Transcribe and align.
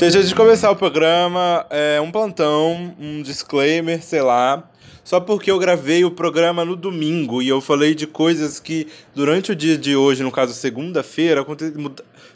Gente, 0.00 0.16
antes 0.16 0.28
de 0.30 0.34
começar 0.34 0.70
o 0.70 0.76
programa, 0.76 1.66
é 1.68 2.00
um 2.00 2.10
plantão, 2.10 2.96
um 2.98 3.20
disclaimer, 3.20 4.02
sei 4.02 4.22
lá. 4.22 4.66
Só 5.04 5.20
porque 5.20 5.50
eu 5.50 5.58
gravei 5.58 6.06
o 6.06 6.10
programa 6.10 6.64
no 6.64 6.74
domingo 6.74 7.42
e 7.42 7.50
eu 7.50 7.60
falei 7.60 7.94
de 7.94 8.06
coisas 8.06 8.58
que 8.58 8.88
durante 9.14 9.52
o 9.52 9.54
dia 9.54 9.76
de 9.76 9.94
hoje, 9.94 10.22
no 10.22 10.32
caso 10.32 10.54
segunda-feira, 10.54 11.44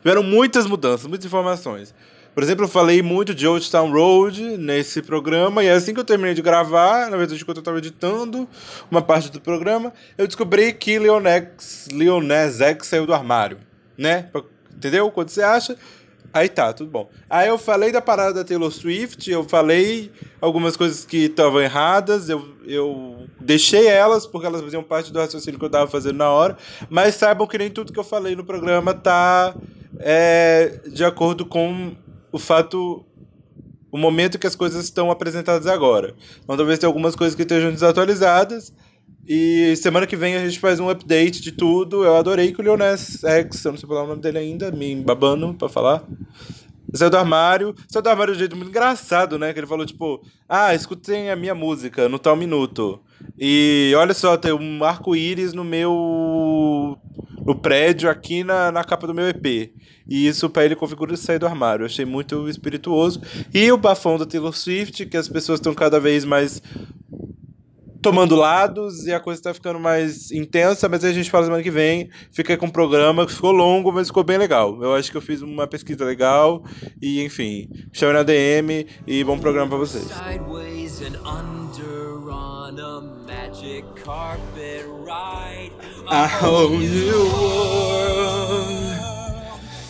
tiveram 0.03 0.23
muitas 0.23 0.67
mudanças, 0.67 1.07
muitas 1.07 1.25
informações. 1.25 1.95
Por 2.35 2.43
exemplo, 2.43 2.67
eu 2.67 2.69
falei 2.69 3.01
muito 3.01 3.35
de 3.35 3.47
Old 3.47 3.71
Town 3.71 3.91
Road 3.91 4.59
nesse 4.59 5.01
programa, 5.01 5.65
e 5.65 5.71
assim 5.71 5.95
que 5.95 6.01
eu 6.01 6.05
terminei 6.05 6.35
de 6.35 6.43
gravar, 6.43 7.11
na 7.11 7.17
verdade, 7.17 7.41
enquanto 7.41 7.57
eu 7.57 7.63
estava 7.63 7.79
editando 7.79 8.47
uma 8.91 9.01
parte 9.01 9.33
do 9.33 9.41
programa, 9.41 9.91
eu 10.19 10.27
descobri 10.27 10.71
que 10.75 10.99
Leonex, 10.99 11.89
Leonez 11.91 12.61
X 12.61 12.89
saiu 12.89 13.07
do 13.07 13.15
armário, 13.15 13.57
né? 13.97 14.29
Entendeu? 14.77 15.11
Quando 15.11 15.31
você 15.31 15.41
acha, 15.41 15.79
Aí 16.35 16.49
tá, 16.49 16.73
tudo 16.73 16.91
bom. 16.91 17.09
Aí 17.31 17.47
eu 17.47 17.57
falei 17.57 17.93
da 17.93 18.01
parada 18.01 18.35
da 18.35 18.45
Taylor 18.45 18.73
Swift, 18.73 19.31
eu 19.31 19.45
falei 19.45 20.11
algumas 20.41 20.77
coisas 20.77 21.05
que 21.05 21.27
estavam 21.27 21.61
erradas, 21.61 22.29
eu, 22.29 22.45
eu 22.67 23.29
deixei 23.41 23.87
elas 23.87 24.27
porque 24.27 24.49
elas 24.49 24.61
faziam 24.61 24.83
parte 24.83 25.13
do 25.13 25.21
raciocínio 25.21 25.61
que 25.61 25.65
eu 25.65 25.71
tava 25.71 25.87
fazendo 25.87 26.17
na 26.17 26.29
hora, 26.29 26.59
mas 26.91 27.15
saibam 27.15 27.47
que 27.47 27.57
nem 27.57 27.71
tudo 27.71 27.93
que 27.93 28.01
eu 28.01 28.05
falei 28.05 28.35
no 28.35 28.45
programa 28.45 28.93
tá 28.93 29.55
é, 30.01 30.81
de 30.93 31.05
acordo 31.05 31.47
com 31.47 31.95
o 32.33 32.39
fato 32.39 33.07
o 33.93 33.97
momento 33.97 34.37
que 34.37 34.47
as 34.49 34.57
coisas 34.57 34.83
estão 34.83 35.13
apresentadas 35.13 35.69
agora. 35.69 36.17
Então 36.43 36.57
talvez 36.57 36.81
tenha 36.81 36.89
algumas 36.89 37.15
coisas 37.15 37.37
que 37.37 37.43
estejam 37.43 37.71
desatualizadas, 37.71 38.75
e 39.27 39.75
semana 39.77 40.07
que 40.07 40.17
vem 40.17 40.37
a 40.37 40.45
gente 40.45 40.59
faz 40.59 40.79
um 40.79 40.89
update 40.89 41.41
de 41.41 41.53
tudo. 41.53 42.05
Eu 42.05 42.17
adorei 42.17 42.53
que 42.53 42.61
o 42.61 42.65
Leoness 42.65 43.25
X, 43.25 43.65
eu 43.65 43.73
não 43.73 43.79
sei 43.79 43.89
falar 43.89 44.05
o 44.05 44.09
nome 44.09 44.21
dele 44.21 44.39
ainda, 44.39 44.71
me 44.71 44.95
babando 44.97 45.55
pra 45.55 45.69
falar. 45.69 46.05
Saiu 46.95 47.11
do 47.11 47.17
armário. 47.17 47.75
Saiu 47.89 48.03
do 48.03 48.09
armário 48.09 48.33
de 48.33 48.37
um 48.37 48.41
jeito 48.41 48.57
muito 48.57 48.69
engraçado, 48.69 49.39
né? 49.39 49.53
Que 49.53 49.61
ele 49.61 49.67
falou, 49.67 49.85
tipo, 49.85 50.23
ah, 50.49 50.75
escutem 50.75 51.31
a 51.31 51.37
minha 51.37 51.55
música 51.55 52.09
no 52.09 52.19
tal 52.19 52.37
minuto. 52.37 53.01
E 53.39 53.93
olha 53.97 54.15
só, 54.15 54.37
tem 54.37 54.53
um 54.53 54.85
arco-íris 54.85 55.53
no 55.53 55.65
meu. 55.65 56.99
no 57.45 57.55
prédio 57.55 58.09
aqui 58.09 58.45
na, 58.45 58.71
na 58.71 58.85
capa 58.85 59.07
do 59.07 59.15
meu 59.15 59.27
EP. 59.29 59.73
E 60.07 60.27
isso 60.27 60.49
pra 60.51 60.65
ele 60.65 60.77
configura 60.77 61.17
sair 61.17 61.39
do 61.39 61.47
armário. 61.47 61.83
Eu 61.83 61.87
achei 61.87 62.05
muito 62.05 62.49
espirituoso. 62.49 63.21
E 63.53 63.73
o 63.73 63.77
bafão 63.79 64.19
da 64.19 64.27
Taylor 64.27 64.55
Swift, 64.55 65.07
que 65.07 65.17
as 65.17 65.29
pessoas 65.29 65.59
estão 65.59 65.75
cada 65.75 65.99
vez 65.99 66.25
mais 66.25 66.63
tomando 68.05 68.37
lados 68.37 69.07
e 69.07 69.15
a 69.15 69.19
coisa 69.19 69.41
tá 69.41 69.55
ficando 69.55 69.81
mais 69.81 70.31
intensa, 70.31 70.91
mas 70.91 71.03
aí 71.03 71.11
a 71.11 71.15
gente 71.15 71.31
fala 71.31 71.47
semana 71.47 71.63
que 71.63 71.71
vem. 71.71 72.11
Fica 72.31 72.55
com 72.55 72.67
um 72.67 72.71
programa 72.71 73.25
que 73.25 73.33
ficou 73.33 73.51
longo, 73.51 73.91
mas 73.91 74.09
ficou 74.09 74.23
bem 74.23 74.37
legal. 74.37 74.79
Eu 74.83 74.95
acho 74.95 75.11
que 75.11 75.17
eu 75.17 75.23
fiz 75.23 75.41
uma 75.41 75.67
pesquisa 75.67 76.05
legal 76.05 76.63
e, 77.01 77.25
enfim, 77.25 77.67
chame 77.95 78.13
na 78.13 78.23
DM 78.23 78.87
e 79.07 79.25
bom 79.25 79.39
programa 79.39 79.71
para 79.71 79.79
vocês. 79.79 80.07
A 86.11 86.29
new 86.69 87.25
world, 87.25 88.75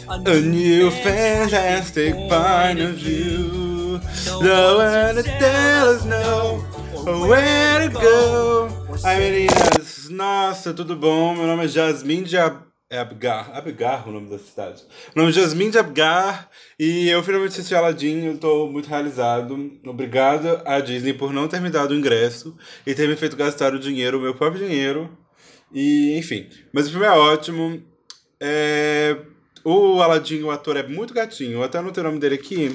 a 0.09 0.41
new 0.41 0.91
fantastic 1.03 2.15
point 2.29 2.81
of 2.81 2.93
view. 2.93 3.74
No 4.43 4.79
one 4.79 5.23
tell 5.23 5.89
us 5.89 6.05
no. 6.05 6.65
Where 7.29 7.89
to 7.89 8.01
go? 8.01 8.69
Ai, 9.05 9.19
meninas, 9.19 10.09
nossa, 10.09 10.73
tudo 10.73 10.97
bom? 10.97 11.35
Meu 11.35 11.47
nome 11.47 11.65
é 11.65 11.69
Jasmine 11.69 12.25
de 12.25 12.37
Ab 12.37 12.65
é 12.91 12.99
Abgar. 12.99 13.51
Abgar 13.53 14.09
o 14.09 14.13
nome 14.13 14.31
da 14.31 14.39
cidade. 14.39 14.83
Meu 15.15 15.25
nome 15.25 15.37
é 15.37 15.41
Jasmine 15.41 15.71
de 15.71 15.79
Abgar 15.79 16.51
e 16.79 17.09
eu 17.09 17.23
finalmente 17.23 17.53
assisti 17.53 17.75
Aladdin. 17.75 18.25
Eu 18.25 18.39
tô 18.39 18.69
muito 18.69 18.89
realizado. 18.89 19.79
Obrigado 19.87 20.61
à 20.65 20.81
Disney 20.81 21.13
por 21.13 21.33
não 21.33 21.49
ter 21.49 21.61
me 21.61 21.71
dado 21.71 21.93
o 21.93 21.95
ingresso 21.95 22.57
e 22.87 22.95
ter 22.95 23.09
me 23.09 23.17
feito 23.17 23.37
gastar 23.37 23.75
o 23.75 23.79
dinheiro, 23.79 24.19
o 24.19 24.21
meu 24.21 24.35
próprio 24.35 24.67
dinheiro. 24.67 25.17
E, 25.73 26.17
enfim. 26.19 26.49
Mas 26.73 26.87
o 26.87 26.91
filme 26.91 27.07
é 27.07 27.11
ótimo. 27.11 27.83
É... 28.41 29.17
O 29.65 30.01
Aladdin, 30.03 30.43
o 30.43 30.51
ator, 30.51 30.77
é 30.77 30.87
muito 30.87 31.15
gatinho. 31.15 31.53
Eu 31.53 31.63
até 31.63 31.79
anotei 31.79 32.03
o 32.03 32.07
nome 32.07 32.19
dele 32.21 32.35
aqui. 32.35 32.73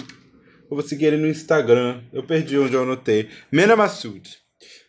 Eu 0.69 0.77
vou 0.77 0.87
seguir 0.87 1.05
ele 1.05 1.17
no 1.17 1.27
Instagram. 1.27 2.01
Eu 2.13 2.23
perdi 2.23 2.57
onde 2.57 2.73
eu 2.73 2.83
anotei. 2.83 3.27
Mena 3.51 3.75
Massoud. 3.75 4.37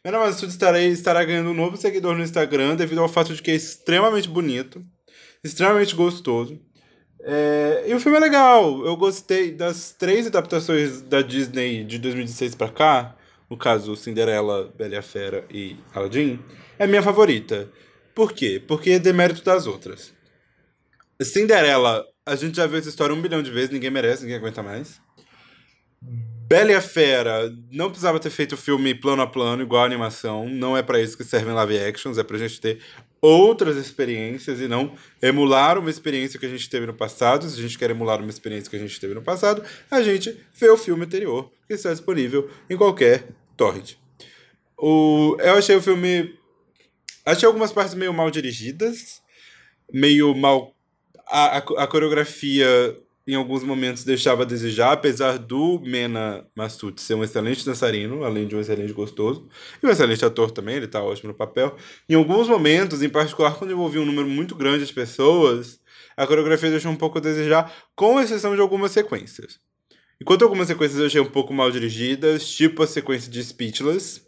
Mena 0.05 0.19
Massoud 0.19 0.53
estará, 0.53 0.81
estará 0.81 1.25
ganhando 1.25 1.51
um 1.51 1.55
novo 1.55 1.77
seguidor 1.77 2.17
no 2.17 2.23
Instagram 2.23 2.77
devido 2.77 3.01
ao 3.01 3.09
fato 3.09 3.35
de 3.35 3.43
que 3.43 3.51
é 3.51 3.55
extremamente 3.55 4.29
bonito, 4.29 4.85
extremamente 5.43 5.95
gostoso. 5.95 6.61
É, 7.23 7.85
e 7.87 7.95
o 7.95 8.01
filme 8.01 8.19
é 8.19 8.21
legal. 8.21 8.85
Eu 8.85 8.97
gostei 8.97 9.53
das 9.53 9.93
três 9.93 10.27
adaptações 10.27 11.03
da 11.03 11.23
Disney 11.23 11.85
de 11.85 11.99
2016 11.99 12.55
para 12.55 12.71
cá. 12.71 13.17
No 13.49 13.57
caso, 13.57 13.97
Cinderela, 13.97 14.73
Bela 14.77 14.95
e 14.95 14.97
a 14.97 15.03
Fera 15.03 15.45
e 15.51 15.77
Aladdin. 15.95 16.39
É 16.79 16.87
minha 16.87 17.03
favorita. 17.03 17.69
Por 18.15 18.33
quê? 18.33 18.63
Porque 18.67 18.91
é 18.91 18.99
demérito 18.99 19.43
das 19.43 19.67
outras. 19.67 20.13
Cinderela, 21.23 22.05
a 22.25 22.37
gente 22.37 22.57
já 22.57 22.67
viu 22.67 22.79
essa 22.79 22.89
história 22.89 23.15
um 23.15 23.21
bilhão 23.21 23.43
de 23.43 23.51
vezes, 23.51 23.71
ninguém 23.71 23.91
merece, 23.91 24.23
ninguém 24.23 24.39
aguenta 24.39 24.63
mais. 24.63 25.01
Bela 26.03 26.73
e 26.73 26.75
a 26.75 26.81
Fera 26.81 27.55
não 27.71 27.91
precisava 27.91 28.19
ter 28.19 28.31
feito 28.31 28.55
o 28.55 28.59
filme 28.59 28.93
plano 28.93 29.23
a 29.23 29.27
plano, 29.27 29.63
igual 29.63 29.83
a 29.83 29.87
animação. 29.87 30.49
Não 30.49 30.77
é 30.77 30.83
para 30.83 31.01
isso 31.01 31.17
que 31.17 31.23
servem 31.23 31.55
live 31.55 31.79
actions, 31.79 32.19
é 32.19 32.25
pra 32.25 32.39
gente 32.39 32.61
ter 32.61 32.81
outras 33.21 33.77
experiências 33.77 34.61
e 34.61 34.67
não 34.67 34.97
emular 35.23 35.79
uma 35.79 35.91
experiência 35.91 36.41
que 36.41 36.47
a 36.47 36.49
gente 36.49 36.69
teve 36.69 36.87
no 36.87 36.95
passado. 36.95 37.49
Se 37.49 37.59
a 37.59 37.63
gente 37.63 37.79
quer 37.79 37.91
emular 37.91 38.19
uma 38.19 38.31
experiência 38.31 38.69
que 38.69 38.77
a 38.77 38.81
gente 38.81 38.99
teve 38.99 39.15
no 39.15 39.23
passado, 39.23 39.63
a 39.91 40.03
gente 40.03 40.37
vê 40.55 40.69
o 40.71 40.77
filme 40.77 41.05
anterior, 41.05 41.53
que 41.69 41.75
está 41.75 41.93
disponível 41.93 42.51
em 42.69 42.77
qualquer 42.77 43.29
torrent. 43.57 43.95
O, 44.77 45.37
eu 45.39 45.55
achei 45.55 45.77
o 45.77 45.83
filme. 45.83 46.35
Achei 47.25 47.47
algumas 47.47 47.71
partes 47.71 47.95
meio 47.95 48.13
mal 48.13 48.31
dirigidas, 48.31 49.23
meio 49.93 50.35
mal. 50.35 50.75
A, 51.29 51.59
a, 51.59 51.85
a 51.85 51.87
coreografia 51.87 52.67
em 53.31 53.37
alguns 53.37 53.63
momentos 53.63 54.05
deixava 54.05 54.43
a 54.43 54.47
desejar, 54.47 54.93
apesar 54.93 55.39
do 55.39 55.81
Mena 55.81 56.47
Massuti 56.55 57.01
ser 57.01 57.15
um 57.15 57.23
excelente 57.23 57.65
dançarino, 57.65 58.25
além 58.25 58.47
de 58.47 58.57
um 58.57 58.61
excelente 58.61 58.93
gostoso, 58.93 59.49
e 59.83 59.87
um 59.87 59.91
excelente 59.91 60.25
ator 60.25 60.51
também, 60.51 60.77
ele 60.77 60.87
está 60.87 61.03
ótimo 61.03 61.29
no 61.29 61.35
papel. 61.35 61.77
Em 62.09 62.15
alguns 62.15 62.49
momentos, 62.49 63.03
em 63.03 63.09
particular 63.09 63.57
quando 63.57 63.73
envolvia 63.73 64.01
um 64.01 64.07
número 64.07 64.29
muito 64.29 64.55
grande 64.55 64.85
de 64.85 64.93
pessoas, 64.93 65.81
a 66.17 66.27
coreografia 66.27 66.71
deixou 66.71 66.91
um 66.91 66.97
pouco 66.97 67.19
a 67.19 67.21
desejar, 67.21 67.73
com 67.95 68.21
exceção 68.21 68.55
de 68.55 68.61
algumas 68.61 68.91
sequências. 68.91 69.61
Enquanto 70.21 70.43
algumas 70.43 70.67
sequências 70.67 71.01
eu 71.01 71.07
achei 71.07 71.21
um 71.21 71.31
pouco 71.31 71.55
mal 71.55 71.71
dirigidas, 71.71 72.47
tipo 72.47 72.83
a 72.83 72.87
sequência 72.87 73.31
de 73.31 73.43
Speechless, 73.43 74.23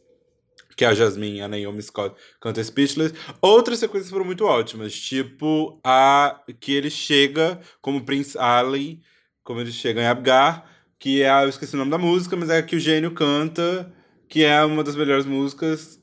que 0.77 0.85
a 0.85 0.95
Jasmine, 0.95 1.43
a 1.43 1.49
Naomi 1.49 1.83
Scott 1.83 2.15
canta 2.41 2.63
Speechless. 2.63 3.15
Outras 3.41 3.79
sequências 3.79 4.11
foram 4.11 4.25
muito 4.25 4.45
ótimas, 4.45 4.95
tipo 4.95 5.81
a 5.85 6.41
que 6.61 6.73
ele 6.73 6.91
chega 6.91 7.61
como 7.81 8.05
Prince 8.05 8.39
Ali, 8.39 9.01
como 9.45 9.61
ele 9.61 9.73
chega 9.73 10.01
em 10.01 10.07
Abgar, 10.07 10.71
que 10.99 11.23
é 11.23 11.31
a, 11.31 11.43
eu 11.43 11.49
esqueci 11.49 11.75
o 11.75 11.79
nome 11.79 11.91
da 11.91 11.99
música, 11.99 12.37
mas 12.37 12.49
é 12.49 12.59
a 12.59 12.63
que 12.63 12.77
o 12.77 12.81
gênio 12.81 13.11
canta, 13.11 13.93
que 14.29 14.45
é 14.45 14.65
uma 14.65 14.85
das 14.85 14.95
melhores 14.95 15.27
músicas. 15.27 16.01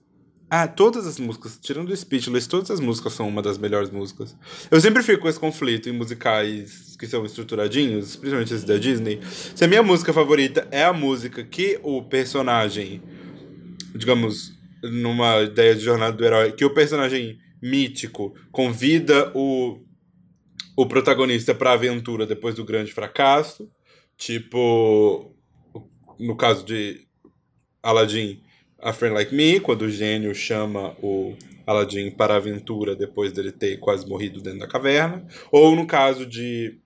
Ah, 0.52 0.68
todas 0.68 1.06
as 1.06 1.20
músicas, 1.20 1.60
tirando 1.62 1.90
o 1.90 1.96
Speechless, 1.96 2.50
todas 2.50 2.72
as 2.72 2.80
músicas 2.80 3.14
são 3.14 3.28
uma 3.28 3.42
das 3.42 3.58
melhores 3.58 3.92
músicas. 3.92 4.36
Eu 4.70 4.82
sempre 4.82 5.04
fico 5.04 5.22
com 5.22 5.30
esse 5.30 5.40
conflito 5.40 5.88
em 5.88 5.92
musicais 5.92 6.98
que 6.98 7.08
são 7.08 7.24
estruturadinhos, 7.24 8.16
principalmente 8.16 8.54
esses 8.54 8.66
da 8.66 8.78
Disney. 8.78 9.22
Se 9.56 9.64
a 9.64 9.68
minha 9.68 9.84
música 9.84 10.12
favorita 10.12 10.68
é 10.72 10.84
a 10.84 10.92
música 10.92 11.44
que 11.44 11.80
o 11.84 12.02
personagem, 12.02 13.02
digamos, 13.96 14.59
numa 14.84 15.42
ideia 15.42 15.76
de 15.76 15.82
jornada 15.82 16.16
do 16.16 16.26
herói, 16.26 16.52
que 16.52 16.66
o 16.66 16.74
personagem 16.74 17.40
mítico 17.62 18.34
convida 18.52 19.32
o, 19.36 19.80
o 20.76 20.86
protagonista 20.86 21.54
para 21.54 21.72
a 21.72 21.74
aventura 21.74 22.26
depois 22.26 22.56
do 22.56 22.66
grande 22.66 22.94
fracasso, 22.94 23.70
tipo 24.18 25.36
no 26.20 26.36
caso 26.36 26.66
de 26.66 27.08
Aladdin, 27.82 28.42
A 28.80 28.92
Friend 28.92 29.16
Like 29.16 29.34
Me, 29.34 29.60
quando 29.60 29.84
o 29.84 29.90
gênio 29.90 30.36
chama 30.36 30.96
o 31.02 31.36
Aladdin 31.66 32.12
para 32.12 32.34
a 32.34 32.38
aventura 32.38 32.96
depois 32.96 33.32
dele 33.32 33.52
ter 33.52 33.78
quase 33.78 34.08
morrido 34.08 34.42
dentro 34.42 34.60
da 34.60 34.68
caverna, 34.68 35.26
ou 35.52 35.76
no 35.76 35.88
caso 35.88 36.26
de 36.26 36.80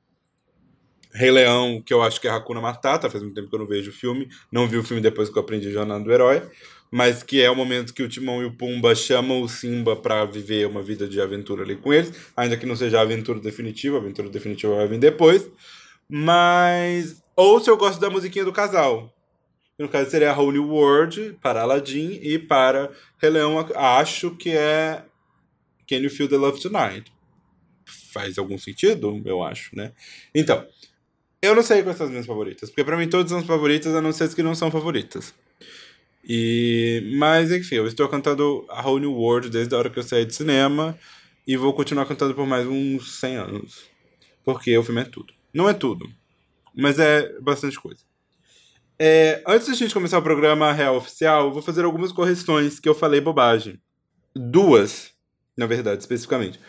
Rei 1.13 1.31
Leão, 1.31 1.81
que 1.81 1.94
eu 1.94 2.01
acho 2.01 2.19
que 2.19 2.28
é 2.28 2.31
Hakuna 2.31 2.60
Matata, 2.60 3.10
faz 3.10 3.24
muito 3.24 3.36
tempo 3.36 3.50
que 3.50 3.56
eu 3.56 3.60
não 3.60 3.68
vejo 3.68 3.92
o 3.92 3.94
filme, 3.94 4.28
não 4.51 4.68
vi 4.68 4.78
o 4.78 4.84
filme 4.84 5.01
depois 5.01 5.30
que 5.30 5.38
eu 5.38 5.42
aprendi 5.42 5.72
Jornada 5.72 6.04
do 6.04 6.12
Herói, 6.12 6.42
mas 6.94 7.24
que 7.24 7.42
é 7.42 7.50
o 7.50 7.56
momento 7.56 7.92
que 7.92 8.04
o 8.04 8.07
Timão 8.07 8.44
e 8.44 8.45
o 8.45 8.51
Pumba 8.51 8.94
chamam 8.94 9.42
o 9.42 9.50
Simba 9.50 9.95
para 9.95 10.25
viver 10.25 10.68
uma 10.68 10.84
vida 10.84 11.07
de 11.07 11.19
aventura 11.19 11.63
ali 11.63 11.75
com 11.75 11.92
eles, 11.92 12.13
ainda 12.38 12.56
que 12.56 12.68
não 12.68 12.75
seja 12.75 13.00
a 13.00 13.01
aventura 13.01 13.40
definitiva, 13.40 13.98
a 13.98 14.00
aventura 14.00 14.30
definitiva 14.30 14.75
vai 14.75 14.88
vir 14.88 15.00
depois. 15.00 15.50
Mas. 16.07 17.19
Ou 17.36 17.60
se 17.60 17.68
eu 17.68 17.78
gosto 17.78 18.00
da 18.00 18.12
musiquinha 18.12 18.45
do 18.45 18.54
casal. 18.54 19.12
No 19.80 19.90
caso 19.90 20.12
seria 20.12 20.30
a 20.30 20.40
Holy 20.40 20.60
World 20.60 21.40
para 21.42 21.63
Aladdin 21.63 22.19
e 22.22 22.38
para 22.38 22.92
Rei 23.18 23.31
Leão, 23.31 23.57
acho 23.74 24.30
que 24.36 24.51
é 24.51 25.04
Can 25.89 25.96
You 25.96 26.12
Feel 26.12 26.30
the 26.30 26.38
Love 26.38 26.62
Tonight. 26.62 27.12
Faz 28.13 28.38
algum 28.38 28.60
sentido? 28.60 29.19
Eu 29.25 29.42
acho, 29.42 29.75
né? 29.75 29.94
Então. 30.36 30.63
Eu 31.42 31.56
não 31.56 31.63
sei 31.63 31.81
quais 31.81 31.98
são 31.98 32.06
as 32.06 32.12
minhas 32.12 32.28
favoritas, 32.28 32.69
porque 32.69 32.84
pra 32.86 32.96
mim 32.96 33.10
todas 33.10 33.31
são 33.31 33.39
as 33.39 33.46
favoritas, 33.46 33.96
a 33.96 34.01
não 34.01 34.13
ser 34.13 34.25
as 34.25 34.34
que 34.36 34.44
não 34.44 34.54
são 34.54 34.69
favoritas. 34.69 35.34
E, 36.24 37.14
mas 37.18 37.52
enfim, 37.52 37.75
eu 37.75 37.88
estou 37.88 38.08
cantando 38.08 38.66
A 38.70 38.81
Whole 38.81 39.02
New 39.02 39.14
World 39.14 39.50
desde 39.50 39.75
a 39.75 39.78
hora 39.78 39.90
que 39.90 40.00
eu 40.00 40.04
saí 40.04 40.25
de 40.25 40.34
cinema 40.34 40.98
e 41.46 41.58
vou 41.58 41.74
continuar 41.74 42.06
cantando 42.06 42.34
por 42.34 42.48
mais 42.48 42.66
uns 42.66 43.20
100 43.20 43.36
anos. 43.36 43.84
Porque 44.44 44.78
o 44.78 44.84
filme 44.84 45.02
é 45.02 45.06
tudo. 45.06 45.34
Não 45.54 45.70
é 45.70 45.74
tudo, 45.74 46.10
mas 46.74 46.98
é 46.98 47.40
bastante 47.40 47.80
coisa. 47.80 48.02
É, 48.98 49.44
antes 49.48 49.68
da 49.68 49.74
gente 49.74 49.94
começar 49.94 50.18
o 50.18 50.24
programa 50.24 50.72
real 50.72 50.96
oficial, 50.96 51.52
vou 51.52 51.62
fazer 51.62 51.84
algumas 51.84 52.12
correções 52.12 52.80
que 52.80 52.88
eu 52.88 52.96
falei 52.96 53.20
bobagem. 53.20 53.80
Duas, 54.36 55.12
na 55.58 55.66
verdade, 55.66 56.02
especificamente. 56.02 56.60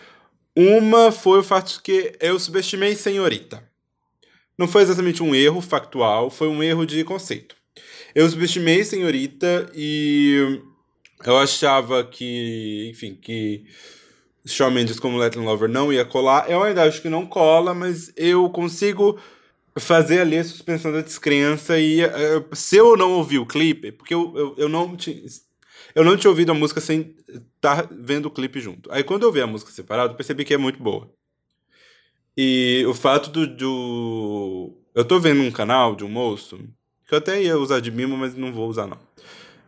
Uma 0.57 1.11
foi 1.11 1.41
o 1.41 1.45
fato 1.45 1.75
de 1.75 1.83
que 1.83 2.17
eu 2.21 2.39
subestimei 2.39 2.95
Senhorita. 2.95 3.63
Não 4.57 4.69
foi 4.69 4.83
exatamente 4.83 5.23
um 5.23 5.35
erro 5.35 5.61
factual, 5.61 6.31
foi 6.31 6.49
um 6.49 6.63
erro 6.63 6.87
de 6.87 7.03
conceito. 7.05 7.57
Eu 8.15 8.29
subestimei 8.29 8.85
Senhorita 8.85 9.71
e 9.75 10.61
eu 11.25 11.37
achava 11.39 12.05
que, 12.05 12.89
enfim, 12.91 13.19
que 13.21 13.65
Shawn 14.47 14.71
Mendes 14.71 15.01
como 15.01 15.17
Latin 15.17 15.41
Lover 15.41 15.69
não 15.69 15.93
ia 15.93 16.05
colar. 16.05 16.51
Eu 16.51 16.63
ainda 16.63 16.85
acho 16.85 17.01
que 17.01 17.09
não 17.09 17.27
cola, 17.27 17.75
mas 17.75 18.13
eu 18.17 18.49
consigo 18.51 19.19
fazer 19.77 20.21
ali 20.21 20.39
a 20.39 20.45
suspensão 20.45 20.93
da 20.93 21.01
descrença 21.01 21.79
e 21.79 22.05
uh, 22.05 22.45
se 22.53 22.77
eu 22.77 22.97
não 22.97 23.13
ouvir 23.13 23.39
o 23.39 23.47
clipe, 23.47 23.91
porque 23.91 24.15
eu, 24.15 24.33
eu, 24.37 24.55
eu 24.57 24.69
não 24.69 24.97
eu 25.95 26.05
não 26.05 26.17
tinha 26.17 26.31
ouvido 26.31 26.53
a 26.53 26.55
música 26.55 26.81
sem 26.81 27.17
estar 27.29 27.89
vendo 27.91 28.27
o 28.27 28.31
clipe 28.31 28.61
junto. 28.61 28.91
Aí 28.93 29.03
quando 29.03 29.25
eu 29.25 29.33
vi 29.33 29.41
a 29.41 29.47
música 29.47 29.73
separado, 29.73 30.15
percebi 30.15 30.45
que 30.45 30.55
é 30.55 30.59
muito 30.59 30.81
boa. 30.83 31.11
E 32.37 32.85
o 32.87 32.95
fato 32.95 33.31
do, 33.31 33.47
do 33.47 34.73
eu 34.95 35.05
tô 35.05 35.19
vendo 35.19 35.43
um 35.43 35.51
canal 35.51 35.97
de 35.97 36.05
um 36.05 36.09
moço 36.09 36.59
que 37.07 37.15
eu 37.15 37.19
até 37.19 37.43
ia 37.43 37.59
usar 37.59 37.81
de 37.81 37.91
mimo, 37.91 38.17
mas 38.17 38.35
não 38.35 38.53
vou 38.53 38.69
usar 38.69 38.87
não. 38.87 38.99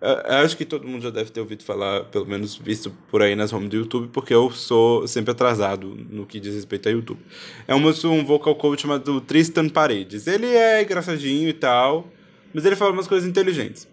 Eu 0.00 0.36
acho 0.36 0.56
que 0.56 0.64
todo 0.64 0.86
mundo 0.86 1.02
já 1.02 1.10
deve 1.10 1.30
ter 1.30 1.40
ouvido 1.40 1.64
falar, 1.64 2.04
pelo 2.04 2.26
menos 2.26 2.54
visto 2.54 2.92
por 3.10 3.22
aí 3.22 3.34
nas 3.34 3.52
home 3.52 3.66
do 3.66 3.76
YouTube, 3.76 4.08
porque 4.12 4.34
eu 4.34 4.50
sou 4.50 5.08
sempre 5.08 5.30
atrasado 5.32 5.96
no 6.10 6.26
que 6.26 6.38
diz 6.38 6.54
respeito 6.54 6.88
a 6.88 6.92
YouTube. 6.92 7.18
É 7.66 7.74
um, 7.74 7.88
um 7.88 8.24
vocal 8.24 8.54
coach 8.56 8.82
chamado 8.82 9.20
Tristan 9.22 9.68
Paredes. 9.68 10.26
Ele 10.26 10.46
é 10.46 10.82
engraçadinho 10.82 11.48
e 11.48 11.52
tal, 11.52 12.12
mas 12.52 12.66
ele 12.66 12.76
fala 12.76 12.92
umas 12.92 13.08
coisas 13.08 13.28
inteligentes. 13.28 13.88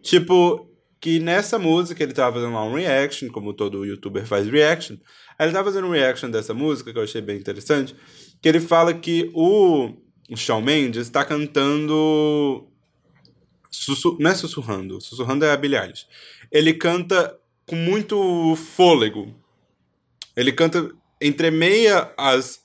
Tipo, 0.00 0.70
que 1.00 1.18
nessa 1.18 1.58
música 1.58 2.02
ele 2.02 2.12
tava 2.12 2.36
fazendo 2.36 2.54
lá 2.54 2.64
um 2.64 2.74
reaction, 2.74 3.28
como 3.28 3.52
todo 3.52 3.84
youtuber 3.84 4.24
faz 4.24 4.46
reaction. 4.46 4.96
Aí 5.36 5.46
ele 5.46 5.52
tava 5.52 5.70
fazendo 5.70 5.88
um 5.88 5.92
reaction 5.92 6.30
dessa 6.30 6.54
música, 6.54 6.92
que 6.92 6.98
eu 6.98 7.02
achei 7.02 7.20
bem 7.20 7.36
interessante, 7.36 7.96
que 8.40 8.48
ele 8.48 8.60
fala 8.60 8.94
que 8.94 9.30
o 9.34 9.90
Shawn 10.36 10.60
Mendes 10.60 11.06
está 11.06 11.24
cantando 11.24 12.69
Sussu... 13.70 14.16
Não 14.18 14.30
é 14.30 14.34
sussurrando. 14.34 15.00
Sussurrando 15.00 15.44
é 15.44 15.52
a 15.52 15.56
Billie 15.56 15.78
Eilish. 15.78 16.06
Ele 16.50 16.74
canta 16.74 17.38
com 17.66 17.76
muito 17.76 18.56
fôlego. 18.56 19.34
Ele 20.36 20.52
canta 20.52 20.90
entre 21.20 21.50
meia 21.50 22.12
as 22.16 22.60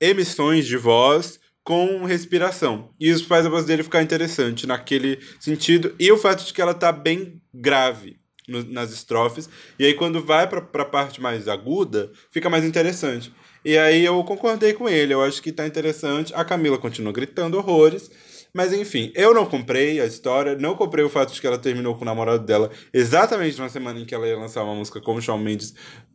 emissões 0.00 0.66
de 0.66 0.76
voz 0.76 1.40
com 1.62 2.04
respiração. 2.04 2.90
E 2.98 3.08
isso 3.08 3.26
faz 3.26 3.46
a 3.46 3.48
voz 3.48 3.64
dele 3.64 3.82
ficar 3.82 4.02
interessante 4.02 4.66
naquele 4.66 5.20
sentido. 5.38 5.94
E 5.98 6.10
o 6.10 6.18
fato 6.18 6.44
de 6.44 6.52
que 6.52 6.60
ela 6.60 6.74
tá 6.74 6.90
bem 6.90 7.40
grave 7.52 8.18
no, 8.48 8.64
nas 8.64 8.92
estrofes. 8.92 9.48
E 9.78 9.86
aí 9.86 9.94
quando 9.94 10.22
vai 10.22 10.48
pra, 10.48 10.60
pra 10.60 10.84
parte 10.84 11.20
mais 11.20 11.48
aguda, 11.48 12.10
fica 12.30 12.50
mais 12.50 12.64
interessante. 12.64 13.32
E 13.64 13.76
aí 13.78 14.04
eu 14.04 14.22
concordei 14.24 14.72
com 14.72 14.88
ele. 14.88 15.14
Eu 15.14 15.22
acho 15.22 15.42
que 15.42 15.52
tá 15.52 15.66
interessante. 15.66 16.34
A 16.34 16.44
Camila 16.44 16.78
continua 16.78 17.12
gritando 17.12 17.56
horrores. 17.56 18.10
Mas 18.54 18.72
enfim, 18.72 19.12
eu 19.14 19.32
não 19.32 19.46
comprei 19.46 20.00
a 20.00 20.06
história, 20.06 20.56
não 20.56 20.74
comprei 20.74 21.04
o 21.04 21.08
fato 21.08 21.32
de 21.32 21.40
que 21.40 21.46
ela 21.46 21.58
terminou 21.58 21.94
com 21.94 22.02
o 22.02 22.04
namorado 22.04 22.44
dela 22.44 22.70
exatamente 22.92 23.58
na 23.58 23.68
semana 23.68 24.00
em 24.00 24.04
que 24.04 24.14
ela 24.14 24.26
ia 24.26 24.36
lançar 24.36 24.64
uma 24.64 24.74
música 24.74 25.00
como 25.00 25.20
Shawn 25.20 25.38
Mendes, 25.38 25.74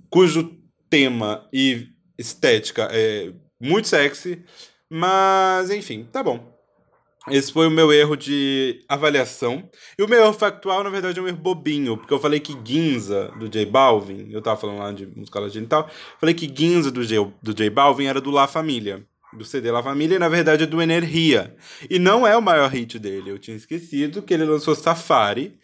cujo 0.09 0.57
tema 0.89 1.47
e 1.51 1.87
estética 2.17 2.89
é 2.91 3.31
muito 3.59 3.87
sexy. 3.87 4.43
Mas 4.89 5.69
enfim, 5.69 6.07
tá 6.11 6.21
bom. 6.21 6.53
Esse 7.27 7.51
foi 7.51 7.67
o 7.67 7.71
meu 7.71 7.91
erro 7.91 8.15
de 8.15 8.83
avaliação. 8.87 9.67
E 9.97 10.03
o 10.03 10.07
meu 10.07 10.21
erro 10.21 10.33
factual, 10.33 10.83
na 10.83 10.91
verdade, 10.91 11.17
é 11.17 11.21
um 11.21 11.27
erro 11.27 11.37
bobinho, 11.37 11.97
porque 11.97 12.13
eu 12.13 12.19
falei 12.19 12.39
que 12.39 12.55
Ginza, 12.63 13.33
do 13.39 13.49
J 13.49 13.65
Balvin, 13.65 14.27
eu 14.29 14.43
tava 14.43 14.59
falando 14.59 14.77
lá 14.77 14.91
de 14.91 15.07
música 15.07 15.39
latina 15.39 15.65
e 15.65 15.67
tal, 15.67 15.89
falei 16.19 16.35
que 16.35 16.51
Ginza, 16.55 16.91
do 16.91 17.03
J, 17.03 17.33
do 17.41 17.53
J 17.53 17.69
Balvin, 17.71 18.05
era 18.05 18.21
do 18.21 18.29
La 18.29 18.47
Família 18.47 19.03
do 19.35 19.45
CD 19.45 19.71
La 19.71 19.83
Família, 19.83 20.15
e 20.15 20.19
na 20.19 20.29
verdade 20.29 20.63
é 20.63 20.65
do 20.65 20.81
Energia. 20.81 21.55
E 21.89 21.99
não 21.99 22.25
é 22.25 22.35
o 22.35 22.41
maior 22.41 22.69
hit 22.69 22.97
dele. 22.99 23.31
Eu 23.31 23.39
tinha 23.39 23.55
esquecido 23.55 24.21
que 24.21 24.33
ele 24.33 24.45
lançou 24.45 24.75
Safari, 24.75 25.59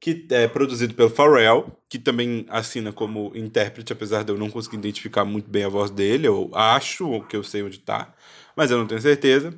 que 0.00 0.26
é 0.30 0.46
produzido 0.46 0.94
pelo 0.94 1.10
Pharrell, 1.10 1.76
que 1.88 1.98
também 1.98 2.46
assina 2.48 2.92
como 2.92 3.32
intérprete, 3.34 3.92
apesar 3.92 4.22
de 4.22 4.32
eu 4.32 4.38
não 4.38 4.50
conseguir 4.50 4.76
identificar 4.76 5.24
muito 5.24 5.50
bem 5.50 5.64
a 5.64 5.68
voz 5.68 5.90
dele. 5.90 6.26
Eu 6.26 6.50
acho 6.54 7.22
que 7.28 7.36
eu 7.36 7.42
sei 7.42 7.62
onde 7.62 7.78
tá, 7.78 8.14
mas 8.54 8.70
eu 8.70 8.78
não 8.78 8.86
tenho 8.86 9.00
certeza. 9.00 9.54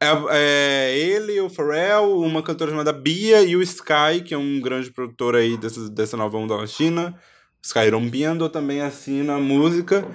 É, 0.00 0.06
é, 0.30 0.98
ele, 0.98 1.40
o 1.40 1.50
Pharrell, 1.50 2.20
uma 2.20 2.40
cantora 2.40 2.70
chamada 2.70 2.92
Bia 2.92 3.42
e 3.42 3.56
o 3.56 3.62
Sky, 3.62 4.22
que 4.24 4.32
é 4.32 4.38
um 4.38 4.60
grande 4.60 4.92
produtor 4.92 5.34
aí 5.34 5.56
dessa, 5.56 5.90
dessa 5.90 6.16
nova 6.16 6.38
onda 6.38 6.54
latina. 6.54 7.18
Sky 7.60 7.88
Rompiendo 7.90 8.48
também 8.48 8.80
assina 8.80 9.34
a 9.34 9.40
música. 9.40 10.06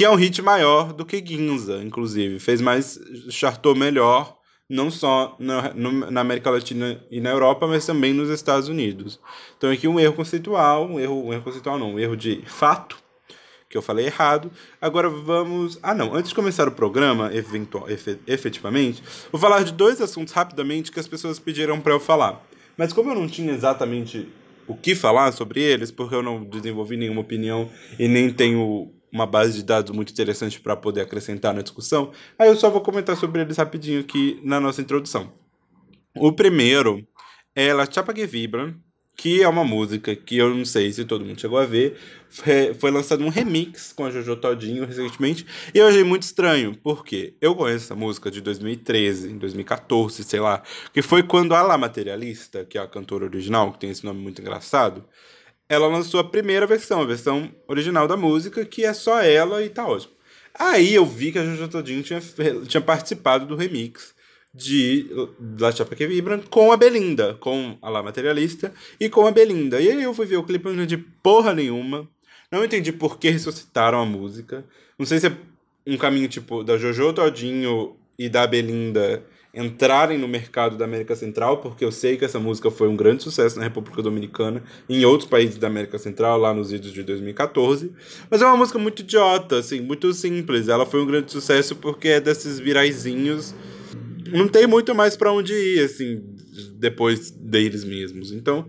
Que 0.00 0.06
é 0.06 0.10
um 0.10 0.14
hit 0.14 0.40
maior 0.40 0.94
do 0.94 1.04
que 1.04 1.22
Ginza, 1.22 1.82
inclusive. 1.84 2.38
Fez 2.38 2.62
mais. 2.62 2.98
chartou 3.28 3.74
melhor, 3.74 4.34
não 4.66 4.90
só 4.90 5.36
na, 5.38 5.74
na 5.74 6.22
América 6.22 6.48
Latina 6.48 6.98
e 7.10 7.20
na 7.20 7.28
Europa, 7.28 7.66
mas 7.66 7.84
também 7.84 8.14
nos 8.14 8.30
Estados 8.30 8.66
Unidos. 8.66 9.20
Então 9.58 9.70
aqui 9.70 9.86
um 9.86 10.00
erro 10.00 10.14
conceitual, 10.14 10.86
um 10.86 10.98
erro, 10.98 11.26
um 11.26 11.34
erro 11.34 11.42
conceitual 11.42 11.78
não, 11.78 11.96
um 11.96 11.98
erro 11.98 12.16
de 12.16 12.40
fato, 12.46 12.96
que 13.68 13.76
eu 13.76 13.82
falei 13.82 14.06
errado. 14.06 14.50
Agora 14.80 15.10
vamos. 15.10 15.78
Ah, 15.82 15.92
não. 15.92 16.14
Antes 16.14 16.30
de 16.30 16.34
começar 16.34 16.66
o 16.66 16.72
programa, 16.72 17.30
eventual, 17.34 17.84
efetivamente, 18.26 19.02
vou 19.30 19.38
falar 19.38 19.64
de 19.64 19.72
dois 19.74 20.00
assuntos 20.00 20.32
rapidamente 20.32 20.90
que 20.90 20.98
as 20.98 21.06
pessoas 21.06 21.38
pediram 21.38 21.78
para 21.78 21.92
eu 21.92 22.00
falar. 22.00 22.42
Mas 22.74 22.90
como 22.90 23.10
eu 23.10 23.14
não 23.14 23.28
tinha 23.28 23.52
exatamente 23.52 24.26
o 24.66 24.74
que 24.74 24.94
falar 24.94 25.30
sobre 25.32 25.60
eles, 25.60 25.90
porque 25.90 26.14
eu 26.14 26.22
não 26.22 26.42
desenvolvi 26.42 26.96
nenhuma 26.96 27.20
opinião 27.20 27.68
e 27.98 28.08
nem 28.08 28.32
tenho 28.32 28.98
uma 29.12 29.26
base 29.26 29.54
de 29.54 29.62
dados 29.62 29.94
muito 29.94 30.12
interessante 30.12 30.60
para 30.60 30.76
poder 30.76 31.00
acrescentar 31.00 31.54
na 31.54 31.62
discussão, 31.62 32.12
aí 32.38 32.48
eu 32.48 32.56
só 32.56 32.70
vou 32.70 32.80
comentar 32.80 33.16
sobre 33.16 33.40
eles 33.40 33.56
rapidinho 33.56 34.00
aqui 34.00 34.40
na 34.42 34.60
nossa 34.60 34.80
introdução. 34.80 35.32
O 36.16 36.32
primeiro 36.32 37.06
é 37.54 37.72
La 37.72 37.90
Chapa 37.90 38.12
que 38.12 38.26
Vibra, 38.26 38.74
que 39.16 39.42
é 39.42 39.48
uma 39.48 39.64
música 39.64 40.16
que 40.16 40.38
eu 40.38 40.54
não 40.54 40.64
sei 40.64 40.90
se 40.90 41.04
todo 41.04 41.24
mundo 41.24 41.38
chegou 41.38 41.58
a 41.58 41.66
ver. 41.66 41.94
Foi 42.78 42.90
lançado 42.90 43.22
um 43.22 43.28
remix 43.28 43.92
com 43.92 44.06
a 44.06 44.10
Jojo 44.10 44.34
Todinho 44.36 44.86
recentemente. 44.86 45.44
E 45.74 45.78
eu 45.78 45.86
achei 45.86 46.02
muito 46.02 46.22
estranho, 46.22 46.74
porque 46.82 47.34
eu 47.38 47.54
conheço 47.54 47.84
essa 47.84 47.94
música 47.94 48.30
de 48.30 48.40
2013, 48.40 49.28
2014, 49.34 50.24
sei 50.24 50.40
lá. 50.40 50.62
Que 50.92 51.02
foi 51.02 51.22
quando 51.22 51.54
a 51.54 51.60
La 51.60 51.76
Materialista, 51.76 52.64
que 52.64 52.78
é 52.78 52.80
a 52.80 52.86
cantora 52.86 53.26
original, 53.26 53.72
que 53.72 53.78
tem 53.78 53.90
esse 53.90 54.06
nome 54.06 54.22
muito 54.22 54.40
engraçado, 54.40 55.04
ela 55.70 55.86
lançou 55.86 56.18
a 56.18 56.24
primeira 56.24 56.66
versão, 56.66 57.00
a 57.00 57.06
versão 57.06 57.48
original 57.68 58.08
da 58.08 58.16
música, 58.16 58.64
que 58.64 58.84
é 58.84 58.92
só 58.92 59.22
ela 59.22 59.64
e 59.64 59.68
tá 59.68 59.86
ótimo. 59.86 60.12
Aí 60.52 60.92
eu 60.92 61.06
vi 61.06 61.30
que 61.30 61.38
a 61.38 61.44
Jojo 61.44 61.68
Todinho 61.68 62.02
tinha, 62.02 62.20
tinha 62.66 62.80
participado 62.80 63.46
do 63.46 63.54
remix 63.54 64.12
de 64.52 65.06
La 65.60 65.70
Chapa 65.70 65.94
que 65.94 66.08
Vibra 66.08 66.38
com 66.50 66.72
a 66.72 66.76
Belinda, 66.76 67.34
com 67.34 67.78
a 67.80 67.88
La 67.88 68.02
Materialista 68.02 68.74
e 68.98 69.08
com 69.08 69.24
a 69.28 69.30
Belinda. 69.30 69.80
E 69.80 69.88
aí 69.88 70.02
eu 70.02 70.12
fui 70.12 70.26
ver 70.26 70.38
o 70.38 70.42
clipe, 70.42 70.64
não 70.64 70.74
entendi 70.74 70.98
porra 70.98 71.54
nenhuma. 71.54 72.08
Não 72.50 72.64
entendi 72.64 72.90
por 72.90 73.16
que 73.16 73.30
ressuscitaram 73.30 74.00
a 74.00 74.04
música. 74.04 74.64
Não 74.98 75.06
sei 75.06 75.20
se 75.20 75.28
é 75.28 75.36
um 75.86 75.96
caminho 75.96 76.26
tipo 76.26 76.64
da 76.64 76.76
Jojo 76.76 77.12
Todinho 77.12 77.94
e 78.18 78.28
da 78.28 78.44
Belinda 78.44 79.22
entrarem 79.52 80.16
no 80.16 80.28
mercado 80.28 80.76
da 80.76 80.84
América 80.84 81.16
Central, 81.16 81.58
porque 81.58 81.84
eu 81.84 81.90
sei 81.90 82.16
que 82.16 82.24
essa 82.24 82.38
música 82.38 82.70
foi 82.70 82.88
um 82.88 82.96
grande 82.96 83.22
sucesso 83.22 83.56
na 83.56 83.64
República 83.64 84.00
Dominicana 84.00 84.62
e 84.88 85.00
em 85.00 85.04
outros 85.04 85.28
países 85.28 85.58
da 85.58 85.66
América 85.66 85.98
Central, 85.98 86.38
lá 86.38 86.54
nos 86.54 86.70
vídeos 86.70 86.92
de 86.92 87.02
2014. 87.02 87.92
Mas 88.30 88.40
é 88.42 88.46
uma 88.46 88.56
música 88.56 88.78
muito 88.78 89.00
idiota, 89.00 89.58
assim, 89.58 89.80
muito 89.80 90.12
simples. 90.12 90.68
Ela 90.68 90.86
foi 90.86 91.02
um 91.02 91.06
grande 91.06 91.32
sucesso 91.32 91.74
porque 91.76 92.08
é 92.08 92.20
desses 92.20 92.58
viraizinhos. 92.58 93.54
Não 94.32 94.46
tem 94.46 94.66
muito 94.66 94.94
mais 94.94 95.16
para 95.16 95.32
onde 95.32 95.52
ir, 95.52 95.84
assim, 95.84 96.22
depois 96.74 97.30
deles 97.32 97.82
mesmos. 97.82 98.30
Então, 98.30 98.68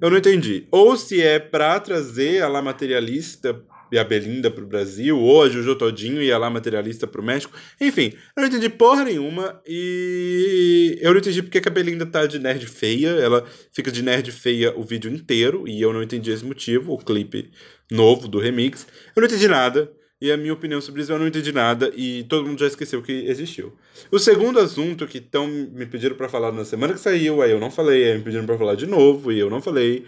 eu 0.00 0.10
não 0.10 0.16
entendi. 0.16 0.66
Ou 0.70 0.96
se 0.96 1.20
é 1.20 1.38
para 1.38 1.78
trazer 1.80 2.42
a 2.42 2.48
lá 2.48 2.62
materialista 2.62 3.60
e 3.90 3.98
a 3.98 4.04
Belinda 4.04 4.50
pro 4.50 4.66
Brasil, 4.66 5.18
ou 5.18 5.42
a 5.42 5.48
Jojo 5.48 5.74
Todinho 5.76 6.22
e 6.22 6.30
a 6.30 6.38
lá 6.38 6.50
materialista 6.50 7.06
pro 7.06 7.22
México. 7.22 7.56
Enfim, 7.80 8.12
eu 8.36 8.42
não 8.42 8.48
entendi 8.48 8.68
porra 8.68 9.04
nenhuma 9.04 9.60
e 9.66 10.98
eu 11.00 11.12
não 11.12 11.18
entendi 11.18 11.42
porque 11.42 11.60
que 11.60 11.68
a 11.68 11.72
Belinda 11.72 12.06
tá 12.06 12.26
de 12.26 12.38
nerd 12.38 12.66
feia. 12.66 13.08
Ela 13.08 13.44
fica 13.72 13.90
de 13.90 14.02
nerd 14.02 14.30
feia 14.32 14.72
o 14.76 14.82
vídeo 14.82 15.10
inteiro 15.10 15.66
e 15.66 15.80
eu 15.80 15.92
não 15.92 16.02
entendi 16.02 16.30
esse 16.30 16.44
motivo, 16.44 16.92
o 16.92 16.98
clipe 16.98 17.50
novo 17.90 18.28
do 18.28 18.38
remix. 18.38 18.86
Eu 19.14 19.20
não 19.20 19.26
entendi 19.26 19.48
nada. 19.48 19.90
E 20.20 20.32
a 20.32 20.36
minha 20.36 20.52
opinião 20.52 20.80
sobre 20.80 21.00
isso 21.00 21.12
eu 21.12 21.18
não 21.18 21.28
entendi 21.28 21.52
nada 21.52 21.92
e 21.94 22.24
todo 22.24 22.44
mundo 22.44 22.58
já 22.58 22.66
esqueceu 22.66 23.00
que 23.00 23.12
existiu. 23.12 23.72
O 24.10 24.18
segundo 24.18 24.58
assunto 24.58 25.06
que 25.06 25.20
tão 25.20 25.46
me 25.46 25.86
pediram 25.86 26.16
para 26.16 26.28
falar 26.28 26.50
na 26.50 26.64
semana 26.64 26.92
que 26.92 26.98
saiu, 26.98 27.40
aí 27.40 27.52
eu 27.52 27.60
não 27.60 27.70
falei, 27.70 28.10
aí 28.10 28.18
me 28.18 28.24
pediram 28.24 28.44
para 28.44 28.58
falar 28.58 28.74
de 28.74 28.84
novo 28.84 29.30
e 29.30 29.38
eu 29.38 29.48
não 29.48 29.62
falei, 29.62 30.04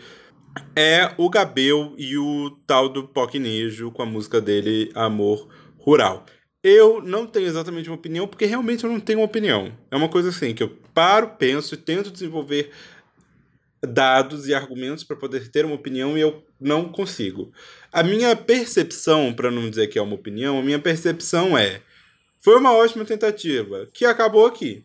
é 0.74 1.12
o 1.16 1.28
Gabel 1.28 1.94
e 1.96 2.16
o 2.16 2.50
tal 2.66 2.88
do 2.88 3.06
Pocnejo 3.06 3.90
com 3.90 4.02
a 4.02 4.06
música 4.06 4.40
dele 4.40 4.90
Amor 4.94 5.48
Rural. 5.78 6.24
Eu 6.62 7.00
não 7.02 7.26
tenho 7.26 7.46
exatamente 7.46 7.88
uma 7.88 7.96
opinião, 7.96 8.28
porque 8.28 8.44
realmente 8.44 8.84
eu 8.84 8.90
não 8.90 9.00
tenho 9.00 9.20
uma 9.20 9.24
opinião. 9.24 9.72
É 9.90 9.96
uma 9.96 10.08
coisa 10.08 10.28
assim, 10.28 10.54
que 10.54 10.62
eu 10.62 10.76
paro, 10.92 11.30
penso 11.38 11.74
e 11.74 11.78
tento 11.78 12.10
desenvolver 12.10 12.70
dados 13.82 14.46
e 14.46 14.54
argumentos 14.54 15.02
para 15.02 15.16
poder 15.16 15.48
ter 15.48 15.64
uma 15.64 15.74
opinião 15.74 16.18
e 16.18 16.20
eu 16.20 16.44
não 16.60 16.90
consigo. 16.90 17.50
A 17.90 18.02
minha 18.02 18.36
percepção, 18.36 19.32
para 19.32 19.50
não 19.50 19.70
dizer 19.70 19.86
que 19.86 19.98
é 19.98 20.02
uma 20.02 20.14
opinião, 20.14 20.58
a 20.58 20.62
minha 20.62 20.78
percepção 20.78 21.56
é: 21.56 21.80
foi 22.38 22.56
uma 22.58 22.72
ótima 22.72 23.04
tentativa, 23.04 23.88
que 23.92 24.04
acabou 24.04 24.46
aqui. 24.46 24.84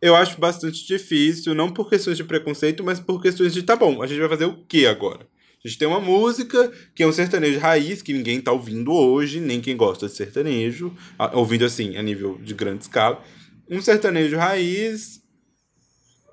Eu 0.00 0.14
acho 0.14 0.38
bastante 0.38 0.86
difícil, 0.86 1.54
não 1.54 1.72
por 1.72 1.88
questões 1.88 2.16
de 2.16 2.24
preconceito, 2.24 2.84
mas 2.84 3.00
por 3.00 3.20
questões 3.20 3.52
de 3.52 3.62
tá 3.62 3.74
bom, 3.74 4.02
a 4.02 4.06
gente 4.06 4.20
vai 4.20 4.28
fazer 4.28 4.44
o 4.44 4.64
que 4.64 4.86
agora? 4.86 5.26
A 5.64 5.68
gente 5.68 5.78
tem 5.78 5.88
uma 5.88 6.00
música 6.00 6.70
que 6.94 7.02
é 7.02 7.06
um 7.06 7.12
sertanejo 7.12 7.58
raiz, 7.58 8.02
que 8.02 8.12
ninguém 8.12 8.40
tá 8.40 8.52
ouvindo 8.52 8.92
hoje, 8.92 9.40
nem 9.40 9.60
quem 9.60 9.76
gosta 9.76 10.06
de 10.06 10.12
sertanejo, 10.12 10.94
ouvindo 11.32 11.64
assim, 11.64 11.96
a 11.96 12.02
nível 12.02 12.38
de 12.38 12.54
grande 12.54 12.84
escala. 12.84 13.22
Um 13.68 13.80
sertanejo 13.80 14.36
raiz 14.36 15.20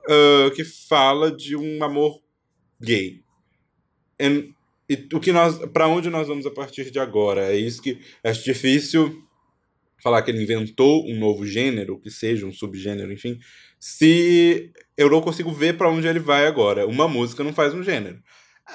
uh, 0.07 0.51
que 0.51 0.63
fala 0.63 1.31
de 1.31 1.55
um 1.55 1.83
amor 1.83 2.21
gay. 2.79 3.23
And, 4.21 4.53
e 4.89 5.07
o 5.13 5.19
que 5.19 5.31
nós, 5.31 5.57
para 5.71 5.87
onde 5.87 6.09
nós 6.09 6.27
vamos 6.27 6.45
a 6.45 6.51
partir 6.51 6.91
de 6.91 6.99
agora? 6.99 7.51
É 7.51 7.57
isso 7.57 7.81
que 7.81 7.99
acho 8.23 8.43
difícil 8.43 9.23
falar 10.03 10.21
que 10.21 10.29
ele 10.29 10.43
inventou 10.43 11.07
um 11.07 11.17
novo 11.17 11.45
gênero, 11.45 11.97
que 11.97 12.11
seja 12.11 12.45
um 12.45 12.51
subgênero, 12.51 13.11
enfim, 13.11 13.39
se 13.79 14.71
eu 14.97 15.09
não 15.09 15.21
consigo 15.21 15.51
ver 15.51 15.77
para 15.77 15.89
onde 15.89 16.07
ele 16.07 16.19
vai 16.19 16.45
agora. 16.45 16.85
Uma 16.85 17.07
música 17.07 17.43
não 17.43 17.53
faz 17.53 17.73
um 17.73 17.81
gênero. 17.81 18.19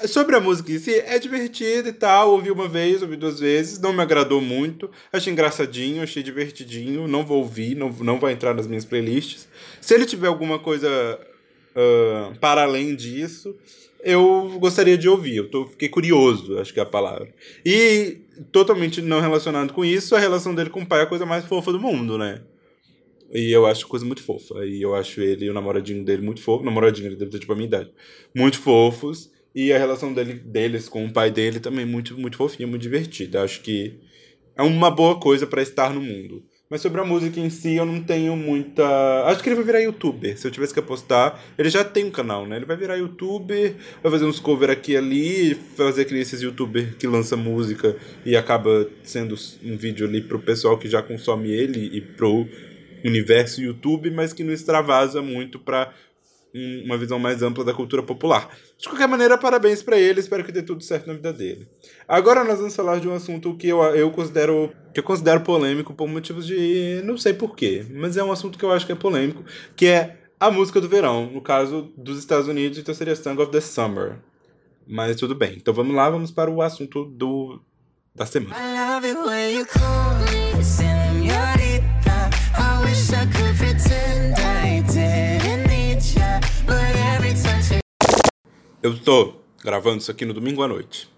Sobre 0.07 0.37
a 0.37 0.41
música 0.41 0.71
em 0.71 0.79
si, 0.79 0.95
é 0.95 1.19
divertida 1.19 1.89
e 1.89 1.93
tal. 1.93 2.33
Ouvi 2.33 2.51
uma 2.51 2.69
vez, 2.69 3.03
ouvi 3.03 3.17
duas 3.17 3.41
vezes, 3.41 3.79
não 3.79 3.93
me 3.93 4.03
agradou 4.03 4.41
muito. 4.41 4.91
Achei 5.13 5.33
engraçadinho, 5.33 6.03
achei 6.03 6.23
divertidinho. 6.23 7.09
Não 7.09 7.25
vou 7.25 7.39
ouvir, 7.39 7.75
não, 7.75 7.91
não 7.91 8.19
vai 8.19 8.33
entrar 8.33 8.55
nas 8.55 8.67
minhas 8.67 8.85
playlists. 8.85 9.49
Se 9.81 9.95
ele 9.95 10.05
tiver 10.05 10.29
alguma 10.29 10.59
coisa 10.59 11.19
uh, 11.75 12.39
para 12.39 12.63
além 12.63 12.95
disso, 12.95 13.57
eu 14.03 14.59
gostaria 14.61 14.97
de 14.97 15.09
ouvir. 15.09 15.37
Eu 15.37 15.51
tô, 15.51 15.67
fiquei 15.67 15.89
curioso, 15.89 16.59
acho 16.59 16.73
que 16.73 16.81
é 16.81 16.83
a 16.83 16.87
palavra. 16.87 17.33
E, 17.65 18.19
totalmente 18.53 19.01
não 19.01 19.21
relacionado 19.21 19.73
com 19.73 19.85
isso, 19.85 20.15
a 20.15 20.19
relação 20.19 20.55
dele 20.55 20.71
com 20.71 20.83
o 20.83 20.87
pai 20.87 21.01
é 21.01 21.03
a 21.03 21.07
coisa 21.07 21.27
mais 21.27 21.45
fofa 21.45 21.73
do 21.73 21.81
mundo, 21.81 22.17
né? 22.19 22.43
E 23.33 23.51
eu 23.51 23.67
acho 23.67 23.87
coisa 23.87 24.05
muito 24.05 24.23
fofa. 24.23 24.65
E 24.65 24.81
eu 24.81 24.95
acho 24.95 25.21
ele 25.21 25.47
e 25.47 25.51
o 25.51 25.55
namoradinho 25.55 26.05
dele 26.05 26.23
muito 26.23 26.41
fofo. 26.41 26.65
Namoradinho, 26.65 27.09
ele 27.09 27.17
deve 27.17 27.31
ter 27.31 27.39
tipo 27.39 27.53
a 27.53 27.57
minha 27.57 27.67
idade. 27.67 27.93
Muito 28.35 28.59
fofos. 28.59 29.31
E 29.55 29.73
a 29.73 29.79
relação 29.79 30.13
dele, 30.13 30.35
deles 30.35 30.89
com 30.89 31.05
o 31.05 31.13
pai 31.13 31.31
dele 31.31 31.61
também 31.61 31.85
muito, 31.85 32.19
muito 32.19 32.37
fofinha, 32.37 32.67
muito 32.67 32.83
divertida. 32.83 33.43
Acho 33.43 33.61
que 33.61 33.99
é 34.57 34.63
uma 34.63 34.91
boa 34.91 35.19
coisa 35.21 35.47
para 35.47 35.63
estar 35.63 35.93
no 35.93 36.01
mundo. 36.01 36.45
Mas 36.71 36.83
sobre 36.83 37.01
a 37.01 37.05
música 37.05 37.41
em 37.41 37.49
si, 37.49 37.77
eu 37.77 37.87
não 37.87 38.03
tenho 38.03 38.37
muita. 38.37 38.85
Acho 39.25 39.43
que 39.43 39.49
ele 39.49 39.57
vai 39.57 39.65
virar 39.65 39.81
youtuber. 39.81 40.37
Se 40.37 40.47
eu 40.47 40.51
tivesse 40.51 40.75
que 40.75 40.81
apostar, 40.81 41.43
ele 41.57 41.71
já 41.71 41.83
tem 41.83 42.05
um 42.05 42.11
canal, 42.11 42.47
né? 42.47 42.57
Ele 42.57 42.67
vai 42.67 42.77
virar 42.77 42.97
youtuber, 42.97 43.75
vai 44.03 44.13
fazer 44.13 44.27
uns 44.27 44.39
cover 44.39 44.69
aqui 44.69 44.93
e 44.93 44.97
ali, 44.97 45.55
fazer 45.55 46.03
aqueles 46.03 46.29
esses 46.29 46.43
youtuber 46.43 46.95
que 46.99 47.07
lança 47.07 47.37
música 47.37 47.97
e 48.25 48.37
acaba 48.37 48.87
sendo 49.03 49.35
um 49.65 49.77
vídeo 49.79 50.07
ali 50.07 50.21
pro 50.21 50.39
pessoal 50.39 50.77
que 50.77 50.89
já 50.89 51.03
consome 51.03 51.51
ele 51.51 51.89
e 51.97 52.03
pro 52.03 52.47
universo 53.05 53.63
YouTube, 53.63 54.11
mas 54.11 54.33
que 54.33 54.45
não 54.45 54.53
extravasa 54.53 55.23
muito 55.23 55.59
pra 55.59 55.93
uma 56.85 56.97
visão 56.97 57.19
mais 57.19 57.43
ampla 57.43 57.65
da 57.65 57.75
cultura 57.75 58.03
popular. 58.03 58.49
De 58.77 58.89
qualquer 58.89 59.09
maneira, 59.09 59.37
parabéns 59.37 59.83
para 59.83 59.99
ele, 59.99 60.21
espero 60.21 60.45
que 60.45 60.53
dê 60.53 60.63
tudo 60.63 60.83
certo 60.83 61.07
na 61.07 61.15
vida 61.15 61.33
dele. 61.33 61.69
Agora 62.07 62.45
nós 62.45 62.59
vamos 62.59 62.75
falar 62.75 63.01
de 63.01 63.09
um 63.09 63.15
assunto 63.15 63.55
que 63.57 63.69
eu, 63.69 63.83
eu 63.95 64.11
considero 64.11 64.73
que 64.93 65.01
eu 65.01 65.05
considero 65.05 65.41
polêmico 65.41 65.95
por 65.95 66.09
motivos 66.09 66.47
de 66.47 67.03
não 67.05 67.17
sei 67.17 67.33
porquê, 67.35 67.87
mas 67.91 68.17
é 68.17 68.25
um 68.25 68.33
assunto 68.33 68.59
que 68.59 68.65
eu 68.65 68.73
acho 68.73 68.87
que 68.87 68.93
é 68.93 68.97
polêmico, 68.97 69.45
que 69.77 69.87
é 69.87 70.17
a 70.41 70.51
música 70.51 70.81
do 70.81 70.89
verão, 70.89 71.31
no 71.31 71.41
caso 71.41 71.93
dos 71.97 72.19
Estados 72.19 72.49
Unidos, 72.49 72.79
então 72.79 72.95
seria 72.95 73.17
Song 73.17 73.41
of 73.43 73.51
the 73.51 73.61
Summer. 73.61 74.19
Mas 74.87 75.17
tudo 75.17 75.35
bem. 75.35 75.55
Então 75.57 75.75
vamos 75.75 75.95
lá, 75.95 76.09
vamos 76.09 76.31
para 76.31 76.51
o 76.51 76.63
assunto 76.63 77.05
do 77.05 77.61
da 78.15 78.25
semana. 78.27 78.57
Eu 88.81 88.97
tô 88.97 89.35
gravando 89.65 89.99
isso 89.99 90.11
aqui 90.11 90.25
no 90.25 90.33
domingo 90.33 90.63
à 90.63 90.69
noite. 90.69 91.09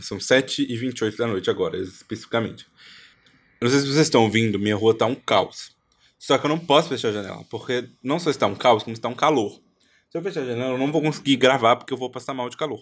São 0.00 0.16
7h28 0.16 1.16
da 1.18 1.26
noite 1.26 1.50
agora, 1.50 1.76
especificamente. 1.76 2.66
Não 3.60 3.68
sei 3.68 3.80
se 3.80 3.86
vocês 3.86 4.06
estão 4.06 4.22
ouvindo, 4.22 4.58
minha 4.58 4.74
rua 4.74 4.96
tá 4.96 5.04
um 5.04 5.14
caos. 5.14 5.76
Só 6.18 6.38
que 6.38 6.46
eu 6.46 6.48
não 6.48 6.58
posso 6.58 6.88
fechar 6.88 7.08
a 7.08 7.12
janela, 7.12 7.44
porque 7.50 7.90
não 8.02 8.18
só 8.18 8.30
está 8.30 8.46
um 8.46 8.54
caos, 8.54 8.82
como 8.82 8.94
está 8.94 9.06
um 9.06 9.14
calor. 9.14 9.60
Se 10.08 10.16
eu 10.16 10.22
fechar 10.22 10.40
a 10.40 10.46
janela, 10.46 10.72
eu 10.72 10.78
não 10.78 10.90
vou 10.90 11.02
conseguir 11.02 11.36
gravar 11.36 11.76
porque 11.76 11.92
eu 11.92 11.98
vou 11.98 12.10
passar 12.10 12.32
mal 12.32 12.48
de 12.48 12.56
calor. 12.56 12.80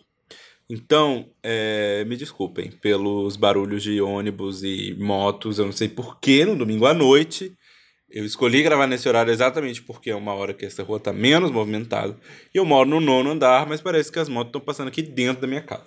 Então, 0.70 1.28
é, 1.42 2.04
me 2.04 2.16
desculpem 2.16 2.70
pelos 2.70 3.36
barulhos 3.36 3.82
de 3.82 4.00
ônibus 4.00 4.62
e 4.62 4.94
motos. 5.00 5.58
Eu 5.58 5.64
não 5.64 5.72
sei 5.72 5.88
porquê 5.88 6.44
no 6.44 6.54
domingo 6.54 6.86
à 6.86 6.94
noite 6.94 7.52
eu 8.12 8.24
escolhi 8.26 8.62
gravar 8.62 8.86
nesse 8.86 9.08
horário 9.08 9.32
exatamente 9.32 9.82
porque 9.82 10.10
é 10.10 10.14
uma 10.14 10.34
hora 10.34 10.52
que 10.52 10.66
essa 10.66 10.82
rua 10.82 10.98
está 10.98 11.12
menos 11.12 11.50
movimentada. 11.50 12.16
E 12.54 12.58
eu 12.58 12.64
moro 12.64 12.88
no 12.88 13.00
nono 13.00 13.30
andar, 13.30 13.66
mas 13.66 13.80
parece 13.80 14.12
que 14.12 14.18
as 14.18 14.28
motos 14.28 14.50
estão 14.50 14.60
passando 14.60 14.88
aqui 14.88 15.00
dentro 15.00 15.40
da 15.40 15.48
minha 15.48 15.62
casa. 15.62 15.86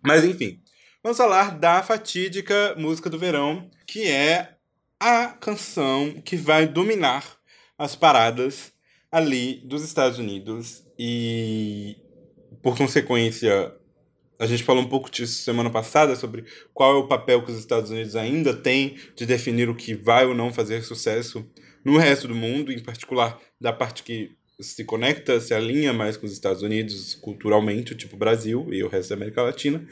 Mas 0.00 0.24
enfim, 0.24 0.60
vamos 1.02 1.18
falar 1.18 1.58
da 1.58 1.82
fatídica 1.82 2.74
música 2.78 3.10
do 3.10 3.18
verão, 3.18 3.68
que 3.86 4.06
é 4.06 4.54
a 5.00 5.28
canção 5.28 6.12
que 6.24 6.36
vai 6.36 6.66
dominar 6.66 7.24
as 7.76 7.96
paradas 7.96 8.72
ali 9.10 9.60
dos 9.64 9.82
Estados 9.82 10.18
Unidos 10.18 10.84
e, 10.96 11.96
por 12.62 12.76
consequência, 12.78 13.74
a 14.42 14.46
gente 14.46 14.64
falou 14.64 14.82
um 14.82 14.88
pouco 14.88 15.08
disso 15.08 15.40
semana 15.40 15.70
passada 15.70 16.16
sobre 16.16 16.44
qual 16.74 16.96
é 16.96 16.98
o 16.98 17.06
papel 17.06 17.44
que 17.44 17.52
os 17.52 17.58
Estados 17.58 17.92
Unidos 17.92 18.16
ainda 18.16 18.52
têm 18.52 18.96
de 19.14 19.24
definir 19.24 19.68
o 19.68 19.74
que 19.74 19.94
vai 19.94 20.26
ou 20.26 20.34
não 20.34 20.52
fazer 20.52 20.82
sucesso 20.82 21.48
no 21.84 21.96
resto 21.96 22.26
do 22.26 22.34
mundo, 22.34 22.72
em 22.72 22.80
particular 22.80 23.38
da 23.60 23.72
parte 23.72 24.02
que 24.02 24.32
se 24.60 24.84
conecta, 24.84 25.40
se 25.40 25.54
alinha 25.54 25.92
mais 25.92 26.16
com 26.16 26.26
os 26.26 26.32
Estados 26.32 26.60
Unidos 26.60 27.14
culturalmente, 27.14 27.94
tipo 27.94 28.16
Brasil 28.16 28.66
e 28.72 28.82
o 28.82 28.88
resto 28.88 29.10
da 29.10 29.14
América 29.14 29.42
Latina. 29.42 29.86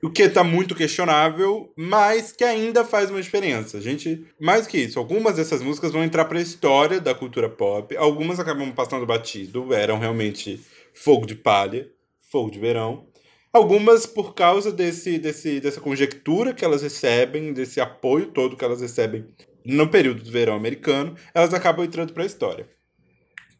O 0.00 0.08
que 0.08 0.22
está 0.22 0.44
muito 0.44 0.76
questionável, 0.76 1.72
mas 1.76 2.30
que 2.30 2.44
ainda 2.44 2.84
faz 2.84 3.10
uma 3.10 3.20
diferença. 3.20 3.78
A 3.78 3.80
gente, 3.80 4.24
mais 4.40 4.64
que 4.64 4.78
isso, 4.78 5.00
algumas 5.00 5.34
dessas 5.34 5.60
músicas 5.60 5.90
vão 5.90 6.04
entrar 6.04 6.26
para 6.26 6.38
a 6.38 6.42
história 6.42 7.00
da 7.00 7.16
cultura 7.16 7.48
pop, 7.48 7.96
algumas 7.96 8.38
acabam 8.38 8.70
passando 8.70 9.04
batido, 9.04 9.74
eram 9.74 9.98
realmente 9.98 10.60
fogo 10.94 11.26
de 11.26 11.34
palha, 11.34 11.90
fogo 12.30 12.48
de 12.48 12.60
verão. 12.60 13.10
Algumas 13.52 14.06
por 14.06 14.34
causa 14.34 14.72
desse, 14.72 15.18
desse, 15.18 15.60
dessa 15.60 15.78
conjectura 15.78 16.54
que 16.54 16.64
elas 16.64 16.80
recebem, 16.80 17.52
desse 17.52 17.82
apoio 17.82 18.28
todo 18.28 18.56
que 18.56 18.64
elas 18.64 18.80
recebem 18.80 19.26
no 19.62 19.88
período 19.88 20.22
do 20.22 20.30
verão 20.30 20.54
americano, 20.54 21.14
elas 21.34 21.52
acabam 21.52 21.84
entrando 21.84 22.14
para 22.14 22.22
a 22.22 22.26
história. 22.26 22.66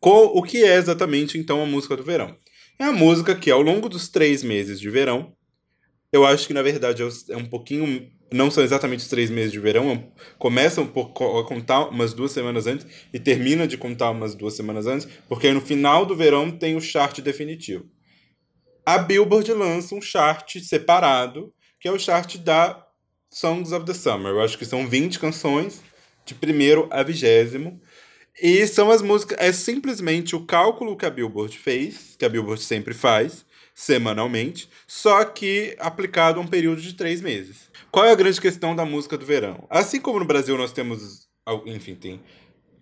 O 0.00 0.42
que 0.42 0.64
é 0.64 0.76
exatamente 0.76 1.36
então 1.36 1.62
a 1.62 1.66
música 1.66 1.94
do 1.94 2.02
verão? 2.02 2.34
É 2.78 2.84
a 2.84 2.92
música 2.92 3.34
que 3.34 3.50
ao 3.50 3.60
longo 3.60 3.86
dos 3.86 4.08
três 4.08 4.42
meses 4.42 4.80
de 4.80 4.88
verão, 4.88 5.34
eu 6.10 6.24
acho 6.24 6.46
que 6.46 6.54
na 6.54 6.62
verdade 6.62 7.02
é 7.28 7.36
um 7.36 7.44
pouquinho. 7.44 8.10
Não 8.32 8.50
são 8.50 8.64
exatamente 8.64 9.00
os 9.00 9.08
três 9.08 9.28
meses 9.28 9.52
de 9.52 9.60
verão, 9.60 9.90
é 9.92 10.04
começa 10.38 10.82
pouco 10.86 11.38
a 11.38 11.46
contar 11.46 11.88
umas 11.88 12.14
duas 12.14 12.32
semanas 12.32 12.66
antes 12.66 12.86
e 13.12 13.20
termina 13.20 13.68
de 13.68 13.76
contar 13.76 14.10
umas 14.10 14.34
duas 14.34 14.54
semanas 14.54 14.86
antes, 14.86 15.06
porque 15.28 15.52
no 15.52 15.60
final 15.60 16.06
do 16.06 16.16
verão 16.16 16.50
tem 16.50 16.74
o 16.74 16.80
chart 16.80 17.20
definitivo 17.20 17.84
a 18.84 18.98
Billboard 18.98 19.52
lança 19.52 19.94
um 19.94 20.00
chart 20.00 20.58
separado, 20.60 21.52
que 21.80 21.88
é 21.88 21.92
o 21.92 21.98
chart 21.98 22.36
da 22.38 22.86
Songs 23.30 23.72
of 23.72 23.86
the 23.86 23.94
Summer. 23.94 24.32
Eu 24.32 24.42
acho 24.42 24.58
que 24.58 24.64
são 24.64 24.88
20 24.88 25.18
canções, 25.18 25.80
de 26.24 26.34
primeiro 26.34 26.88
a 26.90 27.02
vigésimo. 27.02 27.80
E 28.40 28.66
são 28.66 28.90
as 28.90 29.02
músicas. 29.02 29.36
É 29.40 29.52
simplesmente 29.52 30.34
o 30.34 30.46
cálculo 30.46 30.96
que 30.96 31.06
a 31.06 31.10
Billboard 31.10 31.56
fez, 31.58 32.16
que 32.18 32.24
a 32.24 32.28
Billboard 32.28 32.62
sempre 32.62 32.94
faz, 32.94 33.44
semanalmente, 33.74 34.68
só 34.86 35.24
que 35.24 35.76
aplicado 35.78 36.38
a 36.38 36.42
um 36.42 36.46
período 36.46 36.80
de 36.80 36.94
três 36.94 37.20
meses. 37.20 37.70
Qual 37.90 38.04
é 38.04 38.12
a 38.12 38.16
grande 38.16 38.40
questão 38.40 38.74
da 38.74 38.84
música 38.84 39.18
do 39.18 39.26
verão? 39.26 39.66
Assim 39.68 40.00
como 40.00 40.18
no 40.18 40.24
Brasil 40.24 40.56
nós 40.56 40.72
temos. 40.72 41.28
Enfim, 41.66 41.94
tem 41.94 42.22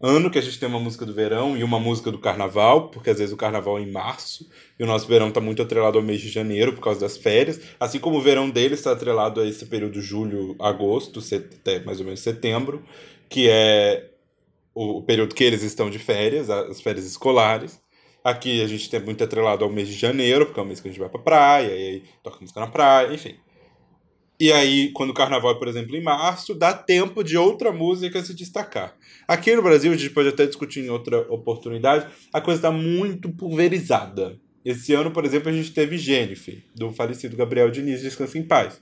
ano 0.00 0.30
que 0.30 0.38
a 0.38 0.42
gente 0.42 0.58
tem 0.58 0.68
uma 0.68 0.80
música 0.80 1.04
do 1.04 1.12
verão 1.12 1.56
e 1.56 1.62
uma 1.62 1.78
música 1.78 2.10
do 2.10 2.18
carnaval, 2.18 2.88
porque 2.88 3.10
às 3.10 3.18
vezes 3.18 3.34
o 3.34 3.36
carnaval 3.36 3.78
é 3.78 3.82
em 3.82 3.90
março 3.90 4.48
e 4.78 4.82
o 4.82 4.86
nosso 4.86 5.06
verão 5.06 5.28
está 5.28 5.40
muito 5.40 5.60
atrelado 5.60 5.98
ao 5.98 6.04
mês 6.04 6.20
de 6.20 6.28
janeiro 6.28 6.72
por 6.72 6.80
causa 6.82 7.00
das 7.00 7.16
férias, 7.18 7.60
assim 7.78 7.98
como 7.98 8.16
o 8.16 8.22
verão 8.22 8.48
deles 8.48 8.78
está 8.78 8.92
atrelado 8.92 9.40
a 9.40 9.46
esse 9.46 9.66
período 9.66 10.00
julho, 10.00 10.56
agosto, 10.58 11.20
até 11.34 11.80
mais 11.80 12.00
ou 12.00 12.06
menos 12.06 12.20
setembro, 12.20 12.82
que 13.28 13.48
é 13.50 14.10
o 14.74 15.02
período 15.02 15.34
que 15.34 15.44
eles 15.44 15.62
estão 15.62 15.90
de 15.90 15.98
férias, 15.98 16.48
as 16.48 16.80
férias 16.80 17.04
escolares. 17.04 17.80
Aqui 18.24 18.62
a 18.62 18.66
gente 18.66 18.88
tem 18.88 19.00
muito 19.00 19.22
atrelado 19.24 19.64
ao 19.64 19.70
mês 19.70 19.88
de 19.88 19.94
janeiro, 19.94 20.46
porque 20.46 20.60
é 20.60 20.62
o 20.62 20.66
mês 20.66 20.80
que 20.80 20.88
a 20.88 20.90
gente 20.90 21.00
vai 21.00 21.08
pra 21.08 21.20
praia, 21.20 21.68
e 21.68 21.72
aí 21.72 22.04
toca 22.22 22.38
música 22.40 22.60
na 22.60 22.66
praia, 22.66 23.12
enfim. 23.12 23.36
E 24.40 24.50
aí, 24.50 24.90
quando 24.92 25.10
o 25.10 25.14
carnaval 25.14 25.50
é, 25.50 25.54
por 25.58 25.68
exemplo, 25.68 25.94
em 25.94 26.02
março, 26.02 26.54
dá 26.54 26.72
tempo 26.72 27.22
de 27.22 27.36
outra 27.36 27.70
música 27.70 28.22
se 28.22 28.32
destacar. 28.32 28.96
Aqui 29.28 29.54
no 29.54 29.60
Brasil, 29.60 29.92
a 29.92 29.96
gente 29.96 30.08
pode 30.14 30.30
até 30.30 30.46
discutir 30.46 30.80
em 30.80 30.88
outra 30.88 31.30
oportunidade, 31.30 32.06
a 32.32 32.40
coisa 32.40 32.58
está 32.58 32.70
muito 32.70 33.28
pulverizada. 33.28 34.40
Esse 34.64 34.94
ano, 34.94 35.10
por 35.10 35.26
exemplo, 35.26 35.50
a 35.50 35.52
gente 35.52 35.72
teve 35.72 35.98
Jennifer, 35.98 36.58
do 36.74 36.90
falecido 36.90 37.36
Gabriel 37.36 37.70
Diniz, 37.70 38.00
Descansa 38.00 38.38
em 38.38 38.42
Paz. 38.42 38.80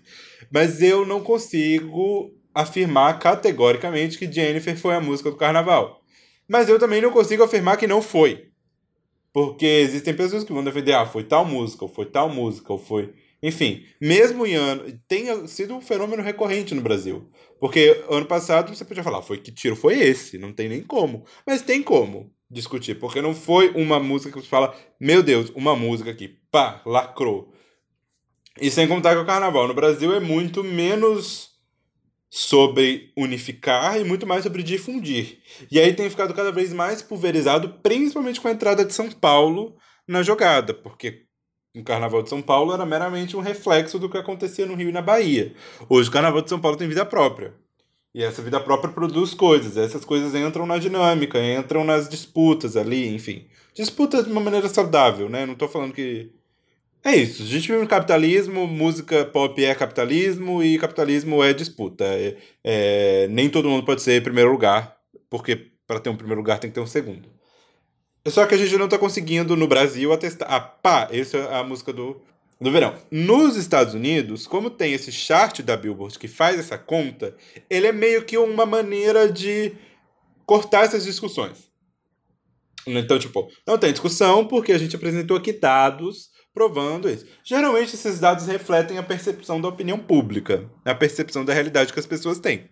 Mas 0.49 0.81
eu 0.81 1.05
não 1.05 1.21
consigo 1.21 2.33
afirmar 2.55 3.19
categoricamente 3.19 4.17
que 4.17 4.31
Jennifer 4.31 4.79
foi 4.79 4.95
a 4.95 5.00
música 5.00 5.29
do 5.29 5.37
carnaval. 5.37 6.03
Mas 6.47 6.69
eu 6.69 6.79
também 6.79 7.03
não 7.03 7.11
consigo 7.11 7.43
afirmar 7.43 7.77
que 7.77 7.87
não 7.88 8.00
foi. 8.00 8.47
Porque 9.33 9.67
existem 9.67 10.15
pessoas 10.15 10.45
que 10.45 10.53
vão 10.53 10.62
defender, 10.62 10.93
ah, 10.93 11.05
foi 11.05 11.25
tal 11.25 11.45
música, 11.45 11.85
ou 11.85 11.91
foi 11.91 12.07
tal 12.07 12.29
música, 12.29 12.73
ou 12.73 12.79
foi 12.79 13.12
enfim, 13.42 13.85
mesmo 14.00 14.47
em 14.47 14.54
ano. 14.54 14.85
Tem 15.07 15.47
sido 15.47 15.75
um 15.75 15.80
fenômeno 15.80 16.23
recorrente 16.23 16.75
no 16.75 16.83
Brasil. 16.83 17.30
Porque 17.61 18.04
ano 18.09 18.26
passado 18.26 18.75
você 18.75 18.85
podia 18.85 19.02
falar, 19.02 19.23
foi 19.23 19.38
que 19.38 19.52
tiro 19.52 19.76
foi 19.76 19.99
esse? 20.00 20.38
Não 20.38 20.52
tem 20.52 20.68
nem 20.68 20.83
como. 20.83 21.25
Mas 21.47 21.62
tem 21.62 21.83
como 21.83 22.33
discutir, 22.50 22.95
porque 22.99 23.21
não 23.21 23.35
foi 23.35 23.71
uma 23.75 24.00
música 24.00 24.33
que 24.33 24.40
você 24.40 24.49
fala, 24.49 24.75
meu 24.99 25.23
Deus, 25.23 25.50
uma 25.54 25.76
música 25.76 26.14
que, 26.14 26.28
pá, 26.50 26.83
lacrou. 26.87 27.52
E 28.61 28.71
sem 28.71 28.88
contar 28.88 29.14
que 29.14 29.21
o 29.21 29.26
carnaval 29.26 29.68
no 29.68 29.75
Brasil 29.75 30.14
é 30.14 30.21
muito 30.21 30.64
menos 30.64 31.50
sobre 32.30 33.12
unificar 33.16 34.00
e 34.00 34.04
muito 34.04 34.26
mais 34.26 34.42
sobre 34.42 34.62
difundir. 34.62 35.38
E 35.71 35.78
aí 35.78 35.95
tem 35.95 36.11
ficado 36.11 36.35
cada 36.35 36.50
vez 36.50 36.73
mais 36.73 37.00
pulverizado, 37.00 37.78
principalmente 37.83 38.40
com 38.40 38.49
a 38.49 38.52
entrada 38.52 38.85
de 38.85 38.92
São 38.92 39.11
Paulo 39.11 39.76
na 40.07 40.23
jogada, 40.23 40.75
porque 40.75 41.27
o 41.78 41.85
Carnaval 41.85 42.23
de 42.23 42.28
São 42.28 42.42
Paulo 42.42 42.73
era 42.73 42.85
meramente 42.85 43.37
um 43.37 43.40
reflexo 43.40 43.99
do 43.99 44.08
que 44.08 44.18
acontecia 44.18 44.66
no 44.66 44.75
Rio 44.75 44.88
e 44.88 44.92
na 44.92 45.00
Bahia. 45.00 45.54
Hoje 45.88 46.08
o 46.08 46.12
Carnaval 46.12 46.42
de 46.42 46.49
São 46.49 46.58
Paulo 46.58 46.76
tem 46.76 46.88
vida 46.88 47.06
própria. 47.06 47.54
E 48.12 48.23
essa 48.23 48.42
vida 48.42 48.58
própria 48.58 48.92
produz 48.92 49.32
coisas. 49.32 49.76
Essas 49.76 50.04
coisas 50.04 50.35
entram 50.35 50.66
na 50.66 50.78
dinâmica, 50.78 51.38
entram 51.40 51.85
nas 51.85 52.08
disputas 52.08 52.76
ali, 52.76 53.14
enfim. 53.14 53.47
Disputa 53.75 54.25
de 54.25 54.30
uma 54.30 54.40
maneira 54.40 54.68
saudável, 54.68 55.28
né? 55.28 55.47
Não 55.47 55.52
estou 55.52 55.68
falando 55.68 55.92
que. 55.92 56.32
É 57.04 57.14
isso. 57.14 57.44
A 57.44 57.47
gente 57.47 57.68
vive 57.68 57.80
no 57.80 57.87
capitalismo, 57.87 58.66
música 58.66 59.25
pop 59.25 59.64
é 59.64 59.73
capitalismo 59.75 60.62
e 60.62 60.78
capitalismo 60.78 61.44
é 61.44 61.52
disputa. 61.52 62.04
É, 62.04 62.37
é... 62.64 63.28
Nem 63.28 63.49
todo 63.49 63.68
mundo 63.68 63.85
pode 63.85 64.02
ser 64.02 64.20
primeiro 64.23 64.50
lugar, 64.50 64.97
porque 65.30 65.70
para 65.87 66.00
ter 66.00 66.11
um 66.11 66.16
primeiro 66.16 66.40
lugar 66.40 66.58
tem 66.58 66.70
que 66.70 66.75
ter 66.75 66.80
um 66.80 66.87
segundo. 66.87 67.38
Só 68.30 68.47
que 68.47 68.54
a 68.54 68.58
gente 68.58 68.76
não 68.76 68.88
tá 68.88 68.99
conseguindo 68.99 69.56
no 69.56 69.66
Brasil 69.66 70.12
atestar. 70.12 70.49
Ah, 70.50 70.61
pá, 70.61 71.08
essa 71.11 71.37
é 71.37 71.54
a 71.56 71.64
música 71.64 71.92
do, 71.92 72.20
do 72.61 72.70
verão. 72.70 72.94
Nos 73.11 73.56
Estados 73.56 73.94
Unidos, 73.94 74.47
como 74.47 74.70
tem 74.70 74.92
esse 74.92 75.12
chart 75.12 75.61
da 75.62 75.76
Billboard 75.76 76.18
que 76.18 76.28
faz 76.28 76.58
essa 76.58 76.76
conta, 76.76 77.37
ele 77.68 77.87
é 77.87 77.92
meio 77.92 78.25
que 78.25 78.37
uma 78.37 78.66
maneira 78.66 79.30
de 79.30 79.73
cortar 80.44 80.85
essas 80.85 81.04
discussões. 81.04 81.68
Então, 82.87 83.18
tipo, 83.18 83.50
não 83.66 83.76
tem 83.76 83.92
discussão 83.92 84.47
porque 84.47 84.73
a 84.73 84.78
gente 84.78 84.97
apresentou 84.97 85.37
aqui 85.37 85.52
dados 85.52 86.30
provando 86.54 87.08
isso. 87.08 87.26
Geralmente, 87.44 87.94
esses 87.94 88.18
dados 88.18 88.47
refletem 88.47 88.99
a 88.99 89.02
percepção 89.02 89.61
da 89.61 89.68
opinião 89.68 89.99
pública, 89.99 90.68
a 90.85 90.94
percepção 90.94 91.44
da 91.44 91.53
realidade 91.53 91.92
que 91.92 92.00
as 92.00 92.07
pessoas 92.07 92.40
têm. 92.40 92.68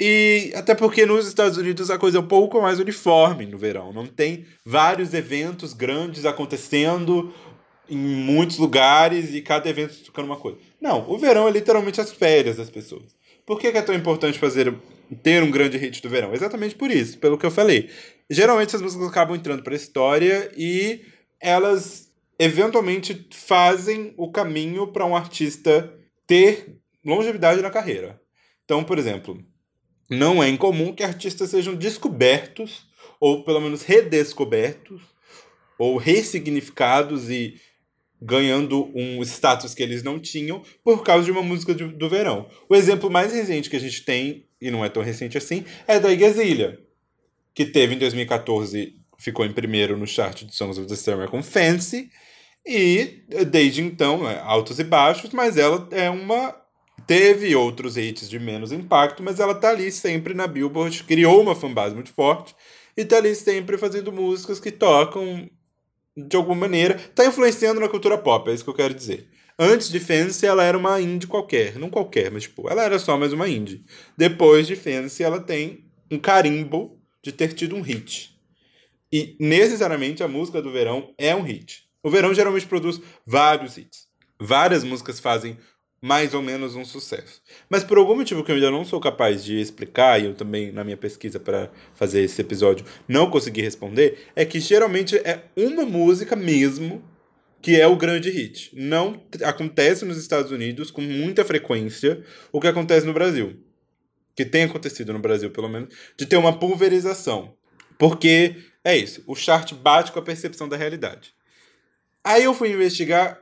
E 0.00 0.52
até 0.54 0.74
porque 0.74 1.04
nos 1.04 1.26
Estados 1.26 1.58
Unidos 1.58 1.90
a 1.90 1.98
coisa 1.98 2.18
é 2.18 2.20
um 2.20 2.26
pouco 2.26 2.60
mais 2.62 2.78
uniforme 2.78 3.46
no 3.46 3.58
verão. 3.58 3.92
Não 3.92 4.06
tem 4.06 4.46
vários 4.64 5.12
eventos 5.12 5.72
grandes 5.72 6.24
acontecendo 6.24 7.32
em 7.90 7.96
muitos 7.96 8.58
lugares 8.58 9.34
e 9.34 9.40
cada 9.40 9.68
evento 9.68 9.96
tocando 10.04 10.26
uma 10.26 10.36
coisa. 10.36 10.58
Não, 10.80 11.10
o 11.10 11.18
verão 11.18 11.48
é 11.48 11.50
literalmente 11.50 12.00
as 12.00 12.12
férias 12.12 12.56
das 12.56 12.70
pessoas. 12.70 13.16
Por 13.44 13.58
que 13.58 13.66
é 13.66 13.82
tão 13.82 13.94
importante 13.94 14.38
fazer 14.38 14.72
ter 15.22 15.42
um 15.42 15.50
grande 15.50 15.78
hit 15.78 16.00
do 16.02 16.08
verão? 16.08 16.34
Exatamente 16.34 16.74
por 16.74 16.90
isso, 16.90 17.18
pelo 17.18 17.38
que 17.38 17.46
eu 17.46 17.50
falei. 17.50 17.90
Geralmente 18.30 18.76
as 18.76 18.82
músicas 18.82 19.08
acabam 19.08 19.34
entrando 19.34 19.62
para 19.62 19.72
a 19.72 19.76
história 19.76 20.52
e 20.56 21.00
elas 21.40 22.12
eventualmente 22.38 23.26
fazem 23.32 24.14
o 24.16 24.30
caminho 24.30 24.86
para 24.88 25.06
um 25.06 25.16
artista 25.16 25.92
ter 26.26 26.76
longevidade 27.04 27.62
na 27.62 27.70
carreira. 27.70 28.20
Então, 28.64 28.84
por 28.84 28.98
exemplo, 28.98 29.42
não 30.08 30.42
é 30.42 30.48
incomum 30.48 30.92
que 30.94 31.02
artistas 31.02 31.50
sejam 31.50 31.74
descobertos, 31.74 32.86
ou 33.20 33.44
pelo 33.44 33.60
menos 33.60 33.82
redescobertos, 33.82 35.02
ou 35.78 35.96
ressignificados 35.96 37.30
e 37.30 37.60
ganhando 38.20 38.90
um 38.94 39.22
status 39.22 39.74
que 39.74 39.82
eles 39.82 40.02
não 40.02 40.18
tinham 40.18 40.62
por 40.82 41.04
causa 41.04 41.24
de 41.24 41.30
uma 41.30 41.42
música 41.42 41.74
de, 41.74 41.86
do 41.86 42.08
verão. 42.08 42.48
O 42.68 42.74
exemplo 42.74 43.10
mais 43.10 43.32
recente 43.32 43.70
que 43.70 43.76
a 43.76 43.80
gente 43.80 44.04
tem, 44.04 44.44
e 44.60 44.70
não 44.70 44.84
é 44.84 44.88
tão 44.88 45.02
recente 45.02 45.38
assim, 45.38 45.64
é 45.86 46.00
da 46.00 46.12
Igazilha, 46.12 46.80
que 47.54 47.64
teve 47.64 47.94
em 47.94 47.98
2014, 47.98 48.94
ficou 49.18 49.44
em 49.44 49.52
primeiro 49.52 49.96
no 49.96 50.06
chart 50.06 50.42
de 50.42 50.54
Songs 50.54 50.78
of 50.78 50.88
the 50.88 50.96
Summer 50.96 51.28
com 51.28 51.42
Fancy, 51.42 52.10
e 52.66 53.22
desde 53.46 53.80
então, 53.80 54.28
é, 54.28 54.38
altos 54.40 54.78
e 54.78 54.84
baixos, 54.84 55.30
mas 55.30 55.56
ela 55.56 55.88
é 55.92 56.10
uma 56.10 56.54
Teve 57.06 57.54
outros 57.54 57.96
hits 57.96 58.28
de 58.28 58.38
menos 58.38 58.72
impacto, 58.72 59.22
mas 59.22 59.40
ela 59.40 59.54
tá 59.54 59.70
ali 59.70 59.90
sempre 59.90 60.34
na 60.34 60.46
Billboard, 60.46 61.04
criou 61.04 61.40
uma 61.40 61.54
fanbase 61.54 61.94
muito 61.94 62.12
forte 62.12 62.54
e 62.96 63.04
tá 63.04 63.16
ali 63.16 63.34
sempre 63.34 63.78
fazendo 63.78 64.12
músicas 64.12 64.60
que 64.60 64.70
tocam 64.70 65.48
de 66.16 66.36
alguma 66.36 66.56
maneira, 66.56 66.98
tá 67.14 67.24
influenciando 67.24 67.80
na 67.80 67.88
cultura 67.88 68.18
pop, 68.18 68.50
é 68.50 68.54
isso 68.54 68.64
que 68.64 68.70
eu 68.70 68.74
quero 68.74 68.92
dizer. 68.92 69.28
Antes 69.58 69.90
de 69.90 69.98
Fancy, 69.98 70.46
ela 70.46 70.62
era 70.62 70.76
uma 70.76 71.00
indie 71.00 71.26
qualquer, 71.26 71.78
não 71.78 71.90
qualquer, 71.90 72.30
mas 72.30 72.44
tipo, 72.44 72.68
ela 72.68 72.82
era 72.82 72.98
só 72.98 73.16
mais 73.16 73.32
uma 73.32 73.48
indie. 73.48 73.84
Depois 74.16 74.66
de 74.66 74.76
Fancy, 74.76 75.22
ela 75.22 75.40
tem 75.40 75.84
um 76.10 76.18
carimbo 76.18 77.00
de 77.22 77.32
ter 77.32 77.52
tido 77.54 77.74
um 77.74 77.80
hit. 77.80 78.36
E 79.12 79.36
necessariamente 79.40 80.22
a 80.22 80.28
música 80.28 80.60
do 80.60 80.70
verão 80.70 81.12
é 81.18 81.34
um 81.34 81.42
hit. 81.42 81.88
O 82.02 82.10
verão 82.10 82.32
geralmente 82.32 82.66
produz 82.66 83.00
vários 83.26 83.76
hits. 83.76 84.06
Várias 84.40 84.84
músicas 84.84 85.18
fazem 85.18 85.58
mais 86.00 86.32
ou 86.34 86.42
menos 86.42 86.74
um 86.74 86.84
sucesso. 86.84 87.42
Mas 87.68 87.82
por 87.82 87.98
algum 87.98 88.16
motivo 88.16 88.44
que 88.44 88.50
eu 88.50 88.56
ainda 88.56 88.70
não 88.70 88.84
sou 88.84 89.00
capaz 89.00 89.44
de 89.44 89.60
explicar, 89.60 90.20
e 90.20 90.26
eu 90.26 90.34
também, 90.34 90.70
na 90.72 90.84
minha 90.84 90.96
pesquisa 90.96 91.40
para 91.40 91.70
fazer 91.94 92.22
esse 92.22 92.40
episódio, 92.40 92.86
não 93.06 93.30
consegui 93.30 93.60
responder, 93.60 94.26
é 94.36 94.44
que 94.44 94.60
geralmente 94.60 95.16
é 95.16 95.44
uma 95.56 95.84
música 95.84 96.36
mesmo 96.36 97.02
que 97.60 97.80
é 97.80 97.86
o 97.86 97.96
grande 97.96 98.30
hit. 98.30 98.70
Não 98.74 99.20
acontece 99.44 100.04
nos 100.04 100.16
Estados 100.16 100.52
Unidos 100.52 100.90
com 100.90 101.00
muita 101.00 101.44
frequência 101.44 102.24
o 102.52 102.60
que 102.60 102.68
acontece 102.68 103.06
no 103.06 103.12
Brasil. 103.12 103.60
Que 104.36 104.44
tem 104.44 104.64
acontecido 104.64 105.12
no 105.12 105.18
Brasil, 105.18 105.50
pelo 105.50 105.68
menos, 105.68 105.92
de 106.16 106.24
ter 106.24 106.36
uma 106.36 106.56
pulverização. 106.56 107.56
Porque 107.98 108.54
é 108.84 108.96
isso, 108.96 109.24
o 109.26 109.34
chart 109.34 109.74
bate 109.74 110.12
com 110.12 110.20
a 110.20 110.22
percepção 110.22 110.68
da 110.68 110.76
realidade. 110.76 111.34
Aí 112.22 112.44
eu 112.44 112.54
fui 112.54 112.70
investigar. 112.70 113.40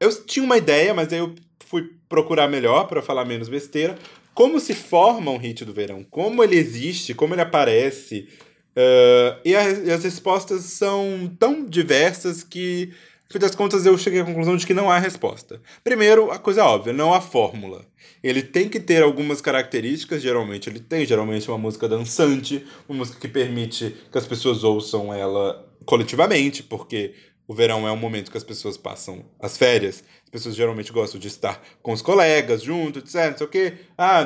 Eu 0.00 0.24
tinha 0.24 0.44
uma 0.44 0.56
ideia, 0.56 0.92
mas 0.92 1.12
aí 1.12 1.18
eu 1.20 1.34
fui 1.66 1.90
procurar 2.08 2.48
melhor 2.48 2.86
para 2.86 3.02
falar 3.02 3.24
menos 3.24 3.48
besteira. 3.48 3.98
Como 4.34 4.60
se 4.60 4.74
forma 4.74 5.30
um 5.30 5.36
hit 5.36 5.64
do 5.64 5.72
verão? 5.72 6.04
Como 6.04 6.42
ele 6.44 6.56
existe? 6.56 7.14
Como 7.14 7.34
ele 7.34 7.42
aparece? 7.42 8.28
Uh, 8.76 9.34
e, 9.44 9.56
a, 9.56 9.70
e, 9.70 9.90
as 9.90 10.04
respostas 10.04 10.62
são 10.62 11.28
tão 11.38 11.64
diversas 11.64 12.44
que, 12.44 12.92
no 13.26 13.32
fim 13.32 13.38
das 13.40 13.56
contas, 13.56 13.84
eu 13.84 13.98
cheguei 13.98 14.20
à 14.20 14.24
conclusão 14.24 14.56
de 14.56 14.64
que 14.64 14.72
não 14.72 14.88
há 14.88 14.98
resposta. 14.98 15.60
Primeiro, 15.82 16.30
a 16.30 16.38
coisa 16.38 16.64
óbvia, 16.64 16.92
não 16.92 17.12
há 17.12 17.20
fórmula. 17.20 17.84
Ele 18.22 18.42
tem 18.42 18.68
que 18.68 18.78
ter 18.78 19.02
algumas 19.02 19.40
características, 19.40 20.22
geralmente 20.22 20.68
ele 20.68 20.78
tem, 20.78 21.04
geralmente 21.04 21.48
é 21.48 21.52
uma 21.52 21.58
música 21.58 21.88
dançante, 21.88 22.64
uma 22.88 22.98
música 22.98 23.18
que 23.18 23.28
permite 23.28 23.96
que 24.10 24.18
as 24.18 24.26
pessoas 24.26 24.62
ouçam 24.62 25.12
ela 25.12 25.68
coletivamente, 25.84 26.62
porque 26.62 27.14
o 27.48 27.54
verão 27.54 27.88
é 27.88 27.90
um 27.90 27.96
momento 27.96 28.30
que 28.30 28.36
as 28.36 28.44
pessoas 28.44 28.76
passam 28.76 29.24
as 29.40 29.56
férias. 29.56 30.04
As 30.22 30.28
pessoas 30.28 30.54
geralmente 30.54 30.92
gostam 30.92 31.18
de 31.18 31.28
estar 31.28 31.58
com 31.82 31.92
os 31.92 32.02
colegas, 32.02 32.62
junto, 32.62 32.98
etc. 32.98 33.30
Não 33.30 33.38
sei 33.38 33.46
o 33.46 33.50
quê. 33.50 33.74
Ah, 33.96 34.22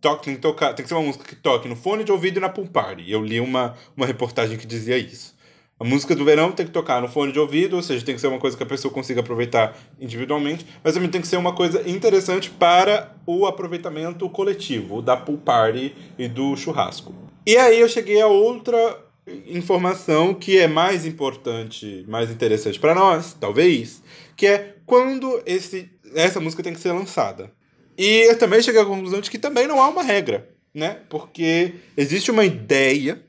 toque, 0.00 0.24
tem, 0.24 0.34
que 0.34 0.40
tocar, 0.40 0.74
tem 0.74 0.82
que 0.82 0.88
ser 0.88 0.96
uma 0.96 1.04
música 1.04 1.24
que 1.24 1.36
toque 1.36 1.68
no 1.68 1.76
fone 1.76 2.02
de 2.02 2.10
ouvido 2.10 2.38
e 2.38 2.40
na 2.40 2.48
pool 2.48 2.66
party. 2.66 3.08
Eu 3.08 3.22
li 3.22 3.38
uma, 3.38 3.76
uma 3.96 4.04
reportagem 4.04 4.58
que 4.58 4.66
dizia 4.66 4.98
isso. 4.98 5.36
A 5.78 5.84
música 5.84 6.16
do 6.16 6.24
verão 6.24 6.50
tem 6.50 6.66
que 6.66 6.72
tocar 6.72 7.00
no 7.00 7.06
fone 7.06 7.30
de 7.30 7.38
ouvido, 7.38 7.76
ou 7.76 7.82
seja, 7.82 8.04
tem 8.04 8.16
que 8.16 8.20
ser 8.20 8.26
uma 8.26 8.40
coisa 8.40 8.56
que 8.56 8.62
a 8.64 8.66
pessoa 8.66 8.92
consiga 8.92 9.20
aproveitar 9.20 9.76
individualmente, 10.00 10.66
mas 10.82 10.94
também 10.94 11.08
tem 11.08 11.20
que 11.20 11.28
ser 11.28 11.36
uma 11.36 11.54
coisa 11.54 11.88
interessante 11.88 12.50
para 12.50 13.14
o 13.24 13.46
aproveitamento 13.46 14.28
coletivo, 14.28 15.00
da 15.00 15.16
pool 15.16 15.38
party 15.38 15.94
e 16.18 16.26
do 16.26 16.56
churrasco. 16.56 17.14
E 17.46 17.56
aí 17.56 17.78
eu 17.78 17.88
cheguei 17.88 18.20
a 18.20 18.26
outra 18.26 19.05
informação 19.46 20.34
que 20.34 20.58
é 20.58 20.68
mais 20.68 21.04
importante, 21.04 22.04
mais 22.08 22.30
interessante 22.30 22.78
para 22.78 22.94
nós, 22.94 23.34
talvez, 23.34 24.02
que 24.36 24.46
é 24.46 24.76
quando 24.86 25.42
esse, 25.44 25.90
essa 26.14 26.40
música 26.40 26.62
tem 26.62 26.72
que 26.72 26.80
ser 26.80 26.92
lançada. 26.92 27.52
E 27.98 28.28
eu 28.28 28.38
também 28.38 28.62
cheguei 28.62 28.80
à 28.80 28.84
conclusão 28.84 29.20
de 29.20 29.30
que 29.30 29.38
também 29.38 29.66
não 29.66 29.80
há 29.82 29.88
uma 29.88 30.02
regra, 30.02 30.48
né? 30.72 31.00
Porque 31.08 31.74
existe 31.96 32.30
uma 32.30 32.44
ideia 32.44 33.22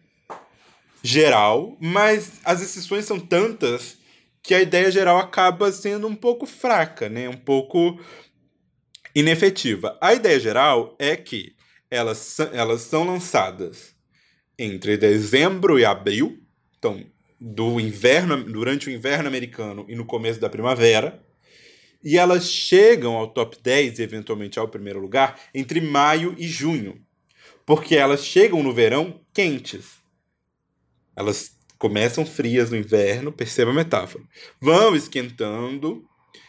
geral, 1.02 1.76
mas 1.80 2.34
as 2.44 2.62
exceções 2.62 3.06
são 3.06 3.20
tantas 3.20 3.98
que 4.44 4.54
a 4.54 4.62
ideia 4.62 4.92
geral 4.92 5.18
acaba 5.18 5.72
sendo 5.72 6.08
um 6.08 6.16
pouco 6.16 6.46
fraca, 6.46 7.10
né? 7.10 7.28
Um 7.28 7.38
pouco 7.38 8.00
inefetiva. 9.16 9.98
A 10.00 10.14
ideia 10.14 10.40
geral 10.40 10.96
é 11.00 11.16
que 11.16 11.56
elas, 11.90 12.40
elas 12.54 12.82
são 12.82 13.06
lançadas 13.06 13.97
entre 14.58 14.98
dezembro 14.98 15.78
e 15.78 15.86
abril, 15.86 16.42
então 16.78 17.06
do 17.40 17.80
inverno, 17.80 18.44
durante 18.44 18.90
o 18.90 18.92
inverno 18.92 19.28
americano 19.28 19.86
e 19.88 19.96
no 19.96 20.06
começo 20.06 20.40
da 20.40 20.50
primavera, 20.50 21.24
e 22.04 22.18
elas 22.18 22.50
chegam 22.50 23.16
ao 23.16 23.28
top 23.28 23.58
10 23.62 24.00
e 24.00 24.04
eventualmente 24.04 24.58
ao 24.58 24.68
primeiro 24.68 25.00
lugar 25.00 25.40
entre 25.54 25.82
maio 25.82 26.34
e 26.38 26.48
junho, 26.48 27.00
porque 27.66 27.96
elas 27.96 28.26
chegam 28.26 28.64
no 28.64 28.74
verão 28.74 29.22
quentes. 29.34 29.98
Elas 31.16 31.52
começam 31.78 32.26
frias 32.26 32.72
no 32.72 32.78
inverno, 32.78 33.32
perceba 33.32 33.72
a 33.72 33.74
metáfora. 33.74 34.24
Vão 34.60 34.96
esquentando 34.96 36.04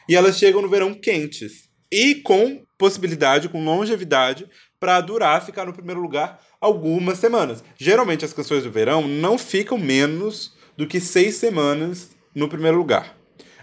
e 0.09 0.14
elas 0.14 0.38
chegam 0.38 0.62
no 0.62 0.68
verão 0.68 0.94
quentes 0.94 1.68
e 1.90 2.14
com 2.16 2.64
possibilidade, 2.79 3.49
com 3.49 3.64
longevidade 3.64 4.49
para 4.79 5.01
durar, 5.01 5.44
ficar 5.44 5.66
no 5.66 5.73
primeiro 5.73 6.01
lugar 6.01 6.40
algumas 6.61 7.18
semanas. 7.18 7.62
Geralmente 7.77 8.25
as 8.25 8.33
canções 8.33 8.64
do 8.64 8.71
verão 8.71 9.07
não 9.07 9.38
ficam 9.38 9.79
menos 9.79 10.57
do 10.77 10.87
que 10.87 11.01
seis 11.01 11.37
semanas 11.37 12.11
no 12.35 12.49
primeiro 12.49 12.79
lugar. 12.79 13.16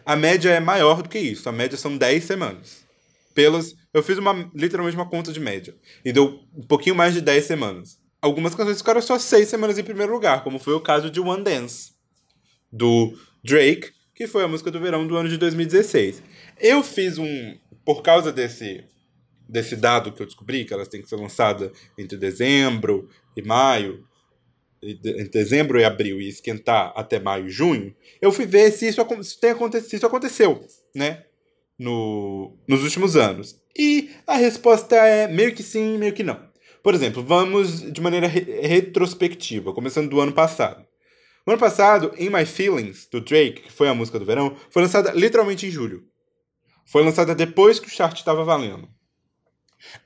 A 0.06 0.16
média 0.16 0.50
é 0.50 0.60
maior 0.60 1.02
do 1.02 1.10
que 1.10 1.18
isso. 1.18 1.50
A 1.50 1.52
média 1.52 1.78
são 1.78 1.98
10 1.98 2.24
semanas. 2.24 2.86
Pelas, 3.34 3.76
eu 3.94 4.04
fiz 4.04 4.18
uma 4.18 4.50
literalmente 4.54 4.96
uma 4.96 5.10
conta 5.10 5.34
de 5.34 5.40
média 5.40 5.76
e 6.04 6.14
deu 6.14 6.40
um 6.56 6.62
pouquinho 6.62 6.96
mais 6.96 7.14
de 7.14 7.22
10 7.22 7.44
semanas. 7.44 7.98
Algumas 8.22 8.56
canções 8.56 8.78
ficaram 8.78 9.02
só 9.02 9.18
6 9.18 9.48
semanas 9.48 9.78
em 9.78 9.84
primeiro 9.84 10.14
lugar, 10.14 10.44
como 10.44 10.60
foi 10.60 10.74
o 10.74 10.80
caso 10.80 11.10
de 11.10 11.20
One 11.20 11.44
Dance 11.44 11.94
do 12.72 13.18
Drake, 13.44 13.92
que 14.14 14.28
foi 14.28 14.44
a 14.44 14.48
música 14.48 14.72
do 14.72 14.80
verão 14.80 15.06
do 15.06 15.18
ano 15.18 15.28
de 15.28 15.38
2016. 15.38 16.22
Eu 16.60 16.82
fiz 16.84 17.18
um 17.18 17.58
por 17.84 18.02
causa 18.02 18.32
desse 18.32 18.86
desse 19.48 19.76
dado 19.76 20.12
que 20.12 20.22
eu 20.22 20.26
descobri, 20.26 20.66
que 20.66 20.74
elas 20.74 20.88
têm 20.88 21.02
que 21.02 21.10
ser 21.10 21.16
lançadas 21.16 21.72
entre 21.98 22.18
dezembro 22.18 23.10
e 23.36 23.42
maio, 23.42 24.06
entre 24.82 25.30
dezembro 25.30 25.80
e 25.80 25.84
abril 25.84 26.22
e 26.22 26.30
esquentar 26.30 26.94
até 26.96 27.20
maio 27.20 27.48
e 27.48 27.50
junho, 27.50 27.96
eu 28.22 28.32
fui 28.32 28.46
ver 28.46 28.72
se 28.72 28.88
isso, 28.88 29.02
se 29.24 29.40
tem 29.40 29.54
se 29.82 29.96
isso 29.96 30.06
aconteceu, 30.06 30.66
né? 30.94 31.26
No, 31.78 32.58
nos 32.68 32.84
últimos 32.84 33.16
anos. 33.16 33.60
E 33.78 34.10
a 34.26 34.36
resposta 34.36 34.96
é 34.96 35.28
meio 35.28 35.54
que 35.54 35.64
sim, 35.64 35.98
meio 35.98 36.14
que 36.14 36.24
não. 36.24 36.40
Por 36.82 36.94
exemplo, 36.94 37.24
vamos 37.24 37.82
de 37.92 38.00
maneira 38.00 38.28
re 38.28 38.42
retrospectiva, 38.62 39.74
começando 39.74 40.10
do 40.10 40.22
ano 40.22 40.32
passado. 40.32 40.86
No 41.46 41.54
ano 41.54 41.60
passado, 41.60 42.14
In 42.18 42.30
My 42.30 42.46
Feelings, 42.46 43.08
do 43.12 43.20
Drake, 43.20 43.64
que 43.64 43.72
foi 43.72 43.88
a 43.88 43.94
música 43.94 44.18
do 44.18 44.26
verão, 44.26 44.56
foi 44.70 44.82
lançada 44.84 45.12
literalmente 45.12 45.66
em 45.66 45.72
julho. 45.72 46.04
Foi 46.86 47.04
lançada 47.04 47.36
depois 47.36 47.80
que 47.80 47.88
o 47.88 47.92
chart 47.92 48.16
estava 48.16 48.44
valendo. 48.44 48.88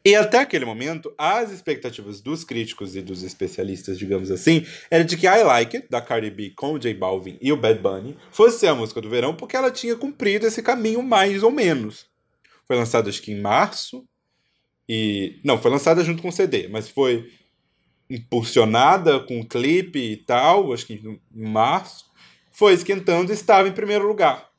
E 0.03 0.15
até 0.15 0.39
aquele 0.39 0.65
momento, 0.65 1.13
as 1.17 1.51
expectativas 1.51 2.21
dos 2.21 2.43
críticos 2.43 2.95
e 2.95 3.01
dos 3.01 3.23
especialistas, 3.23 3.97
digamos 3.97 4.31
assim, 4.31 4.65
era 4.89 5.03
de 5.03 5.17
que 5.17 5.27
I 5.27 5.43
Like 5.43 5.77
It, 5.77 5.89
da 5.89 6.01
Cardi 6.01 6.29
B 6.29 6.53
com 6.55 6.73
o 6.73 6.79
J 6.79 6.93
Balvin 6.93 7.37
e 7.41 7.51
o 7.51 7.57
Bad 7.57 7.79
Bunny, 7.79 8.17
fosse 8.31 8.67
a 8.67 8.75
música 8.75 9.01
do 9.01 9.09
verão, 9.09 9.35
porque 9.35 9.55
ela 9.55 9.71
tinha 9.71 9.95
cumprido 9.95 10.47
esse 10.47 10.61
caminho 10.61 11.01
mais 11.03 11.43
ou 11.43 11.51
menos. 11.51 12.07
Foi 12.65 12.77
lançada 12.77 13.09
acho 13.09 13.21
que 13.21 13.31
em 13.31 13.41
março, 13.41 14.05
e. 14.87 15.39
Não, 15.43 15.61
foi 15.61 15.69
lançada 15.69 16.03
junto 16.03 16.21
com 16.21 16.29
o 16.29 16.31
CD, 16.31 16.67
mas 16.67 16.89
foi 16.89 17.31
impulsionada 18.09 19.19
com 19.19 19.39
o 19.39 19.47
clipe 19.47 19.99
e 19.99 20.17
tal, 20.17 20.73
acho 20.73 20.87
que 20.87 20.93
em 20.93 21.19
março. 21.31 22.05
Foi 22.51 22.73
esquentando 22.73 23.31
e 23.31 23.35
estava 23.35 23.67
em 23.67 23.71
primeiro 23.71 24.07
lugar 24.07 24.49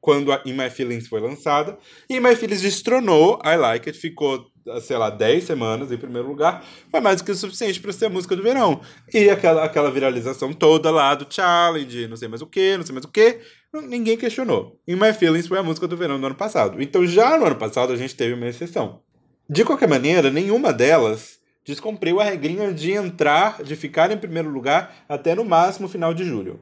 quando 0.00 0.32
a 0.32 0.40
In 0.46 0.54
My 0.54 0.70
Feelings 0.70 1.08
foi 1.08 1.20
lançada. 1.20 1.78
E 2.08 2.16
In 2.16 2.20
My 2.20 2.34
Feelings 2.34 2.62
destronou 2.62 3.38
I 3.44 3.56
Like 3.56 3.88
It, 3.88 3.98
ficou 3.98 4.50
sei 4.80 4.96
lá, 4.96 5.10
10 5.10 5.44
semanas 5.44 5.92
em 5.92 5.96
primeiro 5.96 6.28
lugar, 6.28 6.64
foi 6.90 7.00
mais 7.00 7.20
do 7.20 7.24
que 7.24 7.30
o 7.30 7.34
suficiente 7.34 7.80
para 7.80 7.92
ser 7.92 8.06
a 8.06 8.10
música 8.10 8.34
do 8.34 8.42
verão. 8.42 8.80
E 9.12 9.30
aquela, 9.30 9.64
aquela 9.64 9.90
viralização 9.90 10.52
toda 10.52 10.90
lá 10.90 11.14
do 11.14 11.32
challenge, 11.32 12.08
não 12.08 12.16
sei 12.16 12.28
mais 12.28 12.42
o 12.42 12.46
que, 12.46 12.76
não 12.76 12.84
sei 12.84 12.92
mais 12.92 13.04
o 13.04 13.08
que, 13.08 13.40
ninguém 13.72 14.16
questionou. 14.16 14.80
E 14.86 14.94
My 14.94 15.12
Feelings 15.12 15.46
foi 15.46 15.58
a 15.58 15.62
música 15.62 15.86
do 15.86 15.96
verão 15.96 16.18
do 16.18 16.26
ano 16.26 16.34
passado. 16.34 16.82
Então 16.82 17.06
já 17.06 17.38
no 17.38 17.46
ano 17.46 17.56
passado 17.56 17.92
a 17.92 17.96
gente 17.96 18.14
teve 18.14 18.34
uma 18.34 18.46
exceção. 18.46 19.00
De 19.48 19.64
qualquer 19.64 19.88
maneira, 19.88 20.30
nenhuma 20.30 20.72
delas 20.72 21.38
descumpriu 21.64 22.20
a 22.20 22.24
regrinha 22.24 22.72
de 22.72 22.92
entrar, 22.92 23.62
de 23.62 23.76
ficar 23.76 24.10
em 24.10 24.16
primeiro 24.16 24.48
lugar 24.48 25.04
até 25.08 25.34
no 25.34 25.44
máximo 25.44 25.88
final 25.88 26.12
de 26.14 26.24
julho. 26.24 26.60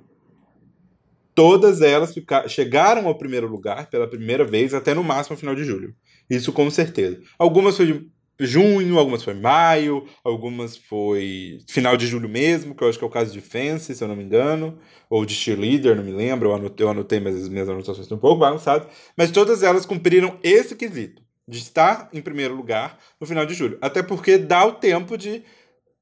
Todas 1.34 1.82
elas 1.82 2.14
chegaram 2.46 3.08
ao 3.08 3.16
primeiro 3.16 3.48
lugar 3.48 3.86
pela 3.90 4.06
primeira 4.06 4.44
vez 4.44 4.72
até 4.72 4.94
no 4.94 5.02
máximo 5.02 5.36
final 5.36 5.54
de 5.54 5.64
julho. 5.64 5.94
Isso 6.28 6.52
com 6.52 6.70
certeza. 6.70 7.20
Algumas 7.38 7.76
foi 7.76 7.86
de 7.86 8.10
junho, 8.40 8.98
algumas 8.98 9.22
foi 9.22 9.34
maio, 9.34 10.06
algumas 10.24 10.76
foi 10.76 11.60
final 11.68 11.96
de 11.96 12.06
julho 12.06 12.28
mesmo, 12.28 12.74
que 12.74 12.82
eu 12.82 12.88
acho 12.88 12.98
que 12.98 13.04
é 13.04 13.06
o 13.06 13.10
caso 13.10 13.32
de 13.32 13.40
Fancy, 13.40 13.94
se 13.94 14.02
eu 14.02 14.08
não 14.08 14.16
me 14.16 14.24
engano, 14.24 14.78
ou 15.08 15.24
de 15.24 15.34
Cheerleader, 15.34 15.94
não 15.94 16.02
me 16.02 16.12
lembro, 16.12 16.48
eu 16.48 16.54
anotei, 16.54 16.84
eu 16.84 16.90
anotei 16.90 17.20
mas 17.20 17.36
as 17.36 17.48
minhas 17.48 17.68
anotações 17.68 18.00
estão 18.00 18.18
um 18.18 18.20
pouco 18.20 18.40
bagunçadas, 18.40 18.88
mas 19.16 19.30
todas 19.30 19.62
elas 19.62 19.86
cumpriram 19.86 20.38
esse 20.42 20.74
quesito, 20.74 21.22
de 21.46 21.58
estar 21.58 22.08
em 22.12 22.20
primeiro 22.20 22.54
lugar 22.54 22.98
no 23.20 23.26
final 23.26 23.46
de 23.46 23.54
julho. 23.54 23.78
Até 23.80 24.02
porque 24.02 24.36
dá 24.36 24.64
o 24.64 24.72
tempo 24.72 25.16
de 25.16 25.42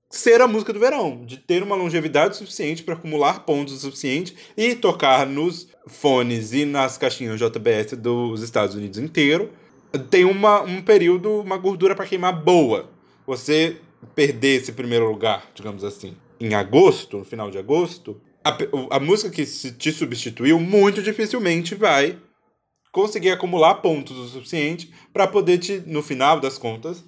ser 0.08 0.40
a 0.40 0.48
música 0.48 0.72
do 0.72 0.80
verão, 0.80 1.24
de 1.24 1.38
ter 1.38 1.62
uma 1.62 1.74
longevidade 1.74 2.36
suficiente 2.36 2.82
para 2.82 2.94
acumular 2.94 3.44
pontos 3.44 3.74
o 3.74 3.78
suficiente 3.78 4.36
e 4.56 4.74
tocar 4.74 5.26
nos 5.26 5.68
fones 5.86 6.52
e 6.52 6.64
nas 6.66 6.98
caixinhas 6.98 7.40
JBS 7.40 7.96
dos 7.96 8.42
Estados 8.42 8.74
Unidos 8.74 8.98
inteiro 8.98 9.50
tem 9.98 10.24
uma, 10.24 10.62
um 10.62 10.80
período, 10.82 11.40
uma 11.40 11.56
gordura 11.56 11.94
para 11.94 12.06
queimar 12.06 12.42
boa. 12.42 12.90
Você 13.26 13.76
perder 14.14 14.60
esse 14.60 14.72
primeiro 14.72 15.08
lugar, 15.08 15.50
digamos 15.54 15.84
assim, 15.84 16.16
em 16.40 16.54
agosto, 16.54 17.18
no 17.18 17.24
final 17.24 17.50
de 17.50 17.58
agosto, 17.58 18.20
a, 18.44 18.56
a 18.96 19.00
música 19.00 19.30
que 19.30 19.44
te 19.44 19.92
substituiu 19.92 20.58
muito 20.58 21.02
dificilmente 21.02 21.74
vai 21.74 22.18
conseguir 22.90 23.30
acumular 23.30 23.76
pontos 23.76 24.16
o 24.16 24.28
suficiente 24.28 24.92
para 25.12 25.26
poder 25.26 25.58
te, 25.58 25.82
no 25.86 26.02
final 26.02 26.40
das 26.40 26.58
contas, 26.58 27.04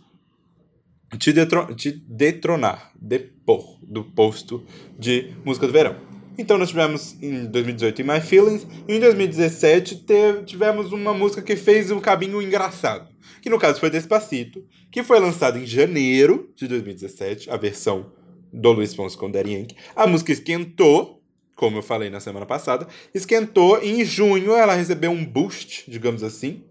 te, 1.18 1.32
detro, 1.32 1.74
te 1.74 1.92
detronar, 1.92 2.92
depor 2.94 3.78
do 3.82 4.04
posto 4.04 4.64
de 4.98 5.34
música 5.44 5.66
do 5.66 5.72
verão. 5.72 6.13
Então 6.36 6.58
nós 6.58 6.70
tivemos 6.70 7.16
em 7.22 7.46
2018 7.46 8.04
My 8.04 8.20
Feelings, 8.20 8.66
e 8.88 8.94
em 8.94 9.00
2017 9.00 10.04
tivemos 10.44 10.92
uma 10.92 11.14
música 11.14 11.40
que 11.42 11.54
fez 11.54 11.90
um 11.90 12.00
caminho 12.00 12.42
engraçado, 12.42 13.08
que 13.40 13.48
no 13.48 13.58
caso 13.58 13.78
foi 13.78 13.88
Despacito, 13.90 14.64
que 14.90 15.02
foi 15.02 15.20
lançado 15.20 15.58
em 15.58 15.66
janeiro 15.66 16.50
de 16.56 16.66
2017, 16.66 17.50
a 17.50 17.56
versão 17.56 18.12
do 18.52 18.72
Luiz 18.72 18.94
Fonsi 18.94 19.16
com 19.16 19.30
Daddy 19.30 19.52
Yankee. 19.52 19.76
A 19.94 20.06
música 20.06 20.32
esquentou, 20.32 21.22
como 21.54 21.78
eu 21.78 21.82
falei 21.82 22.10
na 22.10 22.20
semana 22.20 22.46
passada, 22.46 22.86
esquentou 23.14 23.80
e 23.82 24.00
em 24.00 24.04
junho 24.04 24.52
ela 24.52 24.74
recebeu 24.74 25.10
um 25.10 25.24
boost, 25.24 25.84
digamos 25.88 26.22
assim, 26.22 26.64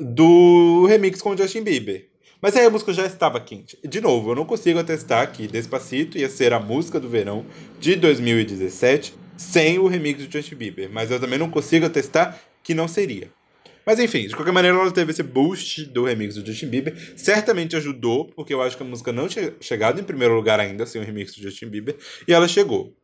do 0.00 0.84
remix 0.86 1.22
com 1.22 1.36
Justin 1.36 1.62
Bieber. 1.62 2.07
Mas 2.40 2.56
aí 2.56 2.64
a 2.64 2.70
música 2.70 2.92
já 2.92 3.04
estava 3.04 3.40
quente. 3.40 3.76
De 3.84 4.00
novo, 4.00 4.30
eu 4.30 4.34
não 4.36 4.44
consigo 4.44 4.78
atestar 4.78 5.32
que 5.32 5.48
Despacito 5.48 6.16
ia 6.16 6.28
ser 6.28 6.52
a 6.52 6.60
música 6.60 7.00
do 7.00 7.08
verão 7.08 7.44
de 7.80 7.96
2017 7.96 9.14
sem 9.36 9.78
o 9.78 9.88
remix 9.88 10.24
do 10.24 10.32
Justin 10.32 10.54
Bieber. 10.54 10.88
Mas 10.90 11.10
eu 11.10 11.18
também 11.18 11.38
não 11.38 11.50
consigo 11.50 11.86
atestar 11.86 12.40
que 12.62 12.74
não 12.74 12.86
seria. 12.86 13.30
Mas 13.84 13.98
enfim, 13.98 14.28
de 14.28 14.36
qualquer 14.36 14.52
maneira, 14.52 14.76
ela 14.76 14.90
teve 14.90 15.10
esse 15.10 15.22
boost 15.22 15.86
do 15.86 16.04
remix 16.04 16.34
do 16.36 16.46
Justin 16.46 16.68
Bieber. 16.68 16.94
Certamente 17.16 17.74
ajudou, 17.74 18.26
porque 18.26 18.54
eu 18.54 18.62
acho 18.62 18.76
que 18.76 18.82
a 18.82 18.86
música 18.86 19.10
não 19.12 19.26
tinha 19.26 19.54
chegado 19.60 20.00
em 20.00 20.04
primeiro 20.04 20.34
lugar 20.34 20.60
ainda 20.60 20.86
sem 20.86 21.00
o 21.00 21.04
remix 21.04 21.34
do 21.34 21.42
Justin 21.42 21.68
Bieber. 21.68 21.96
E 22.26 22.32
ela 22.32 22.46
chegou. 22.46 22.94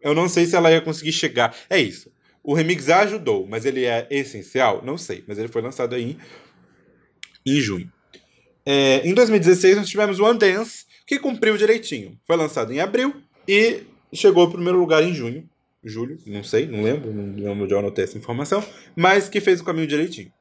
Eu 0.00 0.14
não 0.14 0.28
sei 0.28 0.46
se 0.46 0.54
ela 0.54 0.70
ia 0.70 0.80
conseguir 0.80 1.12
chegar. 1.12 1.56
É 1.68 1.80
isso. 1.80 2.12
O 2.42 2.54
remix 2.54 2.88
ajudou, 2.88 3.46
mas 3.48 3.64
ele 3.64 3.84
é 3.84 4.06
essencial? 4.10 4.84
Não 4.84 4.96
sei. 4.96 5.24
Mas 5.26 5.38
ele 5.38 5.48
foi 5.48 5.62
lançado 5.62 5.94
aí 5.94 6.16
em 7.44 7.60
junho. 7.60 7.90
É, 8.66 9.06
em 9.08 9.14
2016, 9.14 9.76
nós 9.76 9.88
tivemos 9.88 10.18
One 10.18 10.38
Dance, 10.38 10.84
que 11.06 11.20
cumpriu 11.20 11.56
direitinho. 11.56 12.18
Foi 12.26 12.36
lançado 12.36 12.72
em 12.72 12.80
abril 12.80 13.14
e 13.46 13.84
chegou 14.12 14.42
ao 14.42 14.50
primeiro 14.50 14.78
lugar 14.78 15.04
em 15.04 15.14
junho. 15.14 15.48
Julho, 15.84 16.18
não 16.26 16.42
sei, 16.42 16.66
não 16.66 16.82
lembro, 16.82 17.12
não 17.14 17.36
lembro 17.36 17.62
onde 17.62 17.72
eu 17.72 17.78
anotei 17.78 18.02
essa 18.02 18.18
informação, 18.18 18.64
mas 18.96 19.28
que 19.28 19.40
fez 19.40 19.60
o 19.60 19.64
caminho 19.64 19.86
direitinho. 19.86 20.32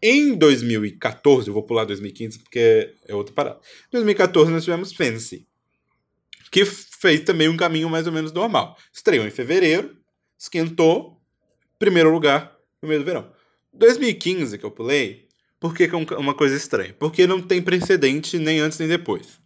Em 0.00 0.34
2014, 0.34 1.48
eu 1.48 1.54
vou 1.54 1.64
pular 1.64 1.84
2015 1.84 2.38
porque 2.38 2.94
é 3.06 3.14
outra 3.14 3.34
parada. 3.34 3.60
Em 3.88 3.92
2014 3.92 4.52
nós 4.52 4.62
tivemos 4.62 4.92
Fancy. 4.92 5.44
que 6.52 6.64
fez 6.64 7.20
também 7.20 7.48
um 7.48 7.56
caminho 7.56 7.90
mais 7.90 8.06
ou 8.06 8.12
menos 8.12 8.30
normal. 8.32 8.76
Estreou 8.92 9.26
em 9.26 9.30
fevereiro, 9.30 9.96
esquentou, 10.38 11.20
primeiro 11.78 12.12
lugar 12.12 12.56
no 12.80 12.88
meio 12.88 13.00
do 13.00 13.06
verão. 13.06 13.32
2015 13.72 14.58
que 14.58 14.64
eu 14.64 14.70
pulei, 14.70 15.21
por 15.62 15.76
que, 15.76 15.86
que 15.86 15.94
é 15.94 16.16
uma 16.18 16.34
coisa 16.34 16.56
estranha? 16.56 16.92
Porque 16.98 17.24
não 17.24 17.40
tem 17.40 17.62
precedente 17.62 18.36
nem 18.36 18.58
antes 18.58 18.80
nem 18.80 18.88
depois. 18.88 19.40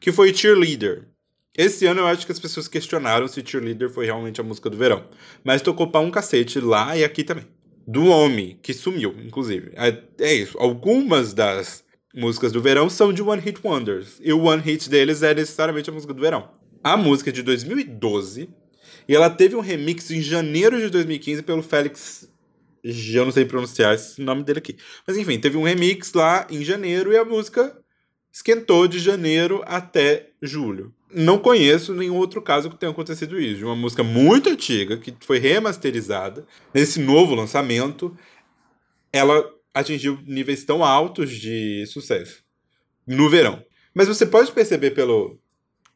Que 0.00 0.10
foi 0.10 0.32
Cheerleader. 0.32 1.06
Esse 1.54 1.84
ano 1.84 2.00
eu 2.00 2.06
acho 2.06 2.24
que 2.24 2.32
as 2.32 2.38
pessoas 2.38 2.66
questionaram 2.66 3.28
se 3.28 3.44
Cheerleader 3.44 3.90
foi 3.90 4.06
realmente 4.06 4.40
a 4.40 4.44
música 4.44 4.70
do 4.70 4.78
verão. 4.78 5.04
Mas 5.44 5.60
tocou 5.60 5.88
pra 5.88 6.00
um 6.00 6.10
cacete 6.10 6.58
lá 6.58 6.96
e 6.96 7.04
aqui 7.04 7.22
também. 7.22 7.44
Do 7.86 8.06
homem, 8.06 8.58
que 8.62 8.72
sumiu, 8.72 9.14
inclusive. 9.22 9.72
É, 9.74 9.94
é 10.20 10.32
isso. 10.32 10.56
Algumas 10.58 11.34
das 11.34 11.84
músicas 12.14 12.50
do 12.50 12.62
verão 12.62 12.88
são 12.88 13.12
de 13.12 13.20
One 13.20 13.42
Hit 13.42 13.60
Wonders. 13.62 14.18
E 14.22 14.32
o 14.32 14.44
One 14.44 14.62
Hit 14.62 14.88
deles 14.88 15.22
é 15.22 15.34
necessariamente 15.34 15.90
a 15.90 15.92
música 15.92 16.14
do 16.14 16.22
verão. 16.22 16.48
A 16.82 16.96
música 16.96 17.28
é 17.28 17.32
de 17.32 17.42
2012. 17.42 18.48
E 19.06 19.14
ela 19.14 19.28
teve 19.28 19.54
um 19.54 19.60
remix 19.60 20.10
em 20.10 20.22
janeiro 20.22 20.80
de 20.80 20.88
2015 20.88 21.42
pelo 21.42 21.62
Félix 21.62 22.26
eu 22.82 23.24
não 23.24 23.32
sei 23.32 23.44
pronunciar 23.44 23.94
esse 23.94 24.20
nome 24.20 24.44
dele 24.44 24.58
aqui. 24.58 24.76
Mas 25.06 25.16
enfim, 25.16 25.38
teve 25.38 25.56
um 25.56 25.62
remix 25.62 26.12
lá 26.12 26.46
em 26.50 26.64
janeiro 26.64 27.12
e 27.12 27.16
a 27.16 27.24
música 27.24 27.76
esquentou 28.32 28.86
de 28.86 28.98
janeiro 28.98 29.62
até 29.66 30.30
julho. 30.40 30.94
Não 31.12 31.38
conheço 31.38 31.94
nenhum 31.94 32.16
outro 32.16 32.42
caso 32.42 32.68
que 32.68 32.76
tenha 32.76 32.92
acontecido 32.92 33.40
isso. 33.40 33.64
Uma 33.64 33.74
música 33.74 34.02
muito 34.02 34.50
antiga, 34.50 34.98
que 34.98 35.14
foi 35.20 35.38
remasterizada, 35.38 36.46
nesse 36.72 37.00
novo 37.00 37.34
lançamento, 37.34 38.16
ela 39.12 39.48
atingiu 39.72 40.18
níveis 40.26 40.64
tão 40.64 40.84
altos 40.84 41.30
de 41.30 41.86
sucesso 41.86 42.44
no 43.06 43.30
verão. 43.30 43.64
Mas 43.94 44.06
você 44.06 44.26
pode 44.26 44.52
perceber 44.52 44.90
pelo 44.90 45.38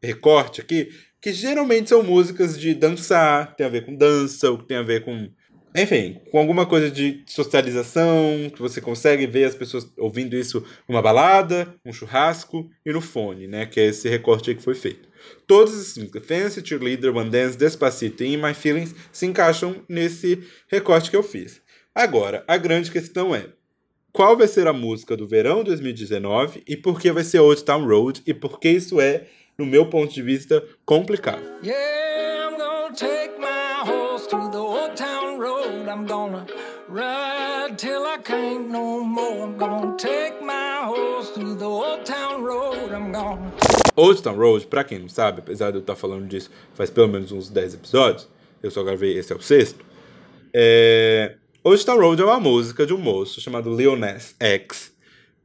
recorte 0.02 0.60
aqui 0.60 0.90
que 1.20 1.32
geralmente 1.32 1.90
são 1.90 2.02
músicas 2.02 2.58
de 2.58 2.74
dançar, 2.74 3.54
tem 3.54 3.64
a 3.64 3.68
ver 3.68 3.86
com 3.86 3.94
dança, 3.94 4.50
ou 4.50 4.58
que 4.58 4.64
tem 4.64 4.76
a 4.76 4.82
ver 4.82 5.04
com 5.04 5.30
enfim, 5.74 6.20
com 6.30 6.38
alguma 6.38 6.66
coisa 6.66 6.90
de 6.90 7.22
socialização, 7.26 8.50
que 8.54 8.60
você 8.60 8.80
consegue 8.80 9.26
ver 9.26 9.44
as 9.44 9.54
pessoas 9.54 9.90
ouvindo 9.96 10.36
isso 10.36 10.64
numa 10.88 11.00
balada, 11.00 11.74
um 11.84 11.92
churrasco 11.92 12.68
e 12.84 12.92
no 12.92 13.00
fone, 13.00 13.46
né? 13.46 13.64
Que 13.64 13.80
é 13.80 13.86
esse 13.86 14.08
recorte 14.08 14.50
aí 14.50 14.56
que 14.56 14.62
foi 14.62 14.74
feito. 14.74 15.08
Todas 15.46 15.74
as 15.74 15.96
músicas, 15.96 16.26
Fancy, 16.26 16.66
Cheerleader, 16.66 17.16
One 17.16 17.30
Dance, 17.30 17.56
Despacito 17.56 18.22
e 18.22 18.36
My 18.36 18.54
Feelings 18.54 18.94
se 19.10 19.26
encaixam 19.26 19.82
nesse 19.88 20.42
recorte 20.68 21.10
que 21.10 21.16
eu 21.16 21.22
fiz. 21.22 21.62
Agora, 21.94 22.44
a 22.46 22.56
grande 22.56 22.90
questão 22.90 23.34
é, 23.34 23.46
qual 24.12 24.36
vai 24.36 24.46
ser 24.46 24.66
a 24.66 24.72
música 24.74 25.16
do 25.16 25.26
verão 25.26 25.64
2019 25.64 26.62
e 26.68 26.76
por 26.76 27.00
que 27.00 27.10
vai 27.10 27.24
ser 27.24 27.38
Old 27.38 27.64
Town 27.64 27.86
Road 27.86 28.22
e 28.26 28.34
por 28.34 28.60
que 28.60 28.68
isso 28.68 29.00
é, 29.00 29.26
no 29.58 29.66
meu 29.66 29.86
ponto 29.86 30.12
de 30.12 30.22
vista, 30.22 30.62
complicado. 30.84 31.42
Yeah, 31.62 32.48
I'm 32.48 32.58
gonna 32.58 32.94
take 32.94 33.38
my 33.38 33.84
horse 33.84 34.26
to 34.28 34.50
the 34.50 34.58
old 34.58 34.96
town 34.96 35.38
road. 35.38 35.88
I'm 35.88 36.06
gonna 36.06 36.46
ride 36.88 37.76
till 37.76 38.04
I 38.04 38.18
can't 38.22 38.70
no 38.70 39.04
more. 39.04 39.44
I'm 39.44 39.56
gonna 39.56 39.96
take 39.96 40.42
my 40.42 40.84
horse 40.84 41.32
to 41.34 41.54
the 41.54 41.64
old 41.64 42.04
town 42.04 42.42
road. 42.42 42.92
I'm 42.92 43.12
gonna. 43.12 43.52
Old 43.94 44.22
Town 44.22 44.36
Road, 44.36 44.66
pra 44.66 44.84
quem 44.84 44.98
não 44.98 45.08
sabe, 45.08 45.40
apesar 45.40 45.70
de 45.70 45.76
eu 45.76 45.80
estar 45.80 45.94
falando 45.94 46.26
disso 46.26 46.50
faz 46.74 46.88
pelo 46.88 47.08
menos 47.08 47.30
uns 47.30 47.50
10 47.50 47.74
episódios, 47.74 48.26
eu 48.62 48.70
só 48.70 48.82
gravei, 48.82 49.18
esse 49.18 49.32
é 49.32 49.36
o 49.36 49.42
sexto. 49.42 49.84
É... 50.54 51.36
Old 51.62 51.84
Town 51.84 51.98
Road 51.98 52.22
é 52.22 52.24
uma 52.24 52.40
música 52.40 52.86
de 52.86 52.94
um 52.94 52.98
moço 52.98 53.40
chamado 53.40 53.70
Nas 53.96 54.34
X, 54.40 54.92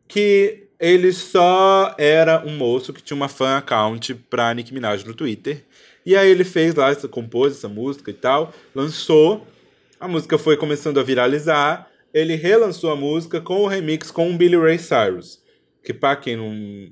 que 0.08 0.67
ele 0.80 1.12
só 1.12 1.96
era 1.98 2.46
um 2.46 2.56
moço 2.56 2.94
que 2.94 3.02
tinha 3.02 3.16
uma 3.16 3.28
fan 3.28 3.58
account 3.58 4.14
pra 4.30 4.54
Nicki 4.54 4.74
Minaj 4.74 5.04
no 5.06 5.14
Twitter. 5.14 5.66
E 6.06 6.16
aí 6.16 6.30
ele 6.30 6.44
fez 6.44 6.76
lá, 6.76 6.96
compôs 7.08 7.54
essa 7.58 7.68
música 7.68 8.12
e 8.12 8.14
tal, 8.14 8.54
lançou. 8.74 9.46
A 10.00 10.08
música 10.08 10.38
foi 10.38 10.56
começando 10.56 11.00
a 11.00 11.04
viralizar. 11.04 11.90
Ele 12.14 12.36
relançou 12.36 12.92
a 12.92 12.96
música 12.96 13.42
com 13.42 13.62
o 13.62 13.68
remix 13.68 14.12
com 14.12 14.32
o 14.32 14.38
Billy 14.38 14.58
Ray 14.58 14.80
Cyrus. 14.80 15.42
Que 15.84 15.94
pra 15.94 16.16
quem 16.16 16.38
não 16.38 16.92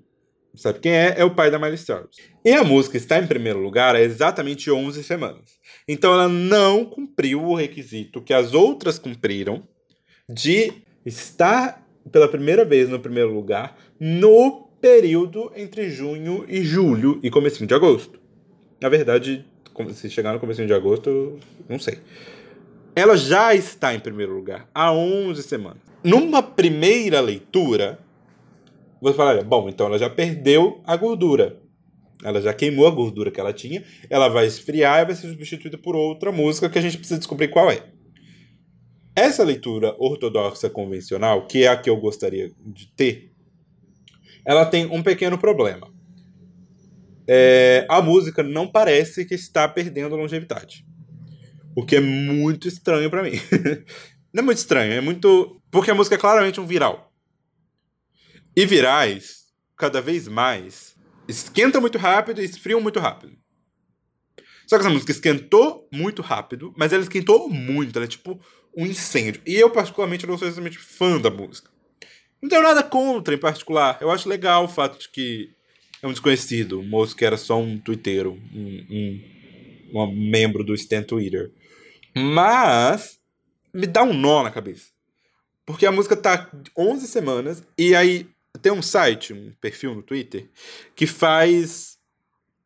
sabe 0.57 0.79
quem 0.79 0.91
é, 0.91 1.15
é 1.17 1.23
o 1.23 1.33
pai 1.33 1.51
da 1.51 1.59
Miley 1.59 1.77
Cyrus. 1.77 2.17
E 2.43 2.51
a 2.51 2.63
música 2.63 2.97
está 2.97 3.19
em 3.19 3.27
primeiro 3.27 3.59
lugar 3.59 3.95
há 3.95 4.01
exatamente 4.01 4.71
11 4.71 5.03
semanas. 5.03 5.59
Então 5.87 6.13
ela 6.13 6.29
não 6.29 6.85
cumpriu 6.85 7.43
o 7.43 7.55
requisito 7.55 8.21
que 8.21 8.33
as 8.33 8.53
outras 8.53 8.97
cumpriram 8.97 9.67
de 10.27 10.73
estar 11.05 11.84
pela 12.11 12.27
primeira 12.27 12.63
vez 12.63 12.89
no 12.89 12.99
primeiro 12.99 13.33
lugar 13.33 13.77
no 13.99 14.69
período 14.79 15.51
entre 15.55 15.89
junho 15.89 16.45
e 16.47 16.63
julho 16.63 17.19
e 17.23 17.29
comecinho 17.29 17.67
de 17.67 17.73
agosto. 17.73 18.19
Na 18.79 18.89
verdade, 18.89 19.45
se 19.93 20.09
chegar 20.09 20.33
no 20.33 20.39
começo 20.39 20.65
de 20.65 20.73
agosto, 20.73 21.39
não 21.67 21.79
sei. 21.79 21.99
Ela 22.95 23.17
já 23.17 23.53
está 23.53 23.93
em 23.93 23.99
primeiro 23.99 24.33
lugar 24.33 24.69
há 24.73 24.91
11 24.91 25.43
semanas. 25.43 25.79
Numa 26.03 26.41
primeira 26.41 27.19
leitura, 27.19 27.99
você 29.01 29.15
falaria, 29.15 29.43
bom, 29.43 29.67
então 29.67 29.87
ela 29.87 29.97
já 29.97 30.09
perdeu 30.09 30.81
a 30.85 30.95
gordura. 30.95 31.59
Ela 32.23 32.41
já 32.41 32.53
queimou 32.53 32.87
a 32.87 32.91
gordura 32.91 33.29
que 33.29 33.39
ela 33.39 33.51
tinha, 33.51 33.83
ela 34.09 34.29
vai 34.29 34.45
esfriar 34.45 35.01
e 35.01 35.05
vai 35.05 35.15
ser 35.15 35.27
substituída 35.27 35.77
por 35.77 35.95
outra 35.95 36.31
música 36.31 36.69
que 36.69 36.79
a 36.79 36.81
gente 36.81 36.97
precisa 36.97 37.19
descobrir 37.19 37.49
qual 37.49 37.69
é. 37.69 37.83
Essa 39.15 39.43
leitura 39.43 39.95
ortodoxa 39.97 40.69
convencional, 40.69 41.47
que 41.47 41.63
é 41.63 41.67
a 41.67 41.77
que 41.77 41.89
eu 41.89 41.97
gostaria 41.97 42.51
de 42.65 42.87
ter, 42.93 43.31
ela 44.45 44.65
tem 44.65 44.85
um 44.85 45.01
pequeno 45.01 45.37
problema 45.37 45.95
é, 47.27 47.85
a 47.89 48.01
música 48.01 48.43
não 48.43 48.67
parece 48.67 49.25
que 49.25 49.33
está 49.33 49.67
perdendo 49.67 50.15
longevidade. 50.15 50.85
O 51.75 51.85
que 51.85 51.95
é 51.95 51.99
muito 51.99 52.67
estranho 52.67 53.09
para 53.09 53.23
mim. 53.23 53.33
não 54.33 54.41
é 54.41 54.45
muito 54.45 54.57
estranho, 54.57 54.93
é 54.93 55.01
muito. 55.01 55.61
Porque 55.71 55.91
a 55.91 55.95
música 55.95 56.15
é 56.15 56.19
claramente 56.19 56.61
um 56.61 56.65
viral. 56.65 57.11
E 58.55 58.65
virais, 58.65 59.45
cada 59.75 60.01
vez 60.01 60.27
mais, 60.27 60.95
esquentam 61.27 61.81
muito 61.81 61.97
rápido 61.97 62.41
e 62.41 62.45
esfriam 62.45 62.79
muito 62.79 62.99
rápido. 62.99 63.35
Só 64.67 64.77
que 64.77 64.81
essa 64.81 64.89
música 64.89 65.11
esquentou 65.11 65.87
muito 65.91 66.21
rápido, 66.21 66.73
mas 66.77 66.93
ela 66.93 67.03
esquentou 67.03 67.49
muito, 67.49 67.97
ela 67.97 68.05
é 68.05 68.07
tipo 68.07 68.39
um 68.75 68.85
incêndio. 68.85 69.41
E 69.45 69.55
eu, 69.55 69.69
particularmente, 69.69 70.27
não 70.27 70.37
sou 70.37 70.47
exatamente 70.47 70.77
fã 70.77 71.19
da 71.19 71.29
música. 71.29 71.69
Não 72.41 72.49
tenho 72.49 72.63
nada 72.63 72.83
contra 72.83 73.33
em 73.33 73.39
particular. 73.39 73.97
Eu 74.01 74.11
acho 74.11 74.29
legal 74.29 74.65
o 74.65 74.67
fato 74.67 74.99
de 74.99 75.09
que 75.09 75.49
é 76.01 76.07
um 76.07 76.11
desconhecido, 76.11 76.79
um 76.79 76.87
moço 76.87 77.15
que 77.15 77.25
era 77.25 77.37
só 77.37 77.59
um 77.59 77.77
twitteiro, 77.77 78.33
um, 78.53 78.85
um, 78.89 80.01
um 80.01 80.11
membro 80.29 80.63
do 80.63 80.73
Stan 80.73 81.01
Twitter. 81.01 81.51
Mas 82.13 83.19
me 83.73 83.87
dá 83.87 84.03
um 84.03 84.13
nó 84.13 84.43
na 84.43 84.51
cabeça. 84.51 84.87
Porque 85.65 85.85
a 85.85 85.91
música 85.91 86.15
tá 86.15 86.49
11 86.77 87.07
semanas 87.07 87.63
e 87.77 87.95
aí 87.95 88.27
tem 88.61 88.71
um 88.71 88.81
site, 88.81 89.33
um 89.33 89.51
perfil 89.59 89.95
no 89.95 90.03
Twitter 90.03 90.47
que 90.95 91.07
faz 91.07 91.94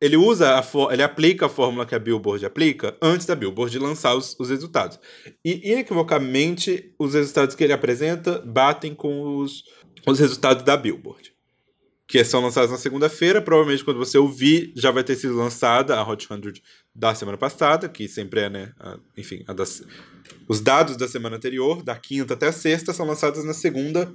ele 0.02 0.16
usa 0.16 0.58
a 0.58 0.94
ele 0.94 1.04
aplica 1.04 1.48
a 1.48 1.50
fórmula 1.50 1.86
que 1.86 1.96
a 1.96 2.00
Billboard 2.00 2.46
aplica 2.46 2.96
antes 3.02 3.26
da 3.26 3.36
Billboard 3.36 3.78
lançar 3.80 4.16
os, 4.16 4.36
os 4.40 4.50
resultados. 4.50 5.00
E 5.44 5.72
inequivocamente 5.72 6.94
os 6.98 7.14
resultados 7.14 7.56
que 7.56 7.64
ele 7.64 7.74
apresenta 7.74 8.40
batem 8.40 8.96
com 8.96 9.38
os, 9.38 9.64
os 10.08 10.20
resultados 10.20 10.64
da 10.64 10.78
Billboard 10.78 11.34
que 12.10 12.24
são 12.24 12.42
lançadas 12.42 12.72
na 12.72 12.78
segunda-feira. 12.78 13.40
Provavelmente 13.40 13.86
quando 13.86 13.98
você 13.98 14.18
ouvir, 14.18 14.74
já 14.76 14.90
vai 14.90 15.04
ter 15.04 15.16
sido 15.16 15.36
lançada 15.36 15.96
a 15.96 16.10
Hot 16.10 16.28
100 16.28 16.54
da 16.94 17.14
semana 17.14 17.38
passada, 17.38 17.88
que 17.88 18.08
sempre 18.08 18.42
é, 18.42 18.50
né? 18.50 18.74
A, 18.80 18.98
enfim, 19.16 19.44
a 19.48 19.54
das, 19.54 19.84
os 20.48 20.60
dados 20.60 20.98
da 20.98 21.08
semana 21.08 21.36
anterior, 21.36 21.84
da 21.84 21.96
quinta 21.96 22.34
até 22.34 22.48
a 22.48 22.52
sexta, 22.52 22.92
são 22.94 23.06
lançados 23.06 23.44
na 23.46 23.54
segunda. 23.54 24.12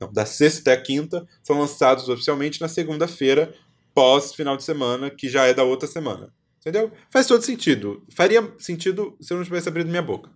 Não, 0.00 0.12
da 0.12 0.26
sexta 0.26 0.60
até 0.60 0.72
a 0.72 0.82
quinta, 0.82 1.24
são 1.40 1.60
lançados 1.60 2.08
oficialmente 2.08 2.60
na 2.60 2.66
segunda-feira, 2.66 3.54
pós 3.94 4.34
final 4.34 4.56
de 4.56 4.64
semana, 4.64 5.10
que 5.10 5.28
já 5.28 5.46
é 5.46 5.54
da 5.54 5.62
outra 5.62 5.88
semana. 5.88 6.32
Entendeu? 6.60 6.90
Faz 7.10 7.26
todo 7.26 7.42
sentido. 7.42 8.02
Faria 8.14 8.52
sentido 8.58 9.16
se 9.20 9.32
eu 9.32 9.36
não 9.36 9.44
tivesse 9.44 9.68
abrido 9.68 9.90
minha 9.90 10.02
boca. 10.02 10.30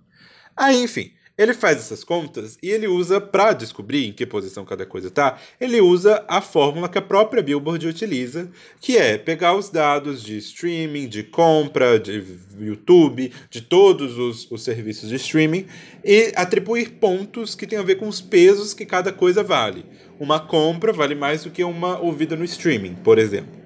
Aí, 0.57 0.83
enfim. 0.83 1.13
Ele 1.39 1.55
faz 1.55 1.79
essas 1.79 2.03
contas 2.03 2.59
e 2.61 2.69
ele 2.69 2.89
usa, 2.89 3.21
para 3.21 3.53
descobrir 3.53 4.09
em 4.09 4.13
que 4.13 4.27
posição 4.27 4.65
cada 4.65 4.85
coisa 4.85 5.09
tá, 5.09 5.39
ele 5.61 5.81
usa 5.81 6.25
a 6.27 6.41
fórmula 6.41 6.89
que 6.89 6.99
a 6.99 7.03
própria 7.03 7.41
Billboard 7.41 7.87
utiliza, 7.87 8.51
que 8.81 8.99
é 8.99 9.17
pegar 9.17 9.55
os 9.55 9.71
dados 9.71 10.21
de 10.25 10.37
streaming, 10.39 11.07
de 11.07 11.23
compra, 11.23 11.97
de 11.97 12.25
YouTube, 12.59 13.33
de 13.49 13.61
todos 13.61 14.19
os, 14.19 14.51
os 14.51 14.65
serviços 14.65 15.11
de 15.11 15.15
streaming 15.15 15.67
e 16.05 16.33
atribuir 16.35 16.95
pontos 16.95 17.55
que 17.55 17.69
tem 17.69 17.79
a 17.79 17.83
ver 17.83 17.95
com 17.95 18.09
os 18.09 18.21
pesos 18.21 18.75
que 18.75 18.85
cada 18.85 19.13
coisa 19.13 19.45
vale. 19.45 19.87
Uma 20.19 20.41
compra 20.41 20.93
vale 20.93 21.15
mais 21.15 21.45
do 21.45 21.53
que 21.53 21.63
uma 21.63 22.01
ouvida 22.01 22.35
no 22.35 22.45
streaming, 22.45 22.97
por 22.97 23.17
exemplo. 23.17 23.57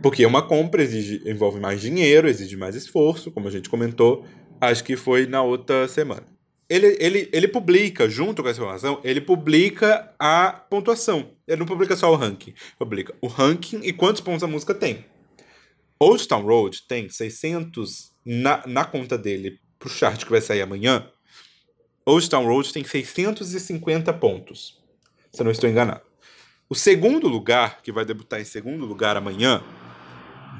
Porque 0.00 0.24
uma 0.24 0.42
compra 0.42 0.80
exige, 0.80 1.20
envolve 1.26 1.58
mais 1.58 1.80
dinheiro, 1.80 2.28
exige 2.28 2.56
mais 2.56 2.76
esforço, 2.76 3.32
como 3.32 3.48
a 3.48 3.50
gente 3.50 3.68
comentou, 3.68 4.24
acho 4.60 4.84
que 4.84 4.94
foi 4.94 5.26
na 5.26 5.42
outra 5.42 5.88
semana 5.88 6.35
ele, 6.68 6.96
ele, 6.98 7.28
ele 7.32 7.48
publica, 7.48 8.08
junto 8.08 8.42
com 8.42 8.48
essa 8.48 8.60
informação, 8.60 9.00
ele 9.04 9.20
publica 9.20 10.12
a 10.18 10.50
pontuação. 10.50 11.30
Ele 11.46 11.58
não 11.58 11.66
publica 11.66 11.94
só 11.94 12.12
o 12.12 12.16
ranking. 12.16 12.54
Publica 12.78 13.14
o 13.20 13.28
ranking 13.28 13.80
e 13.82 13.92
quantos 13.92 14.20
pontos 14.20 14.42
a 14.42 14.48
música 14.48 14.74
tem. 14.74 15.04
Old 15.98 16.26
Town 16.26 16.42
Road 16.42 16.82
tem 16.88 17.08
600 17.08 18.12
na, 18.24 18.66
na 18.66 18.84
conta 18.84 19.16
dele 19.16 19.58
pro 19.78 19.88
chart 19.88 20.24
que 20.24 20.30
vai 20.30 20.40
sair 20.40 20.60
amanhã. 20.60 21.08
Old 22.04 22.28
Town 22.28 22.46
Road 22.46 22.72
tem 22.72 22.84
650 22.84 24.12
pontos, 24.14 24.78
se 25.32 25.40
eu 25.40 25.44
não 25.44 25.50
estou 25.50 25.70
enganado. 25.70 26.02
O 26.68 26.74
segundo 26.74 27.28
lugar, 27.28 27.80
que 27.80 27.92
vai 27.92 28.04
debutar 28.04 28.40
em 28.40 28.44
segundo 28.44 28.84
lugar 28.84 29.16
amanhã, 29.16 29.62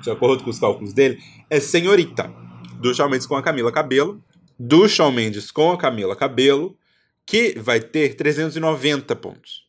de 0.02 0.10
acordo 0.10 0.44
com 0.44 0.50
os 0.50 0.58
cálculos 0.58 0.92
dele, 0.92 1.20
é 1.50 1.58
Senhorita, 1.60 2.32
do 2.80 2.94
Shawn 2.94 3.10
com 3.28 3.36
a 3.36 3.42
Camila 3.42 3.72
Cabelo, 3.72 4.22
do 4.58 4.88
Shawn 4.88 5.12
Mendes 5.12 5.50
com 5.50 5.70
a 5.70 5.78
Camila 5.78 6.16
Cabelo, 6.16 6.76
que 7.24 7.58
vai 7.58 7.80
ter 7.80 8.14
390 8.14 9.14
pontos. 9.16 9.66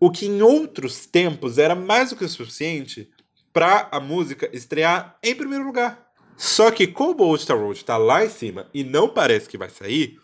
O 0.00 0.10
que 0.10 0.26
em 0.26 0.42
outros 0.42 1.06
tempos 1.06 1.58
era 1.58 1.74
mais 1.74 2.10
do 2.10 2.16
que 2.16 2.24
o 2.24 2.28
suficiente 2.28 3.10
para 3.52 3.88
a 3.92 4.00
música 4.00 4.48
estrear 4.52 5.18
em 5.22 5.34
primeiro 5.34 5.64
lugar. 5.64 6.06
Só 6.36 6.70
que 6.70 6.86
como 6.86 7.22
o 7.22 7.28
Old 7.28 7.46
Town 7.46 7.60
Road 7.60 7.78
está 7.78 7.96
lá 7.96 8.24
em 8.24 8.28
cima 8.28 8.68
e 8.74 8.84
não 8.84 9.08
parece 9.08 9.48
que 9.48 9.56
vai 9.56 9.70
sair, 9.70 10.18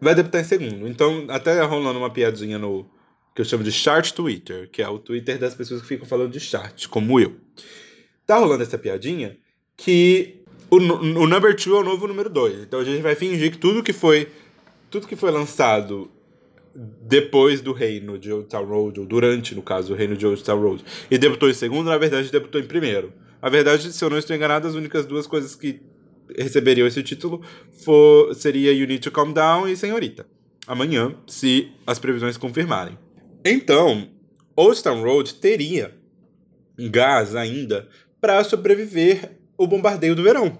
vai 0.00 0.14
debutar 0.14 0.40
em 0.40 0.44
segundo. 0.44 0.86
Então, 0.86 1.26
até 1.28 1.60
rolando 1.62 1.98
uma 1.98 2.10
piadinha 2.10 2.58
no 2.58 2.88
que 3.34 3.40
eu 3.40 3.44
chamo 3.44 3.64
de 3.64 3.72
chart 3.72 4.12
Twitter, 4.12 4.70
que 4.70 4.80
é 4.80 4.88
o 4.88 4.98
Twitter 4.98 5.38
das 5.38 5.54
pessoas 5.54 5.82
que 5.82 5.88
ficam 5.88 6.06
falando 6.06 6.30
de 6.30 6.38
chart, 6.38 6.86
como 6.86 7.18
eu. 7.18 7.36
Tá 8.24 8.38
rolando 8.38 8.62
essa 8.62 8.78
piadinha 8.78 9.36
que 9.76 10.43
o, 10.70 10.76
o 10.76 11.26
number 11.26 11.54
two 11.56 11.76
é 11.76 11.80
o 11.80 11.84
novo 11.84 12.06
número 12.06 12.28
2. 12.28 12.62
Então 12.62 12.80
a 12.80 12.84
gente 12.84 13.00
vai 13.02 13.14
fingir 13.14 13.50
que 13.50 13.58
tudo 13.58 13.82
que 13.82 13.92
foi 13.92 14.28
tudo 14.90 15.08
que 15.08 15.16
foi 15.16 15.30
lançado 15.30 16.10
depois 16.74 17.60
do 17.60 17.72
reino 17.72 18.18
de 18.18 18.32
Old 18.32 18.48
Town 18.48 18.64
Road, 18.64 19.00
ou 19.00 19.06
durante, 19.06 19.54
no 19.54 19.62
caso, 19.62 19.92
o 19.92 19.96
reino 19.96 20.16
de 20.16 20.26
Old 20.26 20.42
Town 20.42 20.60
Road, 20.60 20.84
e 21.10 21.18
debutou 21.18 21.48
em 21.48 21.54
segundo, 21.54 21.88
na 21.88 21.98
verdade 21.98 22.30
debutou 22.30 22.60
em 22.60 22.64
primeiro. 22.64 23.12
Na 23.40 23.48
verdade, 23.48 23.92
se 23.92 24.04
eu 24.04 24.10
não 24.10 24.18
estou 24.18 24.34
enganado, 24.34 24.66
as 24.66 24.74
únicas 24.74 25.04
duas 25.04 25.26
coisas 25.26 25.54
que 25.54 25.80
receberiam 26.36 26.86
esse 26.86 27.02
título 27.02 27.42
for, 27.84 28.34
seria 28.34 28.72
You 28.72 28.86
Need 28.86 29.00
to 29.00 29.10
Calm 29.10 29.32
Down 29.32 29.68
e 29.68 29.76
Senhorita. 29.76 30.26
Amanhã, 30.66 31.14
se 31.26 31.70
as 31.86 31.98
previsões 31.98 32.36
confirmarem. 32.36 32.98
Então, 33.44 34.08
Old 34.56 34.82
Town 34.82 35.02
Road 35.02 35.34
teria 35.34 35.94
gás 36.78 37.36
ainda 37.36 37.88
para 38.20 38.42
sobreviver 38.42 39.38
o 39.56 39.66
bombardeio 39.66 40.14
do 40.14 40.22
verão 40.22 40.58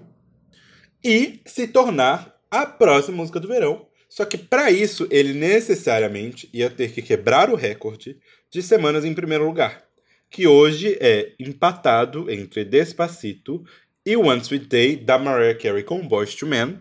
e 1.03 1.41
se 1.45 1.67
tornar 1.67 2.35
a 2.49 2.65
próxima 2.65 3.17
música 3.17 3.39
do 3.39 3.47
verão. 3.47 3.87
Só 4.09 4.25
que 4.25 4.37
para 4.37 4.71
isso 4.71 5.07
ele 5.11 5.33
necessariamente 5.33 6.49
ia 6.53 6.69
ter 6.69 6.91
que 6.91 7.01
quebrar 7.01 7.49
o 7.49 7.55
recorde 7.55 8.17
de 8.49 8.61
semanas 8.61 9.03
em 9.03 9.13
primeiro 9.13 9.45
lugar, 9.45 9.83
que 10.29 10.47
hoje 10.47 10.97
é 11.01 11.33
empatado 11.39 12.31
entre 12.31 12.63
Despacito 12.63 13.63
e 14.05 14.15
One 14.15 14.41
Sweet 14.41 14.67
Day 14.67 14.95
da 14.95 15.17
Mariah 15.17 15.57
Carey 15.57 15.83
com 15.83 16.07
Boyz 16.07 16.35
II 16.41 16.47
Men, 16.47 16.79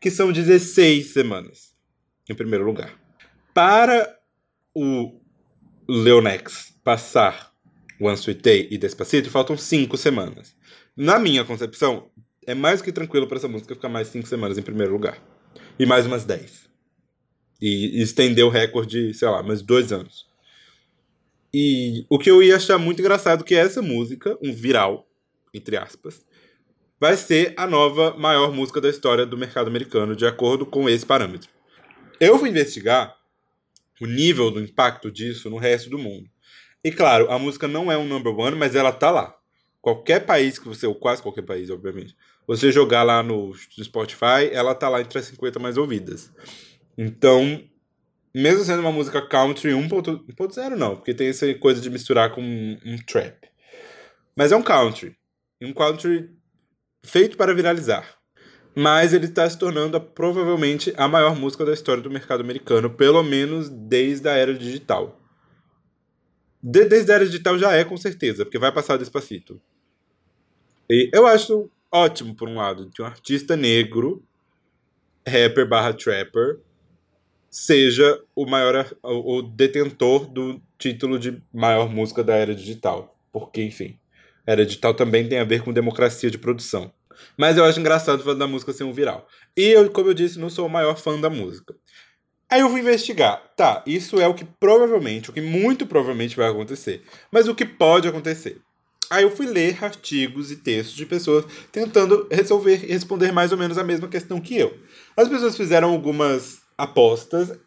que 0.00 0.10
são 0.10 0.32
16 0.32 1.12
semanas 1.12 1.74
em 2.28 2.34
primeiro 2.34 2.64
lugar. 2.64 2.92
Para 3.54 4.18
o 4.74 5.20
Leonex 5.88 6.74
passar 6.82 7.52
One 8.00 8.16
Sweet 8.16 8.42
Day 8.42 8.68
e 8.70 8.76
Despacito, 8.76 9.30
faltam 9.30 9.56
5 9.56 9.96
semanas. 9.96 10.54
Na 10.96 11.18
minha 11.18 11.44
concepção, 11.44 12.10
é 12.46 12.54
mais 12.54 12.80
que 12.80 12.90
tranquilo 12.90 13.26
para 13.26 13.36
essa 13.36 13.48
música 13.48 13.74
ficar 13.74 13.88
mais 13.88 14.08
5 14.08 14.26
semanas 14.26 14.56
em 14.56 14.62
primeiro 14.62 14.92
lugar. 14.92 15.22
E 15.78 15.84
mais 15.84 16.06
umas 16.06 16.24
10. 16.24 16.70
E, 17.60 18.00
estender 18.00 18.44
o 18.44 18.48
recorde, 18.48 19.12
sei 19.12 19.28
lá, 19.28 19.42
mais 19.42 19.60
dois 19.60 19.92
anos. 19.92 20.26
E 21.52 22.06
o 22.08 22.18
que 22.18 22.30
eu 22.30 22.42
ia 22.42 22.56
achar 22.56 22.78
muito 22.78 23.00
engraçado 23.00 23.42
é 23.42 23.46
que 23.46 23.54
essa 23.54 23.82
música, 23.82 24.38
um 24.42 24.54
viral, 24.54 25.06
entre 25.52 25.76
aspas, 25.76 26.24
vai 26.98 27.14
ser 27.16 27.52
a 27.58 27.66
nova 27.66 28.16
maior 28.16 28.52
música 28.52 28.80
da 28.80 28.88
história 28.88 29.26
do 29.26 29.36
mercado 29.36 29.68
americano, 29.68 30.16
de 30.16 30.26
acordo 30.26 30.64
com 30.64 30.88
esse 30.88 31.04
parâmetro. 31.04 31.50
Eu 32.18 32.38
fui 32.38 32.48
investigar 32.48 33.16
o 34.00 34.06
nível 34.06 34.50
do 34.50 34.60
impacto 34.60 35.10
disso 35.10 35.50
no 35.50 35.58
resto 35.58 35.90
do 35.90 35.98
mundo. 35.98 36.28
E 36.82 36.90
claro, 36.90 37.30
a 37.30 37.38
música 37.38 37.68
não 37.68 37.92
é 37.92 37.98
um 37.98 38.06
number 38.06 38.34
one, 38.34 38.56
mas 38.56 38.74
ela 38.74 38.92
tá 38.92 39.10
lá. 39.10 39.36
Qualquer 39.86 40.26
país 40.26 40.58
que 40.58 40.66
você, 40.66 40.84
ou 40.84 40.96
quase 40.96 41.22
qualquer 41.22 41.42
país, 41.42 41.70
obviamente, 41.70 42.16
você 42.44 42.72
jogar 42.72 43.04
lá 43.04 43.22
no, 43.22 43.54
Spotify, 43.54 44.50
ela 44.50 44.74
tá 44.74 44.88
lá 44.88 45.00
entre 45.00 45.16
as 45.16 45.26
50 45.26 45.60
mais 45.60 45.76
ouvidas. 45.76 46.32
Então, 46.98 47.62
mesmo 48.34 48.64
sendo 48.64 48.80
uma 48.80 48.90
música 48.90 49.24
country 49.24 49.70
1.0 49.70 50.70
não, 50.70 50.96
porque 50.96 51.14
tem 51.14 51.28
essa 51.28 51.54
coisa 51.54 51.80
de 51.80 51.88
misturar 51.88 52.32
com 52.32 52.42
um, 52.42 52.76
um 52.84 52.96
trap. 52.98 53.48
Mas 54.36 54.50
é 54.50 54.56
um 54.56 54.62
country. 54.62 55.16
Um 55.62 55.72
country 55.72 56.30
feito 57.04 57.36
para 57.36 57.54
viralizar. 57.54 58.18
Mas 58.74 59.14
ele 59.14 59.26
está 59.26 59.48
se 59.48 59.56
tornando 59.56 60.00
provavelmente 60.00 60.92
a 60.96 61.06
maior 61.06 61.36
música 61.36 61.64
da 61.64 61.72
história 61.72 62.02
do 62.02 62.10
mercado 62.10 62.40
americano, 62.40 62.90
pelo 62.90 63.22
menos 63.22 63.68
desde 63.68 64.28
a 64.28 64.32
era 64.32 64.52
digital. 64.52 65.22
De, 66.60 66.84
desde 66.86 67.12
a 67.12 67.14
era 67.14 67.24
digital 67.24 67.56
já 67.56 67.72
é, 67.72 67.84
com 67.84 67.96
certeza, 67.96 68.44
porque 68.44 68.58
vai 68.58 68.72
passar 68.72 68.96
Despacito. 68.96 69.62
E 70.90 71.10
eu 71.12 71.26
acho 71.26 71.70
ótimo, 71.90 72.34
por 72.34 72.48
um 72.48 72.56
lado, 72.56 72.90
que 72.90 73.02
um 73.02 73.06
artista 73.06 73.56
negro, 73.56 74.22
rapper 75.26 75.68
barra 75.68 75.92
trapper, 75.92 76.60
seja 77.50 78.20
o 78.34 78.46
maior 78.46 78.86
o 79.02 79.42
detentor 79.42 80.26
do 80.26 80.60
título 80.78 81.18
de 81.18 81.42
maior 81.52 81.88
música 81.88 82.22
da 82.22 82.36
era 82.36 82.54
digital. 82.54 83.16
Porque, 83.32 83.62
enfim, 83.62 83.98
era 84.46 84.64
digital 84.64 84.94
também 84.94 85.28
tem 85.28 85.38
a 85.38 85.44
ver 85.44 85.62
com 85.62 85.72
democracia 85.72 86.30
de 86.30 86.38
produção. 86.38 86.92
Mas 87.36 87.56
eu 87.56 87.64
acho 87.64 87.80
engraçado 87.80 88.22
falar 88.22 88.36
da 88.36 88.46
música 88.46 88.72
ser 88.72 88.84
um 88.84 88.92
viral. 88.92 89.26
E 89.56 89.62
eu, 89.62 89.90
como 89.90 90.10
eu 90.10 90.14
disse, 90.14 90.38
não 90.38 90.50
sou 90.50 90.66
o 90.66 90.70
maior 90.70 90.96
fã 90.96 91.18
da 91.18 91.30
música. 91.30 91.74
Aí 92.48 92.60
eu 92.60 92.68
vou 92.68 92.78
investigar. 92.78 93.42
Tá, 93.56 93.82
isso 93.86 94.20
é 94.20 94.28
o 94.28 94.34
que 94.34 94.44
provavelmente, 94.44 95.30
o 95.30 95.32
que 95.32 95.40
muito 95.40 95.86
provavelmente 95.86 96.36
vai 96.36 96.48
acontecer. 96.48 97.02
Mas 97.32 97.48
o 97.48 97.54
que 97.54 97.64
pode 97.64 98.06
acontecer? 98.06 98.60
Aí 99.10 99.22
eu 99.22 99.34
fui 99.34 99.46
ler 99.46 99.82
artigos 99.84 100.50
e 100.50 100.56
textos 100.56 100.96
de 100.96 101.06
pessoas 101.06 101.44
tentando 101.70 102.26
resolver 102.30 102.76
responder 102.76 103.32
mais 103.32 103.52
ou 103.52 103.58
menos 103.58 103.78
a 103.78 103.84
mesma 103.84 104.08
questão 104.08 104.40
que 104.40 104.56
eu. 104.56 104.76
As 105.16 105.28
pessoas 105.28 105.56
fizeram 105.56 105.90
algumas 105.90 106.60
apostas 106.76 107.58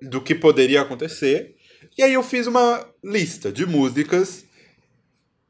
do 0.00 0.20
que 0.20 0.34
poderia 0.34 0.82
acontecer. 0.82 1.54
E 1.96 2.02
aí 2.02 2.12
eu 2.12 2.22
fiz 2.22 2.46
uma 2.46 2.86
lista 3.02 3.52
de 3.52 3.64
músicas 3.64 4.44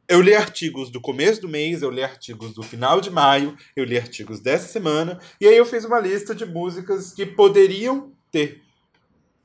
eu 0.07 0.21
li 0.21 0.35
artigos 0.35 0.91
do 0.91 1.01
começo 1.01 1.41
do 1.41 1.49
mês, 1.49 1.83
eu 1.83 1.91
li 1.91 2.03
artigos 2.03 2.53
do 2.53 2.63
final 2.63 3.01
de 3.01 3.11
maio, 3.11 3.57
eu 3.75 3.85
li 3.85 3.97
artigos 3.97 4.39
dessa 4.39 4.69
semana, 4.69 5.19
e 5.41 5.47
aí 5.49 5.57
eu 5.57 5.65
fiz 5.65 5.85
uma 5.85 5.99
lista 5.99 6.35
de 6.35 6.45
músicas 6.45 7.13
que 7.13 7.25
poderiam 7.25 8.13
ter 8.31 8.61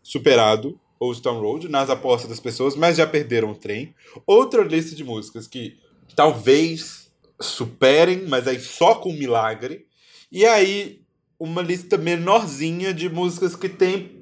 superado 0.03 0.79
o 0.99 1.13
Stone 1.13 1.39
Road 1.39 1.69
nas 1.69 1.89
apostas 1.89 2.29
das 2.29 2.39
pessoas, 2.39 2.75
mas 2.75 2.97
já 2.97 3.07
perderam 3.07 3.51
o 3.51 3.55
trem. 3.55 3.95
Outra 4.25 4.63
lista 4.63 4.95
de 4.95 5.03
músicas 5.03 5.47
que 5.47 5.77
talvez 6.15 7.09
superem, 7.39 8.25
mas 8.27 8.47
aí 8.47 8.59
só 8.59 8.95
com 8.95 9.13
milagre. 9.13 9.85
E 10.31 10.45
aí 10.45 11.01
uma 11.39 11.61
lista 11.61 11.97
menorzinha 11.97 12.93
de 12.93 13.07
músicas 13.07 13.55
que 13.55 13.69
tem 13.69 14.19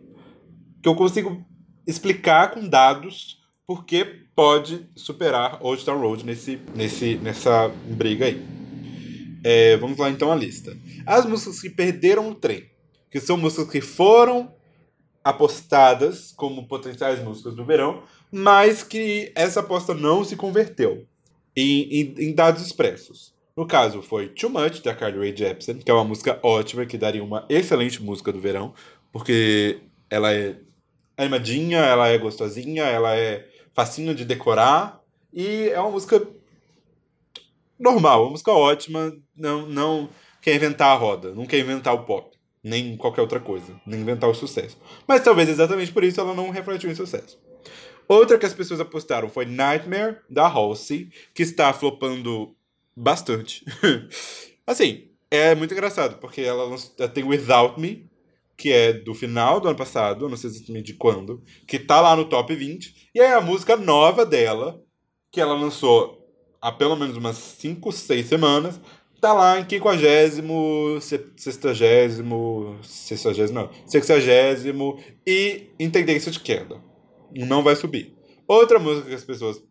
que 0.82 0.88
eu 0.88 0.96
consigo 0.96 1.44
explicar 1.86 2.52
com 2.52 2.68
dados 2.68 3.40
porque 3.66 4.06
pode 4.36 4.88
superar 4.96 5.58
Old 5.62 5.84
Town 5.84 6.00
Road 6.00 6.26
nesse, 6.26 6.60
nesse, 6.76 7.16
nessa 7.16 7.68
briga 7.68 8.26
aí. 8.26 8.42
É, 9.44 9.76
vamos 9.78 9.98
lá 9.98 10.10
então 10.10 10.32
a 10.32 10.36
lista. 10.36 10.78
As 11.06 11.26
músicas 11.26 11.60
que 11.60 11.70
perderam 11.70 12.30
o 12.30 12.36
trem, 12.36 12.70
que 13.12 13.20
são 13.20 13.36
músicas 13.36 13.70
que 13.70 13.82
foram 13.82 14.54
apostadas 15.30 16.32
como 16.36 16.68
potenciais 16.68 17.22
músicas 17.22 17.54
do 17.54 17.66
verão, 17.66 18.04
mas 18.32 18.82
que 18.82 19.32
essa 19.36 19.60
aposta 19.60 19.94
não 19.94 20.24
se 20.24 20.36
converteu 20.36 21.06
em, 21.56 21.82
em, 21.84 22.16
em 22.18 22.34
dados 22.34 22.66
expressos. 22.66 23.34
No 23.56 23.66
caso, 23.66 24.02
foi 24.02 24.30
Too 24.30 24.50
Much, 24.50 24.82
da 24.82 24.96
Carly 24.96 25.18
Rae 25.18 25.36
Jepsen, 25.36 25.80
que 25.80 25.92
é 25.92 25.94
uma 25.94 26.04
música 26.04 26.40
ótima, 26.44 26.86
que 26.86 26.98
daria 26.98 27.24
uma 27.24 27.46
excelente 27.50 28.02
música 28.02 28.32
do 28.32 28.40
verão, 28.40 28.74
porque 29.12 29.80
ela 30.10 30.32
é 30.32 30.56
animadinha, 31.18 31.80
ela 31.80 32.08
é 32.08 32.18
gostosinha, 32.18 32.84
ela 32.84 33.16
é 33.18 33.48
facinho 33.74 34.14
de 34.14 34.24
decorar 34.24 35.02
e 35.34 35.70
é 35.70 35.80
uma 35.82 35.92
música 35.92 36.26
normal, 37.78 38.24
uma 38.24 38.32
música 38.32 38.52
ótima, 38.52 39.14
não, 39.36 39.66
não 39.66 40.10
quer 40.42 40.56
inventar 40.56 40.90
a 40.90 40.96
roda, 40.96 41.34
não 41.34 41.46
quer 41.46 41.60
inventar 41.60 41.94
o 41.94 42.06
pop, 42.06 42.37
nem 42.68 42.98
qualquer 42.98 43.22
outra 43.22 43.40
coisa, 43.40 43.80
nem 43.86 44.02
inventar 44.02 44.30
o 44.30 44.36
sucesso. 44.36 44.78
Mas 45.08 45.24
talvez 45.24 45.50
exatamente 45.50 45.92
por 45.92 46.04
isso 46.04 46.20
ela 46.20 46.34
não 46.34 46.50
refletiu 46.50 46.92
em 46.92 46.96
sucesso. 46.96 47.40
Outra 48.08 48.38
que 48.38 48.46
as 48.46 48.54
pessoas 48.54 48.80
apostaram 48.80 49.30
foi 49.30 49.46
Nightmare, 49.46 50.18
da 50.30 50.48
Halsey, 50.48 51.10
que 51.34 51.44
está 51.44 51.74
flopando 51.74 52.56
bastante. 52.96 53.66
assim, 54.66 55.10
é 55.30 55.54
muito 55.56 55.74
engraçado, 55.74 56.18
porque 56.20 56.42
ela, 56.42 56.76
tem 57.14 57.24
Without 57.24 57.80
Me, 57.80 58.10
que 58.56 58.72
é 58.72 58.94
do 58.94 59.14
final 59.14 59.60
do 59.60 59.68
ano 59.68 59.78
passado, 59.78 60.28
não 60.28 60.38
sei 60.38 60.50
exatamente 60.50 60.88
de 60.88 60.94
quando, 60.94 61.44
que 61.68 61.78
tá 61.78 62.00
lá 62.02 62.16
no 62.16 62.26
top 62.26 62.56
20, 62.56 63.10
e 63.14 63.20
é 63.20 63.34
a 63.34 63.42
música 63.42 63.76
nova 63.76 64.26
dela, 64.26 64.82
que 65.32 65.42
ela 65.42 65.54
lançou 65.54 66.18
há 66.62 66.72
pelo 66.72 66.96
menos 66.96 67.16
umas 67.18 67.38
5, 67.38 67.92
6 67.92 68.26
semanas, 68.26 68.80
tá 69.20 69.34
lá 69.34 69.60
em 69.60 69.68
50, 69.68 71.02
sextagésimo, 71.36 72.78
sextagésimo, 72.84 73.60
não, 73.60 73.70
sexagésimo 73.86 75.00
e 75.26 75.70
em 75.80 75.90
tendência 75.90 76.32
de 76.32 76.40
queda. 76.40 76.82
Não 77.34 77.64
vai 77.64 77.76
subir. 77.76 78.16
Outra 78.48 78.80
música 78.80 79.10
que 79.10 79.16
as 79.16 79.24
pessoas 79.24 79.62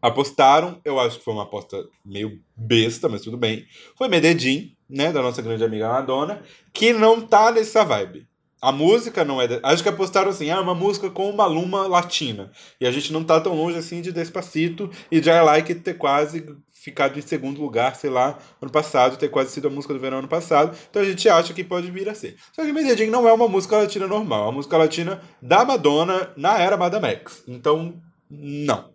apostaram, 0.00 0.80
eu 0.84 0.98
acho 0.98 1.18
que 1.18 1.24
foi 1.24 1.34
uma 1.34 1.44
aposta 1.44 1.84
meio 2.04 2.40
besta, 2.56 3.08
mas 3.08 3.22
tudo 3.22 3.36
bem, 3.36 3.64
foi 3.96 4.08
Medellín, 4.08 4.74
né, 4.88 5.12
da 5.12 5.22
nossa 5.22 5.40
grande 5.40 5.64
amiga 5.64 5.88
Madonna, 5.88 6.42
que 6.72 6.92
não 6.92 7.20
tá 7.20 7.52
nessa 7.52 7.84
vibe. 7.84 8.26
A 8.60 8.70
música 8.70 9.24
não 9.24 9.42
é. 9.42 9.48
De... 9.48 9.58
Acho 9.60 9.82
que 9.82 9.88
apostaram 9.88 10.30
assim, 10.30 10.48
ah, 10.50 10.60
uma 10.60 10.74
música 10.74 11.10
com 11.10 11.28
uma 11.28 11.46
luma 11.46 11.88
latina. 11.88 12.52
E 12.80 12.86
a 12.86 12.92
gente 12.92 13.12
não 13.12 13.24
tá 13.24 13.40
tão 13.40 13.56
longe 13.56 13.76
assim 13.76 14.00
de 14.00 14.12
Despacito 14.12 14.88
e 15.10 15.20
de 15.20 15.28
I 15.28 15.40
Like 15.40 15.74
ter 15.76 15.94
quase 15.94 16.46
ficado 16.82 17.16
em 17.16 17.22
segundo 17.22 17.60
lugar, 17.60 17.94
sei 17.94 18.10
lá, 18.10 18.36
ano 18.60 18.72
passado, 18.72 19.16
ter 19.16 19.28
quase 19.28 19.52
sido 19.52 19.68
a 19.68 19.70
música 19.70 19.94
do 19.94 20.00
verão 20.00 20.18
ano 20.18 20.26
passado. 20.26 20.76
Então 20.90 21.00
a 21.00 21.04
gente 21.04 21.28
acha 21.28 21.54
que 21.54 21.62
pode 21.62 21.88
vir 21.92 22.08
a 22.08 22.14
ser. 22.14 22.36
Só 22.52 22.64
que 22.64 22.72
Medellín 22.72 23.08
não 23.08 23.28
é 23.28 23.32
uma 23.32 23.46
música 23.46 23.76
latina 23.76 24.08
normal, 24.08 24.40
é 24.40 24.46
uma 24.46 24.52
música 24.52 24.76
latina 24.76 25.22
da 25.40 25.64
Madonna 25.64 26.32
na 26.36 26.58
era 26.58 26.76
Madame 26.76 27.06
X. 27.06 27.44
Então, 27.46 27.94
não. 28.28 28.90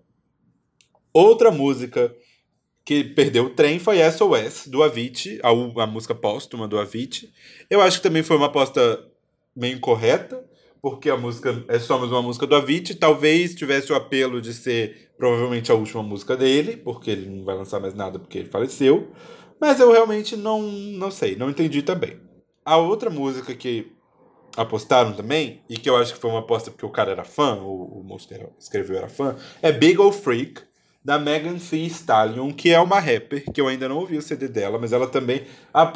Outra 1.14 1.50
música 1.50 2.14
que 2.84 3.06
perdeu 3.06 3.46
o 3.46 3.50
trem 3.52 3.80
foi 3.80 4.00
SOS, 4.12 4.68
do 4.68 4.84
Avicii, 4.84 5.40
a, 5.42 5.50
a 5.50 5.88
música 5.88 6.14
póstuma 6.14 6.68
do 6.68 6.78
Avicii. 6.78 7.32
Eu 7.70 7.82
acho 7.82 7.98
que 7.98 8.04
também 8.04 8.22
foi 8.22 8.36
uma 8.36 8.48
aposta 8.48 9.02
meio 9.56 9.78
incorreta, 9.78 10.44
porque 10.82 11.10
a 11.10 11.16
música 11.16 11.64
é 11.70 11.80
só 11.80 11.98
mais 11.98 12.12
uma 12.12 12.22
música 12.22 12.46
do 12.46 12.56
Avicii. 12.56 12.96
Talvez 12.96 13.56
tivesse 13.56 13.94
o 13.94 13.96
apelo 13.96 14.42
de 14.42 14.54
ser 14.54 15.07
provavelmente 15.18 15.72
a 15.72 15.76
última 15.76 16.04
música 16.04 16.38
dele, 16.38 16.78
porque 16.78 17.12
ele 17.12 17.30
não 17.30 17.44
vai 17.44 17.56
lançar 17.56 17.80
mais 17.80 17.94
nada 17.94 18.20
porque 18.20 18.38
ele 18.38 18.50
faleceu. 18.50 19.12
Mas 19.60 19.80
eu 19.80 19.92
realmente 19.92 20.36
não, 20.36 20.62
não 20.62 21.10
sei, 21.10 21.36
não 21.36 21.50
entendi 21.50 21.82
também. 21.82 22.20
A 22.64 22.78
outra 22.78 23.10
música 23.10 23.56
que 23.56 23.92
apostaram 24.56 25.14
também, 25.14 25.62
e 25.70 25.78
que 25.78 25.90
eu 25.90 25.98
acho 25.98 26.14
que 26.14 26.20
foi 26.20 26.30
uma 26.30 26.40
aposta 26.40 26.72
porque 26.72 26.86
o 26.86 26.92
cara 26.92 27.12
era 27.12 27.24
fã, 27.24 27.56
o, 27.56 28.00
o 28.00 28.04
moço 28.04 28.28
que 28.28 28.36
escreveu 28.60 28.98
era 28.98 29.08
fã, 29.08 29.36
é 29.62 29.72
Big 29.72 30.00
Ol' 30.00 30.12
Freak, 30.12 30.62
da 31.08 31.18
Megan 31.18 31.58
Thee 31.58 31.88
Stallion, 31.88 32.52
que 32.52 32.70
é 32.70 32.80
uma 32.82 33.00
rapper, 33.00 33.50
que 33.54 33.62
eu 33.62 33.68
ainda 33.70 33.88
não 33.88 33.98
ouvi 33.98 34.18
o 34.18 34.22
CD 34.22 34.50
dela, 34.50 34.78
mas 34.78 34.92
ela 34.92 35.08
também. 35.08 35.44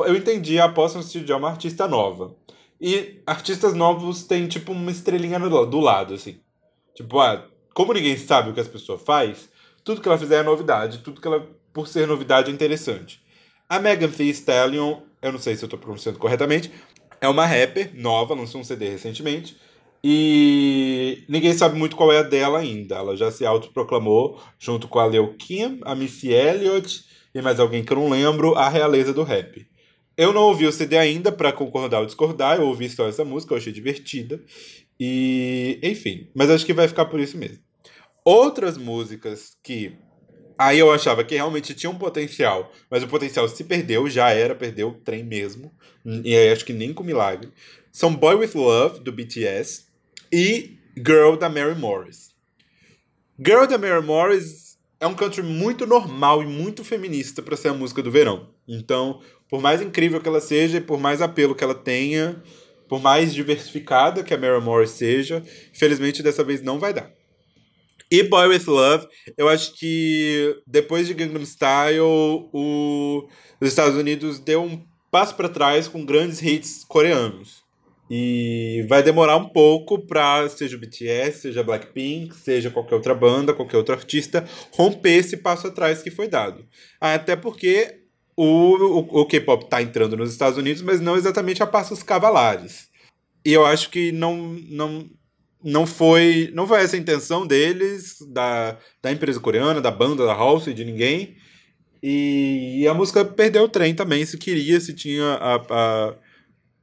Eu 0.06 0.16
entendi, 0.16 0.58
a 0.58 0.66
aposta 0.66 0.98
no 0.98 1.04
sentido 1.04 1.26
de 1.26 1.34
uma 1.34 1.50
artista 1.50 1.86
nova. 1.86 2.34
E 2.80 3.22
artistas 3.28 3.74
novos 3.74 4.24
têm, 4.24 4.48
tipo, 4.48 4.72
uma 4.72 4.90
estrelinha 4.90 5.38
do 5.38 5.80
lado, 5.82 6.14
assim. 6.14 6.40
Tipo, 6.96 7.20
ah, 7.20 7.46
como 7.74 7.94
ninguém 7.94 8.18
sabe 8.18 8.50
o 8.50 8.54
que 8.54 8.60
as 8.60 8.68
pessoas 8.68 9.02
faz, 9.02 9.50
tudo 9.84 10.02
que 10.02 10.08
ela 10.08 10.18
fizer 10.18 10.42
é 10.42 10.44
novidade, 10.44 11.00
tudo 11.00 11.22
que 11.22 11.28
ela, 11.28 11.48
por 11.74 11.88
ser 11.88 12.08
novidade, 12.08 12.50
é 12.50 12.54
interessante. 12.54 13.22
A 13.68 13.80
Megan 13.80 14.10
Thee 14.10 14.30
Stallion, 14.30 15.00
eu 15.22 15.32
não 15.32 15.40
sei 15.40 15.56
se 15.56 15.64
eu 15.64 15.70
tô 15.70 15.78
pronunciando 15.78 16.20
corretamente, 16.20 16.72
é 17.20 17.28
uma 17.28 17.46
rapper 17.46 17.92
nova, 17.94 18.34
lançou 18.34 18.62
um 18.62 18.64
CD 18.64 18.90
recentemente, 18.90 19.58
e 20.04 21.24
ninguém 21.30 21.54
sabe 21.54 21.78
muito 21.78 21.96
qual 21.96 22.12
é 22.12 22.20
a 22.20 22.24
dela 22.24 22.60
ainda. 22.60 22.96
Ela 22.96 23.16
já 23.16 23.32
se 23.32 23.46
autoproclamou, 23.46 24.42
junto 24.58 24.88
com 24.88 25.00
a 25.00 25.06
Leo 25.06 25.36
Kim, 25.36 25.80
a 25.84 25.94
Missy 25.94 26.30
Elliott 26.32 27.06
e 27.34 27.42
mais 27.42 27.60
alguém 27.60 27.84
que 27.84 27.94
eu 27.94 27.98
não 27.98 28.10
lembro, 28.10 28.56
a 28.56 28.68
realeza 28.68 29.14
do 29.14 29.24
rap. 29.24 29.66
Eu 30.18 30.34
não 30.34 30.44
ouvi 30.44 30.68
o 30.68 30.72
CD 30.72 30.98
ainda 30.98 31.32
para 31.32 31.52
concordar 31.52 32.00
ou 32.00 32.06
discordar, 32.06 32.58
eu 32.58 32.68
ouvi 32.68 32.90
só 32.90 33.08
essa 33.08 33.24
música, 33.24 33.54
eu 33.54 33.58
achei 33.58 33.72
divertida. 33.72 34.42
E, 35.04 35.80
enfim, 35.82 36.30
mas 36.32 36.52
acho 36.52 36.64
que 36.64 36.76
vai 36.76 36.88
ficar 36.88 37.06
por 37.06 37.20
isso 37.20 37.36
mesmo. 37.36 37.58
Outras 38.24 38.78
músicas 38.78 39.58
que 39.64 39.97
aí 40.56 40.78
eu 40.78 40.91
achava 40.91 41.24
que 41.24 41.34
realmente 41.34 41.74
tinha 41.74 41.89
um 41.89 41.97
potencial, 41.97 42.72
mas 42.88 43.02
o 43.02 43.08
potencial 43.08 43.49
se 43.49 43.64
perdeu, 43.64 44.08
já 44.08 44.30
era, 44.30 44.54
perdeu 44.54 44.89
o 44.89 44.93
trem 44.93 45.24
mesmo. 45.24 45.72
E 46.06 46.36
aí 46.36 46.52
acho 46.52 46.64
que 46.64 46.72
nem 46.72 46.93
com 46.93 47.04
milagre. 47.04 47.49
São 47.91 48.16
Boy 48.16 48.36
With 48.36 48.52
Love, 48.54 48.99
do 48.99 49.12
BTS, 49.12 49.88
e 50.32 50.78
Girl, 50.95 51.36
da 51.36 51.49
Mary 51.49 51.74
Morris. 51.74 52.30
Girl, 53.43 53.66
da 53.66 53.80
Mary 53.80 54.06
Morris 54.06 54.78
é 54.99 55.08
um 55.08 55.16
country 55.16 55.41
muito 55.41 55.88
normal 55.88 56.43
e 56.43 56.45
muito 56.45 56.84
feminista 56.84 57.41
para 57.41 57.58
ser 57.58 57.70
a 57.70 57.74
música 57.74 58.04
do 58.04 58.12
verão. 58.12 58.49
Então, 58.68 59.20
por 59.49 59.60
mais 59.64 59.82
incrível 59.82 60.22
que 60.22 60.28
ela 60.28 60.39
seja 60.39 60.78
e 60.78 60.82
por 60.82 60.99
mais 60.99 61.24
apelo 61.24 61.56
que 61.56 61.64
ela 61.64 61.74
tenha, 61.74 62.39
por 62.92 63.02
mais 63.02 63.34
diversificada 63.34 64.22
que 64.22 64.34
a 64.34 64.38
Mary 64.38 64.60
Morris 64.60 64.89
seja, 64.89 65.42
infelizmente 65.74 66.22
dessa 66.22 66.44
vez 66.44 66.62
não 66.62 66.78
vai 66.78 66.94
dar. 66.94 67.10
E 68.12 68.22
Boy 68.22 68.50
With 68.50 68.66
Love, 68.68 69.08
eu 69.38 69.48
acho 69.48 69.74
que 69.80 70.58
depois 70.68 71.08
de 71.08 71.14
Gangnam 71.14 71.46
Style, 71.46 72.02
o, 72.02 73.30
os 73.62 73.70
Estados 73.70 73.96
Unidos 73.96 74.39
deu 74.39 74.62
um 74.62 74.86
passo 75.10 75.38
para 75.38 75.48
trás 75.48 75.88
com 75.88 76.06
grandes 76.06 76.42
hits 76.42 76.84
coreanos. 76.84 77.64
E 78.10 78.86
vai 78.89 79.02
demorar 79.02 79.38
um 79.38 79.48
pouco 79.48 80.06
para, 80.06 80.50
seja 80.50 80.76
o 80.76 80.80
BTS, 80.80 81.44
seja 81.44 81.64
Blackpink, 81.64 82.36
seja 82.36 82.70
qualquer 82.70 82.96
outra 82.96 83.16
banda, 83.16 83.54
qualquer 83.54 83.78
outro 83.78 83.96
artista, 83.96 84.46
romper 84.74 85.12
esse 85.12 85.38
passo 85.38 85.68
atrás 85.68 86.02
que 86.02 86.12
foi 86.12 86.28
dado. 86.28 86.68
Até 87.00 87.38
porque 87.38 88.01
o, 88.36 88.46
o, 88.46 89.22
o 89.22 89.26
K-pop 89.26 89.66
está 89.66 89.82
entrando 89.82 90.18
nos 90.18 90.32
Estados 90.32 90.58
Unidos, 90.58 90.82
mas 90.82 91.00
não 91.00 91.16
exatamente 91.16 91.62
a 91.62 91.68
passos 91.68 92.04
cavalares. 92.04 92.90
E 93.46 93.52
eu 93.54 93.66
acho 93.66 93.90
que 93.90 94.12
não, 94.12 94.56
não, 94.70 95.10
não 95.64 95.88
foi 95.88 96.52
não 96.54 96.68
foi 96.68 96.82
essa 96.82 96.96
a 96.96 97.00
intenção 97.00 97.46
deles, 97.46 98.18
da, 98.30 98.78
da 99.02 99.12
empresa 99.12 99.40
coreana, 99.40 99.82
da 99.82 99.92
banda, 99.92 100.26
da 100.26 100.34
House, 100.34 100.74
de 100.74 100.86
ninguém. 100.86 101.36
E, 102.02 102.80
e 102.82 102.88
a 102.88 102.94
música 102.94 103.24
perdeu 103.24 103.64
o 103.64 103.70
trem 103.70 103.94
também, 103.94 104.26
se 104.26 104.38
queria, 104.38 104.80
se 104.80 104.94
tinha 104.94 105.24
a, 105.24 105.56
a, 105.56 106.16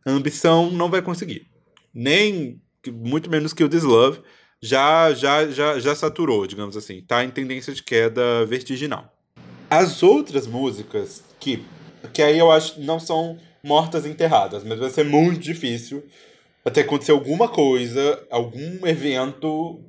a 0.06 0.10
ambição, 0.10 0.70
não 0.70 0.90
vai 0.90 1.02
conseguir. 1.02 1.46
Nem, 1.92 2.60
muito 2.86 3.28
menos 3.28 3.52
que 3.52 3.64
o 3.64 3.68
This 3.68 3.82
Love, 3.82 4.20
já, 4.60 5.12
já, 5.14 5.48
já, 5.48 5.78
já 5.78 5.94
saturou, 5.94 6.46
digamos 6.46 6.76
assim. 6.76 7.02
Tá 7.02 7.24
em 7.24 7.30
tendência 7.30 7.72
de 7.72 7.82
queda 7.82 8.44
vertiginal. 8.46 9.12
As 9.70 10.02
outras 10.02 10.46
músicas 10.46 11.22
que, 11.56 11.64
que 12.12 12.22
aí 12.22 12.38
eu 12.38 12.50
acho 12.50 12.80
não 12.80 13.00
são 13.00 13.38
mortas 13.62 14.04
enterradas, 14.04 14.62
mas 14.64 14.78
vai 14.78 14.90
ser 14.90 15.04
muito 15.04 15.40
difícil 15.40 16.04
até 16.64 16.82
acontecer 16.82 17.12
alguma 17.12 17.48
coisa, 17.48 18.26
algum 18.30 18.86
evento, 18.86 19.82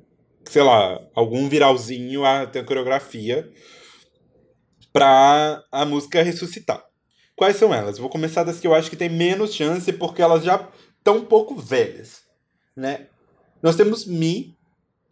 sei 0.44 0.62
lá, 0.62 0.98
algum 1.14 1.48
viralzinho, 1.48 2.24
até 2.24 2.60
a 2.60 2.64
coreografia, 2.64 3.50
pra 4.92 5.62
a 5.70 5.84
música 5.84 6.22
ressuscitar. 6.22 6.82
Quais 7.36 7.56
são 7.56 7.74
elas? 7.74 7.98
Vou 7.98 8.08
começar 8.08 8.44
das 8.44 8.60
que 8.60 8.66
eu 8.66 8.74
acho 8.74 8.90
que 8.90 8.96
tem 8.96 9.08
menos 9.08 9.54
chance, 9.54 9.92
porque 9.92 10.22
elas 10.22 10.42
já 10.42 10.68
estão 10.98 11.18
um 11.18 11.24
pouco 11.24 11.54
velhas, 11.56 12.22
né? 12.76 13.06
Nós 13.62 13.76
temos 13.76 14.06
Me, 14.06 14.56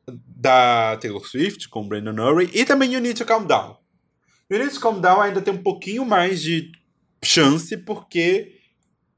da 0.06 0.96
Taylor 0.96 1.26
Swift, 1.26 1.68
com 1.68 1.86
Brandon 1.86 2.22
Urie, 2.22 2.50
e 2.54 2.64
também 2.64 2.92
You 2.92 3.00
Need 3.00 3.18
to 3.18 3.26
Calm 3.26 3.46
Down, 3.46 3.76
Calm 4.80 5.00
Down 5.00 5.20
ainda 5.20 5.42
tem 5.42 5.54
um 5.54 5.62
pouquinho 5.62 6.04
mais 6.04 6.40
de 6.40 6.72
chance 7.22 7.76
porque 7.76 8.56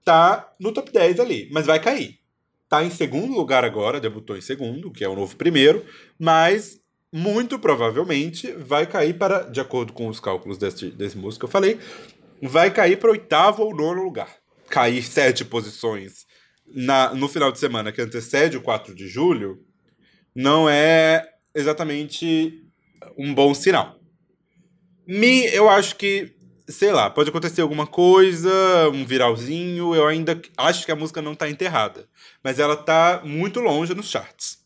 tá 0.05 0.53
no 0.59 0.73
top 0.73 0.91
10 0.91 1.21
ali, 1.21 1.49
mas 1.53 1.67
vai 1.67 1.81
cair. 1.81 2.19
Tá 2.69 2.85
em 2.85 2.91
segundo 2.91 3.35
lugar 3.35 3.65
agora, 3.65 4.01
debutou 4.01 4.37
em 4.37 4.41
segundo, 4.41 4.91
que 4.91 5.05
é 5.05 5.09
o 5.09 5.17
novo 5.17 5.37
primeiro, 5.37 5.85
mas 6.19 6.81
muito 7.13 7.59
provavelmente 7.59 8.53
vai 8.53 8.87
cair 8.87 9.19
para, 9.19 9.43
de 9.43 9.61
acordo 9.61 9.93
com 9.93 10.07
os 10.09 10.21
cálculos 10.21 10.57
desse, 10.57 10.91
desse 10.91 11.19
músico 11.19 11.41
que 11.41 11.45
eu 11.47 11.51
falei, 11.51 11.79
vai 12.43 12.71
cair 12.73 12.99
para 12.99 13.11
oitavo 13.11 13.65
ou 13.65 13.75
nono 13.75 14.03
lugar. 14.03 14.37
Cair 14.69 15.03
sete 15.03 15.45
posições 15.45 16.27
na, 16.67 17.13
no 17.15 17.29
final 17.29 17.51
de 17.51 17.59
semana 17.59 17.93
que 17.93 18.01
antecede 18.01 18.57
o 18.57 18.63
4 18.63 18.95
de 18.95 19.09
julho 19.09 19.59
não 20.35 20.69
é 20.69 21.29
exatamente 21.55 22.65
um 23.19 23.35
bom 23.35 23.53
sinal. 23.53 24.00
Me, 25.07 25.47
eu 25.47 25.69
acho 25.69 25.97
que, 25.97 26.33
sei 26.69 26.93
lá, 26.93 27.11
pode 27.11 27.31
acontecer 27.31 27.61
alguma 27.61 27.87
coisa, 27.87 28.51
um 28.93 29.05
viralzinho. 29.05 29.95
Eu 29.95 30.07
ainda 30.07 30.41
acho 30.57 30.85
que 30.85 30.93
a 30.93 30.97
música 30.97 31.21
não 31.21 31.35
tá 31.35 31.49
enterrada. 31.49 32.09
Mas 32.43 32.59
ela 32.59 32.77
tá 32.77 33.23
muito 33.25 33.61
longe 33.61 33.95
nos 33.95 34.11
charts. 34.11 34.61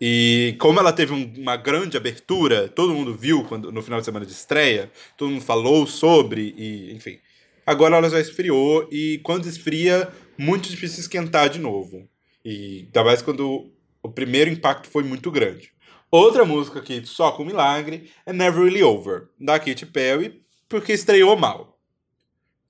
E 0.00 0.56
como 0.58 0.80
ela 0.80 0.92
teve 0.92 1.12
um, 1.12 1.32
uma 1.38 1.56
grande 1.56 1.96
abertura, 1.96 2.68
todo 2.68 2.92
mundo 2.92 3.14
viu 3.14 3.44
quando, 3.44 3.70
no 3.72 3.82
final 3.82 4.00
de 4.00 4.04
semana 4.04 4.26
de 4.26 4.32
estreia, 4.32 4.90
todo 5.16 5.30
mundo 5.30 5.42
falou 5.42 5.86
sobre, 5.86 6.54
e 6.56 6.92
enfim. 6.92 7.18
Agora 7.64 7.96
ela 7.96 8.10
já 8.10 8.20
esfriou, 8.20 8.86
e 8.90 9.20
quando 9.22 9.48
esfria, 9.48 10.08
muito 10.36 10.68
difícil 10.68 11.00
esquentar 11.00 11.48
de 11.48 11.58
novo. 11.58 12.06
E 12.44 12.88
talvez 12.92 13.22
quando 13.22 13.70
o 14.02 14.10
primeiro 14.10 14.50
impacto 14.50 14.88
foi 14.90 15.02
muito 15.02 15.30
grande. 15.30 15.72
Outra 16.16 16.44
música 16.44 16.80
que 16.80 17.04
só 17.04 17.32
com 17.32 17.44
milagre 17.44 18.08
é 18.24 18.32
Never 18.32 18.62
Really 18.62 18.84
Over, 18.84 19.30
da 19.36 19.58
Katy 19.58 19.84
Perry, 19.86 20.44
porque 20.68 20.92
estreou 20.92 21.36
mal. 21.36 21.76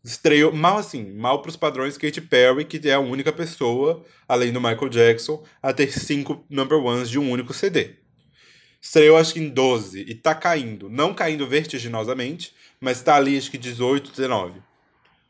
Estreou 0.03 0.51
mal 0.51 0.79
assim, 0.79 1.13
mal 1.13 1.43
para 1.43 1.51
os 1.51 1.57
padrões 1.57 1.99
Katy 1.99 2.23
Perry, 2.23 2.65
que 2.65 2.89
é 2.89 2.95
a 2.95 3.01
única 3.01 3.31
pessoa, 3.31 4.03
além 4.27 4.51
do 4.51 4.63
Michael 4.63 4.89
Jackson, 4.89 5.45
a 5.63 5.75
ter 5.75 5.93
cinco 5.93 6.43
number 6.49 6.79
ones 6.79 7.11
de 7.11 7.19
um 7.19 7.31
único 7.31 7.53
CD. 7.53 7.97
Estreou 8.81 9.19
acho 9.19 9.35
que 9.35 9.41
em 9.41 9.51
12 9.51 10.01
e 10.01 10.15
tá 10.15 10.35
caindo. 10.35 10.89
Não 10.89 11.13
caindo 11.13 11.47
vertiginosamente, 11.47 12.55
mas 12.81 13.03
tá 13.03 13.17
ali 13.17 13.37
acho 13.37 13.51
que 13.51 13.59
18, 13.59 14.11
19. 14.11 14.63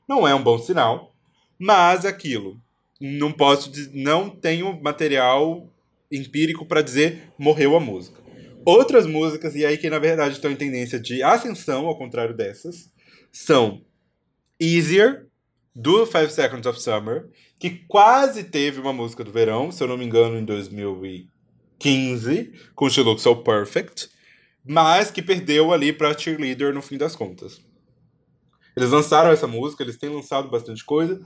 Não 0.07 0.25
é 0.25 0.33
um 0.33 0.43
bom 0.45 0.57
sinal, 0.57 1.13
mas 1.59 2.05
aquilo. 2.05 2.63
Não 3.01 3.33
posso 3.33 3.73
não 3.93 4.31
tenho 4.31 4.81
material 4.81 5.74
empírico 6.11 6.67
para 6.67 6.83
dizer 6.83 7.33
morreu 7.39 7.77
a 7.77 7.81
música. 7.81 8.23
Outras 8.65 9.07
músicas, 9.07 9.55
e 9.55 9.65
aí 9.65 9.77
que 9.77 9.91
na 9.91 9.99
verdade 9.99 10.35
estão 10.35 10.51
em 10.51 10.57
tendência 10.57 10.99
de 10.99 11.23
ascensão, 11.23 11.87
ao 11.87 11.99
contrário 11.99 12.35
dessas, 12.35 12.91
são 13.31 13.85
Easier, 14.59 15.27
do 15.75 16.07
Five 16.07 16.31
Seconds 16.31 16.67
of 16.67 16.81
Summer, 16.81 17.29
que 17.59 17.71
quase 17.89 18.45
teve 18.45 18.81
uma 18.81 18.93
música 18.93 19.25
do 19.25 19.33
verão, 19.33 19.73
se 19.73 19.83
eu 19.83 19.89
não 19.89 19.99
me 19.99 20.05
engano, 20.05 20.39
em 20.39 20.45
2015, 20.45 22.53
com 22.75 22.89
She 22.89 23.03
Looks 23.03 23.23
So 23.23 23.37
Perfect, 23.37 24.09
mas 24.65 25.11
que 25.11 25.21
perdeu 25.21 25.73
ali 25.73 25.93
pra 25.93 26.17
Cheerleader 26.17 26.73
no 26.73 26.81
fim 26.81 26.97
das 26.97 27.17
contas. 27.17 27.61
Eles 28.77 28.91
lançaram 28.91 29.31
essa 29.31 29.47
música, 29.47 29.83
eles 29.83 29.99
têm 29.99 30.11
lançado 30.11 30.49
bastante 30.49 30.85
coisa, 30.85 31.21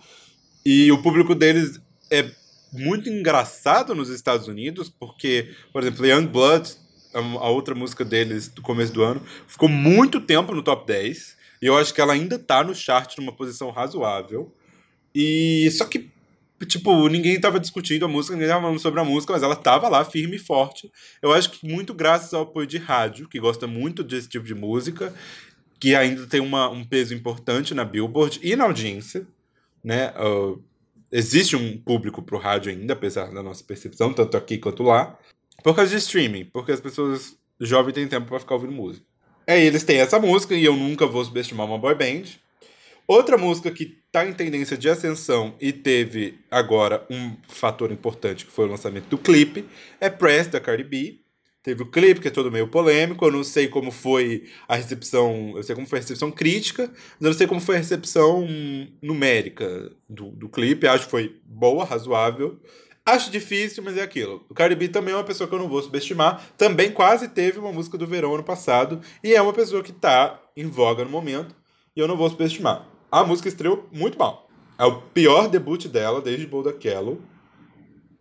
e 0.64 0.91
o 0.91 1.03
público 1.03 1.35
deles 1.35 1.79
é 2.11 2.31
muito 2.73 3.09
engraçado 3.09 3.95
nos 3.95 4.09
Estados 4.09 4.49
Unidos, 4.49 4.89
porque, 4.89 5.55
por 5.73 5.83
exemplo, 5.83 6.07
Young 6.07 6.27
Blood 6.27 6.77
a 7.14 7.49
outra 7.49 7.75
música 7.75 8.05
deles 8.05 8.49
do 8.49 8.62
começo 8.62 8.93
do 8.93 9.03
ano, 9.03 9.23
ficou 9.47 9.69
muito 9.69 10.21
tempo 10.21 10.55
no 10.55 10.62
top 10.62 10.87
10. 10.87 11.37
E 11.61 11.66
eu 11.66 11.77
acho 11.77 11.93
que 11.93 12.01
ela 12.01 12.12
ainda 12.12 12.39
tá 12.39 12.62
no 12.62 12.75
chart 12.75 13.16
numa 13.19 13.33
posição 13.33 13.71
razoável. 13.71 14.53
E 15.14 15.69
só 15.73 15.85
que, 15.85 16.11
tipo, 16.66 17.09
ninguém 17.09 17.41
tava 17.41 17.59
discutindo 17.59 18.05
a 18.05 18.09
música, 18.09 18.35
ninguém 18.35 18.49
tava 18.49 18.62
falando 18.62 18.79
sobre 18.79 19.01
a 19.01 19.05
música, 19.05 19.33
mas 19.33 19.43
ela 19.43 19.57
tava 19.57 19.89
lá 19.89 20.05
firme 20.05 20.37
e 20.37 20.39
forte. 20.39 20.91
Eu 21.21 21.33
acho 21.33 21.51
que 21.51 21.66
muito 21.66 21.93
graças 21.93 22.33
ao 22.33 22.43
apoio 22.43 22.66
de 22.66 22.79
rádio, 22.79 23.29
que 23.29 23.41
gosta 23.41 23.66
muito 23.66 24.05
desse 24.05 24.29
tipo 24.29 24.45
de 24.45 24.55
música, 24.55 25.12
que 25.81 25.95
ainda 25.95 26.27
tem 26.27 26.41
uma, 26.41 26.69
um 26.69 26.85
peso 26.85 27.14
importante 27.14 27.75
na 27.75 27.85
Billboard 27.85 28.39
e 28.43 28.55
na 28.55 28.64
audiência, 28.64 29.27
né? 29.83 30.12
Uh, 30.16 30.62
existe 31.11 31.57
um 31.57 31.79
público 31.79 32.23
pro 32.23 32.39
rádio 32.39 32.71
ainda, 32.71 32.93
apesar 32.93 33.33
da 33.33 33.43
nossa 33.43 33.65
percepção, 33.65 34.13
tanto 34.13 34.37
aqui 34.37 34.59
quanto 34.59 34.83
lá. 34.83 35.19
Por 35.63 35.75
causa 35.75 35.91
de 35.91 35.97
streaming, 35.97 36.45
porque 36.47 36.73
as 36.73 36.81
pessoas 36.81 37.37
jovens 37.61 37.95
têm 37.95 38.07
tempo 38.07 38.29
para 38.29 38.39
ficar 38.39 38.55
ouvindo 38.55 38.73
música. 38.73 39.05
Aí 39.47 39.63
eles 39.63 39.83
têm 39.83 39.99
essa 39.99 40.19
música 40.19 40.55
e 40.55 40.65
eu 40.65 40.77
nunca 40.77 41.07
vou 41.07 41.25
subestimar 41.25 41.67
uma 41.67 41.79
boy 41.79 41.95
band. 41.95 42.25
Outra 43.07 43.39
música 43.39 43.71
que 43.71 43.99
tá 44.13 44.27
em 44.27 44.35
tendência 44.35 44.77
de 44.77 44.89
ascensão 44.89 45.55
e 45.59 45.73
teve 45.73 46.39
agora 46.51 47.07
um 47.11 47.35
fator 47.49 47.91
importante 47.91 48.45
que 48.45 48.53
foi 48.53 48.67
o 48.67 48.71
lançamento 48.71 49.09
do 49.09 49.17
clipe 49.17 49.65
é 49.99 50.11
Press 50.11 50.49
da 50.49 50.61
Cardi 50.61 50.85
B. 50.85 51.19
Teve 51.63 51.83
o 51.83 51.91
clipe 51.91 52.21
que 52.21 52.29
é 52.29 52.31
todo 52.31 52.53
meio 52.53 52.69
polêmico, 52.69 53.25
eu 53.25 53.33
não 53.33 53.43
sei 53.43 53.69
como 53.69 53.91
foi 53.91 54.45
a 54.69 54.77
recepção, 54.77 55.55
eu 55.57 55.63
sei 55.63 55.75
como 55.75 55.87
foi 55.87 55.99
a 55.99 56.03
recepção 56.03 56.31
crítica, 56.31 56.89
mas 56.89 57.21
eu 57.21 57.31
não 57.31 57.37
sei 57.37 57.47
como 57.47 57.61
foi 57.61 57.75
a 57.75 57.79
recepção 57.79 58.47
numérica 59.03 59.91
do, 60.09 60.31
do 60.31 60.49
clipe, 60.49 60.87
acho 60.87 61.07
que 61.07 61.11
foi 61.11 61.37
boa, 61.45 61.85
razoável. 61.85 62.61
Acho 63.05 63.31
difícil, 63.31 63.83
mas 63.83 63.97
é 63.97 64.03
aquilo. 64.03 64.45
O 64.51 64.55
Cardi 64.55 64.75
B 64.75 64.87
também 64.87 65.15
é 65.15 65.17
uma 65.17 65.25
pessoa 65.25 65.49
que 65.49 65.55
eu 65.55 65.59
não 65.59 65.67
vou 65.67 65.83
subestimar. 65.83 66.47
Também 66.59 66.93
quase 66.93 67.27
teve 67.29 67.59
uma 67.59 67.73
música 67.73 67.97
do 67.97 68.07
verão 68.07 68.35
ano 68.35 68.45
passado. 68.45 69.01
E 69.25 69.35
é 69.35 69.41
uma 69.41 69.55
pessoa 69.55 69.83
que 69.83 69.93
tá 69.93 70.39
em 70.55 70.67
voga 70.67 71.05
no 71.05 71.11
momento. 71.11 71.57
E 71.97 72.01
eu 72.01 72.07
não 72.07 72.19
vou 72.19 72.29
subestimar. 72.29 72.87
A 73.11 73.25
música 73.25 73.49
estreou 73.49 73.89
muito 73.91 74.19
mal. 74.19 74.47
É 74.79 74.85
o 74.85 75.01
pior 75.01 75.49
debut 75.49 75.87
dela 75.87 76.21
desde 76.21 76.47
Bold 76.47 76.71
Kello. 76.75 77.23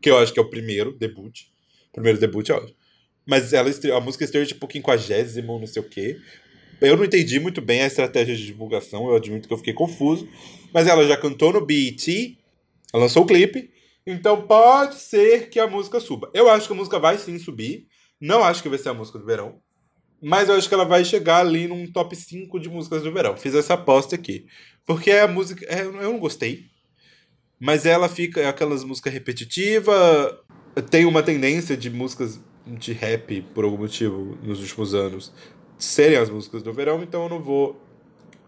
Que 0.01 0.09
eu 0.09 0.17
acho 0.19 0.31
que 0.31 0.39
é 0.39 0.41
o 0.41 0.49
primeiro 0.49 0.93
debut. 0.93 1.41
Primeiro 1.91 2.17
debut 2.17 2.49
é 2.49 2.53
ótimo. 2.53 2.76
Mas 3.27 3.51
ela 3.51 3.69
a 3.69 3.99
música 3.99 4.23
estreou 4.23 4.45
tipo 4.45 4.67
quinquagésimo, 4.67 5.59
não 5.59 5.67
sei 5.67 5.81
o 5.81 5.85
quê. 5.85 6.17
Eu 6.79 6.95
não 6.95 7.03
entendi 7.03 7.39
muito 7.39 7.61
bem 7.61 7.81
a 7.81 7.87
estratégia 7.87 8.35
de 8.35 8.45
divulgação, 8.45 9.07
eu 9.09 9.15
admito 9.15 9.47
que 9.47 9.53
eu 9.53 9.57
fiquei 9.57 9.73
confuso. 9.73 10.27
Mas 10.73 10.87
ela 10.87 11.05
já 11.05 11.17
cantou 11.17 11.51
no 11.51 11.65
BET, 11.65 12.37
lançou 12.93 13.23
o 13.23 13.25
clipe, 13.25 13.69
então 14.05 14.43
pode 14.43 14.95
ser 14.95 15.49
que 15.49 15.59
a 15.59 15.67
música 15.67 15.99
suba. 15.99 16.29
Eu 16.33 16.49
acho 16.49 16.67
que 16.67 16.73
a 16.73 16.75
música 16.75 16.97
vai 16.97 17.17
sim 17.17 17.37
subir. 17.37 17.87
Não 18.19 18.43
acho 18.43 18.63
que 18.63 18.69
vai 18.69 18.79
ser 18.79 18.89
a 18.89 18.93
música 18.93 19.19
do 19.19 19.25
verão. 19.25 19.59
Mas 20.21 20.47
eu 20.49 20.55
acho 20.55 20.67
que 20.67 20.73
ela 20.73 20.85
vai 20.85 21.03
chegar 21.03 21.39
ali 21.41 21.67
num 21.67 21.85
top 21.91 22.15
5 22.15 22.59
de 22.59 22.69
músicas 22.69 23.03
do 23.03 23.11
verão. 23.11 23.35
Fiz 23.35 23.53
essa 23.53 23.73
aposta 23.73 24.15
aqui. 24.15 24.45
Porque 24.85 25.11
a 25.11 25.27
música. 25.27 25.65
É, 25.67 25.81
eu 25.81 25.91
não 25.91 26.17
gostei. 26.17 26.65
Mas 27.59 27.85
ela 27.85 28.07
fica. 28.07 28.39
É 28.39 28.47
aquelas 28.47 28.83
músicas 28.83 29.13
repetitivas. 29.13 29.95
Tem 30.89 31.05
uma 31.05 31.21
tendência 31.21 31.75
de 31.75 31.89
músicas 31.89 32.39
de 32.67 32.93
rap, 32.93 33.41
por 33.53 33.63
algum 33.63 33.77
motivo, 33.77 34.37
nos 34.43 34.59
últimos 34.59 34.93
anos, 34.93 35.33
serem 35.77 36.17
as 36.17 36.29
músicas 36.29 36.63
do 36.63 36.73
verão. 36.73 37.01
Então 37.01 37.23
eu 37.23 37.29
não 37.29 37.41
vou 37.41 37.79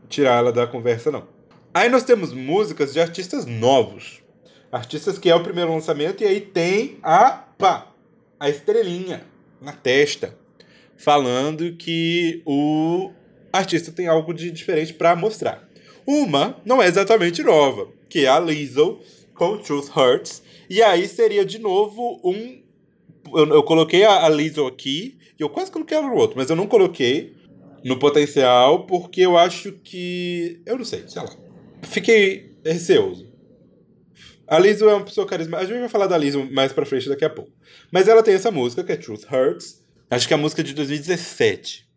tirar 0.07 0.37
ela 0.37 0.51
da 0.51 0.67
conversa, 0.67 1.11
não. 1.11 1.27
Aí 1.73 1.89
nós 1.89 2.03
temos 2.03 2.33
músicas 2.33 2.93
de 2.93 2.99
artistas 2.99 3.45
novos. 3.45 4.21
Artistas 4.71 5.17
que 5.17 5.29
é 5.29 5.35
o 5.35 5.43
primeiro 5.43 5.71
lançamento, 5.71 6.23
e 6.23 6.27
aí 6.27 6.41
tem 6.41 6.97
a 7.01 7.31
pá, 7.31 7.91
a 8.39 8.49
estrelinha 8.49 9.23
na 9.61 9.73
testa, 9.73 10.37
falando 10.95 11.75
que 11.75 12.41
o 12.45 13.11
artista 13.51 13.91
tem 13.91 14.07
algo 14.07 14.33
de 14.33 14.51
diferente 14.51 14.93
para 14.93 15.15
mostrar. 15.15 15.67
Uma 16.05 16.57
não 16.65 16.81
é 16.81 16.87
exatamente 16.87 17.43
nova, 17.43 17.87
que 18.07 18.25
é 18.25 18.27
a 18.27 18.39
Lizzo 18.39 18.99
com 19.33 19.57
Truth 19.57 19.95
Hurts, 19.95 20.43
e 20.69 20.81
aí 20.81 21.07
seria 21.07 21.45
de 21.45 21.59
novo 21.59 22.19
um. 22.23 22.61
Eu, 23.35 23.47
eu 23.55 23.63
coloquei 23.63 24.03
a, 24.03 24.25
a 24.25 24.29
Lizzo 24.29 24.65
aqui, 24.65 25.17
e 25.37 25.41
eu 25.41 25.49
quase 25.49 25.71
coloquei 25.71 25.97
ela 25.97 26.07
no 26.07 26.15
outro, 26.15 26.37
mas 26.37 26.49
eu 26.49 26.55
não 26.55 26.67
coloquei 26.67 27.33
no 27.83 27.97
potencial 27.97 28.85
porque 28.85 29.21
eu 29.21 29.37
acho 29.37 29.73
que. 29.83 30.61
Eu 30.65 30.77
não 30.77 30.85
sei, 30.85 31.07
sei 31.07 31.21
lá. 31.21 31.29
Fiquei 31.83 32.55
receoso. 32.63 33.29
A 34.47 34.57
Lizzo 34.57 34.89
é 34.89 34.93
uma 34.95 35.05
pessoa 35.05 35.27
carismática. 35.27 35.69
A 35.69 35.73
gente 35.73 35.79
vai 35.81 35.89
falar 35.89 36.07
da 36.07 36.17
Lizzo 36.17 36.49
mais 36.51 36.73
pra 36.73 36.85
frente 36.85 37.07
daqui 37.07 37.23
a 37.23 37.29
pouco. 37.29 37.51
Mas 37.91 38.07
ela 38.07 38.23
tem 38.23 38.33
essa 38.33 38.49
música, 38.49 38.83
que 38.83 38.91
é 38.91 38.95
Truth 38.95 39.25
Hurts. 39.31 39.85
Acho 40.09 40.27
que 40.27 40.33
é 40.33 40.37
a 40.37 40.39
música 40.39 40.63
de 40.63 40.73
2017. 40.73 41.87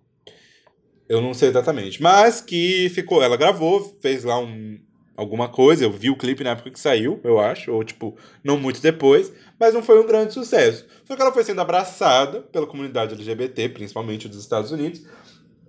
Eu 1.08 1.20
não 1.20 1.32
sei 1.32 1.48
exatamente. 1.48 2.02
Mas 2.02 2.40
que 2.40 2.90
ficou. 2.90 3.22
Ela 3.22 3.36
gravou, 3.36 3.98
fez 4.02 4.22
lá 4.24 4.38
um, 4.38 4.78
alguma 5.16 5.48
coisa. 5.48 5.84
Eu 5.84 5.90
vi 5.92 6.10
o 6.10 6.16
clipe 6.16 6.44
na 6.44 6.50
época 6.50 6.70
que 6.70 6.80
saiu, 6.80 7.20
eu 7.22 7.38
acho. 7.38 7.72
Ou, 7.72 7.84
tipo, 7.84 8.16
não 8.42 8.58
muito 8.58 8.80
depois. 8.80 9.32
Mas 9.58 9.74
não 9.74 9.82
foi 9.82 10.00
um 10.00 10.06
grande 10.06 10.32
sucesso. 10.32 10.86
Só 11.04 11.14
que 11.14 11.22
ela 11.22 11.32
foi 11.32 11.44
sendo 11.44 11.60
abraçada 11.60 12.40
pela 12.40 12.66
comunidade 12.66 13.14
LGBT, 13.14 13.68
principalmente 13.70 14.28
dos 14.28 14.40
Estados 14.40 14.70
Unidos. 14.70 15.02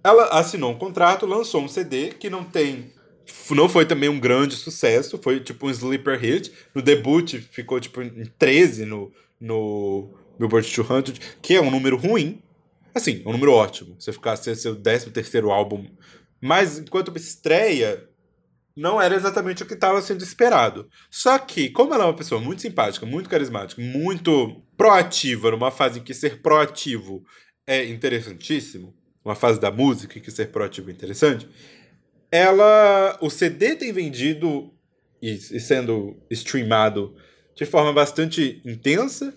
Ela 0.03 0.25
assinou 0.29 0.71
um 0.71 0.77
contrato, 0.77 1.25
lançou 1.25 1.61
um 1.61 1.67
CD 1.67 2.09
que 2.09 2.29
não 2.29 2.43
tem 2.43 2.91
não 3.51 3.69
foi 3.69 3.85
também 3.85 4.09
um 4.09 4.19
grande 4.19 4.55
sucesso, 4.55 5.17
foi 5.21 5.39
tipo 5.39 5.67
um 5.67 5.69
sleeper 5.69 6.19
hit. 6.19 6.51
No 6.73 6.81
debut 6.81 7.35
ficou 7.51 7.79
tipo 7.79 8.01
em 8.01 8.25
13 8.37 8.85
no, 8.85 9.11
no 9.39 10.09
Billboard 10.37 10.69
200, 10.69 11.19
que 11.41 11.55
é 11.55 11.61
um 11.61 11.71
número 11.71 11.97
ruim. 11.97 12.41
Assim, 12.93 13.21
é 13.25 13.29
um 13.29 13.31
número 13.31 13.53
ótimo. 13.53 13.95
Você 13.97 14.11
ficar 14.11 14.35
ser 14.35 14.55
seu 14.55 14.75
13 14.75 15.11
terceiro 15.11 15.51
álbum. 15.51 15.85
Mas 16.41 16.79
enquanto 16.79 17.15
estreia, 17.15 18.07
não 18.76 19.01
era 19.01 19.15
exatamente 19.15 19.63
o 19.63 19.65
que 19.65 19.74
estava 19.74 20.01
sendo 20.01 20.24
esperado. 20.24 20.89
Só 21.09 21.38
que, 21.38 21.69
como 21.69 21.93
ela 21.93 22.05
é 22.05 22.07
uma 22.07 22.15
pessoa 22.15 22.41
muito 22.41 22.61
simpática, 22.61 23.05
muito 23.05 23.30
carismática, 23.30 23.82
muito 23.82 24.63
proativa, 24.76 25.51
numa 25.51 25.71
fase 25.71 25.99
em 25.99 26.03
que 26.03 26.13
ser 26.13 26.41
proativo 26.41 27.24
é 27.67 27.86
interessantíssimo, 27.86 28.95
uma 29.24 29.36
fase 29.36 29.59
da 29.59 29.71
música 29.71 30.17
em 30.17 30.21
que 30.21 30.32
ser 30.32 30.47
proativo 30.51 30.89
é 30.89 30.93
interessante, 30.93 31.47
ela. 32.32 33.17
O 33.21 33.30
CD 33.30 33.76
tem 33.76 33.93
vendido 33.93 34.74
e, 35.21 35.32
e 35.32 35.59
sendo 35.59 36.17
streamado 36.32 37.15
de 37.55 37.65
forma 37.65 37.93
bastante 37.93 38.61
intensa. 38.65 39.34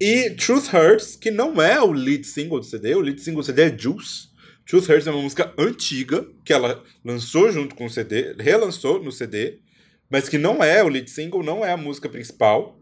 E 0.00 0.30
Truth 0.30 0.72
Hurts, 0.72 1.16
que 1.16 1.30
não 1.30 1.60
é 1.60 1.80
o 1.80 1.90
lead 1.90 2.24
single 2.26 2.60
do 2.60 2.66
CD, 2.66 2.94
o 2.94 3.00
lead 3.00 3.20
single 3.20 3.42
do 3.42 3.46
CD 3.46 3.62
é 3.62 3.78
Juice. 3.78 4.28
Truth 4.66 4.88
Hurts 4.88 5.06
é 5.06 5.10
uma 5.12 5.22
música 5.22 5.54
antiga, 5.56 6.26
que 6.44 6.52
ela 6.52 6.82
lançou 7.04 7.50
junto 7.52 7.76
com 7.76 7.86
o 7.86 7.90
CD, 7.90 8.34
relançou 8.38 9.00
no 9.02 9.12
CD, 9.12 9.60
mas 10.10 10.28
que 10.28 10.38
não 10.38 10.62
é 10.62 10.82
o 10.82 10.88
lead 10.88 11.08
single, 11.08 11.42
não 11.42 11.64
é 11.64 11.70
a 11.70 11.76
música 11.76 12.08
principal. 12.08 12.76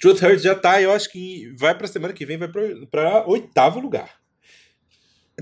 Truth 0.00 0.20
Hurts 0.20 0.42
já 0.42 0.56
tá, 0.56 0.82
eu 0.82 0.90
acho 0.90 1.10
que 1.10 1.48
vai 1.56 1.76
pra 1.76 1.86
semana 1.86 2.12
que 2.12 2.26
vem, 2.26 2.36
vai 2.36 2.48
pra 2.90 3.26
oitavo 3.28 3.78
lugar. 3.78 4.18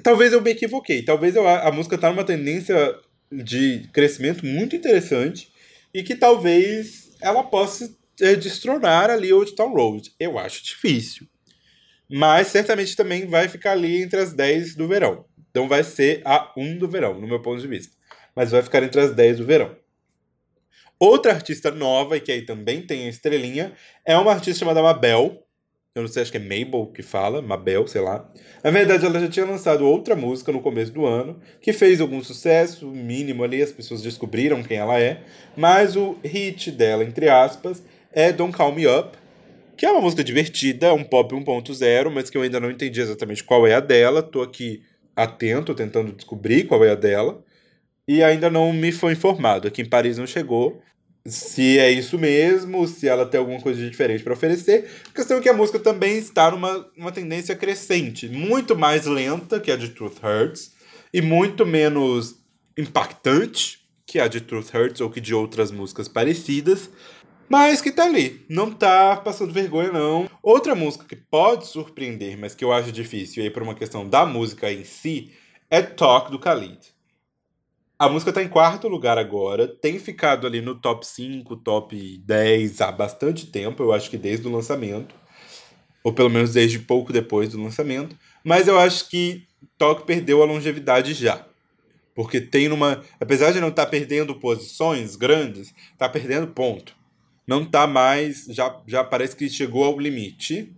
Talvez 0.03 0.35
eu 0.35 0.43
me 0.43 0.51
equivoquei. 0.51 1.03
Talvez 1.03 1.35
eu, 1.35 1.49
a 1.49 1.73
música 1.73 1.97
tá 1.97 2.11
numa 2.11 2.25
tendência 2.25 2.77
de 3.33 3.89
crescimento 3.93 4.45
muito 4.45 4.77
interessante 4.77 5.51
e 5.93 6.03
que 6.03 6.15
talvez 6.15 7.11
ela 7.23 7.43
possa 7.43 7.91
é, 8.21 8.35
destronar 8.35 9.09
ali 9.09 9.33
Old 9.33 9.55
Town 9.55 9.73
Road. 9.73 10.13
Eu 10.21 10.39
acho 10.39 10.63
difícil. 10.63 11.27
Mas 12.11 12.49
certamente 12.49 12.95
também 12.95 13.27
vai 13.27 13.49
ficar 13.49 13.73
ali 13.73 14.03
entre 14.03 14.21
as 14.21 14.33
10 14.33 14.77
do 14.77 14.87
verão. 14.87 15.25
Então 15.51 15.69
vai 15.69 15.83
ser 15.83 16.23
a 16.25 16.53
1 16.57 16.79
do 16.79 16.89
verão, 16.89 17.19
no 17.21 17.27
meu 17.27 17.41
ponto 17.41 17.61
de 17.61 17.67
vista. 17.67 17.95
Mas 18.35 18.51
vai 18.51 18.63
ficar 18.63 18.83
entre 18.83 19.01
as 19.01 19.15
10 19.15 19.39
do 19.39 19.47
verão. 19.47 19.75
Outra 20.99 21.33
artista 21.33 21.71
nova, 21.71 22.17
e 22.17 22.21
que 22.21 22.33
aí 22.33 22.43
também 22.43 22.81
tem 22.81 23.07
a 23.07 23.11
estrelinha, 23.11 23.73
é 24.05 24.17
uma 24.17 24.33
artista 24.33 24.61
chamada 24.61 24.83
Mabel. 24.83 25.43
Eu 25.95 26.03
não 26.03 26.09
sei, 26.09 26.23
acho 26.23 26.31
que 26.31 26.39
é 26.39 26.41
Mabel 26.41 26.87
que 26.95 27.03
fala, 27.03 27.43
Mabel, 27.43 27.87
sei 27.87 28.03
lá. 28.03 28.31
Na 28.63 28.71
verdade, 28.71 29.05
ela 29.05 29.19
já 29.19 29.29
tinha 29.29 29.47
lançado 29.47 29.87
outra 29.87 30.15
música 30.15 30.53
no 30.53 30.61
começo 30.61 30.93
do 30.93 31.07
ano, 31.07 31.41
que 31.61 31.73
fez 31.73 32.01
algum 32.01 32.23
sucesso 32.23 32.87
mínimo 32.89 33.43
ali, 33.43 33.63
as 33.63 33.73
pessoas 33.73 34.03
descobriram 34.03 34.63
quem 34.63 34.77
ela 34.77 35.01
é. 35.01 35.23
Mas 35.57 35.97
o 35.97 36.19
hit 36.23 36.71
dela, 36.71 37.03
entre 37.03 37.29
aspas, 37.29 37.83
é 38.13 38.33
Don't 38.33 38.57
Call 38.57 38.73
Me 38.73 38.87
Up, 38.87 39.17
que 39.77 39.85
é 39.85 39.91
uma 39.91 40.01
música 40.01 40.25
divertida, 40.25 40.95
um 40.95 41.05
pop 41.05 41.35
1.0, 41.35 42.11
mas 42.11 42.31
que 42.31 42.37
eu 42.37 42.43
ainda 42.43 42.59
não 42.59 42.71
entendi 42.71 43.01
exatamente 43.01 43.45
qual 43.45 43.67
é 43.67 43.75
a 43.75 43.81
dela. 43.81 44.23
Tô 44.23 44.43
aqui 44.43 44.83
atento, 45.15 45.75
tentando 45.75 46.13
descobrir 46.13 46.65
qual 46.65 46.85
é 46.85 46.91
a 46.91 46.95
dela. 46.95 47.43
E 48.09 48.23
ainda 48.23 48.49
não 48.49 48.73
me 48.73 48.93
foi 48.93 49.13
informado. 49.13 49.69
Aqui 49.69 49.83
em 49.83 49.89
Paris 49.89 50.19
não 50.19 50.27
chegou 50.27 50.83
se 51.29 51.79
é 51.79 51.91
isso 51.91 52.19
mesmo, 52.19 52.87
se 52.87 53.09
ela 53.09 53.27
tem 53.27 53.39
alguma 53.39 53.61
coisa 53.61 53.85
diferente 53.89 54.23
para 54.23 54.33
oferecer. 54.33 54.89
A 55.11 55.13
questão 55.13 55.39
é 55.39 55.41
que 55.41 55.49
a 55.49 55.55
música 55.55 55.79
também 55.79 56.19
está 56.19 56.51
numa 56.51 56.89
uma 56.97 57.13
tendência 57.13 57.57
crescente, 57.57 58.29
muito 58.29 58.77
mais 58.77 59.07
lenta 59.07 59.61
que 59.61 59.71
a 59.71 59.77
de 59.77 59.89
Truth 59.89 60.19
Hurts 60.23 60.73
e 61.13 61.21
muito 61.21 61.67
menos 61.67 62.37
impactante 62.79 63.81
que 64.07 64.21
a 64.21 64.29
de 64.29 64.41
Truth 64.41 64.73
Hurts 64.73 65.01
ou 65.01 65.11
que 65.11 65.21
de 65.21 65.35
outras 65.35 65.73
músicas 65.73 66.07
parecidas, 66.07 66.89
mas 67.49 67.81
que 67.81 67.91
tá 67.91 68.05
ali, 68.05 68.45
não 68.49 68.71
tá 68.71 69.17
passando 69.17 69.53
vergonha 69.53 69.93
não. 69.93 70.29
Outra 70.43 70.75
música 70.75 71.05
que 71.05 71.17
pode 71.17 71.67
surpreender, 71.67 72.37
mas 72.39 72.55
que 72.55 72.65
eu 72.65 72.73
acho 72.73 72.93
difícil 72.93 73.43
aí 73.43 73.51
por 73.51 73.63
uma 73.63 73.75
questão 73.75 74.09
da 74.09 74.27
música 74.27 74.73
em 74.73 74.85
si, 74.85 75.33
é 75.71 75.83
Talk 75.83 76.31
do 76.31 76.39
Khalid. 76.39 76.79
A 77.99 78.09
música 78.09 78.33
tá 78.33 78.43
em 78.43 78.49
quarto 78.49 78.89
lugar 78.89 79.17
agora, 79.17 79.67
tem 79.67 79.99
ficado 79.99 80.47
ali 80.47 80.61
no 80.61 80.75
top 80.75 81.07
5, 81.07 81.57
top 81.57 82.19
10 82.19 82.81
há 82.83 82.93
bastante 82.93 83.47
tempo, 83.47 83.83
eu 83.83 83.93
acho 83.93 84.11
que 84.11 84.19
desde 84.19 84.47
o 84.47 84.53
lançamento, 84.53 85.15
ou 86.05 86.13
pelo 86.13 86.29
menos 86.29 86.53
desde 86.53 86.79
pouco 86.79 87.13
depois 87.13 87.49
do 87.49 87.63
lançamento, 87.63 88.15
mas 88.45 88.69
eu 88.69 88.79
acho 88.79 89.09
que 89.09 89.47
Talk 89.79 90.05
perdeu 90.05 90.43
a 90.43 90.47
longevidade 90.47 91.15
já. 91.15 91.45
Porque 92.15 92.41
tem 92.41 92.69
numa. 92.69 93.03
Apesar 93.21 93.53
de 93.53 93.61
não 93.61 93.69
estar 93.69 93.85
tá 93.85 93.91
perdendo 93.91 94.35
posições 94.37 95.17
grandes, 95.17 95.75
tá 95.99 96.09
perdendo 96.09 96.47
ponto. 96.47 96.97
Não 97.47 97.65
tá 97.65 97.87
mais. 97.87 98.45
Já, 98.47 98.81
já 98.87 99.05
parece 99.05 99.37
que 99.37 99.49
chegou 99.49 99.85
ao 99.85 99.99
limite. 99.99 100.75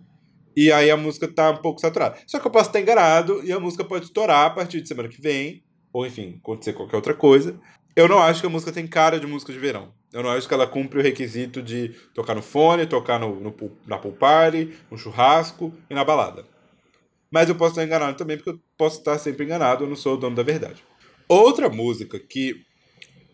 E 0.57 0.73
aí 0.73 0.91
a 0.91 0.97
música 0.97 1.29
tá 1.29 1.51
um 1.51 1.59
pouco 1.59 1.81
saturada. 1.81 2.19
Só 2.27 2.39
que 2.41 2.47
eu 2.47 2.51
posso 2.51 2.69
estar 2.69 2.81
enganado 2.81 3.45
e 3.45 3.53
a 3.53 3.61
música 3.61 3.85
pode 3.85 4.07
estourar 4.07 4.47
a 4.47 4.51
partir 4.51 4.81
de 4.81 4.89
semana 4.89 5.09
que 5.09 5.21
vem 5.21 5.62
ou 5.93 6.07
enfim, 6.07 6.39
acontecer 6.43 6.73
qualquer 6.73 6.97
outra 6.97 7.14
coisa. 7.14 7.59
Eu 7.97 8.09
não 8.09 8.19
acho 8.19 8.41
que 8.41 8.47
a 8.47 8.51
música 8.51 8.73
tem 8.73 8.87
cara 8.87 9.19
de 9.19 9.27
música 9.27 9.53
de 9.53 9.59
verão. 9.59 9.93
Eu 10.12 10.23
não 10.23 10.31
acho 10.31 10.47
que 10.47 10.55
ela 10.55 10.66
cumpre 10.66 10.99
o 10.99 11.03
requisito 11.03 11.62
de 11.62 11.89
tocar 12.14 12.35
no 12.35 12.43
fone, 12.43 12.87
tocar 12.87 13.19
no, 13.19 13.41
no 13.41 13.55
na 13.87 13.99
pool 13.99 14.12
party, 14.12 14.73
no 14.91 14.97
churrasco 14.97 15.73
e 15.91 15.95
na 15.95 16.05
balada. 16.05 16.47
Mas 17.31 17.49
eu 17.49 17.55
posso 17.55 17.73
estar 17.73 17.85
enganado 17.85 18.16
também, 18.16 18.37
porque 18.37 18.51
eu 18.51 18.61
posso 18.77 18.99
estar 18.99 19.19
sempre 19.19 19.45
enganado, 19.45 19.85
eu 19.85 19.89
não 19.89 19.97
sou 19.97 20.14
o 20.14 20.16
dono 20.16 20.37
da 20.37 20.43
verdade. 20.43 20.83
Outra 21.29 21.69
música 21.69 22.19
que 22.19 22.64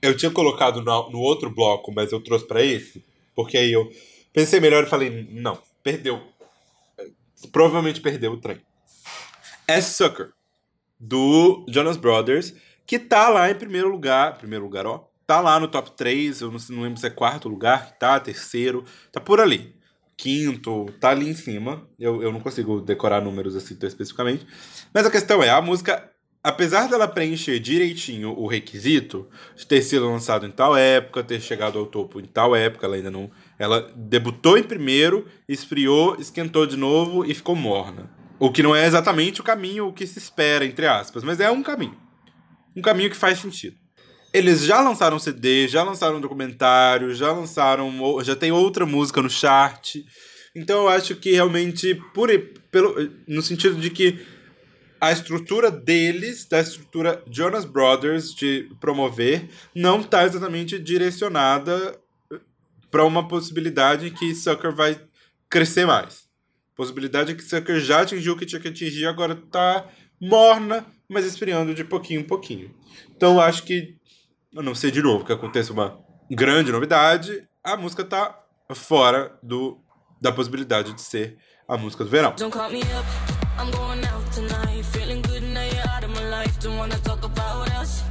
eu 0.02 0.16
tinha 0.16 0.30
colocado 0.30 0.82
no, 0.82 1.10
no 1.10 1.18
outro 1.20 1.48
bloco, 1.48 1.92
mas 1.92 2.10
eu 2.10 2.20
trouxe 2.20 2.46
para 2.46 2.62
esse, 2.62 3.04
porque 3.34 3.56
aí 3.56 3.72
eu 3.72 3.90
pensei 4.32 4.60
melhor 4.60 4.84
e 4.84 4.88
falei, 4.88 5.28
não, 5.30 5.60
perdeu. 5.82 6.22
Provavelmente 7.52 8.00
perdeu 8.00 8.32
o 8.32 8.40
trem. 8.40 8.60
É 9.66 9.80
Sucker 9.80 10.32
do 10.98 11.64
Jonas 11.68 11.96
Brothers, 11.96 12.54
que 12.86 12.98
tá 12.98 13.28
lá 13.28 13.50
em 13.50 13.54
primeiro 13.54 13.88
lugar. 13.88 14.38
Primeiro 14.38 14.64
lugar, 14.64 14.86
ó. 14.86 15.08
Tá 15.26 15.40
lá 15.40 15.58
no 15.58 15.68
top 15.68 15.92
3, 15.92 16.42
eu 16.42 16.50
não, 16.50 16.58
não 16.70 16.82
lembro 16.82 17.00
se 17.00 17.06
é 17.06 17.10
quarto 17.10 17.48
lugar 17.48 17.86
que 17.86 17.98
tá, 17.98 18.20
terceiro, 18.20 18.84
tá 19.10 19.20
por 19.20 19.40
ali. 19.40 19.74
Quinto, 20.16 20.86
tá 21.00 21.10
ali 21.10 21.28
em 21.28 21.34
cima. 21.34 21.88
Eu, 21.98 22.22
eu 22.22 22.30
não 22.30 22.40
consigo 22.40 22.80
decorar 22.80 23.22
números 23.22 23.56
assim 23.56 23.74
tão 23.74 23.88
especificamente. 23.88 24.46
Mas 24.92 25.06
a 25.06 25.10
questão 25.10 25.42
é, 25.42 25.48
a 25.48 25.62
música, 25.62 26.10
apesar 26.44 26.90
dela 26.90 27.08
preencher 27.08 27.58
direitinho 27.58 28.38
o 28.38 28.46
requisito 28.46 29.26
de 29.56 29.66
ter 29.66 29.80
sido 29.80 30.06
lançado 30.06 30.44
em 30.44 30.50
tal 30.50 30.76
época, 30.76 31.24
ter 31.24 31.40
chegado 31.40 31.78
ao 31.78 31.86
topo 31.86 32.20
em 32.20 32.26
tal 32.26 32.54
época, 32.54 32.86
ela 32.86 32.96
ainda 32.96 33.10
não. 33.10 33.30
Ela 33.58 33.90
debutou 33.96 34.58
em 34.58 34.62
primeiro, 34.62 35.26
esfriou, 35.48 36.16
esquentou 36.20 36.66
de 36.66 36.76
novo 36.76 37.24
e 37.24 37.32
ficou 37.32 37.56
morna. 37.56 38.10
O 38.38 38.52
que 38.52 38.62
não 38.62 38.76
é 38.76 38.84
exatamente 38.86 39.40
o 39.40 39.44
caminho 39.44 39.90
que 39.92 40.06
se 40.06 40.18
espera, 40.18 40.66
entre 40.66 40.86
aspas, 40.86 41.24
mas 41.24 41.40
é 41.40 41.50
um 41.50 41.62
caminho. 41.62 41.96
Um 42.76 42.82
caminho 42.82 43.08
que 43.08 43.16
faz 43.16 43.38
sentido. 43.38 43.76
Eles 44.30 44.64
já 44.64 44.82
lançaram 44.82 45.18
CD, 45.18 45.66
já 45.66 45.82
lançaram 45.82 46.18
um 46.18 46.20
documentário, 46.20 47.14
já 47.14 47.32
lançaram. 47.32 47.90
Já 48.22 48.36
tem 48.36 48.52
outra 48.52 48.84
música 48.84 49.22
no 49.22 49.30
chart. 49.30 49.96
Então 50.54 50.82
eu 50.82 50.88
acho 50.88 51.14
que 51.16 51.30
realmente, 51.30 51.94
por, 52.12 52.28
pelo, 52.70 52.96
no 53.26 53.40
sentido 53.40 53.80
de 53.80 53.90
que 53.90 54.18
a 55.04 55.12
estrutura 55.12 55.70
deles, 55.70 56.46
da 56.46 56.60
estrutura 56.60 57.22
Jonas 57.30 57.64
Brothers 57.64 58.34
de 58.34 58.70
promover, 58.80 59.50
não 59.74 60.00
está 60.00 60.24
exatamente 60.24 60.78
direcionada 60.78 61.98
para 62.90 63.04
uma 63.04 63.28
possibilidade 63.28 64.10
que 64.12 64.34
Sucker 64.34 64.74
vai 64.74 64.98
crescer 65.50 65.86
mais. 65.86 66.24
Possibilidade 66.74 67.34
que 67.34 67.42
Sucker 67.42 67.78
já 67.80 68.00
atingiu 68.00 68.32
o 68.32 68.36
que 68.36 68.46
tinha 68.46 68.60
que 68.60 68.68
atingir, 68.68 69.06
agora 69.06 69.34
tá 69.34 69.86
morna, 70.18 70.86
mas 71.08 71.26
esfriando 71.26 71.74
de 71.74 71.84
pouquinho 71.84 72.20
em 72.20 72.24
pouquinho. 72.24 72.74
Então 73.14 73.38
acho 73.38 73.64
que, 73.64 73.96
a 74.56 74.62
não 74.62 74.74
sei 74.74 74.90
de 74.90 75.02
novo 75.02 75.24
que 75.24 75.32
aconteça 75.32 75.72
uma 75.72 75.98
grande 76.30 76.72
novidade, 76.72 77.46
a 77.62 77.76
música 77.76 78.04
tá 78.04 78.42
fora 78.74 79.38
do, 79.42 79.78
da 80.20 80.32
possibilidade 80.32 80.94
de 80.94 81.02
ser 81.02 81.36
a 81.68 81.76
música 81.76 82.04
do 82.04 82.10
verão. 82.10 82.34
Don't 82.36 82.50
call 82.50 82.70
me 82.70 82.80
up, 82.80 83.06
I'm 83.58 83.70
going 83.70 84.04
out 84.06 84.30
tonight, 84.34 84.63
feeling 84.92 85.22
good 85.22 85.42
now 85.42 85.62
you're 85.62 85.88
out 85.88 86.04
of 86.04 86.10
my 86.10 86.24
life, 86.28 86.58
don't 86.60 86.76
wanna 86.76 86.98
talk 86.98 87.24
about 87.24 87.70
us, 87.80 88.02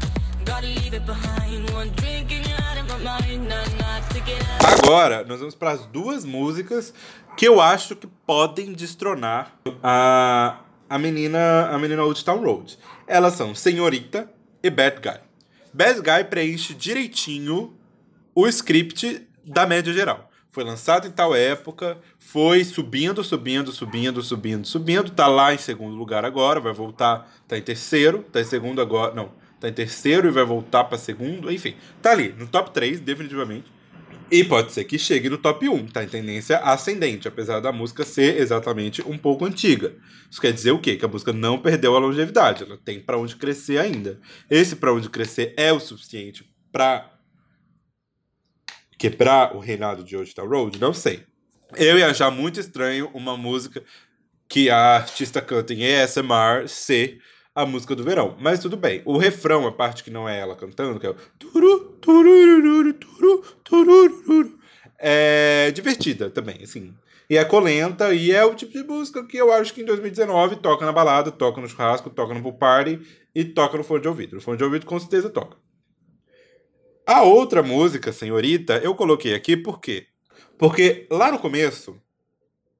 gotta 0.46 0.68
leave 0.68 0.94
it 0.94 1.06
behind, 1.06 1.70
one 1.72 1.90
drink 1.96 2.32
and 2.32 2.46
you're 2.48 2.62
out 2.70 2.78
of 2.78 2.88
my 2.88 2.98
mind, 3.04 3.48
nah, 3.48 3.64
nah, 3.78 4.00
take 4.10 4.32
it 4.32 4.42
out. 4.62 4.84
Agora, 4.84 5.24
nós 5.24 5.40
vamos 5.40 5.56
para 5.56 5.72
as 5.72 5.86
duas 5.88 6.26
músicas 6.26 6.94
que 7.38 7.48
eu 7.48 7.60
acho 7.62 7.96
que 7.96 8.08
podem 8.26 8.74
destronar 8.74 9.54
a, 9.82 10.60
a 10.90 10.98
menina 11.00 11.70
a 11.70 11.78
menina 11.80 12.04
Old 12.04 12.24
Town 12.24 12.44
Road. 12.44 12.78
Elas 13.08 13.34
são 13.34 13.54
Senhorita 13.56 14.30
e 14.62 14.70
Bad 14.70 15.02
Guy. 15.02 15.20
Bad 15.74 16.02
Guy 16.02 16.24
preenche 16.30 16.74
direitinho 16.74 17.74
o 18.36 18.48
script 18.48 19.28
da 19.46 19.66
média 19.66 19.92
geral. 19.94 20.30
Foi 20.54 20.64
lançado 20.64 21.08
em 21.08 21.12
tal 21.12 21.34
época, 21.34 21.98
foi 22.20 22.64
subindo, 22.64 23.24
subindo, 23.24 23.72
subindo, 23.72 24.22
subindo, 24.22 24.68
subindo, 24.68 25.10
tá 25.10 25.26
lá 25.26 25.52
em 25.52 25.58
segundo 25.58 25.96
lugar 25.96 26.24
agora, 26.24 26.60
vai 26.60 26.72
voltar, 26.72 27.28
tá 27.48 27.58
em 27.58 27.62
terceiro, 27.64 28.24
tá 28.32 28.40
em 28.40 28.44
segundo 28.44 28.80
agora, 28.80 29.16
não, 29.16 29.32
tá 29.60 29.68
em 29.68 29.74
terceiro 29.74 30.28
e 30.28 30.32
vai 30.32 30.46
voltar 30.46 30.84
para 30.84 30.96
segundo, 30.96 31.52
enfim, 31.52 31.74
tá 32.04 32.12
ali 32.12 32.36
no 32.38 32.46
top 32.46 32.70
3 32.70 33.00
definitivamente. 33.00 33.66
E 34.30 34.44
pode 34.44 34.72
ser 34.74 34.84
que 34.84 35.00
chegue 35.00 35.28
no 35.28 35.40
top 35.40 35.68
1, 35.68 35.88
tá 35.88 36.04
em 36.04 36.08
tendência 36.08 36.60
ascendente, 36.60 37.28
apesar 37.28 37.60
da 37.60 37.72
música 37.72 38.06
ser 38.06 38.40
exatamente 38.40 39.02
um 39.02 39.18
pouco 39.18 39.46
antiga. 39.46 39.96
Isso 40.30 40.40
quer 40.40 40.54
dizer 40.54 40.70
o 40.70 40.78
quê? 40.78 40.96
Que 40.96 41.06
a 41.06 41.08
música 41.08 41.34
não 41.34 41.58
perdeu 41.58 41.96
a 41.96 42.00
longevidade, 42.00 42.62
ela 42.62 42.78
tem 42.78 43.00
para 43.00 43.18
onde 43.18 43.38
crescer 43.38 43.80
ainda. 43.80 44.20
Esse 44.52 44.76
para 44.76 44.94
onde 44.94 45.10
crescer 45.10 45.56
é 45.58 45.74
o 45.74 45.80
suficiente 45.80 46.48
para 46.72 47.13
quebrar 49.04 49.54
o 49.54 49.60
reinado 49.60 50.02
de 50.02 50.16
Old 50.16 50.34
Town 50.34 50.48
Road? 50.48 50.80
Não 50.80 50.94
sei. 50.94 51.26
Eu 51.76 52.00
ia 52.00 52.08
achar 52.08 52.32
muito 52.32 52.58
estranho 52.58 53.12
uma 53.14 53.36
música 53.36 53.84
que 54.48 54.70
a 54.70 54.96
artista 54.96 55.42
canta 55.42 55.74
em 55.74 55.84
ASMR 55.84 56.70
ser 56.70 57.20
a 57.54 57.66
música 57.66 57.98
do 57.98 58.04
verão. 58.06 58.38
Mas 58.40 58.62
tudo 58.62 58.78
bem. 58.78 59.02
O 59.04 59.18
refrão, 59.18 59.68
a 59.68 59.74
parte 59.74 60.06
que 60.06 60.10
não 60.10 60.30
é 60.30 60.40
ela 60.40 60.56
cantando, 60.56 61.02
que 61.02 61.06
é 61.06 61.10
o 61.10 61.16
turu, 61.38 61.98
tururu, 62.00 62.94
turu, 62.94 63.44
tururu, 63.62 64.60
é 64.98 65.70
divertida 65.72 66.30
também, 66.30 66.60
assim. 66.64 66.94
E 67.30 67.36
é 67.36 67.44
colenta 67.44 68.14
e 68.14 68.32
é 68.32 68.46
o 68.46 68.56
tipo 68.56 68.72
de 68.72 68.84
música 68.84 69.26
que 69.28 69.36
eu 69.36 69.52
acho 69.52 69.74
que 69.74 69.82
em 69.82 69.86
2019 69.86 70.58
toca 70.58 70.86
na 70.86 70.94
balada, 70.94 71.30
toca 71.30 71.60
no 71.60 71.68
churrasco, 71.68 72.10
toca 72.10 72.34
no 72.34 72.42
pool 72.42 72.54
party 72.54 73.02
e 73.36 73.44
toca 73.44 73.78
no 73.78 73.84
fone 73.84 74.02
de 74.02 74.08
ouvido. 74.08 74.36
No 74.36 74.42
fone 74.42 74.58
de 74.58 74.64
ouvido 74.64 74.86
com 74.86 74.98
certeza 74.98 75.30
toca. 75.30 75.58
A 77.06 77.22
outra 77.22 77.62
música, 77.62 78.14
Senhorita, 78.14 78.78
eu 78.78 78.96
coloquei 78.96 79.34
aqui 79.36 79.58
por 79.58 79.82
quê? 79.82 80.08
Porque 80.58 81.06
lá 81.10 81.34
no 81.34 81.38
começo, 81.38 82.00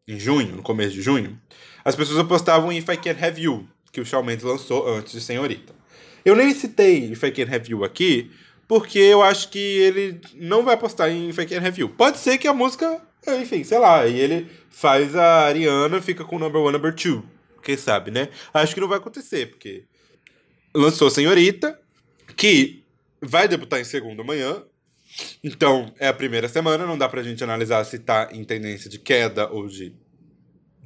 em 0.08 0.18
junho, 0.18 0.56
no 0.56 0.64
começo 0.64 0.94
de 0.94 1.02
junho, 1.02 1.38
as 1.84 1.94
pessoas 1.94 2.20
apostavam 2.20 2.72
em 2.72 2.78
If 2.78 2.88
I 2.88 2.96
Can't 2.96 3.22
Have 3.22 3.42
You, 3.42 3.68
que 3.92 4.00
o 4.00 4.06
Shawn 4.06 4.24
Mendes 4.24 4.46
lançou 4.46 4.88
antes 4.88 5.12
de 5.12 5.20
Senhorita. 5.20 5.76
Eu 6.24 6.38
nem 6.38 6.54
citei 6.54 7.12
If 7.12 7.22
I 7.22 7.32
Can 7.32 7.54
Have 7.54 7.70
You 7.70 7.84
aqui, 7.84 8.32
porque 8.66 8.98
eu 8.98 9.22
acho 9.22 9.50
que 9.50 9.60
ele 9.60 10.22
não 10.36 10.64
vai 10.64 10.76
apostar 10.76 11.10
em 11.10 11.28
If 11.28 11.38
I 11.40 11.46
Can 11.46 11.58
Have 11.58 11.82
You. 11.82 11.90
Pode 11.90 12.18
ser 12.18 12.38
que 12.38 12.48
a 12.48 12.54
música, 12.54 13.02
enfim, 13.28 13.66
sei 13.66 13.78
lá, 13.78 14.08
e 14.08 14.18
ele 14.18 14.50
faz 14.70 15.18
a 15.18 15.48
Ariana, 15.48 16.02
fica 16.02 16.24
com 16.24 16.38
o 16.38 16.40
number 16.40 16.62
one, 16.62 16.72
number 16.72 16.96
two. 16.96 17.26
Quem 17.62 17.76
sabe, 17.76 18.10
né? 18.10 18.30
Acho 18.54 18.74
que 18.74 18.80
não 18.80 18.88
vai 18.88 19.00
acontecer, 19.00 19.48
porque 19.48 19.84
lançou 20.74 21.10
Senhorita, 21.10 21.78
que 22.38 22.83
vai 23.24 23.48
debutar 23.48 23.80
em 23.80 23.84
segundo 23.84 24.22
amanhã. 24.22 24.64
Então, 25.44 25.94
é 26.00 26.08
a 26.08 26.14
primeira 26.14 26.48
semana, 26.48 26.86
não 26.86 26.98
dá 26.98 27.08
pra 27.08 27.24
gente 27.24 27.44
analisar 27.44 27.84
se 27.86 28.00
tá 28.00 28.30
em 28.32 28.44
tendência 28.44 28.90
de 28.90 28.98
queda 28.98 29.50
ou 29.50 29.68
de 29.68 29.96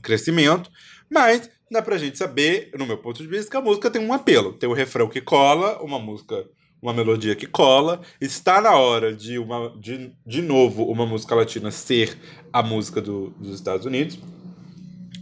crescimento, 0.02 0.70
mas 1.10 1.50
dá 1.72 1.82
pra 1.82 1.98
gente 1.98 2.18
saber, 2.18 2.72
no 2.78 2.86
meu 2.86 2.98
ponto 2.98 3.22
de 3.22 3.28
vista, 3.28 3.50
que 3.50 3.58
a 3.58 3.62
música 3.62 3.90
tem 3.90 4.02
um 4.02 4.14
apelo. 4.14 4.54
Tem 4.54 4.68
o 4.68 4.74
um 4.74 4.76
refrão 4.76 5.08
que 5.08 5.22
cola, 5.22 5.82
uma 5.82 6.00
música, 6.00 6.46
uma 6.82 6.94
melodia 6.94 7.36
que 7.36 7.48
cola. 7.48 8.02
Está 8.20 8.62
na 8.62 8.76
hora 8.76 9.14
de, 9.14 9.40
uma, 9.40 9.74
de, 9.80 10.12
de 10.26 10.42
novo, 10.42 10.84
uma 10.86 11.06
música 11.06 11.36
latina 11.36 11.72
ser 11.72 12.18
a 12.52 12.62
música 12.62 13.02
do, 13.02 13.30
dos 13.32 13.56
Estados 13.56 13.86
Unidos. 13.86 14.20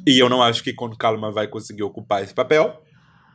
E 0.08 0.20
eu 0.20 0.30
não 0.30 0.42
acho 0.42 0.64
que 0.64 0.74
Con 0.74 0.96
Calma 0.96 1.32
vai 1.32 1.48
conseguir 1.48 1.84
ocupar 1.84 2.24
esse 2.24 2.34
papel. 2.34 2.82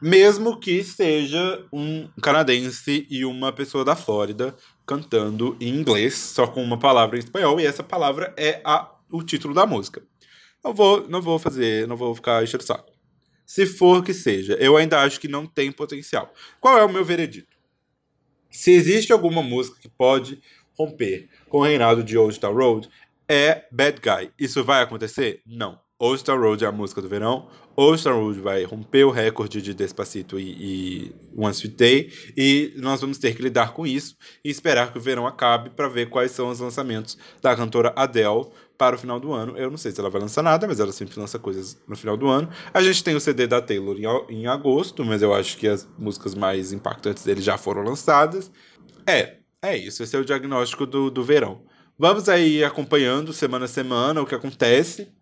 Mesmo 0.01 0.59
que 0.59 0.82
seja 0.82 1.66
um 1.72 2.09
canadense 2.22 3.07
e 3.11 3.24
uma 3.24 3.53
pessoa 3.53 3.84
da 3.84 3.94
Flórida 3.94 4.57
cantando 4.86 5.57
em 5.61 5.68
inglês, 5.68 6.14
só 6.14 6.46
com 6.46 6.62
uma 6.62 6.78
palavra 6.78 7.16
em 7.16 7.20
espanhol, 7.20 7.61
e 7.61 7.66
essa 7.66 7.82
palavra 7.82 8.34
é 8.36 8.61
a, 8.64 8.90
o 9.11 9.22
título 9.22 9.53
da 9.53 9.66
música. 9.66 10.03
Não 10.64 10.74
vou, 10.74 11.07
não 11.09 11.20
vou 11.20 11.38
fazer, 11.38 11.86
não 11.86 11.96
vou 11.96 12.14
ficar 12.14 12.42
enchendo 12.42 12.62
saco. 12.62 12.92
Se 13.44 13.66
for 13.66 14.05
que 14.05 14.14
seja, 14.14 14.55
eu 14.55 14.76
ainda 14.76 15.01
acho 15.01 15.20
que 15.20 15.28
não 15.28 15.46
tem 15.46 15.72
potencial. 15.72 16.32
Qual 16.61 16.78
é 16.78 16.84
o 16.84 16.88
meu 16.88 17.05
veredito? 17.05 17.57
Se 18.51 18.70
existe 18.70 19.12
alguma 19.12 19.42
música 19.42 19.78
que 19.80 19.88
pode 19.88 20.40
romper 20.78 21.28
com 21.48 21.59
o 21.59 21.62
reinado 21.62 22.03
de 22.03 22.16
Old 22.16 22.38
Town 22.38 22.55
Road, 22.55 22.88
é 23.28 23.66
Bad 23.70 24.01
Guy. 24.01 24.32
Isso 24.38 24.64
vai 24.64 24.82
acontecer? 24.82 25.42
Não. 25.46 25.78
Old 26.01 26.18
Star 26.18 26.40
Road 26.40 26.64
é 26.64 26.66
a 26.66 26.72
música 26.72 27.03
do 27.03 27.09
verão. 27.11 27.46
Old 27.76 28.01
Star 28.01 28.14
Road 28.14 28.40
vai 28.40 28.64
romper 28.64 29.05
o 29.05 29.11
recorde 29.11 29.61
de 29.61 29.74
Despacito 29.74 30.40
e, 30.40 30.51
e 30.59 31.14
One 31.36 31.53
Sweet 31.53 31.76
Day. 31.76 32.12
E 32.34 32.72
nós 32.78 33.03
vamos 33.03 33.18
ter 33.18 33.36
que 33.36 33.42
lidar 33.42 33.74
com 33.74 33.86
isso 33.86 34.16
e 34.42 34.48
esperar 34.48 34.92
que 34.92 34.98
o 34.98 35.01
verão 35.01 35.26
acabe 35.26 35.68
para 35.68 35.88
ver 35.88 36.09
quais 36.09 36.30
são 36.30 36.48
os 36.48 36.59
lançamentos 36.59 37.18
da 37.42 37.55
cantora 37.55 37.92
Adele 37.94 38.46
para 38.78 38.96
o 38.96 38.98
final 38.98 39.20
do 39.20 39.30
ano. 39.30 39.59
Eu 39.59 39.70
não 39.70 39.76
sei 39.76 39.92
se 39.92 40.01
ela 40.01 40.09
vai 40.09 40.22
lançar 40.22 40.42
nada, 40.42 40.66
mas 40.66 40.80
ela 40.80 40.90
sempre 40.90 41.20
lança 41.20 41.38
coisas 41.38 41.78
no 41.86 41.94
final 41.94 42.16
do 42.16 42.28
ano. 42.28 42.48
A 42.72 42.80
gente 42.80 43.05
tem 43.05 43.14
o 43.14 43.20
CD 43.20 43.46
da 43.46 43.61
Taylor 43.61 43.94
em, 43.98 44.36
em 44.36 44.46
agosto, 44.46 45.05
mas 45.05 45.20
eu 45.20 45.34
acho 45.34 45.59
que 45.59 45.68
as 45.68 45.86
músicas 45.98 46.34
mais 46.34 46.72
impactantes 46.72 47.24
dele 47.24 47.42
já 47.42 47.59
foram 47.59 47.82
lançadas. 47.82 48.51
É, 49.07 49.36
é 49.61 49.76
isso. 49.76 50.03
Esse 50.03 50.16
é 50.16 50.18
o 50.18 50.24
diagnóstico 50.24 50.86
do, 50.86 51.11
do 51.11 51.22
verão. 51.22 51.61
Vamos 51.98 52.26
aí 52.30 52.64
acompanhando 52.64 53.34
semana 53.34 53.66
a 53.66 53.68
semana 53.68 54.22
o 54.22 54.26
que 54.26 54.34
acontece. 54.34 55.19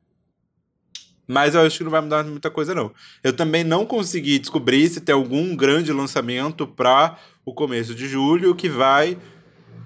Mas 1.29 1.55
eu 1.55 1.61
acho 1.61 1.77
que 1.77 1.85
não 1.85 1.91
vai 1.91 2.01
mudar 2.01 2.25
muita 2.25 2.51
coisa, 2.51 2.75
não. 2.75 2.91
Eu 3.23 3.35
também 3.35 3.63
não 3.63 3.85
consegui 3.85 4.39
descobrir 4.39 4.89
se 4.89 4.99
tem 4.99 5.15
algum 5.15 5.55
grande 5.55 5.93
lançamento 5.93 6.67
para 6.67 7.19
o 7.45 7.53
começo 7.53 7.95
de 7.95 8.09
julho 8.09 8.55
que 8.55 8.69
vai. 8.69 9.19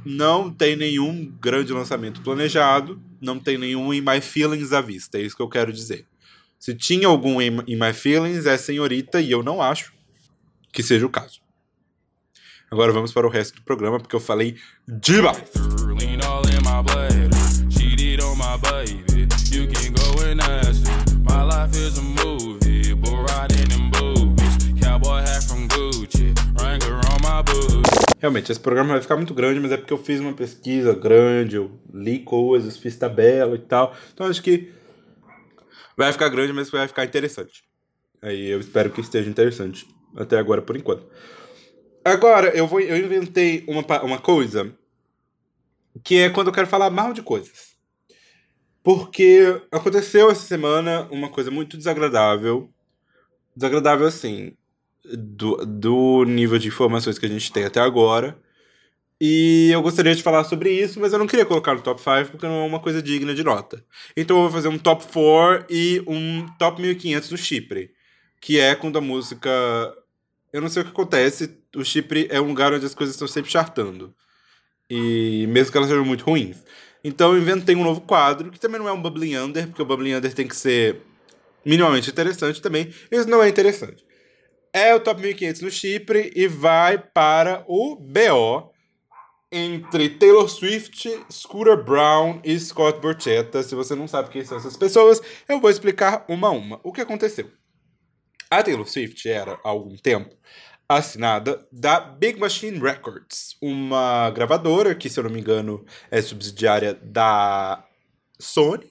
Não 0.04 0.50
tem 0.50 0.76
nenhum 0.76 1.32
grande 1.40 1.72
lançamento 1.72 2.22
planejado, 2.22 3.00
não 3.20 3.38
tem 3.38 3.58
nenhum 3.58 3.92
In 3.92 4.00
My 4.00 4.20
Feelings 4.20 4.72
à 4.72 4.80
vista, 4.80 5.18
é 5.18 5.22
isso 5.22 5.36
que 5.36 5.42
eu 5.42 5.48
quero 5.48 5.72
dizer. 5.72 6.06
Se 6.58 6.74
tinha 6.74 7.08
algum 7.08 7.40
In 7.40 7.76
My 7.76 7.92
Feelings, 7.92 8.46
é 8.46 8.56
senhorita, 8.56 9.20
e 9.20 9.30
eu 9.30 9.42
não 9.42 9.60
acho 9.60 9.92
que 10.72 10.82
seja 10.82 11.04
o 11.04 11.10
caso. 11.10 11.40
Agora 12.70 12.92
vamos 12.92 13.12
para 13.12 13.26
o 13.26 13.30
resto 13.30 13.56
do 13.56 13.62
programa, 13.62 13.98
porque 13.98 14.16
eu 14.16 14.20
falei 14.20 14.56
demais. 14.88 15.50
Realmente, 28.22 28.52
esse 28.52 28.60
programa 28.60 28.90
vai 28.90 29.02
ficar 29.02 29.16
muito 29.16 29.34
grande, 29.34 29.58
mas 29.58 29.72
é 29.72 29.76
porque 29.76 29.92
eu 29.92 29.98
fiz 29.98 30.20
uma 30.20 30.32
pesquisa 30.32 30.94
grande, 30.94 31.56
eu 31.56 31.76
li 31.92 32.20
coisas, 32.20 32.76
fiz 32.76 32.96
tabela 32.96 33.56
e 33.56 33.58
tal. 33.58 33.96
Então 34.14 34.28
acho 34.28 34.40
que 34.40 34.72
vai 35.96 36.12
ficar 36.12 36.28
grande, 36.28 36.52
mas 36.52 36.70
vai 36.70 36.86
ficar 36.86 37.04
interessante. 37.04 37.64
Aí 38.22 38.48
eu 38.48 38.60
espero 38.60 38.92
que 38.92 39.00
esteja 39.00 39.28
interessante 39.28 39.88
até 40.16 40.38
agora 40.38 40.62
por 40.62 40.76
enquanto. 40.76 41.04
Agora, 42.04 42.56
eu 42.56 42.64
vou 42.64 42.78
eu 42.78 42.96
inventei 42.96 43.64
uma, 43.66 43.84
uma 44.04 44.20
coisa 44.20 44.72
que 46.04 46.18
é 46.18 46.30
quando 46.30 46.46
eu 46.46 46.52
quero 46.52 46.68
falar 46.68 46.90
mal 46.90 47.12
de 47.12 47.22
coisas. 47.22 47.72
Porque 48.84 49.60
aconteceu 49.68 50.30
essa 50.30 50.46
semana 50.46 51.08
uma 51.10 51.28
coisa 51.28 51.50
muito 51.50 51.76
desagradável. 51.76 52.72
Desagradável, 53.56 54.06
assim, 54.06 54.56
do, 55.04 55.56
do 55.64 56.24
nível 56.24 56.58
de 56.58 56.68
informações 56.68 57.18
que 57.18 57.26
a 57.26 57.28
gente 57.28 57.52
tem 57.52 57.64
até 57.64 57.80
agora. 57.80 58.36
E 59.20 59.70
eu 59.70 59.80
gostaria 59.80 60.14
de 60.16 60.22
falar 60.22 60.42
sobre 60.44 60.72
isso, 60.72 60.98
mas 60.98 61.12
eu 61.12 61.18
não 61.18 61.28
queria 61.28 61.46
colocar 61.46 61.74
no 61.74 61.80
top 61.80 62.00
5 62.00 62.32
porque 62.32 62.46
não 62.46 62.62
é 62.62 62.66
uma 62.66 62.80
coisa 62.80 63.00
digna 63.00 63.32
de 63.32 63.44
nota. 63.44 63.84
Então 64.16 64.36
eu 64.36 64.42
vou 64.42 64.50
fazer 64.50 64.66
um 64.66 64.78
top 64.78 65.04
4 65.12 65.66
e 65.70 66.02
um 66.08 66.46
top 66.58 66.82
1500 66.82 67.28
do 67.28 67.36
Chipre. 67.36 67.92
Que 68.40 68.58
é 68.58 68.74
quando 68.74 68.98
a 68.98 69.00
música. 69.00 69.48
Eu 70.52 70.60
não 70.60 70.68
sei 70.68 70.82
o 70.82 70.84
que 70.84 70.90
acontece, 70.90 71.56
o 71.76 71.84
Chipre 71.84 72.26
é 72.30 72.40
um 72.40 72.48
lugar 72.48 72.72
onde 72.72 72.84
as 72.84 72.94
coisas 72.94 73.14
estão 73.14 73.28
sempre 73.28 73.50
chartando. 73.50 74.12
E 74.90 75.46
mesmo 75.48 75.70
que 75.70 75.78
elas 75.78 75.88
sejam 75.88 76.04
muito 76.04 76.24
ruins. 76.24 76.62
Então 77.04 77.32
eu 77.32 77.40
inventei 77.40 77.76
um 77.76 77.84
novo 77.84 78.00
quadro, 78.00 78.50
que 78.50 78.58
também 78.58 78.80
não 78.80 78.88
é 78.88 78.92
um 78.92 79.00
Bubbling 79.00 79.36
Under, 79.36 79.68
porque 79.68 79.82
o 79.82 79.86
Bubbling 79.86 80.14
Under 80.14 80.34
tem 80.34 80.48
que 80.48 80.56
ser 80.56 81.00
minimamente 81.64 82.10
interessante 82.10 82.60
também. 82.60 82.92
Isso 83.10 83.28
não 83.28 83.40
é 83.42 83.48
interessante. 83.48 84.04
É 84.72 84.94
o 84.94 85.00
Top 85.00 85.20
1500 85.20 85.60
no 85.60 85.70
Chipre 85.70 86.32
e 86.34 86.48
vai 86.48 86.96
para 86.96 87.62
o 87.68 87.94
BO 87.96 88.72
entre 89.52 90.08
Taylor 90.08 90.48
Swift, 90.48 91.08
Scooter 91.30 91.84
Brown 91.84 92.40
e 92.42 92.58
Scott 92.58 92.98
Borchetta. 92.98 93.62
Se 93.62 93.74
você 93.74 93.94
não 93.94 94.08
sabe 94.08 94.30
quem 94.30 94.42
são 94.42 94.56
essas 94.56 94.76
pessoas, 94.76 95.20
eu 95.46 95.60
vou 95.60 95.68
explicar 95.68 96.24
uma 96.26 96.48
a 96.48 96.52
uma. 96.52 96.80
O 96.82 96.90
que 96.90 97.02
aconteceu? 97.02 97.50
A 98.50 98.62
Taylor 98.62 98.86
Swift 98.86 99.28
era, 99.28 99.60
há 99.62 99.68
algum 99.68 99.94
tempo, 99.96 100.34
assinada 100.88 101.66
da 101.70 102.00
Big 102.00 102.40
Machine 102.40 102.78
Records, 102.78 103.56
uma 103.60 104.30
gravadora 104.30 104.94
que, 104.94 105.10
se 105.10 105.20
eu 105.20 105.24
não 105.24 105.30
me 105.30 105.40
engano, 105.40 105.84
é 106.10 106.22
subsidiária 106.22 106.94
da 106.94 107.84
Sony, 108.38 108.90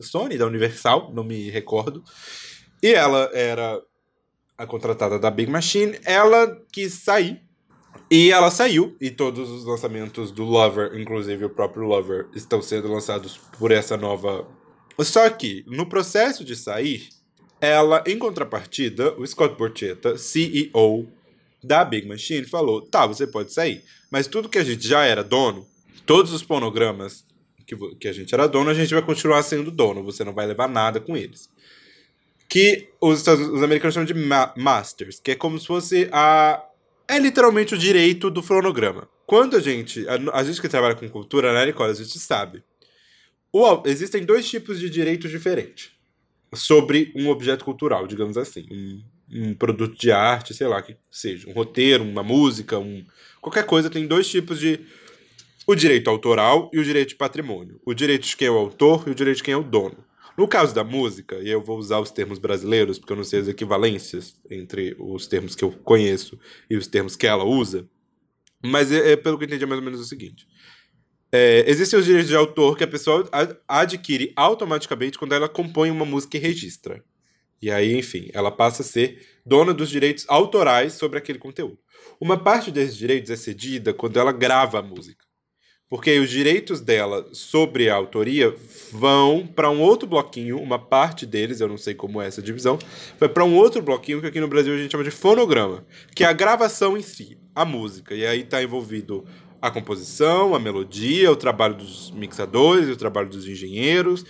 Sony, 0.00 0.36
da 0.36 0.46
Universal, 0.46 1.12
não 1.14 1.22
me 1.22 1.48
recordo. 1.48 2.02
E 2.82 2.92
ela 2.92 3.30
era 3.32 3.80
a 4.62 4.66
contratada 4.66 5.18
da 5.18 5.30
Big 5.30 5.50
Machine. 5.50 5.98
Ela 6.04 6.56
quis 6.72 6.94
sair. 6.94 7.42
E 8.10 8.30
ela 8.30 8.50
saiu, 8.50 8.94
e 9.00 9.10
todos 9.10 9.50
os 9.50 9.64
lançamentos 9.64 10.30
do 10.30 10.44
Lover, 10.44 10.92
inclusive 10.94 11.46
o 11.46 11.50
próprio 11.50 11.86
Lover, 11.86 12.28
estão 12.34 12.60
sendo 12.60 12.88
lançados 12.88 13.38
por 13.58 13.70
essa 13.70 13.96
nova. 13.96 14.46
Só 15.00 15.28
que, 15.30 15.64
no 15.66 15.86
processo 15.86 16.44
de 16.44 16.54
sair, 16.54 17.08
ela, 17.60 18.04
em 18.06 18.18
contrapartida, 18.18 19.18
o 19.18 19.26
Scott 19.26 19.56
Borchetta, 19.56 20.18
CEO 20.18 21.08
da 21.64 21.84
Big 21.84 22.06
Machine 22.06 22.44
falou: 22.44 22.82
tá, 22.82 23.06
você 23.06 23.26
pode 23.26 23.52
sair, 23.52 23.82
mas 24.10 24.26
tudo 24.26 24.48
que 24.48 24.58
a 24.58 24.64
gente 24.64 24.86
já 24.86 25.04
era 25.04 25.24
dono, 25.24 25.66
todos 26.04 26.32
os 26.32 26.42
fonogramas 26.42 27.24
que, 27.66 27.76
que 27.96 28.08
a 28.08 28.12
gente 28.12 28.34
era 28.34 28.46
dono, 28.46 28.68
a 28.68 28.74
gente 28.74 28.92
vai 28.92 29.02
continuar 29.02 29.42
sendo 29.42 29.70
dono, 29.70 30.04
você 30.04 30.22
não 30.22 30.34
vai 30.34 30.46
levar 30.46 30.68
nada 30.68 31.00
com 31.00 31.16
eles. 31.16 31.48
Que 32.52 32.90
os, 33.00 33.26
os 33.26 33.62
americanos 33.62 33.94
chamam 33.94 34.04
de 34.04 34.12
ma 34.12 34.52
masters, 34.54 35.18
que 35.18 35.30
é 35.30 35.34
como 35.34 35.58
se 35.58 35.66
fosse 35.66 36.06
a. 36.12 36.62
É 37.08 37.18
literalmente 37.18 37.74
o 37.74 37.78
direito 37.78 38.30
do 38.30 38.42
fonograma. 38.42 39.08
Quando 39.24 39.56
a 39.56 39.60
gente. 39.60 40.06
A, 40.06 40.38
a 40.38 40.44
gente 40.44 40.60
que 40.60 40.68
trabalha 40.68 40.94
com 40.94 41.08
cultura, 41.08 41.50
né, 41.54 41.64
Nicole, 41.64 41.90
a 41.90 41.94
gente 41.94 42.18
sabe. 42.18 42.62
O, 43.50 43.82
existem 43.86 44.26
dois 44.26 44.46
tipos 44.46 44.78
de 44.78 44.90
direitos 44.90 45.30
diferentes 45.30 45.92
sobre 46.52 47.10
um 47.16 47.30
objeto 47.30 47.64
cultural, 47.64 48.06
digamos 48.06 48.36
assim. 48.36 48.66
Um, 48.70 49.02
um 49.30 49.54
produto 49.54 49.98
de 49.98 50.12
arte, 50.12 50.52
sei 50.52 50.66
lá, 50.66 50.82
que 50.82 50.94
seja, 51.10 51.48
um 51.48 51.54
roteiro, 51.54 52.04
uma 52.04 52.22
música, 52.22 52.78
um 52.78 53.02
qualquer 53.40 53.64
coisa 53.64 53.88
tem 53.88 54.06
dois 54.06 54.28
tipos 54.28 54.60
de 54.60 54.78
o 55.66 55.74
direito 55.74 56.10
autoral 56.10 56.70
e 56.70 56.78
o 56.78 56.84
direito 56.84 57.08
de 57.08 57.14
patrimônio. 57.14 57.80
O 57.82 57.94
direito 57.94 58.26
de 58.26 58.36
quem 58.36 58.48
é 58.48 58.50
o 58.50 58.58
autor 58.58 59.04
e 59.06 59.10
o 59.10 59.14
direito 59.14 59.38
de 59.38 59.42
quem 59.42 59.54
é 59.54 59.56
o 59.56 59.62
dono. 59.62 60.11
No 60.36 60.48
caso 60.48 60.74
da 60.74 60.82
música, 60.82 61.38
e 61.40 61.48
eu 61.50 61.62
vou 61.62 61.78
usar 61.78 62.00
os 62.00 62.10
termos 62.10 62.38
brasileiros, 62.38 62.98
porque 62.98 63.12
eu 63.12 63.16
não 63.16 63.24
sei 63.24 63.40
as 63.40 63.48
equivalências 63.48 64.40
entre 64.50 64.96
os 64.98 65.26
termos 65.26 65.54
que 65.54 65.64
eu 65.64 65.70
conheço 65.70 66.38
e 66.70 66.76
os 66.76 66.86
termos 66.86 67.16
que 67.16 67.26
ela 67.26 67.44
usa, 67.44 67.88
mas 68.64 68.90
é, 68.90 69.12
é 69.12 69.16
pelo 69.16 69.36
que 69.36 69.44
eu 69.44 69.46
entendi 69.46 69.64
é 69.64 69.66
mais 69.66 69.78
ou 69.78 69.84
menos 69.84 70.00
o 70.00 70.04
seguinte. 70.04 70.46
É, 71.30 71.64
existem 71.66 71.98
os 71.98 72.04
direitos 72.04 72.28
de 72.28 72.36
autor 72.36 72.76
que 72.76 72.84
a 72.84 72.88
pessoa 72.88 73.28
adquire 73.66 74.32
automaticamente 74.36 75.18
quando 75.18 75.32
ela 75.32 75.48
compõe 75.48 75.90
uma 75.90 76.04
música 76.04 76.36
e 76.36 76.40
registra. 76.40 77.02
E 77.60 77.70
aí, 77.70 77.96
enfim, 77.96 78.28
ela 78.34 78.50
passa 78.50 78.82
a 78.82 78.84
ser 78.84 79.26
dona 79.46 79.72
dos 79.72 79.88
direitos 79.88 80.26
autorais 80.28 80.94
sobre 80.94 81.18
aquele 81.18 81.38
conteúdo. 81.38 81.78
Uma 82.20 82.36
parte 82.36 82.70
desses 82.70 82.96
direitos 82.96 83.30
é 83.30 83.36
cedida 83.36 83.94
quando 83.94 84.18
ela 84.18 84.32
grava 84.32 84.80
a 84.80 84.82
música. 84.82 85.24
Porque 85.92 86.18
os 86.18 86.30
direitos 86.30 86.80
dela 86.80 87.28
sobre 87.32 87.90
a 87.90 87.94
autoria 87.94 88.54
vão 88.90 89.46
para 89.46 89.68
um 89.68 89.78
outro 89.82 90.08
bloquinho, 90.08 90.58
uma 90.58 90.78
parte 90.78 91.26
deles, 91.26 91.60
eu 91.60 91.68
não 91.68 91.76
sei 91.76 91.92
como 91.92 92.22
é 92.22 92.26
essa 92.26 92.40
divisão, 92.40 92.78
vai 93.20 93.28
para 93.28 93.44
um 93.44 93.54
outro 93.54 93.82
bloquinho 93.82 94.18
que 94.18 94.26
aqui 94.26 94.40
no 94.40 94.48
Brasil 94.48 94.72
a 94.72 94.78
gente 94.78 94.90
chama 94.90 95.04
de 95.04 95.10
fonograma, 95.10 95.84
que 96.14 96.24
é 96.24 96.26
a 96.26 96.32
gravação 96.32 96.96
em 96.96 97.02
si, 97.02 97.36
a 97.54 97.66
música. 97.66 98.14
E 98.14 98.24
aí 98.24 98.40
está 98.40 98.62
envolvido 98.62 99.26
a 99.60 99.70
composição, 99.70 100.54
a 100.54 100.58
melodia, 100.58 101.30
o 101.30 101.36
trabalho 101.36 101.74
dos 101.74 102.10
mixadores, 102.10 102.88
o 102.88 102.96
trabalho 102.96 103.28
dos 103.28 103.46
engenheiros, 103.46 104.24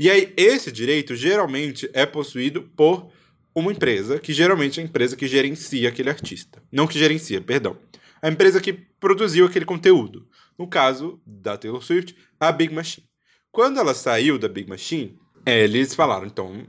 e 0.00 0.10
aí 0.10 0.34
esse 0.36 0.72
direito 0.72 1.14
geralmente 1.14 1.88
é 1.92 2.04
possuído 2.04 2.62
por 2.74 3.06
uma 3.54 3.72
empresa, 3.72 4.18
que 4.18 4.34
geralmente 4.34 4.78
é 4.78 4.82
a 4.82 4.86
empresa 4.86 5.16
que 5.16 5.26
gerencia 5.26 5.88
aquele 5.88 6.10
artista. 6.10 6.62
Não 6.70 6.86
que 6.86 6.98
gerencia, 6.98 7.40
perdão. 7.40 7.78
A 8.26 8.28
empresa 8.28 8.60
que 8.60 8.72
produziu 8.72 9.46
aquele 9.46 9.64
conteúdo. 9.64 10.26
No 10.58 10.66
caso 10.66 11.20
da 11.24 11.56
Taylor 11.56 11.80
Swift, 11.80 12.16
a 12.40 12.50
Big 12.50 12.74
Machine. 12.74 13.06
Quando 13.52 13.78
ela 13.78 13.94
saiu 13.94 14.36
da 14.36 14.48
Big 14.48 14.68
Machine, 14.68 15.16
eles 15.46 15.94
falaram, 15.94 16.26
então, 16.26 16.66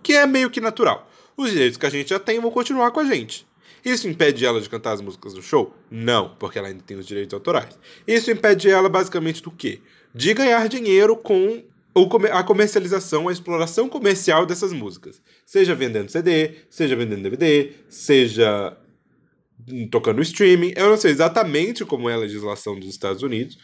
que 0.00 0.12
é 0.12 0.24
meio 0.28 0.48
que 0.48 0.60
natural. 0.60 1.10
Os 1.36 1.50
direitos 1.50 1.76
que 1.76 1.86
a 1.86 1.90
gente 1.90 2.10
já 2.10 2.20
tem 2.20 2.38
vão 2.38 2.52
continuar 2.52 2.92
com 2.92 3.00
a 3.00 3.04
gente. 3.04 3.44
Isso 3.84 4.06
impede 4.06 4.46
ela 4.46 4.60
de 4.60 4.70
cantar 4.70 4.92
as 4.92 5.00
músicas 5.00 5.34
do 5.34 5.42
show? 5.42 5.74
Não, 5.90 6.36
porque 6.36 6.56
ela 6.56 6.68
ainda 6.68 6.84
tem 6.84 6.96
os 6.96 7.06
direitos 7.06 7.34
autorais. 7.34 7.76
Isso 8.06 8.30
impede 8.30 8.70
ela 8.70 8.88
basicamente 8.88 9.42
do 9.42 9.50
quê? 9.50 9.80
De 10.14 10.32
ganhar 10.32 10.68
dinheiro 10.68 11.16
com 11.16 11.64
a 12.30 12.44
comercialização, 12.44 13.28
a 13.28 13.32
exploração 13.32 13.88
comercial 13.88 14.46
dessas 14.46 14.72
músicas. 14.72 15.20
Seja 15.44 15.74
vendendo 15.74 16.10
CD, 16.10 16.58
seja 16.70 16.94
vendendo 16.94 17.24
DVD, 17.24 17.72
seja 17.88 18.76
tocando 19.90 20.22
streaming. 20.22 20.72
Eu 20.76 20.90
não 20.90 20.96
sei 20.96 21.10
exatamente 21.10 21.84
como 21.84 22.08
é 22.08 22.14
a 22.14 22.18
legislação 22.18 22.78
dos 22.78 22.88
Estados 22.88 23.22
Unidos, 23.22 23.58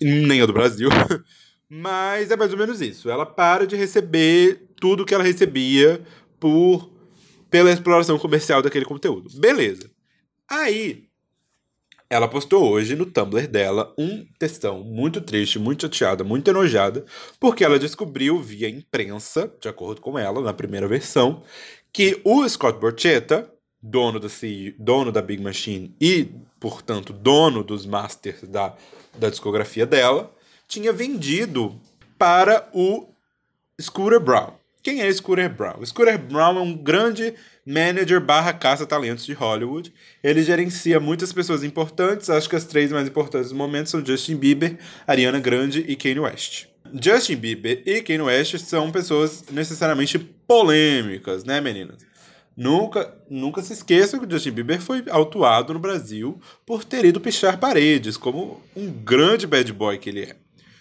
nem 0.00 0.40
a 0.40 0.46
do 0.46 0.52
Brasil, 0.52 0.88
mas 1.68 2.30
é 2.30 2.36
mais 2.36 2.52
ou 2.52 2.58
menos 2.58 2.80
isso. 2.80 3.10
Ela 3.10 3.26
para 3.26 3.66
de 3.66 3.76
receber 3.76 4.66
tudo 4.80 5.04
que 5.04 5.14
ela 5.14 5.24
recebia 5.24 6.00
por 6.38 6.94
pela 7.50 7.70
exploração 7.70 8.18
comercial 8.18 8.60
daquele 8.60 8.84
conteúdo. 8.84 9.30
Beleza. 9.38 9.90
Aí, 10.48 11.06
ela 12.08 12.28
postou 12.28 12.70
hoje 12.70 12.94
no 12.94 13.06
Tumblr 13.06 13.48
dela 13.48 13.92
um 13.98 14.24
textão 14.38 14.82
muito 14.84 15.20
triste, 15.20 15.58
muito 15.58 15.82
chateada, 15.82 16.22
muito 16.22 16.48
enojada, 16.48 17.04
porque 17.40 17.64
ela 17.64 17.78
descobriu 17.78 18.40
via 18.40 18.68
imprensa, 18.68 19.52
de 19.60 19.68
acordo 19.68 20.00
com 20.00 20.18
ela, 20.18 20.40
na 20.40 20.52
primeira 20.52 20.86
versão, 20.86 21.42
que 21.92 22.20
o 22.24 22.48
Scott 22.48 22.78
Borchetta, 22.78 23.50
dono 23.86 24.18
da, 24.18 24.28
CEO, 24.28 24.74
dono 24.78 25.12
da 25.12 25.22
Big 25.22 25.42
Machine 25.42 25.94
e, 26.00 26.28
portanto, 26.58 27.12
dono 27.12 27.62
dos 27.62 27.86
masters 27.86 28.42
da, 28.42 28.74
da 29.16 29.30
discografia 29.30 29.86
dela, 29.86 30.34
tinha 30.66 30.92
vendido 30.92 31.80
para 32.18 32.68
o 32.72 33.08
Scooter 33.80 34.18
Brown. 34.20 34.54
Quem 34.82 35.02
é 35.02 35.12
Scooter 35.12 35.52
Brown? 35.52 35.84
Scooter 35.84 36.18
Brown 36.18 36.58
é 36.58 36.60
um 36.60 36.76
grande 36.76 37.34
manager 37.64 38.20
barra 38.20 38.52
caça-talentos 38.52 39.26
de 39.26 39.32
Hollywood. 39.32 39.92
Ele 40.22 40.42
gerencia 40.42 41.00
muitas 41.00 41.32
pessoas 41.32 41.64
importantes, 41.64 42.30
acho 42.30 42.48
que 42.48 42.56
as 42.56 42.64
três 42.64 42.92
mais 42.92 43.08
importantes 43.08 43.50
no 43.50 43.58
momento 43.58 43.90
são 43.90 44.04
Justin 44.04 44.36
Bieber, 44.36 44.78
Ariana 45.06 45.40
Grande 45.40 45.84
e 45.88 45.96
Kanye 45.96 46.20
West. 46.20 46.66
Justin 47.02 47.36
Bieber 47.36 47.82
e 47.84 48.00
Kanye 48.00 48.22
West 48.22 48.58
são 48.58 48.92
pessoas 48.92 49.44
necessariamente 49.50 50.18
polêmicas, 50.18 51.42
né, 51.44 51.60
meninas? 51.60 52.05
Nunca, 52.56 53.14
nunca 53.28 53.60
se 53.60 53.74
esqueçam 53.74 54.18
que 54.18 54.30
Justin 54.30 54.52
Bieber 54.52 54.80
foi 54.80 55.04
autuado 55.10 55.74
no 55.74 55.78
Brasil 55.78 56.40
por 56.64 56.84
ter 56.84 57.04
ido 57.04 57.20
pichar 57.20 57.58
paredes, 57.60 58.16
como 58.16 58.62
um 58.74 58.90
grande 58.90 59.46
bad 59.46 59.70
boy 59.74 59.98
que 59.98 60.08
ele 60.08 60.22
é. 60.22 60.36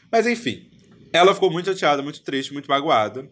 Mas 0.09 0.25
enfim, 0.25 0.69
ela 1.11 1.33
ficou 1.33 1.51
muito 1.51 1.65
chateada, 1.65 2.01
muito 2.01 2.23
triste, 2.23 2.53
muito 2.53 2.69
magoada. 2.69 3.29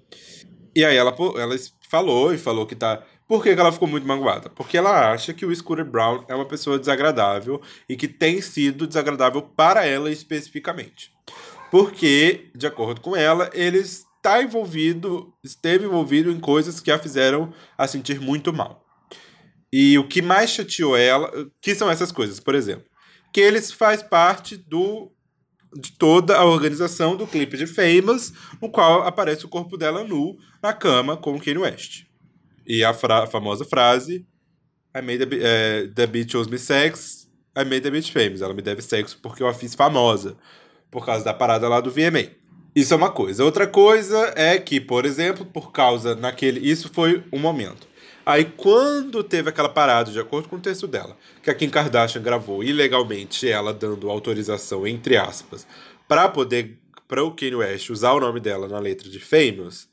E 0.75 0.83
aí 0.83 0.97
ela, 0.97 1.15
ela 1.37 1.55
falou 1.89 2.33
e 2.33 2.37
falou 2.37 2.65
que 2.65 2.75
tá. 2.75 3.01
Por 3.25 3.41
que, 3.41 3.49
ela 3.49 3.71
ficou 3.71 3.87
muito 3.87 4.05
magoada? 4.05 4.49
Porque 4.49 4.77
ela 4.77 5.11
acha 5.11 5.33
que 5.33 5.45
o 5.45 5.55
Scooter 5.55 5.85
Brown 5.85 6.25
é 6.27 6.35
uma 6.35 6.45
pessoa 6.45 6.77
desagradável 6.77 7.61
e 7.87 7.95
que 7.95 8.07
tem 8.07 8.41
sido 8.41 8.85
desagradável 8.85 9.41
para 9.41 9.85
ela 9.85 10.11
especificamente. 10.11 11.13
Porque, 11.71 12.51
de 12.53 12.67
acordo 12.67 12.99
com 12.99 13.15
ela, 13.15 13.49
ele 13.53 13.81
está 14.24 14.41
envolvido, 14.41 15.34
esteve 15.43 15.86
envolvido 15.86 16.32
em 16.32 16.39
coisas 16.39 16.80
que 16.80 16.89
a 16.89 16.97
fizeram 16.97 17.53
a 17.78 17.86
sentir 17.86 18.21
muito 18.21 18.53
mal. 18.53 18.82
E 19.71 19.97
o 19.97 20.07
que 20.07 20.21
mais 20.21 20.49
chateou 20.49 20.95
ela, 20.95 21.30
que 21.61 21.76
são 21.76 21.89
essas 21.91 22.09
coisas, 22.09 22.39
por 22.39 22.55
exemplo, 22.55 22.86
que 23.34 23.41
eles 23.41 23.69
faz 23.69 24.01
parte 24.01 24.55
do 24.55 25.11
de 25.76 25.91
toda 25.93 26.38
a 26.38 26.45
organização 26.45 27.15
do 27.15 27.26
clipe 27.26 27.57
de 27.57 27.65
Famous, 27.65 28.32
no 28.61 28.69
qual 28.69 29.01
aparece 29.07 29.43
o 29.43 29.49
corpo 29.49 29.76
dela 29.76 30.03
nu 30.03 30.38
na 30.61 30.71
cama 30.71 31.17
com 31.17 31.34
o 31.34 31.41
Kanye 31.41 31.57
West. 31.57 32.03
E 32.65 32.84
a, 32.84 32.93
fra 32.93 33.26
famosa 33.26 33.65
frase 33.65 34.24
I 34.95 35.01
made 35.01 35.26
the, 35.26 35.39
é, 35.41 35.88
the 35.88 36.05
bitch 36.05 36.32
chose 36.32 36.47
me 36.47 36.59
sex, 36.59 37.28
I 37.57 37.63
made 37.65 37.82
the 37.82 37.89
bitch 37.89 38.11
famous. 38.11 38.41
Ela 38.43 38.53
me 38.53 38.61
deve 38.61 38.84
sexo 38.84 39.17
porque 39.19 39.41
eu 39.41 39.47
a 39.47 39.53
fiz 39.53 39.74
famosa, 39.74 40.38
por 40.91 41.03
causa 41.03 41.26
da 41.26 41.34
parada 41.34 41.67
lá 41.67 41.82
do 41.82 41.89
VMA. 41.89 42.42
Isso 42.76 42.93
é 42.93 42.97
uma 42.97 43.11
coisa. 43.11 43.43
Outra 43.43 43.67
coisa 43.67 44.34
é 44.36 44.57
que, 44.57 44.80
por 44.80 45.05
exemplo, 45.05 45.45
por 45.45 45.71
causa 45.71 46.15
naquele. 46.15 46.59
Isso 46.59 46.89
foi 46.91 47.24
um 47.32 47.39
momento. 47.39 47.88
Aí, 48.26 48.45
quando 48.45 49.24
teve 49.24 49.49
aquela 49.49 49.69
parada, 49.69 50.11
de 50.11 50.19
acordo 50.19 50.47
com 50.47 50.55
o 50.55 50.61
texto 50.61 50.88
dela, 50.88 51.17
que 51.41 51.49
a 51.49 51.53
Kim 51.53 51.69
Kardashian 51.69 52.21
gravou 52.21 52.63
ilegalmente, 52.63 53.49
ela 53.49 53.74
dando 53.74 54.09
autorização, 54.09 54.88
entre 54.88 55.17
aspas, 55.17 55.67
para 56.07 56.30
poder, 56.30 56.78
para 57.07 57.24
o 57.24 57.32
Kanye 57.32 57.55
West 57.55 57.89
usar 57.89 58.13
o 58.13 58.19
nome 58.19 58.39
dela 58.39 58.67
na 58.67 58.80
letra 58.80 59.09
de 59.09 59.19
Famous, 59.19 59.89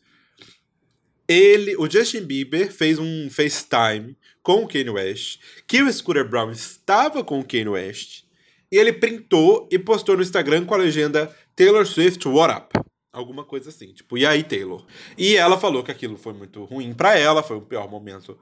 ele, 1.26 1.76
o 1.76 1.91
Justin 1.91 2.22
Bieber 2.22 2.72
fez 2.72 2.99
um 2.99 3.28
FaceTime 3.28 4.16
com 4.43 4.64
o 4.64 4.68
Kanye 4.68 4.91
West, 4.91 5.41
que 5.66 5.83
o 5.83 5.93
Scooter 5.93 6.28
Brown 6.28 6.51
estava 6.53 7.24
com 7.24 7.41
o 7.41 7.45
Kanye 7.45 7.68
West, 7.68 8.24
e 8.70 8.76
ele 8.76 8.93
printou 8.93 9.68
e 9.72 9.78
postou 9.78 10.16
no 10.16 10.22
Instagram 10.22 10.64
com 10.64 10.74
a 10.74 10.78
legenda 10.78 11.35
Taylor 11.61 11.86
Swift 11.86 12.26
What 12.26 12.54
Up? 12.56 12.80
Alguma 13.12 13.44
coisa 13.44 13.68
assim, 13.68 13.92
tipo, 13.92 14.16
e 14.16 14.24
aí, 14.24 14.42
Taylor? 14.42 14.82
E 15.18 15.36
ela 15.36 15.58
falou 15.58 15.82
que 15.82 15.90
aquilo 15.90 16.16
foi 16.16 16.32
muito 16.32 16.64
ruim 16.64 16.94
para 16.94 17.18
ela, 17.18 17.42
foi 17.42 17.58
o 17.58 17.61
pior 17.61 17.86
momento 17.86 18.38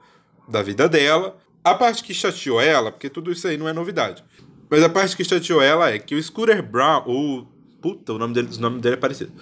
da 0.47 0.61
vida 0.61 0.87
dela. 0.87 1.37
A 1.61 1.75
parte 1.75 2.01
que 2.01 2.13
chateou 2.13 2.61
ela, 2.61 2.93
porque 2.93 3.09
tudo 3.09 3.29
isso 3.29 3.45
aí 3.45 3.57
não 3.57 3.67
é 3.67 3.73
novidade. 3.73 4.23
Mas 4.69 4.81
a 4.81 4.87
parte 4.87 5.17
que 5.17 5.25
chateou 5.25 5.61
ela 5.61 5.89
é 5.89 5.99
que 5.99 6.15
o 6.15 6.23
Scooter 6.23 6.63
Brown, 6.63 7.03
o. 7.07 7.45
Puta, 7.81 8.13
o 8.13 8.17
nome 8.17 8.33
dele, 8.33 8.47
o 8.55 8.61
nome 8.61 8.79
dele 8.79 8.95
é 8.95 8.97
parecido. 8.97 9.33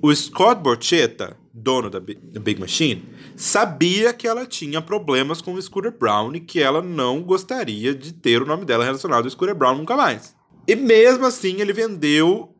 O 0.00 0.14
Scott 0.14 0.62
Borchetta, 0.62 1.36
dono 1.52 1.90
da 1.90 2.00
Big 2.00 2.58
Machine, 2.58 3.06
sabia 3.36 4.14
que 4.14 4.26
ela 4.26 4.46
tinha 4.46 4.80
problemas 4.80 5.42
com 5.42 5.52
o 5.52 5.60
Scooter 5.60 5.92
Brown 5.92 6.34
e 6.34 6.40
que 6.40 6.58
ela 6.58 6.80
não 6.80 7.22
gostaria 7.22 7.94
de 7.94 8.14
ter 8.14 8.40
o 8.40 8.46
nome 8.46 8.64
dela 8.64 8.82
relacionado 8.82 9.24
ao 9.24 9.30
Scooter 9.30 9.54
Brown 9.54 9.76
nunca 9.76 9.94
mais. 9.94 10.34
E 10.66 10.74
mesmo 10.74 11.26
assim, 11.26 11.60
ele 11.60 11.74
vendeu 11.74 12.56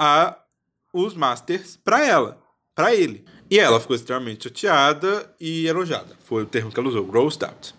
a 0.00 0.34
os 0.94 1.14
masters 1.14 1.78
para 1.84 2.04
ela, 2.06 2.42
para 2.74 2.94
ele. 2.94 3.22
E 3.50 3.58
ela 3.58 3.78
ficou 3.78 3.94
extremamente 3.94 4.44
chateada 4.44 5.30
e 5.38 5.66
enojada. 5.66 6.16
Foi 6.24 6.42
o 6.42 6.46
termo 6.46 6.72
que 6.72 6.80
ela 6.80 6.88
usou, 6.88 7.04
grossed 7.04 7.44
out. 7.44 7.74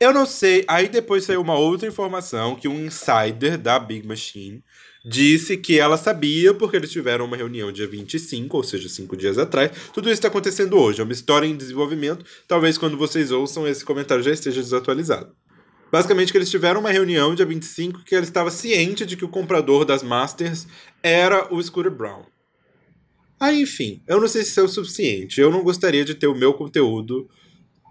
Eu 0.00 0.12
não 0.12 0.26
sei, 0.26 0.64
aí 0.66 0.88
depois 0.88 1.24
saiu 1.24 1.40
uma 1.40 1.56
outra 1.56 1.86
informação 1.86 2.56
que 2.56 2.66
um 2.66 2.84
insider 2.86 3.58
da 3.58 3.78
Big 3.78 4.06
Machine 4.06 4.64
disse 5.04 5.56
que 5.56 5.78
ela 5.78 5.96
sabia 5.96 6.54
porque 6.54 6.76
eles 6.76 6.90
tiveram 6.90 7.26
uma 7.26 7.36
reunião 7.36 7.70
dia 7.70 7.86
25, 7.86 8.56
ou 8.56 8.64
seja, 8.64 8.88
cinco 8.88 9.16
dias 9.16 9.38
atrás. 9.38 9.70
Tudo 9.92 10.06
isso 10.06 10.14
está 10.14 10.28
acontecendo 10.28 10.78
hoje, 10.78 11.00
é 11.00 11.04
uma 11.04 11.12
história 11.12 11.46
em 11.46 11.56
desenvolvimento. 11.56 12.24
Talvez 12.48 12.78
quando 12.78 12.96
vocês 12.96 13.30
ouçam 13.30 13.68
esse 13.68 13.84
comentário 13.84 14.24
já 14.24 14.32
esteja 14.32 14.62
desatualizado. 14.62 15.34
Basicamente 15.94 16.32
que 16.32 16.38
eles 16.38 16.50
tiveram 16.50 16.80
uma 16.80 16.90
reunião 16.90 17.36
dia 17.36 17.46
25 17.46 18.02
que 18.02 18.16
ela 18.16 18.24
estava 18.24 18.50
ciente 18.50 19.06
de 19.06 19.16
que 19.16 19.24
o 19.24 19.28
comprador 19.28 19.84
das 19.84 20.02
Masters 20.02 20.66
era 21.00 21.54
o 21.54 21.62
Scooter 21.62 21.92
Brown. 21.92 22.24
Aí, 23.38 23.62
enfim, 23.62 24.02
eu 24.08 24.20
não 24.20 24.26
sei 24.26 24.42
se 24.42 24.50
isso 24.50 24.58
é 24.58 24.62
o 24.64 24.68
suficiente. 24.68 25.40
Eu 25.40 25.52
não 25.52 25.62
gostaria 25.62 26.04
de 26.04 26.16
ter 26.16 26.26
o 26.26 26.34
meu 26.34 26.52
conteúdo, 26.52 27.30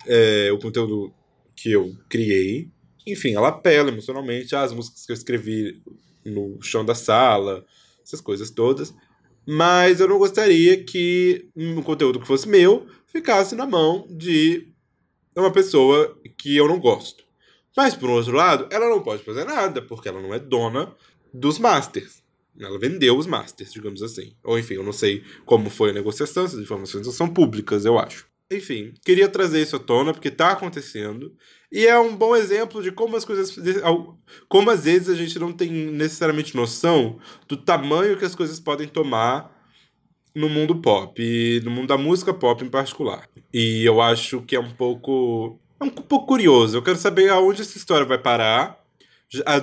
é, 0.06 0.52
o 0.52 0.60
conteúdo 0.60 1.14
que 1.56 1.72
eu 1.72 1.96
criei. 2.10 2.70
Enfim, 3.08 3.36
ela 3.36 3.48
apela 3.48 3.88
emocionalmente 3.88 4.54
às 4.54 4.74
músicas 4.74 5.06
que 5.06 5.12
eu 5.14 5.16
escrevi 5.16 5.82
no 6.26 6.62
chão 6.62 6.84
da 6.84 6.94
sala, 6.94 7.66
essas 8.06 8.20
coisas 8.20 8.52
todas. 8.52 8.94
Mas 9.48 10.02
eu 10.02 10.10
não 10.10 10.18
gostaria 10.18 10.84
que 10.84 11.48
um 11.56 11.82
conteúdo 11.82 12.20
que 12.20 12.28
fosse 12.28 12.50
meu 12.50 12.86
ficasse 13.08 13.56
na 13.56 13.66
mão 13.66 14.06
de 14.10 14.68
uma 15.38 15.54
pessoa 15.54 16.20
que 16.38 16.54
eu 16.54 16.68
não 16.68 16.82
gosto. 16.82 17.23
Mas, 17.76 17.96
por 17.96 18.10
outro 18.10 18.34
lado, 18.34 18.68
ela 18.72 18.90
não 18.90 19.02
pode 19.02 19.24
fazer 19.24 19.46
nada, 19.46 19.82
porque 19.82 20.08
ela 20.08 20.22
não 20.22 20.34
é 20.34 20.40
dona 20.40 20.94
dos 21.34 21.58
masters. 21.58 22.22
Ela 22.60 22.78
vendeu 22.78 23.18
os 23.18 23.26
masters, 23.26 23.74
digamos 23.74 24.04
assim. 24.04 24.36
Ou 24.44 24.60
enfim, 24.60 24.76
eu 24.76 24.84
não 24.84 24.94
sei 24.94 25.24
como 25.46 25.70
foi 25.70 25.90
a 25.90 25.94
negociação, 25.94 26.46
essas 26.46 26.60
informações 26.60 27.08
são 27.16 27.28
públicas, 27.28 27.84
eu 27.84 27.98
acho. 27.98 28.28
Enfim, 28.52 28.94
queria 29.04 29.28
trazer 29.28 29.62
isso 29.62 29.76
à 29.76 29.80
tona, 29.80 30.14
porque 30.14 30.28
está 30.28 30.52
acontecendo. 30.52 31.36
E 31.72 31.88
é 31.88 31.98
um 31.98 32.16
bom 32.16 32.36
exemplo 32.36 32.84
de 32.84 32.92
como 32.92 33.16
as 33.16 33.26
coisas. 33.26 33.58
Como 34.48 34.70
às 34.70 34.84
vezes 34.84 35.10
a 35.10 35.16
gente 35.16 35.40
não 35.40 35.52
tem 35.52 35.72
necessariamente 35.72 36.56
noção 36.56 37.20
do 37.48 37.58
tamanho 37.58 38.18
que 38.18 38.26
as 38.26 38.36
coisas 38.36 38.60
podem 38.60 38.88
tomar 38.88 39.52
no 40.36 40.50
mundo 40.50 40.76
pop, 40.82 41.62
no 41.64 41.72
mundo 41.72 41.88
da 41.88 41.98
música 41.98 42.34
pop 42.34 42.64
em 42.64 42.70
particular. 42.70 43.28
E 43.52 43.84
eu 43.84 44.02
acho 44.02 44.42
que 44.42 44.56
é 44.56 44.60
um 44.60 44.72
pouco 44.72 45.60
um 45.84 45.90
pouco 45.90 46.28
curioso. 46.28 46.78
Eu 46.78 46.82
quero 46.82 46.98
saber 46.98 47.30
aonde 47.30 47.62
essa 47.62 47.78
história 47.78 48.06
vai 48.06 48.18
parar. 48.18 48.82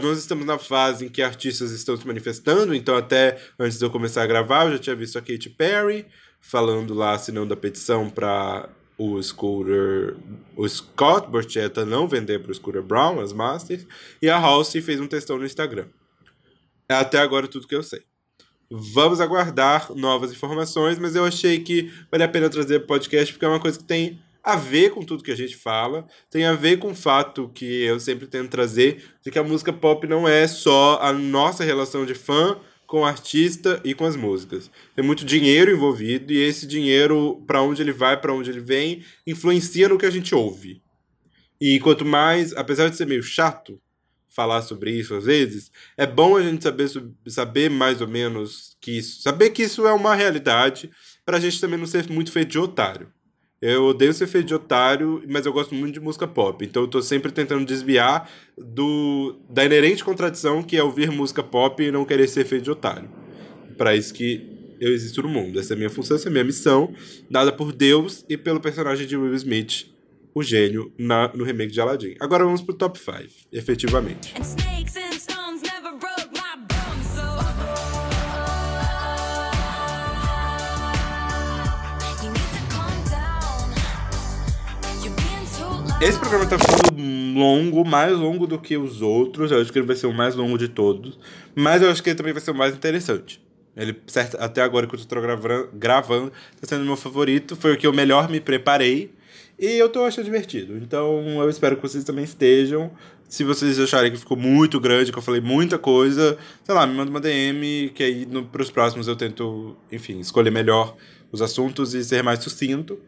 Nós 0.02 0.18
estamos 0.18 0.44
na 0.44 0.58
fase 0.58 1.06
em 1.06 1.08
que 1.08 1.22
artistas 1.22 1.70
estão 1.70 1.96
se 1.96 2.06
manifestando, 2.06 2.74
então 2.74 2.96
até 2.96 3.40
antes 3.58 3.78
de 3.78 3.84
eu 3.84 3.90
começar 3.90 4.22
a 4.22 4.26
gravar, 4.26 4.64
eu 4.64 4.72
já 4.72 4.78
tinha 4.78 4.96
visto 4.96 5.16
a 5.16 5.20
Katy 5.20 5.50
Perry 5.50 6.06
falando 6.40 6.92
lá, 6.92 7.12
assinando 7.12 7.54
a 7.54 7.56
petição 7.56 8.10
para 8.10 8.68
o 8.98 9.22
Scooter, 9.22 10.16
o 10.56 10.68
Scott 10.68 11.28
Borchetta 11.28 11.86
não 11.86 12.08
vender 12.08 12.40
para 12.40 12.50
o 12.50 12.54
Scooter 12.54 12.82
Brown 12.82 13.20
as 13.20 13.32
Masters, 13.32 13.86
e 14.20 14.28
a 14.28 14.36
Halsey 14.36 14.82
fez 14.82 15.00
um 15.00 15.06
textão 15.06 15.38
no 15.38 15.46
Instagram. 15.46 15.86
É 16.88 16.94
até 16.94 17.18
agora 17.18 17.46
tudo 17.46 17.68
que 17.68 17.74
eu 17.74 17.82
sei. 17.82 18.02
Vamos 18.68 19.20
aguardar 19.20 19.92
novas 19.94 20.32
informações, 20.32 20.98
mas 20.98 21.14
eu 21.14 21.24
achei 21.24 21.60
que 21.60 21.92
vale 22.10 22.24
a 22.24 22.28
pena 22.28 22.50
trazer 22.50 22.80
podcast 22.80 23.32
porque 23.32 23.44
é 23.44 23.48
uma 23.48 23.60
coisa 23.60 23.78
que 23.78 23.84
tem 23.84 24.20
a 24.43 24.57
ver 24.57 24.91
com 24.91 25.03
tudo 25.03 25.22
que 25.22 25.30
a 25.30 25.36
gente 25.36 25.57
fala, 25.57 26.07
tem 26.30 26.45
a 26.45 26.55
ver 26.55 26.78
com 26.78 26.93
o 26.93 26.95
fato 26.95 27.51
que 27.55 27.82
eu 27.82 28.01
sempre 28.01 28.26
tento 28.26 28.51
trazer 28.51 29.05
de 29.22 29.30
que 29.30 29.38
a 29.38 29.45
música 29.45 29.72
pop 29.72 30.07
não 30.07 30.26
é 30.26 30.47
só 30.49 30.99
a 31.01 31.12
nossa 31.12 31.64
relação 31.64 32.07
de 32.07 32.14
fã 32.14 32.59
com 32.86 33.03
o 33.03 33.05
artista 33.05 33.80
e 33.84 33.95
com 33.95 34.05
as 34.05 34.16
músicas. 34.16 34.70
Tem 34.97 35.05
muito 35.05 35.24
dinheiro 35.24 35.70
envolvido 35.70 36.32
e 36.32 36.38
esse 36.38 36.66
dinheiro, 36.66 37.41
para 37.47 37.62
onde 37.62 37.80
ele 37.80 37.93
vai, 37.93 38.20
para 38.20 38.34
onde 38.34 38.51
ele 38.51 38.61
vem, 38.61 39.05
influencia 39.26 39.88
no 39.88 39.97
que 39.97 40.07
a 40.07 40.11
gente 40.11 40.34
ouve. 40.34 40.82
E 41.61 41.78
quanto 41.78 42.05
mais, 42.05 42.53
apesar 42.57 42.88
de 42.88 42.97
ser 42.97 43.07
meio 43.07 43.22
chato 43.22 43.80
falar 44.28 44.62
sobre 44.62 44.91
isso 44.93 45.14
às 45.14 45.24
vezes, 45.24 45.70
é 45.97 46.07
bom 46.07 46.36
a 46.36 46.43
gente 46.43 46.62
saber, 46.62 46.88
saber 47.28 47.70
mais 47.70 48.01
ou 48.01 48.09
menos 48.09 48.76
que 48.80 48.99
isso, 48.99 49.22
saber 49.22 49.51
que 49.51 49.62
isso 49.62 49.86
é 49.86 49.93
uma 49.93 50.14
realidade, 50.14 50.91
para 51.24 51.36
a 51.36 51.41
gente 51.41 51.61
também 51.61 51.78
não 51.78 51.86
ser 51.86 52.09
muito 52.09 52.32
feito 52.32 52.51
de 52.51 52.59
otário. 52.59 53.12
Eu 53.61 53.84
odeio 53.84 54.14
ser 54.14 54.26
feito 54.26 54.46
de 54.46 54.54
otário, 54.54 55.22
mas 55.28 55.44
eu 55.44 55.52
gosto 55.52 55.74
muito 55.74 55.92
de 55.92 56.00
música 56.00 56.26
pop. 56.26 56.64
Então 56.64 56.82
eu 56.82 56.88
tô 56.88 57.02
sempre 57.02 57.30
tentando 57.30 57.64
desviar 57.66 58.30
do 58.56 59.38
da 59.50 59.64
inerente 59.64 60.02
contradição 60.02 60.62
que 60.62 60.78
é 60.78 60.82
ouvir 60.82 61.11
música 61.11 61.42
pop 61.42 61.82
e 61.82 61.90
não 61.90 62.06
querer 62.06 62.26
ser 62.26 62.46
feito 62.46 62.64
de 62.64 62.70
otário. 62.70 63.11
Para 63.76 63.94
isso 63.94 64.14
que 64.14 64.76
eu 64.80 64.90
existo 64.90 65.22
no 65.22 65.28
mundo. 65.28 65.61
Essa 65.61 65.74
é 65.74 65.76
a 65.76 65.76
minha 65.76 65.90
função, 65.90 66.16
essa 66.16 66.28
é 66.28 66.30
a 66.30 66.32
minha 66.32 66.44
missão, 66.44 66.94
dada 67.30 67.52
por 67.52 67.70
Deus 67.70 68.24
e 68.30 68.36
pelo 68.36 68.61
personagem 68.61 69.06
de 69.06 69.14
Will 69.14 69.34
Smith, 69.34 69.86
o 70.34 70.42
gênio, 70.42 70.90
na, 70.98 71.30
no 71.34 71.44
remake 71.44 71.72
de 71.72 71.80
Aladdin. 71.82 72.14
Agora 72.18 72.44
vamos 72.44 72.62
pro 72.62 72.72
top 72.72 72.98
5, 72.98 73.46
efetivamente. 73.52 74.34
And 74.36 75.39
Esse 86.01 86.18
programa 86.18 86.46
tá 86.46 86.59
ficando 86.59 86.98
longo, 87.38 87.84
mais 87.84 88.16
longo 88.16 88.46
do 88.46 88.59
que 88.59 88.74
os 88.74 89.03
outros. 89.03 89.51
Eu 89.51 89.61
acho 89.61 89.70
que 89.70 89.78
ele 89.78 89.86
vai 89.86 89.94
ser 89.94 90.07
o 90.07 90.14
mais 90.14 90.34
longo 90.34 90.57
de 90.57 90.66
todos. 90.66 91.18
Mas 91.55 91.82
eu 91.82 91.90
acho 91.90 92.03
que 92.03 92.09
ele 92.09 92.16
também 92.16 92.32
vai 92.32 92.40
ser 92.40 92.53
o 92.53 92.55
mais 92.55 92.74
interessante. 92.74 93.38
Ele, 93.76 93.94
certo, 94.07 94.38
até 94.40 94.62
agora 94.62 94.86
que 94.86 94.94
eu 94.94 94.98
tô 94.98 95.20
gravando, 95.20 95.68
gravando, 95.74 96.32
tá 96.59 96.66
sendo 96.66 96.86
meu 96.86 96.96
favorito. 96.96 97.55
Foi 97.55 97.74
o 97.74 97.76
que 97.76 97.86
eu 97.86 97.92
melhor 97.92 98.30
me 98.30 98.40
preparei. 98.40 99.12
E 99.59 99.76
eu 99.78 99.90
tô 99.90 100.03
achando 100.05 100.24
divertido. 100.24 100.78
Então 100.78 101.38
eu 101.38 101.51
espero 101.51 101.76
que 101.76 101.82
vocês 101.82 102.03
também 102.03 102.24
estejam. 102.24 102.90
Se 103.28 103.44
vocês 103.44 103.78
acharem 103.78 104.11
que 104.11 104.16
ficou 104.16 104.38
muito 104.38 104.80
grande, 104.80 105.12
que 105.12 105.18
eu 105.18 105.22
falei 105.22 105.42
muita 105.42 105.76
coisa, 105.76 106.38
sei 106.64 106.74
lá, 106.74 106.86
me 106.86 106.94
manda 106.94 107.11
uma 107.11 107.20
DM, 107.20 107.92
que 107.94 108.03
aí 108.03 108.24
no, 108.24 108.46
pros 108.46 108.70
próximos 108.70 109.07
eu 109.07 109.16
tento, 109.16 109.76
enfim, 109.92 110.18
escolher 110.18 110.51
melhor 110.51 110.96
os 111.30 111.42
assuntos 111.42 111.92
e 111.92 112.03
ser 112.03 112.22
mais 112.22 112.42
sucinto. 112.42 112.98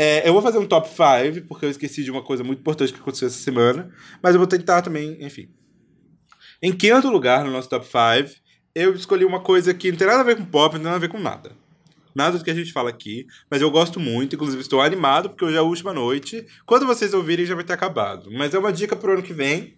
É, 0.00 0.28
eu 0.28 0.32
vou 0.32 0.40
fazer 0.40 0.58
um 0.58 0.64
top 0.66 0.88
5, 0.88 1.44
porque 1.48 1.64
eu 1.66 1.70
esqueci 1.70 2.04
de 2.04 2.10
uma 2.12 2.22
coisa 2.22 2.44
muito 2.44 2.60
importante 2.60 2.92
que 2.92 3.00
aconteceu 3.00 3.26
essa 3.26 3.36
semana. 3.38 3.90
Mas 4.22 4.32
eu 4.32 4.38
vou 4.38 4.46
tentar 4.46 4.80
também, 4.80 5.16
enfim. 5.20 5.48
Em 6.62 6.72
quinto 6.72 7.10
lugar 7.10 7.44
no 7.44 7.50
nosso 7.50 7.68
top 7.68 7.84
5, 7.84 8.40
eu 8.76 8.94
escolhi 8.94 9.24
uma 9.24 9.40
coisa 9.40 9.74
que 9.74 9.90
não 9.90 9.98
tem 9.98 10.06
nada 10.06 10.20
a 10.20 10.22
ver 10.24 10.36
com 10.36 10.44
pop, 10.44 10.74
não 10.74 10.80
tem 10.80 10.84
nada 10.84 10.96
a 10.96 11.00
ver 11.00 11.08
com 11.08 11.18
nada. 11.18 11.50
Nada 12.14 12.38
do 12.38 12.44
que 12.44 12.50
a 12.50 12.54
gente 12.54 12.72
fala 12.72 12.90
aqui, 12.90 13.26
mas 13.50 13.60
eu 13.60 13.72
gosto 13.72 13.98
muito, 13.98 14.36
inclusive 14.36 14.62
estou 14.62 14.80
animado, 14.80 15.30
porque 15.30 15.44
hoje 15.44 15.56
é 15.56 15.58
a 15.58 15.62
última 15.64 15.92
noite. 15.92 16.46
Quando 16.64 16.86
vocês 16.86 17.12
ouvirem, 17.12 17.44
já 17.44 17.56
vai 17.56 17.64
ter 17.64 17.72
acabado. 17.72 18.30
Mas 18.30 18.54
é 18.54 18.58
uma 18.58 18.72
dica 18.72 18.94
pro 18.94 19.14
ano 19.14 19.22
que 19.22 19.32
vem. 19.32 19.74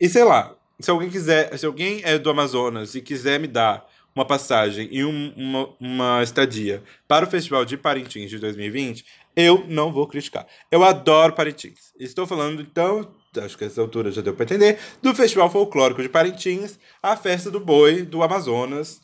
E 0.00 0.08
sei 0.08 0.24
lá, 0.24 0.56
se 0.80 0.90
alguém 0.90 1.10
quiser, 1.10 1.54
se 1.58 1.66
alguém 1.66 2.00
é 2.02 2.16
do 2.18 2.30
Amazonas 2.30 2.94
e 2.94 3.02
quiser 3.02 3.38
me 3.38 3.46
dar 3.46 3.86
uma 4.14 4.24
passagem 4.24 4.88
e 4.90 5.04
um- 5.04 5.32
uma, 5.36 5.68
uma 5.78 6.22
estadia 6.24 6.82
para 7.06 7.24
o 7.24 7.30
Festival 7.30 7.64
de 7.64 7.76
Parintins 7.76 8.28
de 8.30 8.38
2020, 8.38 9.04
eu 9.38 9.64
não 9.68 9.92
vou 9.92 10.08
criticar. 10.08 10.48
Eu 10.68 10.82
adoro 10.82 11.32
Parintins. 11.32 11.92
Estou 11.96 12.26
falando, 12.26 12.60
então, 12.60 13.14
acho 13.40 13.56
que 13.56 13.62
essa 13.62 13.80
altura 13.80 14.10
já 14.10 14.20
deu 14.20 14.34
para 14.34 14.42
entender, 14.42 14.80
do 15.00 15.14
Festival 15.14 15.48
Folclórico 15.48 16.02
de 16.02 16.08
Parintins, 16.08 16.76
a 17.00 17.16
festa 17.16 17.48
do 17.48 17.60
boi 17.60 18.02
do 18.02 18.20
Amazonas, 18.20 19.00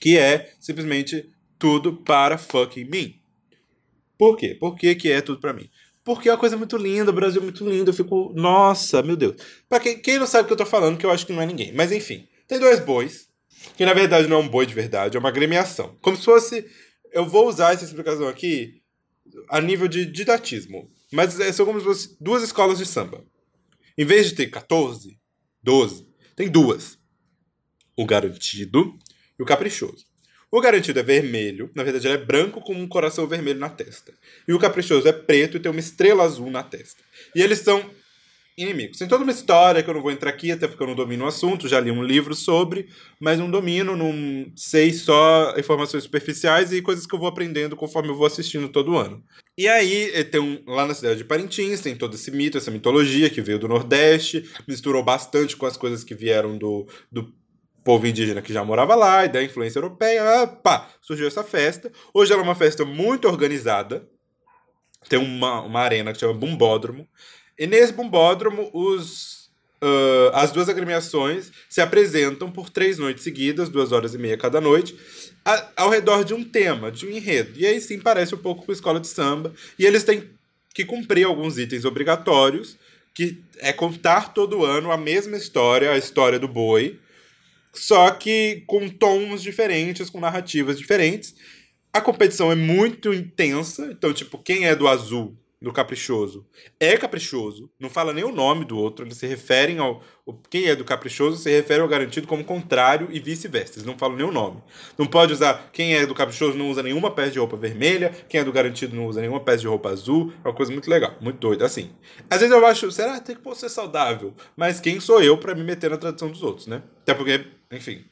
que 0.00 0.18
é 0.18 0.52
simplesmente 0.58 1.30
tudo 1.60 1.92
para 1.92 2.36
fucking 2.36 2.86
mim. 2.86 3.20
Por 4.18 4.36
quê? 4.36 4.56
Por 4.58 4.74
que, 4.74 4.96
que 4.96 5.12
é 5.12 5.20
tudo 5.20 5.40
pra 5.40 5.52
mim? 5.52 5.70
Porque 6.04 6.28
é 6.28 6.32
uma 6.32 6.38
coisa 6.38 6.56
muito 6.56 6.76
linda, 6.76 7.12
o 7.12 7.14
Brasil 7.14 7.40
é 7.40 7.44
muito 7.44 7.64
lindo. 7.68 7.90
Eu 7.90 7.94
fico, 7.94 8.32
nossa, 8.34 9.00
meu 9.00 9.14
Deus. 9.14 9.36
Pra 9.68 9.78
quem, 9.78 9.96
quem 10.00 10.18
não 10.18 10.26
sabe 10.26 10.42
o 10.42 10.46
que 10.48 10.54
eu 10.54 10.56
tô 10.56 10.66
falando, 10.66 10.98
que 10.98 11.06
eu 11.06 11.10
acho 11.12 11.24
que 11.24 11.32
não 11.32 11.42
é 11.42 11.46
ninguém. 11.46 11.72
Mas 11.72 11.92
enfim, 11.92 12.26
tem 12.48 12.58
dois 12.58 12.80
bois, 12.80 13.28
que 13.76 13.84
na 13.84 13.94
verdade 13.94 14.26
não 14.26 14.38
é 14.38 14.40
um 14.40 14.48
boi 14.48 14.66
de 14.66 14.74
verdade, 14.74 15.16
é 15.16 15.20
uma 15.20 15.28
agremiação. 15.28 15.96
Como 16.02 16.16
se 16.16 16.24
fosse. 16.24 16.66
Eu 17.12 17.24
vou 17.24 17.48
usar 17.48 17.72
essa 17.72 17.84
explicação 17.84 18.28
aqui 18.28 18.82
a 19.48 19.60
nível 19.60 19.88
de 19.88 20.06
didatismo. 20.06 20.90
Mas 21.12 21.38
é- 21.40 21.52
são 21.52 21.66
como 21.66 21.80
duas 22.20 22.42
escolas 22.42 22.78
de 22.78 22.86
samba. 22.86 23.24
Em 23.96 24.04
vez 24.04 24.26
de 24.28 24.34
ter 24.34 24.46
14, 24.48 25.18
12, 25.62 26.06
tem 26.34 26.48
duas. 26.48 26.98
O 27.96 28.04
garantido 28.04 28.98
e 29.38 29.42
o 29.42 29.46
caprichoso. 29.46 30.04
O 30.50 30.60
garantido 30.60 31.00
é 31.00 31.02
vermelho, 31.02 31.70
na 31.74 31.82
verdade 31.82 32.06
ele 32.06 32.14
é 32.14 32.24
branco 32.24 32.60
com 32.60 32.72
um 32.72 32.86
coração 32.86 33.26
vermelho 33.26 33.58
na 33.58 33.68
testa. 33.68 34.12
E 34.46 34.52
o 34.52 34.58
caprichoso 34.58 35.08
é 35.08 35.12
preto 35.12 35.56
e 35.56 35.60
tem 35.60 35.70
uma 35.70 35.80
estrela 35.80 36.22
azul 36.22 36.50
na 36.50 36.62
testa. 36.62 37.02
E 37.34 37.42
eles 37.42 37.58
são 37.58 37.90
inimigos. 38.56 38.98
Tem 38.98 39.06
toda 39.06 39.22
uma 39.22 39.32
história 39.32 39.82
que 39.82 39.90
eu 39.90 39.94
não 39.94 40.00
vou 40.00 40.10
entrar 40.10 40.30
aqui, 40.30 40.50
até 40.50 40.66
porque 40.66 40.82
eu 40.82 40.86
não 40.86 40.94
domino 40.94 41.24
o 41.24 41.28
assunto, 41.28 41.68
já 41.68 41.78
li 41.78 41.90
um 41.90 42.02
livro 42.02 42.34
sobre, 42.34 42.88
mas 43.20 43.38
não 43.38 43.50
domino, 43.50 43.94
não 43.94 44.50
sei 44.56 44.92
só 44.92 45.54
informações 45.58 46.04
superficiais 46.04 46.72
e 46.72 46.80
coisas 46.80 47.06
que 47.06 47.14
eu 47.14 47.18
vou 47.18 47.28
aprendendo 47.28 47.76
conforme 47.76 48.08
eu 48.08 48.16
vou 48.16 48.26
assistindo 48.26 48.68
todo 48.68 48.96
ano. 48.96 49.22
E 49.58 49.68
aí, 49.68 50.10
eh, 50.14 50.24
tem 50.24 50.40
um, 50.40 50.62
lá 50.66 50.86
na 50.86 50.94
cidade 50.94 51.18
de 51.18 51.24
Parintins, 51.24 51.82
tem 51.82 51.94
todo 51.94 52.14
esse 52.14 52.30
mito, 52.30 52.56
essa 52.56 52.70
mitologia 52.70 53.28
que 53.28 53.42
veio 53.42 53.58
do 53.58 53.68
Nordeste, 53.68 54.48
misturou 54.66 55.02
bastante 55.02 55.56
com 55.56 55.66
as 55.66 55.76
coisas 55.76 56.02
que 56.02 56.14
vieram 56.14 56.56
do, 56.56 56.86
do 57.12 57.32
povo 57.84 58.06
indígena 58.06 58.42
que 58.42 58.52
já 58.52 58.64
morava 58.64 58.94
lá, 58.94 59.24
e 59.26 59.28
da 59.28 59.42
influência 59.42 59.78
europeia, 59.78 60.42
ah, 60.42 60.46
pá, 60.46 60.88
surgiu 61.02 61.26
essa 61.26 61.44
festa. 61.44 61.92
Hoje 62.12 62.32
ela 62.32 62.42
é 62.42 62.44
uma 62.44 62.54
festa 62.54 62.84
muito 62.86 63.28
organizada, 63.28 64.08
tem 65.08 65.18
uma, 65.18 65.60
uma 65.60 65.80
arena 65.80 66.12
que 66.12 66.18
chama 66.18 66.34
Bumbódromo, 66.34 67.06
e 67.58 67.66
nesse 67.66 67.92
Bumbódromo 67.92 68.70
os, 68.72 69.48
ah, 69.80 70.30
as 70.42 70.52
duas 70.52 70.68
agremiações 70.68 71.50
se 71.68 71.80
apresentam 71.80 72.50
por 72.50 72.70
três 72.70 72.98
noites 72.98 73.22
seguidas, 73.24 73.68
duas 73.68 73.92
horas 73.92 74.14
e 74.14 74.18
meia 74.18 74.36
cada 74.36 74.60
noite, 74.60 74.96
a- 75.44 75.68
ao 75.76 75.90
redor 75.90 76.24
de 76.24 76.34
um 76.34 76.42
tema, 76.44 76.90
de 76.90 77.06
um 77.06 77.10
enredo. 77.10 77.58
E 77.58 77.66
aí 77.66 77.80
sim 77.80 77.98
parece 77.98 78.34
um 78.34 78.38
pouco 78.38 78.64
com 78.66 78.72
escola 78.72 79.00
de 79.00 79.08
samba, 79.08 79.52
e 79.78 79.84
eles 79.86 80.04
têm 80.04 80.28
que 80.74 80.84
cumprir 80.84 81.24
alguns 81.24 81.56
itens 81.58 81.84
obrigatórios, 81.84 82.76
que 83.14 83.38
é 83.58 83.72
contar 83.72 84.34
todo 84.34 84.62
ano 84.64 84.92
a 84.92 84.96
mesma 84.98 85.36
história, 85.38 85.90
a 85.90 85.96
história 85.96 86.38
do 86.38 86.46
boi, 86.46 86.98
só 87.72 88.10
que 88.10 88.62
com 88.66 88.88
tons 88.88 89.42
diferentes, 89.42 90.10
com 90.10 90.20
narrativas 90.20 90.78
diferentes. 90.78 91.34
A 91.92 92.00
competição 92.00 92.52
é 92.52 92.54
muito 92.54 93.14
intensa, 93.14 93.88
então, 93.90 94.12
tipo, 94.12 94.36
quem 94.38 94.66
é 94.66 94.74
do 94.74 94.86
azul, 94.86 95.34
do 95.60 95.72
caprichoso, 95.72 96.46
é 96.78 96.96
caprichoso, 96.96 97.70
não 97.80 97.88
fala 97.88 98.12
nem 98.12 98.24
o 98.24 98.32
nome 98.32 98.64
do 98.64 98.76
outro, 98.76 99.06
eles 99.06 99.16
se 99.16 99.26
referem 99.26 99.78
ao. 99.78 100.02
Quem 100.50 100.66
é 100.66 100.76
do 100.76 100.84
caprichoso 100.84 101.38
se 101.38 101.50
refere 101.50 101.80
ao 101.80 101.88
garantido 101.88 102.26
como 102.26 102.44
contrário 102.44 103.08
e 103.10 103.18
vice-versa, 103.18 103.74
eles 103.74 103.86
não 103.86 103.96
falam 103.96 104.16
nem 104.16 104.26
o 104.26 104.32
nome. 104.32 104.62
Não 104.98 105.06
pode 105.06 105.32
usar. 105.32 105.70
Quem 105.72 105.94
é 105.94 106.04
do 106.04 106.14
caprichoso 106.14 106.58
não 106.58 106.70
usa 106.70 106.82
nenhuma 106.82 107.10
peça 107.10 107.30
de 107.30 107.38
roupa 107.38 107.56
vermelha, 107.56 108.10
quem 108.28 108.40
é 108.40 108.44
do 108.44 108.52
garantido 108.52 108.94
não 108.94 109.06
usa 109.06 109.20
nenhuma 109.20 109.40
peça 109.40 109.58
de 109.58 109.66
roupa 109.66 109.88
azul, 109.88 110.32
é 110.44 110.48
uma 110.48 110.54
coisa 110.54 110.70
muito 110.70 110.90
legal, 110.90 111.16
muito 111.20 111.38
doida, 111.38 111.64
assim. 111.64 111.90
Às 112.28 112.40
vezes 112.40 112.54
eu 112.54 112.66
acho, 112.66 112.92
será 112.92 113.18
tem 113.18 113.34
que 113.34 113.54
ser 113.54 113.70
saudável, 113.70 114.34
mas 114.56 114.78
quem 114.78 115.00
sou 115.00 115.22
eu 115.22 115.38
pra 115.38 115.54
me 115.54 115.64
meter 115.64 115.90
na 115.90 115.96
tradição 115.96 116.28
dos 116.30 116.42
outros, 116.42 116.66
né? 116.66 116.82
Até 117.02 117.14
porque, 117.14 117.46
enfim, 117.72 118.04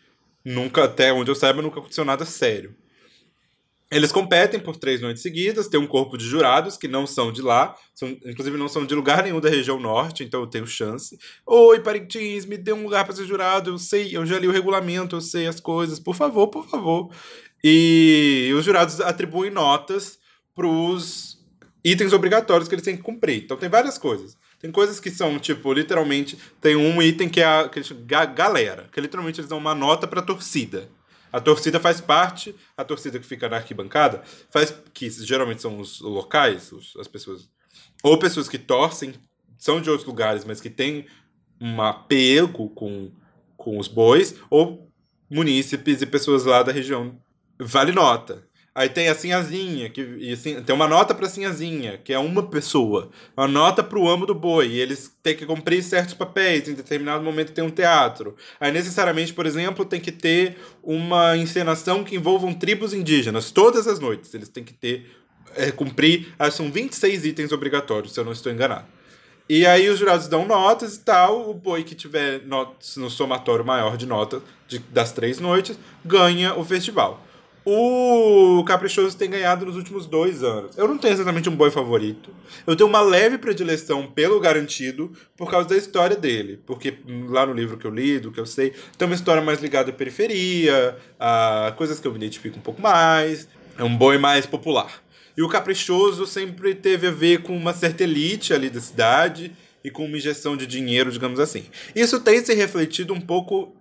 nunca, 0.43 0.85
até 0.85 1.13
onde 1.13 1.31
eu 1.31 1.35
saiba, 1.35 1.61
nunca 1.61 1.79
aconteceu 1.79 2.05
nada 2.05 2.25
sério. 2.25 2.75
Eles 3.95 4.11
competem 4.11 4.59
por 4.59 4.77
três 4.77 5.01
noites 5.01 5.23
seguidas, 5.23 5.69
tem 5.69 5.79
um 5.79 5.87
corpo 5.87 6.19
de 6.19 6.25
jurados 6.25 6.77
que 6.77 6.89
não 6.89 7.07
são 7.07 7.31
de 7.31 7.41
lá, 7.41 7.77
são, 7.95 8.09
inclusive 8.27 8.57
não 8.57 8.67
são 8.69 8.85
de 8.85 8.95
lugar 8.95 9.23
nenhum 9.23 9.41
da 9.41 9.49
região 9.49 9.79
norte, 9.79 10.25
então 10.25 10.41
eu 10.41 10.47
tenho 10.47 10.67
chance. 10.67 11.17
Oi, 11.47 11.79
Parintins, 11.81 12.45
me 12.45 12.57
dê 12.57 12.73
um 12.73 12.83
lugar 12.83 13.05
para 13.05 13.15
ser 13.15 13.25
jurado, 13.25 13.71
eu 13.71 13.79
sei, 13.79 14.17
eu 14.17 14.27
já 14.27 14.39
li 14.39 14.49
o 14.49 14.53
regulamento, 14.53 15.15
eu 15.17 15.21
sei 15.21 15.47
as 15.47 15.61
coisas, 15.61 16.01
por 16.01 16.15
favor, 16.17 16.49
por 16.49 16.69
favor. 16.69 17.11
E 17.63 18.53
os 18.59 18.65
jurados 18.65 19.01
atribuem 19.01 19.51
notas 19.51 20.19
pros 20.55 21.39
itens 21.85 22.13
obrigatórios 22.13 22.69
que 22.69 22.75
eles 22.75 22.85
têm 22.85 22.97
que 22.97 23.03
cumprir. 23.03 23.45
Então 23.45 23.57
tem 23.57 23.69
várias 23.69 23.97
coisas. 23.97 24.37
Tem 24.61 24.71
coisas 24.73 24.99
que 24.99 25.11
são, 25.11 25.39
tipo, 25.39 25.73
literalmente, 25.73 26.39
tem 26.61 26.75
um 26.75 27.01
item 27.03 27.29
que 27.29 27.41
é 27.41 27.45
a 27.45 27.69
que 27.69 27.79
eles 27.79 27.93
ga- 28.07 28.25
galera, 28.25 28.89
que 28.93 29.01
literalmente 29.01 29.41
eles 29.41 29.49
dão 29.49 29.59
uma 29.59 29.75
nota 29.75 30.07
pra 30.07 30.23
torcida. 30.23 30.89
A 31.35 31.41
torcida 31.41 31.81
faz 31.81 32.01
parte, 32.01 32.55
a 32.77 32.85
torcida 32.85 33.19
que 33.19 33.27
fica 33.27 33.49
na 33.49 33.57
arquibancada, 33.57 34.23
faz 34.51 34.73
que 34.93 35.11
geralmente 35.11 35.61
são 35.61 35.81
os 35.81 36.01
locais, 36.01 36.71
os- 36.71 36.95
as 36.97 37.09
pessoas, 37.09 37.49
ou 38.05 38.17
pessoas 38.19 38.49
que 38.49 38.57
torcem, 38.57 39.15
são 39.59 39.81
de 39.81 39.91
outros 39.91 40.07
lugares, 40.07 40.45
mas 40.45 40.61
que 40.61 40.71
têm 40.71 41.07
um 41.61 41.83
apego 41.83 42.69
com, 42.71 43.11
com 43.57 43.79
os 43.79 43.89
bois, 43.89 44.37
ou 44.49 44.89
munícipes 45.29 46.03
e 46.03 46.07
pessoas 46.07 46.45
lá 46.45 46.63
da 46.63 46.71
região. 46.71 47.19
Vale 47.59 47.91
nota. 47.91 48.47
Aí 48.75 48.89
tem 48.89 49.09
a 49.09 49.15
Sinhazinha, 49.15 49.89
que 49.89 50.01
e 50.01 50.37
tem 50.37 50.75
uma 50.75 50.89
nota 50.89 51.15
pra 51.15 51.29
Sinhazinha, 51.29 51.97
que 52.03 52.13
é 52.13 52.19
uma 52.19 52.43
pessoa. 52.43 53.09
Uma 53.37 53.47
nota 53.47 53.85
pro 53.85 54.09
amo 54.09 54.27
do 54.27 54.35
boi. 54.35 54.67
E 54.67 54.81
eles 54.81 55.15
têm 55.23 55.37
que 55.37 55.47
cumprir 55.47 55.81
certos 55.83 56.13
papéis. 56.15 56.69
Em 56.69 56.75
determinado 56.75 57.23
momento 57.23 57.53
tem 57.53 57.63
um 57.63 57.71
teatro. 57.71 58.35
Aí, 58.59 58.73
necessariamente, 58.73 59.33
por 59.33 59.47
exemplo, 59.47 59.85
tem 59.85 60.01
que 60.01 60.11
ter 60.11 60.57
uma 60.83 61.37
encenação 61.37 62.03
que 62.03 62.17
envolvam 62.17 62.53
tribos 62.53 62.93
indígenas. 62.93 63.53
Todas 63.53 63.87
as 63.87 64.01
noites. 64.01 64.35
Eles 64.35 64.49
têm 64.49 64.65
que 64.65 64.73
ter. 64.73 65.09
é, 65.55 65.71
cumprir. 65.71 66.35
São 66.51 66.71
26 66.71 67.27
itens 67.27 67.53
obrigatórios, 67.53 68.13
se 68.13 68.19
eu 68.19 68.25
não 68.25 68.33
estou 68.33 68.51
enganado. 68.51 68.87
E 69.49 69.67
aí 69.67 69.89
os 69.89 69.99
jurados 69.99 70.27
dão 70.27 70.47
notas 70.47 70.97
e 70.97 71.01
tal. 71.01 71.49
O 71.49 71.55
boi 71.55 71.85
que 71.85 71.95
tiver 71.95 72.43
notas 72.45 72.97
no 72.97 73.09
somatório 73.09 73.65
maior 73.65 73.97
de 73.97 74.07
notas 74.07 74.43
das 74.91 75.13
três 75.13 75.39
noites 75.39 75.79
ganha 76.05 76.55
o 76.55 76.65
festival. 76.65 77.25
O 77.67 78.63
Caprichoso 78.67 79.17
tem 79.17 79.31
ganhado 79.31 79.65
nos 79.65 79.77
últimos 79.77 80.05
dois 80.05 80.43
anos. 80.43 80.77
Eu 80.77 80.87
não 80.87 80.99
tenho 80.99 81.15
exatamente 81.15 81.49
um 81.49 81.57
boi 81.57 81.71
favorito. 81.71 82.31
Eu 82.67 82.77
tenho 82.77 82.89
uma 82.89 83.01
leve 83.01 83.39
predileção 83.39 84.07
pelo 84.07 84.39
garantido 84.39 85.11
por 85.35 85.51
causa 85.51 85.69
da 85.71 85.77
história 85.77 86.15
dele. 86.15 86.61
Porque 86.67 86.99
lá 87.29 87.47
no 87.47 87.55
livro 87.55 87.79
que 87.79 87.87
eu 87.87 87.91
li, 87.91 88.19
do 88.19 88.31
que 88.31 88.39
eu 88.39 88.45
sei, 88.45 88.75
tem 88.99 89.07
uma 89.07 89.15
história 89.15 89.41
mais 89.41 89.63
ligada 89.63 89.91
à 89.91 89.95
periferia, 89.95 90.99
a 91.19 91.73
coisas 91.75 91.99
que 91.99 92.07
eu 92.07 92.13
me 92.13 92.19
identifico 92.19 92.59
um 92.59 92.63
pouco 92.63 92.83
mais. 92.83 93.49
É 93.79 93.83
um 93.83 93.97
boi 93.97 94.19
mais 94.19 94.45
popular. 94.45 95.03
E 95.35 95.43
o 95.43 95.49
Caprichoso 95.49 96.27
sempre 96.27 96.75
teve 96.75 97.07
a 97.07 97.11
ver 97.11 97.43
com 97.43 97.57
uma 97.57 97.73
certa 97.73 98.05
elite 98.05 98.53
ali 98.53 98.69
da 98.69 98.81
cidade 98.81 99.51
e 99.83 99.91
com 99.91 100.05
uma 100.05 100.17
injeção 100.19 100.55
de 100.55 100.67
dinheiro, 100.67 101.11
digamos 101.11 101.41
assim. 101.41 101.65
Isso 101.95 102.21
tem 102.21 102.45
se 102.45 102.55
refletido 102.55 103.15
um 103.15 103.21
pouco 103.21 103.75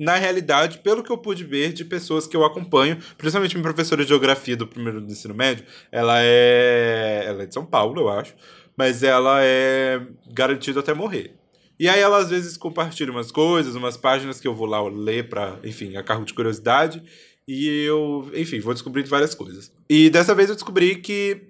na 0.00 0.16
realidade, 0.16 0.78
pelo 0.78 1.02
que 1.02 1.12
eu 1.12 1.18
pude 1.18 1.44
ver 1.44 1.74
de 1.74 1.84
pessoas 1.84 2.26
que 2.26 2.34
eu 2.34 2.42
acompanho, 2.42 2.96
principalmente 3.18 3.54
minha 3.54 3.62
professora 3.62 4.02
de 4.02 4.08
geografia 4.08 4.56
do 4.56 4.66
primeiro 4.66 4.98
do 4.98 5.12
ensino 5.12 5.34
médio, 5.34 5.66
ela 5.92 6.18
é, 6.22 7.24
ela 7.26 7.42
é 7.42 7.46
de 7.46 7.52
São 7.52 7.66
Paulo, 7.66 8.00
eu 8.00 8.08
acho, 8.08 8.34
mas 8.74 9.02
ela 9.02 9.44
é 9.44 10.00
garantida 10.32 10.80
até 10.80 10.94
morrer. 10.94 11.34
E 11.78 11.86
aí 11.86 12.00
ela 12.00 12.16
às 12.16 12.30
vezes 12.30 12.56
compartilha 12.56 13.12
umas 13.12 13.30
coisas, 13.30 13.74
umas 13.74 13.98
páginas 13.98 14.40
que 14.40 14.48
eu 14.48 14.54
vou 14.54 14.66
lá 14.66 14.82
ler 14.88 15.28
para, 15.28 15.58
enfim, 15.62 15.94
a 15.94 16.02
cargo 16.02 16.24
de 16.24 16.32
curiosidade, 16.32 17.02
e 17.46 17.84
eu, 17.84 18.30
enfim, 18.32 18.58
vou 18.58 18.72
descobrindo 18.72 19.10
várias 19.10 19.34
coisas. 19.34 19.70
E 19.86 20.08
dessa 20.08 20.34
vez 20.34 20.48
eu 20.48 20.54
descobri 20.54 20.96
que 20.96 21.42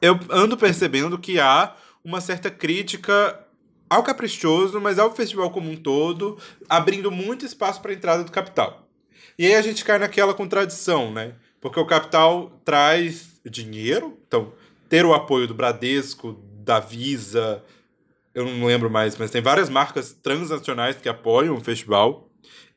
eu 0.00 0.18
ando 0.30 0.56
percebendo 0.56 1.18
que 1.18 1.38
há 1.38 1.76
uma 2.02 2.22
certa 2.22 2.50
crítica 2.50 3.43
ao 3.94 4.02
Caprichoso, 4.02 4.80
mas 4.80 4.98
ao 4.98 5.14
festival 5.14 5.50
como 5.50 5.70
um 5.70 5.76
todo, 5.76 6.38
abrindo 6.68 7.10
muito 7.10 7.46
espaço 7.46 7.80
para 7.80 7.92
a 7.92 7.94
entrada 7.94 8.24
do 8.24 8.32
capital. 8.32 8.88
E 9.38 9.46
aí 9.46 9.54
a 9.54 9.62
gente 9.62 9.84
cai 9.84 9.98
naquela 9.98 10.34
contradição, 10.34 11.12
né? 11.12 11.34
Porque 11.60 11.80
o 11.80 11.86
capital 11.86 12.60
traz 12.64 13.40
dinheiro, 13.44 14.18
então 14.26 14.52
ter 14.88 15.04
o 15.04 15.14
apoio 15.14 15.46
do 15.46 15.54
Bradesco, 15.54 16.38
da 16.64 16.78
Visa, 16.80 17.62
eu 18.34 18.44
não 18.44 18.66
lembro 18.66 18.90
mais, 18.90 19.16
mas 19.16 19.30
tem 19.30 19.40
várias 19.40 19.68
marcas 19.68 20.12
transnacionais 20.12 20.96
que 20.96 21.08
apoiam 21.08 21.54
o 21.56 21.60
festival. 21.60 22.28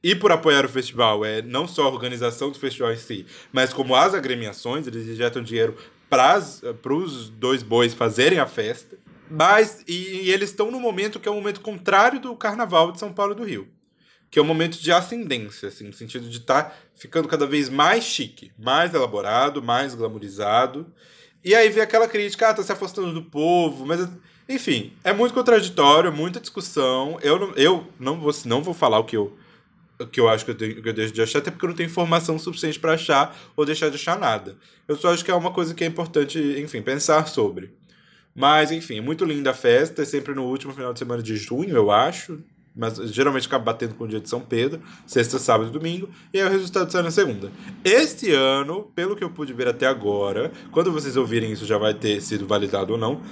E 0.03 0.13
por 0.15 0.32
apoiar 0.32 0.63
o 0.63 0.70
festival, 0.70 1.26
é 1.26 1.41
não 1.41 1.68
só 1.68 1.84
a 1.84 1.91
organização 1.91 2.51
do 2.51 2.59
festival 2.59 2.93
em 2.93 2.97
si, 2.97 3.26
mas 3.51 3.74
como 3.74 3.95
as 3.95 4.13
agremiações, 4.13 4.86
eles 4.86 5.07
injetam 5.07 5.41
dinheiro 5.41 5.76
para 6.09 6.38
os 6.93 7.30
dois 7.30 7.63
bois 7.63 7.93
fazerem 7.93 8.39
a 8.39 8.45
festa. 8.45 8.97
Mas, 9.30 9.84
e, 9.88 10.25
e 10.25 10.32
eles 10.32 10.49
estão 10.49 10.71
no 10.71 10.80
momento 10.80 11.19
que 11.19 11.28
é 11.28 11.32
o 11.32 11.36
momento 11.36 11.61
contrário 11.61 12.19
do 12.19 12.36
carnaval 12.36 12.91
de 12.91 12.99
São 12.99 13.11
Paulo 13.13 13.36
do 13.36 13.43
Rio. 13.43 13.67
Que 14.30 14.39
é 14.39 14.41
um 14.41 14.45
momento 14.45 14.78
de 14.78 14.91
ascendência, 14.91 15.69
assim, 15.69 15.86
no 15.86 15.93
sentido 15.93 16.30
de 16.30 16.38
estar 16.38 16.78
ficando 16.95 17.28
cada 17.28 17.45
vez 17.45 17.69
mais 17.69 18.03
chique, 18.03 18.51
mais 18.57 18.93
elaborado, 18.93 19.63
mais 19.63 19.95
glamourizado. 19.95 20.91
E 21.43 21.55
aí 21.55 21.69
vem 21.69 21.82
aquela 21.82 22.07
crítica, 22.07 22.49
ah, 22.49 22.53
tá 22.53 22.61
se 22.61 22.71
afastando 22.71 23.13
do 23.13 23.23
povo, 23.23 23.86
mas 23.86 24.07
enfim, 24.49 24.93
é 25.03 25.11
muito 25.11 25.34
contraditório, 25.34 26.11
muita 26.11 26.39
discussão. 26.39 27.17
Eu 27.21 27.39
não, 27.39 27.53
eu 27.55 27.88
não, 27.99 28.19
vou, 28.19 28.32
não 28.45 28.63
vou 28.63 28.73
falar 28.73 28.99
o 28.99 29.03
que 29.03 29.17
eu, 29.17 29.38
o 29.99 30.05
que 30.05 30.19
eu 30.19 30.30
acho 30.30 30.45
que 30.45 30.51
eu, 30.51 30.55
tenho, 30.55 30.82
que 30.82 30.88
eu 30.88 30.93
deixo 30.93 31.13
de 31.13 31.21
achar, 31.21 31.39
até 31.39 31.51
porque 31.51 31.65
eu 31.65 31.69
não 31.69 31.75
tenho 31.75 31.88
informação 31.89 32.39
suficiente 32.39 32.80
para 32.80 32.93
achar 32.93 33.38
ou 33.55 33.65
deixar 33.65 33.89
de 33.89 33.95
achar 33.95 34.17
nada. 34.17 34.57
Eu 34.88 34.95
só 34.95 35.13
acho 35.13 35.23
que 35.23 35.32
é 35.32 35.36
uma 35.36 35.51
coisa 35.51 35.73
que 35.73 35.84
é 35.84 35.88
importante, 35.88 36.39
enfim, 36.59 36.82
pensar 36.82 37.28
sobre. 37.28 37.73
Mas, 38.40 38.72
enfim, 38.72 39.02
muito 39.02 39.26
linda 39.26 39.50
a 39.50 39.54
festa, 39.54 40.04
é 40.04 40.06
sempre 40.06 40.36
no 40.36 40.44
último 40.44 40.72
final 40.72 40.94
de 40.94 41.00
semana 41.00 41.24
de 41.24 41.36
junho, 41.36 41.76
eu 41.76 41.90
acho. 41.90 42.38
Mas 42.76 42.96
geralmente 43.12 43.48
acaba 43.48 43.64
batendo 43.64 43.96
com 43.96 44.04
o 44.04 44.08
dia 44.08 44.20
de 44.20 44.30
São 44.30 44.40
Pedro, 44.40 44.80
sexta, 45.08 45.40
sábado 45.40 45.72
e 45.72 45.74
domingo, 45.74 46.08
e 46.32 46.40
aí 46.40 46.48
o 46.48 46.52
resultado 46.52 46.92
sai 46.92 47.02
na 47.02 47.10
segunda. 47.10 47.52
Este 47.84 48.32
ano, 48.32 48.92
pelo 48.94 49.16
que 49.16 49.24
eu 49.24 49.32
pude 49.32 49.52
ver 49.54 49.68
até 49.68 49.88
agora, 49.88 50.52
quando 50.72 50.92
vocês 50.92 51.18
ouvirem 51.18 51.52
isso 51.52 51.66
já 51.66 51.80
vai 51.80 51.96
ter 51.96 52.22
sido 52.22 52.46
validado 52.46 52.94
ou 52.94 53.00
não, 53.00 53.24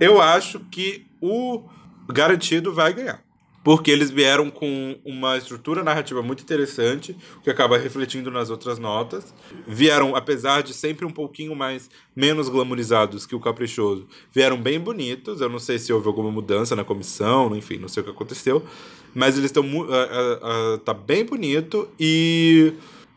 eu 0.00 0.20
acho 0.20 0.58
que 0.68 1.06
o 1.22 1.62
garantido 2.08 2.74
vai 2.74 2.92
ganhar. 2.92 3.27
Porque 3.68 3.90
eles 3.90 4.10
vieram 4.10 4.50
com 4.50 4.98
uma 5.04 5.36
estrutura 5.36 5.84
narrativa 5.84 6.22
muito 6.22 6.42
interessante, 6.42 7.14
que 7.44 7.50
acaba 7.50 7.76
refletindo 7.76 8.30
nas 8.30 8.48
outras 8.48 8.78
notas. 8.78 9.34
Vieram, 9.66 10.16
apesar 10.16 10.62
de 10.62 10.72
sempre 10.72 11.04
um 11.04 11.10
pouquinho 11.10 11.54
mais 11.54 11.90
menos 12.16 12.48
glamorizados 12.48 13.26
que 13.26 13.34
o 13.36 13.40
Caprichoso, 13.40 14.08
vieram 14.32 14.56
bem 14.58 14.80
bonitos. 14.80 15.42
Eu 15.42 15.50
não 15.50 15.58
sei 15.58 15.78
se 15.78 15.92
houve 15.92 16.06
alguma 16.08 16.30
mudança 16.30 16.74
na 16.74 16.82
comissão, 16.82 17.54
enfim, 17.54 17.76
não 17.76 17.88
sei 17.88 18.00
o 18.00 18.04
que 18.04 18.10
aconteceu. 18.10 18.64
Mas 19.14 19.36
eles 19.36 19.50
estão. 19.50 19.62
mu- 19.62 19.84
ah, 19.92 20.08
ah, 20.10 20.38
ah, 20.42 20.78
tá 20.82 20.94
bem 20.94 21.26
bonito. 21.26 21.90
E 22.00 22.72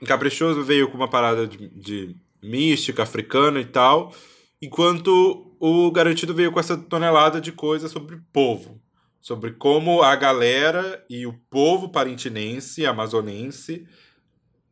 Caprichoso 0.05 0.61
veio 0.63 0.89
com 0.89 0.97
uma 0.97 1.07
parada 1.07 1.47
de, 1.47 1.69
de 1.69 2.13
mística 2.43 3.03
africana 3.03 3.61
e 3.61 3.65
tal. 3.65 4.13
Enquanto 4.61 5.55
o 5.61 5.89
Garantido 5.91 6.33
veio 6.33 6.51
com 6.51 6.59
essa 6.59 6.75
tonelada 6.75 7.39
de 7.39 7.53
coisa 7.53 7.87
sobre 7.87 8.19
povo 8.33 8.81
sobre 9.21 9.51
como 9.51 10.01
a 10.01 10.15
galera 10.15 11.03
e 11.09 11.25
o 11.27 11.33
povo 11.49 11.89
parintinense, 11.89 12.85
amazonense, 12.85 13.87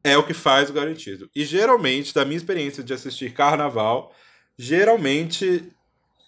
é 0.04 0.18
o 0.18 0.24
que 0.24 0.34
faz 0.34 0.70
o 0.70 0.74
garantido. 0.74 1.30
E 1.36 1.46
geralmente, 1.46 2.14
da 2.14 2.26
minha 2.26 2.38
experiência 2.38 2.84
de 2.84 2.94
assistir 2.94 3.34
carnaval, 3.34 4.14
geralmente 4.58 5.70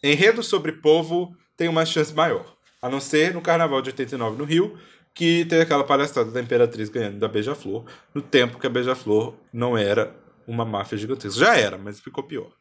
enredo 0.03 0.41
sobre 0.43 0.73
povo 0.73 1.35
tem 1.57 1.67
uma 1.67 1.85
chance 1.85 2.13
maior. 2.13 2.55
A 2.81 2.89
não 2.89 2.99
ser 2.99 3.33
no 3.33 3.41
carnaval 3.41 3.81
de 3.81 3.89
89 3.89 4.37
no 4.37 4.43
Rio, 4.43 4.77
que 5.13 5.45
teve 5.45 5.63
aquela 5.63 5.83
palhaçada 5.83 6.31
da 6.31 6.41
Imperatriz 6.41 6.89
ganhando 6.89 7.19
da 7.19 7.27
Beija-Flor, 7.27 7.85
no 8.13 8.21
tempo 8.21 8.57
que 8.59 8.65
a 8.67 8.69
Beija-Flor 8.69 9.35
não 9.53 9.77
era 9.77 10.15
uma 10.47 10.65
máfia 10.65 10.97
gigantesca. 10.97 11.39
Já 11.39 11.55
era, 11.57 11.77
mas 11.77 11.99
ficou 11.99 12.23
pior. 12.23 12.51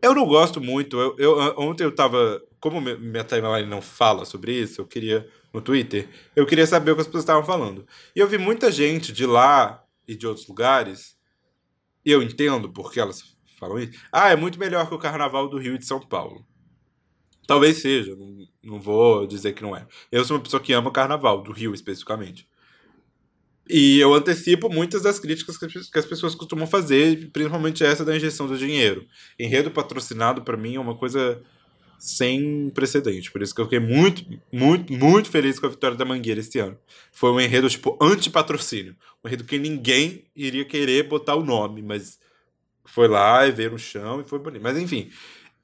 Eu 0.00 0.14
não 0.14 0.26
gosto 0.26 0.60
muito. 0.60 0.98
Eu, 0.98 1.16
eu- 1.18 1.54
ontem 1.58 1.84
eu 1.84 1.94
tava. 1.94 2.40
Como 2.62 2.80
mi- 2.80 2.96
minha 2.96 3.24
timeline 3.24 3.68
não 3.68 3.82
fala 3.82 4.24
sobre 4.24 4.52
isso, 4.54 4.80
eu 4.80 4.86
queria. 4.86 5.28
No 5.52 5.60
Twitter, 5.60 6.08
eu 6.34 6.46
queria 6.46 6.66
saber 6.66 6.92
o 6.92 6.94
que 6.94 7.00
as 7.02 7.06
pessoas 7.08 7.24
estavam 7.24 7.44
falando. 7.44 7.84
E 8.16 8.20
eu 8.20 8.26
vi 8.26 8.38
muita 8.38 8.72
gente 8.72 9.12
de 9.12 9.26
lá 9.26 9.84
e 10.08 10.14
de 10.16 10.26
outros 10.26 10.46
lugares, 10.48 11.14
e 12.06 12.10
eu 12.10 12.22
entendo 12.22 12.72
porque 12.72 12.98
elas 13.00 13.22
falam 13.58 13.78
isso. 13.80 14.00
Ah, 14.10 14.30
é 14.30 14.36
muito 14.36 14.58
melhor 14.58 14.88
que 14.88 14.94
o 14.94 14.98
carnaval 14.98 15.48
do 15.50 15.58
Rio 15.58 15.74
e 15.74 15.78
de 15.78 15.84
São 15.84 16.00
Paulo. 16.00 16.46
Talvez 17.46 17.78
seja, 17.82 18.14
não, 18.16 18.46
não 18.62 18.80
vou 18.80 19.26
dizer 19.26 19.52
que 19.52 19.62
não 19.62 19.76
é. 19.76 19.86
Eu 20.10 20.24
sou 20.24 20.36
uma 20.36 20.42
pessoa 20.42 20.62
que 20.62 20.72
ama 20.72 20.88
o 20.88 20.92
carnaval, 20.92 21.42
do 21.42 21.52
Rio 21.52 21.74
especificamente. 21.74 22.48
E 23.68 23.98
eu 24.00 24.14
antecipo 24.14 24.68
muitas 24.68 25.02
das 25.02 25.18
críticas 25.20 25.56
que 25.58 25.98
as- 25.98 26.06
pessoas 26.06 26.34
costumam 26.34 26.66
fazer, 26.66 27.30
principalmente 27.32 27.84
essa 27.84 28.04
da 28.04 28.16
injeção 28.16 28.46
do 28.46 28.56
dinheiro. 28.56 29.06
Enredo 29.38 29.70
patrocinado, 29.70 30.42
pra 30.42 30.56
mim, 30.56 30.76
é 30.76 30.80
uma 30.80 30.96
coisa 30.96 31.42
sem 32.02 32.68
precedente. 32.74 33.30
Por 33.30 33.40
isso 33.42 33.54
que 33.54 33.60
eu 33.60 33.64
fiquei 33.66 33.78
muito, 33.78 34.24
muito, 34.50 34.92
muito 34.92 35.30
feliz 35.30 35.60
com 35.60 35.66
a 35.66 35.68
vitória 35.68 35.96
da 35.96 36.04
Mangueira 36.04 36.40
esse 36.40 36.58
ano. 36.58 36.76
Foi 37.12 37.30
um 37.30 37.40
enredo, 37.40 37.70
tipo, 37.70 37.96
anti-patrocínio. 38.02 38.96
Um 39.22 39.28
enredo 39.28 39.44
que 39.44 39.56
ninguém 39.56 40.24
iria 40.34 40.64
querer 40.64 41.04
botar 41.04 41.36
o 41.36 41.44
nome, 41.44 41.80
mas 41.80 42.18
foi 42.84 43.06
lá 43.06 43.46
e 43.46 43.52
veio 43.52 43.70
no 43.70 43.78
chão 43.78 44.20
e 44.20 44.24
foi 44.24 44.40
bonito. 44.40 44.62
Mas 44.62 44.76
enfim, 44.76 45.12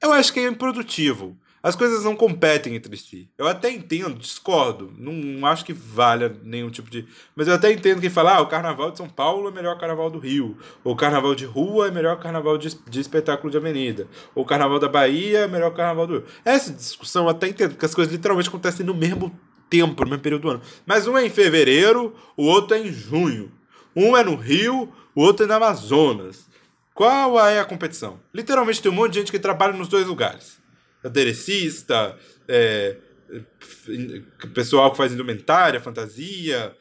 eu 0.01 0.13
acho 0.13 0.31
que 0.31 0.39
é 0.39 0.47
improdutivo. 0.47 1.37
As 1.61 1.75
coisas 1.75 2.05
não 2.05 2.15
competem 2.15 2.75
entre 2.75 2.95
si. 2.95 3.29
Eu 3.37 3.45
até 3.45 3.69
entendo, 3.69 4.17
discordo. 4.17 4.93
Não 4.97 5.45
acho 5.45 5.65
que 5.65 5.73
valha 5.73 6.33
nenhum 6.41 6.69
tipo 6.69 6.89
de. 6.89 7.05
Mas 7.35 7.49
eu 7.49 7.53
até 7.53 7.71
entendo 7.71 7.99
que 7.99 8.09
fala, 8.09 8.37
ah, 8.37 8.41
o 8.41 8.47
carnaval 8.47 8.91
de 8.91 8.97
São 8.97 9.09
Paulo 9.09 9.49
é 9.49 9.51
melhor 9.51 9.71
que 9.71 9.77
o 9.77 9.81
carnaval 9.81 10.09
do 10.09 10.19
Rio. 10.19 10.57
Ou 10.83 10.93
o 10.93 10.95
carnaval 10.95 11.35
de 11.35 11.45
rua 11.45 11.87
é 11.87 11.91
melhor 11.91 12.15
que 12.15 12.21
o 12.21 12.23
carnaval 12.23 12.57
de, 12.57 12.69
de 12.89 12.99
espetáculo 12.99 13.51
de 13.51 13.57
avenida. 13.57 14.07
Ou 14.33 14.43
o 14.43 14.45
carnaval 14.45 14.79
da 14.79 14.87
Bahia 14.87 15.39
é 15.39 15.47
melhor 15.47 15.67
que 15.69 15.73
o 15.73 15.77
carnaval 15.77 16.07
do 16.07 16.13
Rio. 16.13 16.25
Essa 16.45 16.71
discussão 16.71 17.25
eu 17.25 17.29
até 17.29 17.49
entendo, 17.49 17.71
porque 17.71 17.85
as 17.85 17.95
coisas 17.95 18.13
literalmente 18.13 18.47
acontecem 18.47 18.85
no 18.85 18.93
mesmo 18.93 19.37
tempo, 19.69 20.03
no 20.03 20.11
mesmo 20.11 20.23
período 20.23 20.43
do 20.43 20.49
ano. 20.51 20.61
Mas 20.85 21.07
um 21.07 21.17
é 21.17 21.25
em 21.25 21.29
fevereiro, 21.29 22.15
o 22.37 22.45
outro 22.45 22.77
é 22.77 22.79
em 22.79 22.91
junho. 22.91 23.51
Um 23.93 24.15
é 24.15 24.23
no 24.23 24.35
Rio, 24.35 24.93
o 25.13 25.21
outro 25.21 25.43
é 25.43 25.47
no 25.47 25.55
Amazonas. 25.55 26.47
Qual 26.93 27.37
é 27.45 27.59
a 27.59 27.65
competição? 27.65 28.19
Literalmente 28.33 28.81
tem 28.81 28.91
um 28.91 28.95
monte 28.95 29.13
de 29.13 29.19
gente 29.19 29.31
que 29.31 29.39
trabalha 29.39 29.73
nos 29.73 29.89
dois 29.89 30.07
lugares 30.07 30.58
aderecista, 31.03 32.17
é, 32.47 32.97
pessoal 34.53 34.91
que 34.91 34.97
faz 34.97 35.11
indumentária, 35.11 35.79
fantasia, 35.79 36.75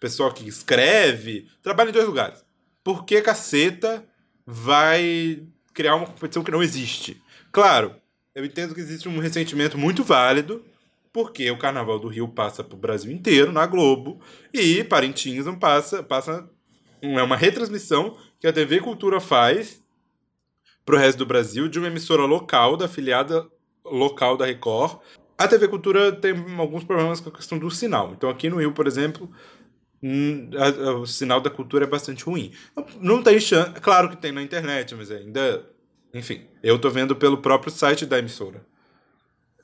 pessoal 0.00 0.32
que 0.32 0.48
escreve, 0.48 1.48
trabalha 1.62 1.90
em 1.90 1.92
dois 1.92 2.06
lugares. 2.06 2.44
Por 2.82 3.04
que 3.04 3.20
caceta 3.22 4.04
vai 4.44 5.42
criar 5.72 5.94
uma 5.94 6.06
competição 6.06 6.42
que 6.42 6.50
não 6.50 6.62
existe? 6.62 7.22
Claro, 7.50 7.94
eu 8.34 8.44
entendo 8.44 8.74
que 8.74 8.80
existe 8.80 9.08
um 9.08 9.18
ressentimento 9.18 9.78
muito 9.78 10.02
válido, 10.02 10.64
porque 11.12 11.50
o 11.50 11.58
Carnaval 11.58 11.98
do 11.98 12.08
Rio 12.08 12.26
passa 12.26 12.64
para 12.64 12.74
o 12.74 12.80
Brasil 12.80 13.12
inteiro, 13.12 13.52
na 13.52 13.66
Globo, 13.66 14.20
e 14.52 14.82
Parintins 14.82 15.44
não 15.44 15.58
passa, 15.58 16.02
passa 16.02 16.48
é 17.02 17.22
uma 17.22 17.36
retransmissão 17.36 18.16
que 18.38 18.46
a 18.46 18.52
TV 18.52 18.80
Cultura 18.80 19.20
faz 19.20 19.82
para 20.84 20.94
o 20.94 20.98
resto 20.98 21.18
do 21.18 21.26
Brasil 21.26 21.68
de 21.68 21.78
uma 21.78 21.88
emissora 21.88 22.24
local 22.24 22.76
da 22.76 22.86
afiliada 22.86 23.46
local 23.84 24.36
da 24.36 24.46
Record. 24.46 24.98
A 25.36 25.48
TV 25.48 25.68
Cultura 25.68 26.12
tem 26.12 26.34
alguns 26.58 26.84
problemas 26.84 27.20
com 27.20 27.28
a 27.28 27.32
questão 27.32 27.58
do 27.58 27.70
sinal. 27.70 28.12
Então 28.12 28.30
aqui 28.30 28.48
no 28.48 28.58
Rio, 28.58 28.72
por 28.72 28.86
exemplo, 28.86 29.30
hum, 30.02 30.50
o 31.00 31.06
sinal 31.06 31.40
da 31.40 31.50
cultura 31.50 31.84
é 31.84 31.88
bastante 31.88 32.24
ruim. 32.24 32.52
Não 33.00 33.22
tem 33.22 33.40
chance. 33.40 33.72
Claro 33.80 34.08
que 34.08 34.16
tem 34.16 34.32
na 34.32 34.42
internet, 34.42 34.94
mas 34.94 35.10
ainda. 35.10 35.68
Enfim, 36.14 36.46
eu 36.62 36.78
tô 36.78 36.90
vendo 36.90 37.16
pelo 37.16 37.38
próprio 37.38 37.72
site 37.72 38.04
da 38.04 38.18
emissora. 38.18 38.64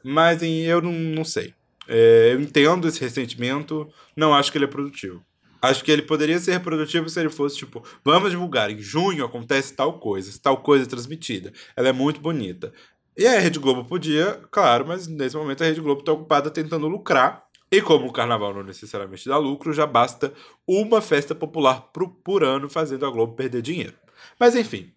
Mas 0.02 0.42
eu 0.42 0.80
não, 0.80 0.92
não 0.92 1.24
sei. 1.24 1.54
É, 1.86 2.32
eu 2.32 2.40
entendo 2.40 2.86
esse 2.86 3.00
ressentimento, 3.00 3.88
não 4.16 4.34
acho 4.34 4.52
que 4.52 4.58
ele 4.58 4.66
é 4.66 4.68
produtivo. 4.68 5.24
Acho 5.60 5.82
que 5.82 5.90
ele 5.90 6.02
poderia 6.02 6.38
ser 6.38 6.60
produtivo 6.60 7.08
se 7.08 7.18
ele 7.18 7.30
fosse 7.30 7.56
tipo, 7.56 7.82
vamos 8.04 8.30
divulgar, 8.30 8.70
em 8.70 8.78
junho 8.78 9.24
acontece 9.24 9.74
tal 9.74 9.98
coisa, 9.98 10.38
tal 10.40 10.58
coisa 10.58 10.84
é 10.84 10.88
transmitida. 10.88 11.52
Ela 11.74 11.88
é 11.88 11.92
muito 11.92 12.20
bonita. 12.20 12.72
E 13.18 13.26
a 13.26 13.40
Rede 13.40 13.58
Globo 13.58 13.84
podia, 13.84 14.40
claro, 14.48 14.86
mas 14.86 15.08
nesse 15.08 15.36
momento 15.36 15.64
a 15.64 15.66
Rede 15.66 15.80
Globo 15.80 16.02
está 16.02 16.12
ocupada 16.12 16.52
tentando 16.52 16.86
lucrar. 16.86 17.48
E 17.68 17.82
como 17.82 18.06
o 18.06 18.12
carnaval 18.12 18.54
não 18.54 18.62
necessariamente 18.62 19.28
dá 19.28 19.36
lucro, 19.36 19.72
já 19.72 19.84
basta 19.88 20.32
uma 20.64 21.02
festa 21.02 21.34
popular 21.34 21.90
por, 22.22 22.44
ano 22.44 22.70
fazendo 22.70 23.04
a 23.04 23.10
Globo 23.10 23.34
perder 23.34 23.60
dinheiro. 23.60 23.94
Mas 24.38 24.54
enfim. 24.54 24.92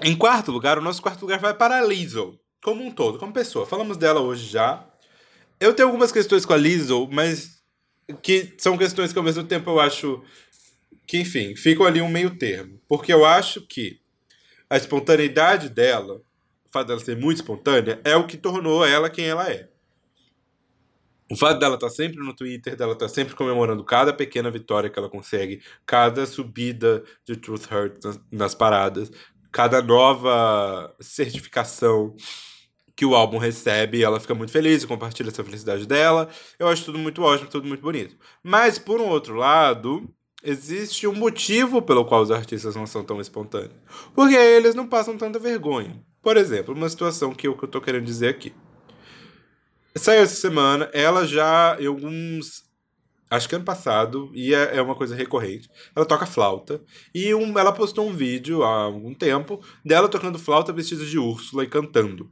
Em 0.00 0.14
quarto 0.14 0.52
lugar, 0.52 0.78
o 0.78 0.80
nosso 0.80 1.02
quarto 1.02 1.22
lugar 1.22 1.40
vai 1.40 1.52
para 1.52 1.78
a 1.78 1.84
Lizzo, 1.84 2.38
como 2.62 2.84
um 2.84 2.92
todo, 2.92 3.18
como 3.18 3.32
pessoa. 3.32 3.66
Falamos 3.66 3.96
dela 3.96 4.20
hoje 4.20 4.46
já. 4.46 4.86
Eu 5.58 5.74
tenho 5.74 5.88
algumas 5.88 6.12
questões 6.12 6.46
com 6.46 6.52
a 6.52 6.56
Lizzo, 6.56 7.08
mas 7.10 7.60
que 8.22 8.54
são 8.56 8.78
questões 8.78 9.12
que 9.12 9.18
ao 9.18 9.24
mesmo 9.24 9.42
tempo 9.42 9.70
eu 9.70 9.80
acho 9.80 10.22
que, 11.08 11.18
enfim, 11.18 11.56
ficam 11.56 11.84
ali 11.84 12.00
um 12.00 12.08
meio 12.08 12.38
termo. 12.38 12.80
Porque 12.88 13.12
eu 13.12 13.24
acho 13.24 13.62
que 13.62 13.98
a 14.70 14.76
espontaneidade 14.76 15.68
dela 15.68 16.22
fato 16.74 16.88
dela 16.88 17.00
ser 17.00 17.16
muito 17.16 17.36
espontânea 17.38 18.00
é 18.04 18.16
o 18.16 18.26
que 18.26 18.36
tornou 18.36 18.84
ela 18.84 19.08
quem 19.08 19.26
ela 19.26 19.48
é. 19.48 19.68
O 21.30 21.36
fato 21.36 21.58
dela 21.58 21.76
estar 21.76 21.86
tá 21.86 21.92
sempre 21.92 22.18
no 22.18 22.34
Twitter, 22.34 22.76
dela 22.76 22.92
estar 22.92 23.06
tá 23.06 23.14
sempre 23.14 23.34
comemorando 23.34 23.82
cada 23.82 24.12
pequena 24.12 24.50
vitória 24.50 24.90
que 24.90 24.98
ela 24.98 25.08
consegue, 25.08 25.62
cada 25.86 26.26
subida 26.26 27.02
de 27.24 27.36
Truth 27.36 27.70
Hurt 27.70 28.04
nas, 28.04 28.20
nas 28.30 28.54
paradas, 28.54 29.10
cada 29.50 29.80
nova 29.80 30.94
certificação 31.00 32.14
que 32.96 33.06
o 33.06 33.14
álbum 33.14 33.38
recebe, 33.38 34.04
ela 34.04 34.20
fica 34.20 34.34
muito 34.34 34.52
feliz 34.52 34.82
e 34.82 34.86
compartilha 34.86 35.28
essa 35.28 35.42
felicidade 35.42 35.86
dela. 35.86 36.28
Eu 36.58 36.68
acho 36.68 36.84
tudo 36.84 36.98
muito 36.98 37.22
ótimo, 37.22 37.48
tudo 37.48 37.66
muito 37.66 37.80
bonito. 37.80 38.16
Mas, 38.42 38.78
por 38.78 39.00
um 39.00 39.08
outro 39.08 39.34
lado, 39.34 40.08
existe 40.42 41.06
um 41.06 41.14
motivo 41.14 41.82
pelo 41.82 42.04
qual 42.04 42.22
os 42.22 42.30
artistas 42.30 42.76
não 42.76 42.86
são 42.86 43.02
tão 43.02 43.20
espontâneos. 43.20 43.72
Porque 44.14 44.36
eles 44.36 44.74
não 44.74 44.86
passam 44.86 45.16
tanta 45.16 45.38
vergonha. 45.38 46.00
Por 46.24 46.38
exemplo, 46.38 46.74
uma 46.74 46.88
situação 46.88 47.34
que 47.34 47.46
eu, 47.46 47.54
que 47.54 47.64
eu 47.64 47.68
tô 47.68 47.82
querendo 47.82 48.06
dizer 48.06 48.28
aqui. 48.28 48.54
Saiu 49.94 50.22
essa 50.22 50.34
semana, 50.34 50.88
ela 50.94 51.26
já, 51.26 51.76
em 51.78 51.86
alguns. 51.86 52.64
Acho 53.30 53.48
que 53.48 53.54
ano 53.54 53.64
passado, 53.64 54.30
e 54.34 54.54
é, 54.54 54.78
é 54.78 54.82
uma 54.82 54.94
coisa 54.94 55.14
recorrente. 55.14 55.68
Ela 55.94 56.06
toca 56.06 56.24
flauta. 56.24 56.82
E 57.14 57.34
um, 57.34 57.58
ela 57.58 57.72
postou 57.72 58.08
um 58.08 58.12
vídeo 58.12 58.62
há 58.62 58.84
algum 58.84 59.12
tempo 59.12 59.62
dela 59.84 60.08
tocando 60.08 60.38
flauta 60.38 60.72
vestida 60.72 61.04
de 61.04 61.18
Úrsula 61.18 61.62
e 61.62 61.68
cantando. 61.68 62.30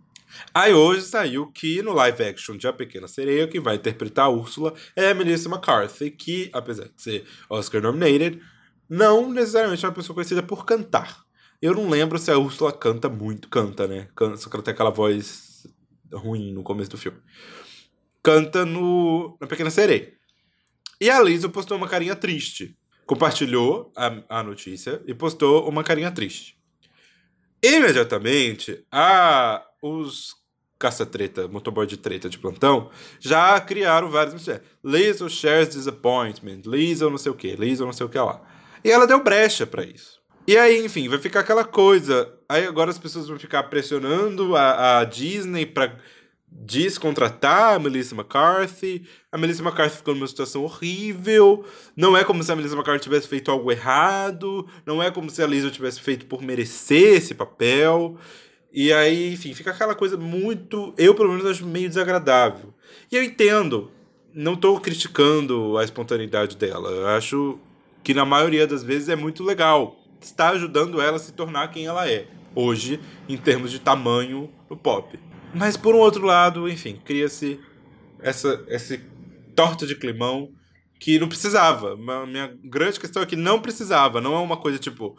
Aí 0.54 0.72
hoje 0.72 1.02
saiu 1.02 1.52
que 1.52 1.82
no 1.82 1.92
live 1.92 2.24
action 2.24 2.56
de 2.56 2.66
A 2.66 2.72
Pequena 2.72 3.06
Sereia, 3.06 3.46
quem 3.46 3.60
vai 3.60 3.76
interpretar 3.76 4.24
a 4.24 4.30
Úrsula 4.30 4.72
é 4.96 5.10
a 5.10 5.14
Melissa 5.14 5.50
McCarthy, 5.50 6.10
que, 6.10 6.48
apesar 6.54 6.84
de 6.84 7.02
ser 7.02 7.24
Oscar 7.50 7.82
nominated, 7.82 8.40
não 8.88 9.30
necessariamente 9.30 9.84
é 9.84 9.88
uma 9.88 9.94
pessoa 9.94 10.14
conhecida 10.14 10.42
por 10.42 10.64
cantar. 10.64 11.22
Eu 11.62 11.74
não 11.74 11.88
lembro 11.88 12.18
se 12.18 12.28
a 12.28 12.36
Úrsula 12.36 12.72
canta 12.72 13.08
muito. 13.08 13.48
Canta, 13.48 13.86
né? 13.86 14.08
Canta, 14.16 14.36
só 14.36 14.50
que 14.50 14.56
ela 14.56 14.64
tem 14.64 14.74
aquela 14.74 14.90
voz 14.90 15.64
ruim 16.12 16.52
no 16.52 16.64
começo 16.64 16.90
do 16.90 16.98
filme. 16.98 17.18
Canta 18.20 18.66
no 18.66 19.38
na 19.40 19.46
Pequena 19.46 19.70
Sereia. 19.70 20.12
E 21.00 21.08
a 21.08 21.22
Lisa 21.22 21.48
postou 21.48 21.76
uma 21.76 21.88
carinha 21.88 22.16
triste. 22.16 22.76
Compartilhou 23.06 23.92
a, 23.96 24.40
a 24.40 24.42
notícia 24.42 25.00
e 25.06 25.14
postou 25.14 25.68
uma 25.68 25.84
carinha 25.84 26.10
triste. 26.10 26.56
Imediatamente, 27.62 28.84
a, 28.90 29.64
os 29.80 30.34
caça-treta, 30.80 31.46
motoboy 31.46 31.86
de 31.86 31.96
treta 31.96 32.28
de 32.28 32.38
plantão, 32.38 32.90
já 33.20 33.60
criaram 33.60 34.10
vários 34.10 34.34
mistérios. 34.34 34.66
Lisa 34.82 35.28
shares 35.28 35.70
disappointment, 35.70 36.62
Lisa 36.66 37.08
não 37.08 37.18
sei 37.18 37.30
o 37.30 37.36
que, 37.36 37.54
Lisa 37.54 37.84
não 37.84 37.92
sei 37.92 38.04
o 38.04 38.08
que 38.08 38.18
lá. 38.18 38.42
E 38.84 38.90
ela 38.90 39.06
deu 39.06 39.22
brecha 39.22 39.64
para 39.64 39.84
isso. 39.84 40.21
E 40.46 40.56
aí, 40.56 40.84
enfim, 40.84 41.08
vai 41.08 41.18
ficar 41.18 41.40
aquela 41.40 41.64
coisa. 41.64 42.32
Aí 42.48 42.66
agora 42.66 42.90
as 42.90 42.98
pessoas 42.98 43.28
vão 43.28 43.38
ficar 43.38 43.62
pressionando 43.64 44.56
a, 44.56 44.98
a 44.98 45.04
Disney 45.04 45.64
pra 45.64 45.96
descontratar 46.50 47.74
a 47.74 47.78
Melissa 47.78 48.14
McCarthy. 48.14 49.06
A 49.30 49.38
Melissa 49.38 49.62
McCarthy 49.62 49.96
ficou 49.96 50.14
numa 50.14 50.26
situação 50.26 50.64
horrível. 50.64 51.64
Não 51.96 52.16
é 52.16 52.24
como 52.24 52.42
se 52.42 52.50
a 52.50 52.56
Melissa 52.56 52.74
McCarthy 52.74 53.04
tivesse 53.04 53.28
feito 53.28 53.52
algo 53.52 53.70
errado. 53.70 54.66
Não 54.84 55.00
é 55.00 55.12
como 55.12 55.30
se 55.30 55.40
a 55.42 55.46
Lisa 55.46 55.70
tivesse 55.70 56.00
feito 56.00 56.26
por 56.26 56.42
merecer 56.42 57.14
esse 57.14 57.34
papel. 57.34 58.18
E 58.72 58.92
aí, 58.92 59.32
enfim, 59.32 59.54
fica 59.54 59.70
aquela 59.70 59.94
coisa 59.94 60.16
muito. 60.16 60.92
Eu, 60.98 61.14
pelo 61.14 61.30
menos, 61.30 61.46
acho 61.46 61.64
meio 61.64 61.88
desagradável. 61.88 62.74
E 63.10 63.16
eu 63.16 63.22
entendo. 63.22 63.90
Não 64.34 64.54
estou 64.54 64.80
criticando 64.80 65.78
a 65.78 65.84
espontaneidade 65.84 66.56
dela. 66.56 66.90
Eu 66.90 67.06
acho 67.08 67.58
que 68.02 68.12
na 68.12 68.24
maioria 68.24 68.66
das 68.66 68.82
vezes 68.82 69.08
é 69.08 69.14
muito 69.14 69.44
legal 69.44 70.01
está 70.26 70.50
ajudando 70.50 71.00
ela 71.00 71.16
a 71.16 71.20
se 71.20 71.32
tornar 71.32 71.68
quem 71.68 71.86
ela 71.86 72.08
é 72.08 72.26
hoje, 72.54 73.00
em 73.28 73.36
termos 73.36 73.70
de 73.70 73.78
tamanho 73.78 74.50
no 74.68 74.76
pop. 74.76 75.18
Mas 75.54 75.76
por 75.76 75.94
um 75.94 75.98
outro 75.98 76.24
lado, 76.24 76.68
enfim, 76.68 77.00
cria-se 77.04 77.60
essa, 78.20 78.64
esse 78.68 78.98
torta 79.54 79.86
de 79.86 79.94
climão 79.94 80.50
que 80.98 81.18
não 81.18 81.28
precisava. 81.28 81.94
A 81.94 82.26
minha 82.26 82.56
grande 82.64 83.00
questão 83.00 83.22
é 83.22 83.26
que 83.26 83.36
não 83.36 83.60
precisava. 83.60 84.20
Não 84.20 84.34
é 84.34 84.38
uma 84.38 84.56
coisa 84.56 84.78
tipo, 84.78 85.16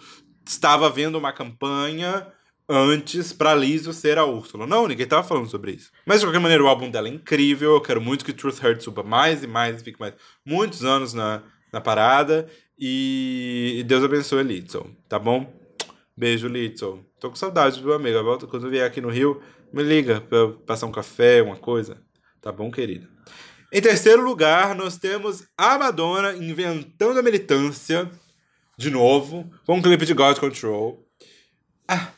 estava 0.48 0.90
vendo 0.90 1.18
uma 1.18 1.34
campanha 1.34 2.28
antes 2.68 3.34
pra 3.34 3.54
Liso 3.54 3.94
ser 3.94 4.18
a 4.18 4.26
Úrsula. 4.26 4.66
Não, 4.66 4.88
ninguém 4.88 5.06
tava 5.06 5.28
falando 5.28 5.50
sobre 5.50 5.72
isso. 5.74 5.92
Mas 6.06 6.20
de 6.20 6.26
qualquer 6.26 6.40
maneira, 6.40 6.64
o 6.64 6.68
álbum 6.68 6.90
dela 6.90 7.08
é 7.08 7.12
incrível. 7.12 7.74
Eu 7.74 7.82
quero 7.82 8.02
muito 8.02 8.24
que 8.24 8.34
Truth 8.34 8.64
Hurt 8.64 8.82
suba 8.82 9.04
mais 9.04 9.44
e 9.44 9.48
mais, 9.48 9.82
fique 9.82 10.00
mais 10.00 10.14
muitos 10.46 10.84
anos 10.84 11.14
na, 11.14 11.44
na 11.72 11.82
parada. 11.82 12.48
E 12.78 13.84
Deus 13.88 14.04
abençoe 14.04 14.44
Litson, 14.44 14.90
tá 15.08 15.20
bom? 15.20 15.54
Beijo, 16.16 16.48
Litson. 16.48 17.04
Tô 17.20 17.30
com 17.30 17.36
saudade 17.36 17.82
do 17.82 17.94
amigo. 17.94 18.24
Volta 18.24 18.48
quando 18.48 18.70
vier 18.70 18.86
aqui 18.86 19.02
no 19.02 19.10
Rio, 19.10 19.42
me 19.72 19.84
liga 19.84 20.22
pra 20.22 20.38
eu 20.38 20.54
passar 20.60 20.86
um 20.86 20.92
café, 20.92 21.42
uma 21.42 21.58
coisa. 21.58 22.02
Tá 22.42 22.52
bom, 22.52 22.70
querida? 22.70 23.10
Em 23.72 23.82
terceiro 23.82 24.22
lugar, 24.22 24.76
nós 24.76 24.98
temos 24.98 25.48
a 25.58 25.78
Madonna 25.78 26.34
inventando 26.34 27.18
a 27.18 27.24
militância 27.24 28.10
de 28.78 28.90
novo, 28.90 29.50
com 29.66 29.78
um 29.78 29.82
clipe 29.82 30.06
de 30.06 30.14
God 30.14 30.38
Control. 30.38 31.08
Ah, 31.88 32.12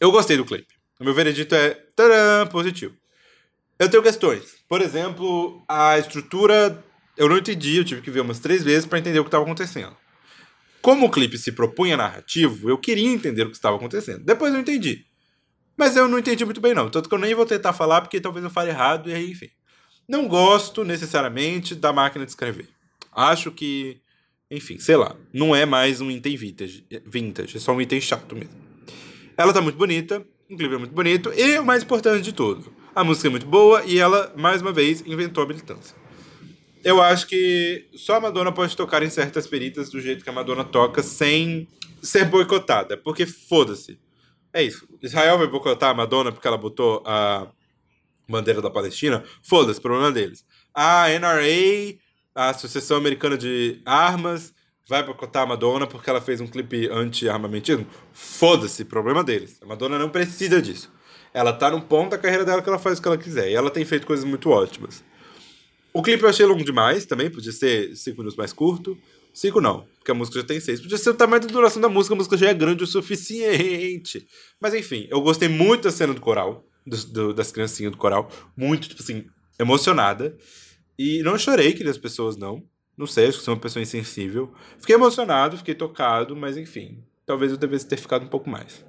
eu 0.00 0.10
gostei 0.10 0.36
do 0.36 0.44
clipe. 0.44 0.74
O 1.00 1.04
meu 1.04 1.14
veredito 1.14 1.54
é 1.54 1.70
tadã, 1.94 2.46
positivo. 2.46 2.94
Eu 3.78 3.88
tenho 3.88 4.02
questões. 4.02 4.56
Por 4.68 4.80
exemplo, 4.80 5.62
a 5.68 5.98
estrutura 5.98 6.82
eu 7.18 7.28
não 7.28 7.36
entendi, 7.36 7.76
eu 7.76 7.84
tive 7.84 8.00
que 8.00 8.10
ver 8.10 8.20
umas 8.20 8.38
três 8.38 8.62
vezes 8.62 8.86
para 8.86 8.98
entender 8.98 9.18
o 9.18 9.24
que 9.24 9.28
estava 9.28 9.44
acontecendo. 9.44 9.94
Como 10.80 11.06
o 11.06 11.10
clipe 11.10 11.36
se 11.36 11.50
propunha 11.50 11.96
narrativo, 11.96 12.70
eu 12.70 12.78
queria 12.78 13.08
entender 13.08 13.42
o 13.42 13.50
que 13.50 13.56
estava 13.56 13.76
acontecendo. 13.76 14.24
Depois 14.24 14.54
eu 14.54 14.60
entendi. 14.60 15.04
Mas 15.76 15.96
eu 15.96 16.08
não 16.08 16.18
entendi 16.18 16.44
muito 16.44 16.60
bem, 16.60 16.74
não. 16.74 16.88
Tanto 16.88 17.08
que 17.08 17.14
eu 17.14 17.18
nem 17.18 17.34
vou 17.34 17.44
tentar 17.44 17.72
falar, 17.72 18.00
porque 18.00 18.20
talvez 18.20 18.44
eu 18.44 18.50
fale 18.50 18.70
errado, 18.70 19.10
e 19.10 19.14
aí, 19.14 19.32
enfim. 19.32 19.50
Não 20.08 20.26
gosto 20.26 20.84
necessariamente 20.84 21.74
da 21.74 21.92
máquina 21.92 22.24
de 22.24 22.30
escrever. 22.30 22.68
Acho 23.12 23.50
que, 23.50 24.00
enfim, 24.50 24.78
sei 24.78 24.96
lá, 24.96 25.16
não 25.32 25.54
é 25.54 25.66
mais 25.66 26.00
um 26.00 26.10
item 26.10 26.36
vintage, 26.36 26.86
vintage 27.04 27.56
é 27.56 27.60
só 27.60 27.72
um 27.72 27.80
item 27.80 28.00
chato 28.00 28.34
mesmo. 28.34 28.54
Ela 29.36 29.52
tá 29.52 29.60
muito 29.60 29.76
bonita, 29.76 30.24
o 30.48 30.56
clipe 30.56 30.74
é 30.74 30.78
muito 30.78 30.94
bonito, 30.94 31.32
e 31.34 31.58
o 31.58 31.64
mais 31.64 31.82
importante 31.82 32.22
de 32.22 32.32
tudo, 32.32 32.72
a 32.94 33.04
música 33.04 33.28
é 33.28 33.30
muito 33.30 33.46
boa 33.46 33.84
e 33.84 33.98
ela, 33.98 34.32
mais 34.36 34.62
uma 34.62 34.72
vez, 34.72 35.02
inventou 35.06 35.44
a 35.44 35.46
militância. 35.46 35.94
Eu 36.84 37.02
acho 37.02 37.26
que 37.26 37.88
só 37.94 38.16
a 38.16 38.20
Madonna 38.20 38.52
pode 38.52 38.76
tocar 38.76 39.02
em 39.02 39.10
certas 39.10 39.46
peritas 39.46 39.90
do 39.90 40.00
jeito 40.00 40.22
que 40.22 40.30
a 40.30 40.32
Madonna 40.32 40.64
toca 40.64 41.02
sem 41.02 41.66
ser 42.02 42.24
boicotada, 42.26 42.96
porque 42.96 43.26
foda-se. 43.26 43.98
É 44.52 44.62
isso. 44.62 44.86
Israel 45.02 45.38
vai 45.38 45.46
boicotar 45.46 45.90
a 45.90 45.94
Madonna 45.94 46.32
porque 46.32 46.46
ela 46.46 46.56
botou 46.56 47.02
a 47.04 47.48
bandeira 48.28 48.62
da 48.62 48.70
Palestina? 48.70 49.24
Foda-se, 49.42 49.80
problema 49.80 50.12
deles. 50.12 50.44
A 50.74 51.08
NRA, 51.08 51.96
a 52.34 52.50
Associação 52.50 52.96
Americana 52.96 53.36
de 53.36 53.80
Armas, 53.84 54.54
vai 54.86 55.02
boicotar 55.02 55.42
a 55.42 55.46
Madonna 55.46 55.86
porque 55.86 56.08
ela 56.08 56.20
fez 56.20 56.40
um 56.40 56.46
clipe 56.46 56.88
anti-armamentismo? 56.88 57.86
Foda-se, 58.12 58.84
problema 58.84 59.24
deles. 59.24 59.58
A 59.62 59.66
Madonna 59.66 59.98
não 59.98 60.08
precisa 60.08 60.62
disso. 60.62 60.90
Ela 61.34 61.52
tá 61.52 61.70
num 61.70 61.80
ponto 61.80 62.10
da 62.10 62.18
carreira 62.18 62.44
dela 62.44 62.62
que 62.62 62.68
ela 62.68 62.78
faz 62.78 62.98
o 62.98 63.02
que 63.02 63.08
ela 63.08 63.18
quiser. 63.18 63.50
E 63.50 63.54
ela 63.54 63.70
tem 63.70 63.84
feito 63.84 64.06
coisas 64.06 64.24
muito 64.24 64.48
ótimas. 64.50 65.04
O 65.98 66.02
clipe 66.02 66.22
eu 66.22 66.28
achei 66.28 66.46
longo 66.46 66.62
demais 66.64 67.04
também, 67.06 67.28
podia 67.28 67.50
ser 67.50 67.96
5 67.96 68.18
minutos 68.18 68.36
mais 68.36 68.52
curto. 68.52 68.96
5 69.34 69.60
não, 69.60 69.84
porque 69.98 70.12
a 70.12 70.14
música 70.14 70.38
já 70.40 70.46
tem 70.46 70.60
6. 70.60 70.80
Podia 70.80 70.96
ser 70.96 71.10
o 71.10 71.14
tamanho 71.14 71.42
da 71.42 71.48
duração 71.48 71.82
da 71.82 71.88
música, 71.88 72.14
a 72.14 72.16
música 72.16 72.36
já 72.36 72.48
é 72.50 72.54
grande 72.54 72.84
o 72.84 72.86
suficiente. 72.86 74.24
Mas 74.60 74.74
enfim, 74.74 75.08
eu 75.10 75.20
gostei 75.20 75.48
muito 75.48 75.82
da 75.82 75.90
cena 75.90 76.14
do 76.14 76.20
coral, 76.20 76.64
do, 76.86 76.96
do- 77.06 77.34
das 77.34 77.50
criancinhas 77.50 77.90
do 77.90 77.98
coral. 77.98 78.30
Muito, 78.56 78.88
tipo 78.88 79.02
assim, 79.02 79.24
emocionada. 79.58 80.36
E 80.96 81.20
não 81.24 81.36
chorei, 81.36 81.72
que 81.72 81.82
as 81.82 81.98
pessoas 81.98 82.36
não. 82.36 82.62
Não 82.96 83.06
sei, 83.06 83.26
acho 83.26 83.38
que 83.38 83.44
sou 83.44 83.54
uma 83.54 83.60
pessoa 83.60 83.82
insensível. 83.82 84.52
Fiquei 84.78 84.94
emocionado, 84.94 85.56
fiquei 85.56 85.74
tocado, 85.74 86.36
mas 86.36 86.56
enfim. 86.56 87.02
Talvez 87.26 87.50
eu 87.52 87.58
devesse 87.58 87.86
ter 87.88 87.96
ficado 87.96 88.24
um 88.24 88.28
pouco 88.28 88.48
mais. 88.48 88.84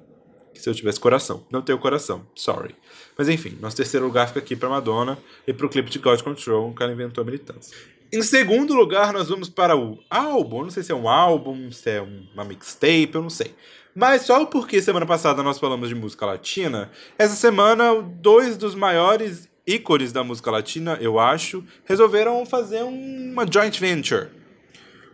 Se 0.60 0.68
eu 0.70 0.74
tivesse 0.74 1.00
coração. 1.00 1.44
Não 1.50 1.62
tenho 1.62 1.78
coração, 1.78 2.26
sorry. 2.34 2.74
Mas 3.16 3.28
enfim, 3.28 3.56
nosso 3.60 3.76
terceiro 3.76 4.06
lugar 4.06 4.28
fica 4.28 4.40
aqui 4.40 4.54
pra 4.54 4.68
Madonna 4.68 5.18
e 5.46 5.52
pro 5.52 5.68
clipe 5.68 5.90
de 5.90 5.98
God 5.98 6.20
Control, 6.22 6.72
que 6.74 6.82
ela 6.82 6.92
inventou 6.92 7.22
a 7.22 7.24
militância. 7.24 7.76
Em 8.12 8.22
segundo 8.22 8.74
lugar, 8.74 9.12
nós 9.12 9.28
vamos 9.28 9.48
para 9.48 9.76
o 9.76 9.98
álbum. 10.10 10.62
Não 10.64 10.70
sei 10.70 10.82
se 10.82 10.90
é 10.90 10.94
um 10.94 11.08
álbum, 11.08 11.70
se 11.70 11.90
é 11.90 12.02
um- 12.02 12.26
uma 12.34 12.44
mixtape, 12.44 13.10
eu 13.14 13.22
não 13.22 13.30
sei. 13.30 13.54
Mas 13.94 14.22
só 14.22 14.44
porque 14.46 14.80
semana 14.82 15.06
passada 15.06 15.42
nós 15.42 15.58
falamos 15.58 15.88
de 15.88 15.94
música 15.94 16.26
latina, 16.26 16.90
essa 17.18 17.34
semana 17.34 18.00
dois 18.02 18.56
dos 18.56 18.74
maiores 18.74 19.48
ícones 19.66 20.12
da 20.12 20.24
música 20.24 20.50
latina, 20.50 20.96
eu 21.00 21.18
acho, 21.20 21.64
resolveram 21.84 22.44
fazer 22.46 22.82
uma 22.82 23.44
joint 23.50 23.78
venture 23.78 24.28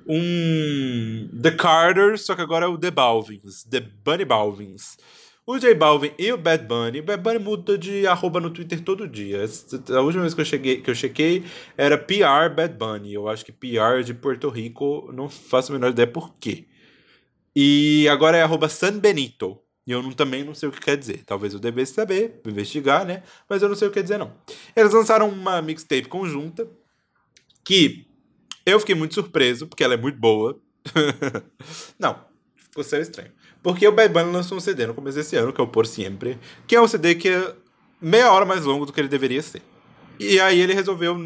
um 0.08 1.28
The 1.42 1.50
Carters, 1.52 2.22
só 2.22 2.34
que 2.34 2.40
agora 2.42 2.66
é 2.66 2.68
o 2.68 2.78
The 2.78 2.90
Balvins, 2.90 3.64
The 3.64 3.80
Bunny 3.80 4.24
Balvins. 4.24 4.96
O 5.46 5.58
J 5.60 5.74
Balvin 5.74 6.10
e 6.18 6.32
o 6.32 6.36
Bad 6.36 6.64
Bunny, 6.66 6.98
o 6.98 7.02
Bad 7.04 7.22
Bunny 7.22 7.38
muda 7.38 7.78
de 7.78 8.04
arroba 8.04 8.40
no 8.40 8.50
Twitter 8.50 8.80
todo 8.80 9.06
dia. 9.06 9.44
A 9.94 10.00
última 10.00 10.22
vez 10.22 10.34
que 10.34 10.40
eu, 10.40 10.44
cheguei, 10.44 10.80
que 10.80 10.90
eu 10.90 10.94
chequei 10.94 11.44
era 11.76 11.96
PR 11.96 12.52
Bad 12.54 12.74
Bunny. 12.74 13.14
Eu 13.14 13.28
acho 13.28 13.44
que 13.44 13.52
PR 13.52 14.02
de 14.04 14.12
Porto 14.12 14.48
Rico, 14.48 15.08
não 15.12 15.28
faço 15.28 15.70
a 15.70 15.74
menor 15.76 15.90
ideia 15.90 16.06
por 16.08 16.34
quê. 16.40 16.66
E 17.54 18.08
agora 18.08 18.36
é 18.36 18.42
arroba 18.42 18.68
San 18.68 18.98
Benito. 18.98 19.56
E 19.86 19.92
eu 19.92 20.02
não- 20.02 20.10
também 20.10 20.42
não 20.42 20.52
sei 20.52 20.68
o 20.68 20.72
que 20.72 20.80
quer 20.80 20.96
dizer. 20.96 21.22
Talvez 21.24 21.54
eu 21.54 21.60
devesse 21.60 21.94
saber, 21.94 22.40
investigar, 22.44 23.06
né? 23.06 23.22
Mas 23.48 23.62
eu 23.62 23.68
não 23.68 23.76
sei 23.76 23.86
o 23.86 23.90
que 23.92 23.94
quer 24.00 24.02
dizer, 24.02 24.18
não. 24.18 24.32
Eles 24.74 24.92
lançaram 24.92 25.28
uma 25.28 25.62
mixtape 25.62 26.08
conjunta 26.08 26.68
que 27.64 28.04
eu 28.66 28.80
fiquei 28.80 28.96
muito 28.96 29.14
surpreso, 29.14 29.68
porque 29.68 29.84
ela 29.84 29.94
é 29.94 29.96
muito 29.96 30.18
boa. 30.18 30.60
não, 31.98 32.18
ficou 32.56 32.82
sério 32.82 33.04
estranho. 33.04 33.30
Porque 33.66 33.88
o 33.88 33.90
Bad 33.90 34.14
Bunny 34.14 34.30
lançou 34.30 34.56
um 34.56 34.60
CD 34.60 34.86
no 34.86 34.94
começo 34.94 35.16
desse 35.16 35.34
ano, 35.34 35.52
que 35.52 35.60
é 35.60 35.64
o 35.64 35.66
Por 35.66 35.86
Sempre, 35.88 36.38
que 36.68 36.76
é 36.76 36.80
um 36.80 36.86
CD 36.86 37.16
que 37.16 37.28
é 37.28 37.52
meia 38.00 38.30
hora 38.30 38.44
mais 38.46 38.64
longo 38.64 38.86
do 38.86 38.92
que 38.92 39.00
ele 39.00 39.08
deveria 39.08 39.42
ser. 39.42 39.60
E 40.20 40.38
aí 40.38 40.60
ele 40.60 40.72
resolveu 40.72 41.18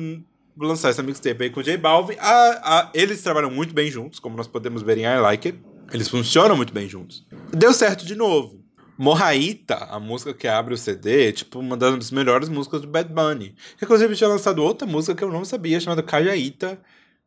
lançar 0.58 0.88
essa 0.88 1.02
mixtape 1.02 1.42
aí 1.44 1.50
com 1.50 1.60
o 1.60 1.62
J 1.62 1.76
Balvin. 1.76 2.16
A- 2.18 2.60
a- 2.78 2.90
eles 2.94 3.20
trabalham 3.20 3.50
muito 3.50 3.74
bem 3.74 3.90
juntos, 3.90 4.18
como 4.18 4.38
nós 4.38 4.46
podemos 4.48 4.80
ver 4.80 4.96
em 4.96 5.02
I 5.04 5.18
Like 5.20 5.48
It. 5.48 5.60
Eles 5.92 6.08
funcionam 6.08 6.56
muito 6.56 6.72
bem 6.72 6.88
juntos. 6.88 7.26
Deu 7.52 7.74
certo 7.74 8.06
de 8.06 8.14
novo. 8.14 8.58
Morraíta, 8.96 9.74
a 9.90 10.00
música 10.00 10.32
que 10.32 10.48
abre 10.48 10.72
o 10.72 10.78
CD, 10.78 11.28
é 11.28 11.32
tipo 11.32 11.58
uma 11.58 11.76
das 11.76 12.10
melhores 12.10 12.48
músicas 12.48 12.80
do 12.80 12.86
Bad 12.88 13.12
Bunny. 13.12 13.54
Inclusive 13.82 14.16
tinha 14.16 14.28
lançado 14.28 14.62
outra 14.62 14.86
música 14.88 15.14
que 15.14 15.22
eu 15.22 15.30
não 15.30 15.44
sabia, 15.44 15.78
chamada 15.78 16.02
Cajaíta. 16.02 16.80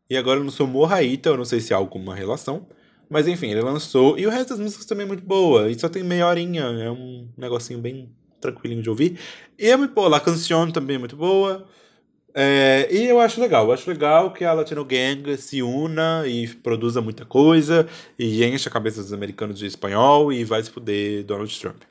E 0.10 0.18
agora 0.18 0.40
eu 0.40 0.44
não 0.44 0.52
sou 0.52 0.65
Morraíta, 0.65 1.30
eu 1.30 1.38
não 1.38 1.45
sei 1.45 1.60
se 1.60 1.72
há 1.72 1.77
alguma 1.77 2.15
relação. 2.15 2.65
Mas 3.14 3.27
enfim, 3.27 3.52
ele 3.52 3.61
lançou. 3.61 4.18
E 4.18 4.26
o 4.26 4.30
resto 4.31 4.49
das 4.49 4.60
músicas 4.60 4.88
também 4.88 5.06
é 5.06 5.07
muito 5.07 5.23
boa. 5.23 5.69
E 5.69 5.80
só 5.80 5.88
tem 5.88 6.03
meia 6.03 6.26
horinha. 6.26 6.64
É 6.64 6.90
um 6.90 7.30
negocinho 7.38 7.77
bem 7.77 8.10
tranquilinho 8.41 8.81
de 8.81 8.90
ouvir. 8.90 9.19
E 9.57 9.69
é 9.69 9.77
muito 9.77 9.94
boa. 9.94 10.10
La 10.10 10.19
Cancion 10.19 10.72
também 10.72 10.95
é 10.95 10.99
muito 10.99 11.15
boa. 11.15 11.64
É, 12.34 12.88
e 12.91 13.06
eu 13.06 13.19
acho 13.19 13.40
legal. 13.40 13.68
Eu 13.68 13.72
acho 13.72 13.88
legal 13.88 14.34
que 14.34 14.44
a 14.44 14.52
Latino 14.52 14.84
Gang 14.84 15.38
se 15.38 15.61
una 15.61 16.23
e 16.26 16.48
produza 16.48 17.02
muita 17.02 17.23
coisa. 17.23 17.88
E 18.18 18.44
enche 18.44 18.68
a 18.68 18.72
cabeça 18.72 18.99
dos 18.99 19.14
americanos 19.14 19.60
de 19.60 19.68
espanhol. 19.68 20.34
E 20.34 20.44
vai 20.44 20.64
se 20.64 20.72
fuder 20.72 21.23
Donald 21.23 21.60
Trump. 21.60 21.84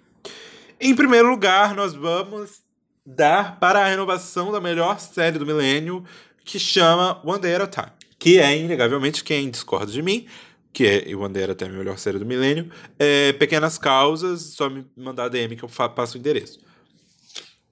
Em 0.80 0.92
primeiro 0.92 1.30
lugar, 1.30 1.76
nós 1.76 1.94
vamos 1.94 2.62
dar 3.06 3.60
para 3.60 3.78
a 3.78 3.88
renovação 3.88 4.50
da 4.50 4.60
melhor 4.60 4.98
série 4.98 5.38
do 5.38 5.46
milênio, 5.46 6.04
que 6.44 6.58
chama 6.58 7.20
One 7.24 7.40
Day 7.40 7.54
at 7.54 7.62
a 7.62 7.66
Time. 7.68 7.92
Que 8.18 8.40
é, 8.40 8.58
inegavelmente, 8.58 9.22
quem 9.22 9.48
discorda 9.48 9.92
de 9.92 10.02
mim, 10.02 10.26
que 10.72 10.86
é 10.86 11.14
One 11.14 11.32
Day 11.32 11.44
at 11.44 11.62
a 11.62 11.68
melhor 11.68 11.98
série 11.98 12.18
do 12.18 12.26
milênio, 12.26 12.70
é 12.98 13.32
Pequenas 13.34 13.76
Causas, 13.78 14.54
só 14.54 14.70
me 14.70 14.86
mandar 14.96 15.28
DM 15.28 15.56
que 15.56 15.62
eu 15.62 15.68
passo 15.68 16.16
o 16.16 16.18
endereço. 16.18 16.60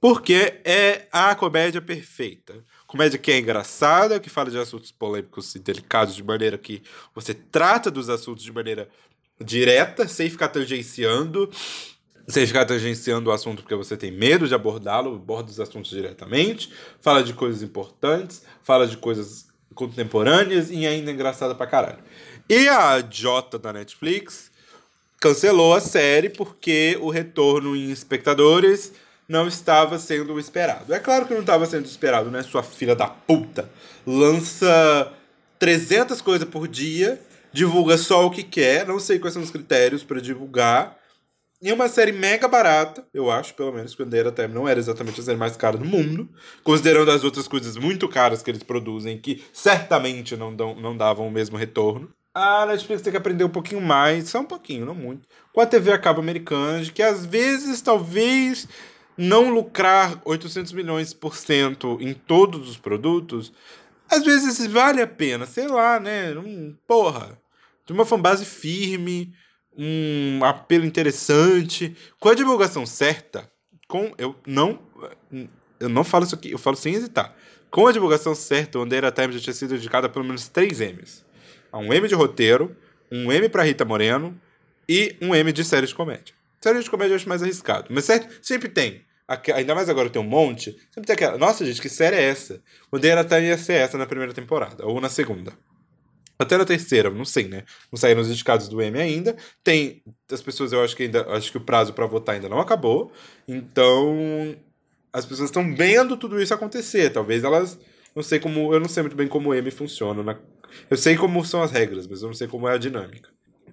Porque 0.00 0.60
é 0.64 1.06
a 1.12 1.34
comédia 1.34 1.80
perfeita. 1.80 2.64
Comédia 2.86 3.18
que 3.18 3.30
é 3.30 3.38
engraçada, 3.38 4.18
que 4.18 4.30
fala 4.30 4.50
de 4.50 4.58
assuntos 4.58 4.90
polêmicos 4.90 5.54
e 5.54 5.58
delicados 5.58 6.14
de 6.14 6.24
maneira 6.24 6.56
que 6.56 6.82
você 7.14 7.34
trata 7.34 7.90
dos 7.90 8.08
assuntos 8.08 8.42
de 8.42 8.52
maneira 8.52 8.88
direta, 9.42 10.08
sem 10.08 10.28
ficar 10.28 10.48
tangenciando, 10.48 11.50
sem 12.26 12.46
ficar 12.46 12.64
tangenciando 12.64 13.30
o 13.30 13.32
assunto 13.32 13.62
porque 13.62 13.74
você 13.74 13.96
tem 13.96 14.10
medo 14.10 14.48
de 14.48 14.54
abordá-lo, 14.54 15.14
aborda 15.14 15.50
os 15.50 15.60
assuntos 15.60 15.90
diretamente, 15.90 16.72
fala 17.00 17.22
de 17.22 17.34
coisas 17.34 17.62
importantes, 17.62 18.42
fala 18.62 18.86
de 18.86 18.96
coisas 18.96 19.48
contemporâneas 19.74 20.70
e 20.70 20.86
ainda 20.86 21.10
é 21.10 21.14
engraçada 21.14 21.54
pra 21.54 21.66
caralho. 21.66 22.02
E 22.50 22.68
a 22.68 23.00
Jota 23.08 23.60
da 23.60 23.72
Netflix 23.72 24.50
cancelou 25.20 25.72
a 25.72 25.80
série 25.80 26.28
porque 26.28 26.98
o 27.00 27.08
retorno 27.08 27.76
em 27.76 27.92
espectadores 27.92 28.92
não 29.28 29.46
estava 29.46 30.00
sendo 30.00 30.36
esperado. 30.36 30.92
É 30.92 30.98
claro 30.98 31.26
que 31.26 31.32
não 31.32 31.42
estava 31.42 31.64
sendo 31.64 31.84
esperado, 31.84 32.28
né? 32.28 32.42
Sua 32.42 32.64
filha 32.64 32.96
da 32.96 33.06
puta 33.06 33.70
lança 34.04 35.12
300 35.60 36.20
coisas 36.20 36.48
por 36.48 36.66
dia, 36.66 37.20
divulga 37.52 37.96
só 37.96 38.26
o 38.26 38.32
que 38.32 38.42
quer, 38.42 38.84
não 38.84 38.98
sei 38.98 39.20
quais 39.20 39.32
são 39.32 39.44
os 39.44 39.50
critérios 39.52 40.02
para 40.02 40.20
divulgar. 40.20 40.98
E 41.62 41.72
uma 41.72 41.88
série 41.88 42.10
mega 42.10 42.48
barata, 42.48 43.06
eu 43.14 43.30
acho, 43.30 43.54
pelo 43.54 43.72
menos, 43.72 43.94
quando 43.94 44.12
era 44.14 44.30
até 44.30 44.48
não 44.48 44.66
era 44.66 44.80
exatamente 44.80 45.20
a 45.20 45.22
série 45.22 45.38
mais 45.38 45.56
cara 45.56 45.78
do 45.78 45.84
mundo, 45.84 46.28
considerando 46.64 47.12
as 47.12 47.22
outras 47.22 47.46
coisas 47.46 47.76
muito 47.76 48.08
caras 48.08 48.42
que 48.42 48.50
eles 48.50 48.64
produzem, 48.64 49.18
que 49.18 49.44
certamente 49.52 50.36
não, 50.36 50.52
dão, 50.52 50.74
não 50.74 50.96
davam 50.96 51.28
o 51.28 51.30
mesmo 51.30 51.56
retorno. 51.56 52.12
A 52.34 52.64
Netflix 52.66 53.02
tem 53.02 53.10
que 53.10 53.16
aprender 53.16 53.42
um 53.42 53.48
pouquinho 53.48 53.80
mais, 53.80 54.28
só 54.28 54.40
um 54.40 54.44
pouquinho, 54.44 54.86
não 54.86 54.94
muito, 54.94 55.26
com 55.52 55.60
a 55.60 55.66
TV 55.66 55.92
a 55.92 55.98
cabo 55.98 56.20
americana, 56.20 56.84
que 56.84 57.02
às 57.02 57.26
vezes, 57.26 57.80
talvez, 57.80 58.68
não 59.18 59.52
lucrar 59.52 60.20
800 60.24 60.72
milhões 60.72 61.12
por 61.12 61.34
cento 61.34 61.98
em 62.00 62.14
todos 62.14 62.68
os 62.68 62.76
produtos, 62.76 63.52
às 64.08 64.24
vezes 64.24 64.64
vale 64.66 65.02
a 65.02 65.06
pena, 65.06 65.44
sei 65.44 65.66
lá, 65.66 65.98
né? 65.98 66.32
Um, 66.36 66.76
porra, 66.86 67.36
de 67.84 67.92
uma 67.92 68.06
fanbase 68.06 68.44
firme, 68.44 69.32
um 69.76 70.44
apelo 70.44 70.84
interessante, 70.84 71.96
com 72.20 72.28
a 72.28 72.34
divulgação 72.34 72.86
certa, 72.86 73.50
com 73.88 74.12
eu 74.18 74.36
não 74.46 74.78
eu 75.80 75.88
não 75.88 76.04
falo 76.04 76.24
isso 76.24 76.34
aqui, 76.34 76.50
eu 76.50 76.58
falo 76.58 76.76
sem 76.76 76.94
hesitar. 76.94 77.34
Com 77.70 77.86
a 77.86 77.92
divulgação 77.92 78.34
certa, 78.34 78.78
o 78.78 78.82
Under 78.82 79.10
Time 79.10 79.32
já 79.32 79.40
tinha 79.40 79.54
sido 79.54 79.74
indicado 79.74 80.06
a 80.06 80.10
pelo 80.10 80.24
menos 80.24 80.48
três 80.48 80.80
M's. 80.80 81.24
Um 81.78 81.92
M 81.92 82.08
de 82.08 82.14
roteiro, 82.14 82.76
um 83.10 83.30
M 83.30 83.48
pra 83.48 83.62
Rita 83.62 83.84
Moreno 83.84 84.38
e 84.88 85.16
um 85.20 85.34
M 85.34 85.52
de 85.52 85.64
série 85.64 85.86
de 85.86 85.94
comédia. 85.94 86.34
Série 86.60 86.80
de 86.82 86.90
comédia 86.90 87.12
eu 87.12 87.16
acho 87.16 87.28
mais 87.28 87.42
arriscado, 87.42 87.86
mas 87.90 88.06
sempre 88.42 88.68
tem. 88.68 89.02
Ainda 89.54 89.74
mais 89.74 89.88
agora 89.88 90.10
tem 90.10 90.20
um 90.20 90.24
monte. 90.24 90.72
Sempre 90.92 91.06
tem 91.06 91.14
aquela. 91.14 91.38
Nossa, 91.38 91.64
gente, 91.64 91.80
que 91.80 91.88
série 91.88 92.16
é 92.16 92.22
essa? 92.24 92.60
O 92.90 92.96
Under 92.96 93.24
Time 93.24 93.46
ia 93.46 93.56
ser 93.56 93.74
essa 93.74 93.96
na 93.96 94.04
primeira 94.04 94.34
temporada, 94.34 94.84
ou 94.84 95.00
na 95.00 95.08
segunda. 95.08 95.52
Até 96.36 96.56
na 96.56 96.64
terceira, 96.64 97.10
não 97.10 97.24
sei, 97.24 97.46
né? 97.46 97.64
Não 97.92 97.98
saíram 97.98 98.22
os 98.22 98.28
indicados 98.30 98.66
do 98.66 98.80
M 98.82 98.98
ainda. 98.98 99.36
Tem. 99.62 100.02
As 100.32 100.40
pessoas, 100.42 100.72
eu 100.72 100.82
acho 100.82 100.96
que 100.96 101.02
ainda. 101.04 101.28
Acho 101.30 101.50
que 101.52 101.58
o 101.58 101.60
prazo 101.60 101.92
pra 101.92 102.06
votar 102.06 102.34
ainda 102.34 102.48
não 102.48 102.58
acabou. 102.58 103.12
Então. 103.46 104.56
As 105.12 105.24
pessoas 105.26 105.48
estão 105.50 105.74
vendo 105.76 106.16
tudo 106.16 106.40
isso 106.40 106.54
acontecer. 106.54 107.10
Talvez 107.10 107.44
elas. 107.44 107.78
Não 108.16 108.22
sei 108.22 108.40
como. 108.40 108.72
Eu 108.72 108.80
não 108.80 108.88
sei 108.88 109.02
muito 109.02 109.16
bem 109.16 109.28
como 109.28 109.50
o 109.50 109.54
M 109.54 109.70
funciona. 109.70 110.22
na- 110.22 110.38
eu 110.88 110.96
sei 110.96 111.16
como 111.16 111.44
são 111.44 111.62
as 111.62 111.70
regras, 111.70 112.06
mas 112.06 112.22
eu 112.22 112.28
não 112.28 112.34
sei 112.34 112.48
como 112.48 112.68
é 112.68 112.74
a 112.74 112.78
dinâmica. 112.78 113.30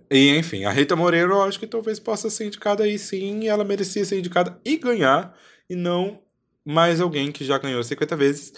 E, 0.10 0.38
enfim, 0.38 0.64
a 0.64 0.72
Rita 0.72 0.96
Moreira 0.96 1.32
eu 1.32 1.42
acho 1.42 1.60
que 1.60 1.68
talvez 1.68 2.00
possa 2.00 2.30
ser 2.30 2.46
indicada 2.46 2.84
aí 2.84 2.98
sim. 2.98 3.48
Ela 3.48 3.64
merecia 3.64 4.06
ser 4.06 4.18
indicada 4.18 4.60
e 4.64 4.78
ganhar. 4.78 5.36
E 5.70 5.76
não 5.76 6.22
mais 6.64 7.02
alguém 7.02 7.32
que 7.32 7.44
já 7.46 7.58
ganhou 7.58 7.84
50 7.84 8.16
vezes. 8.16 8.54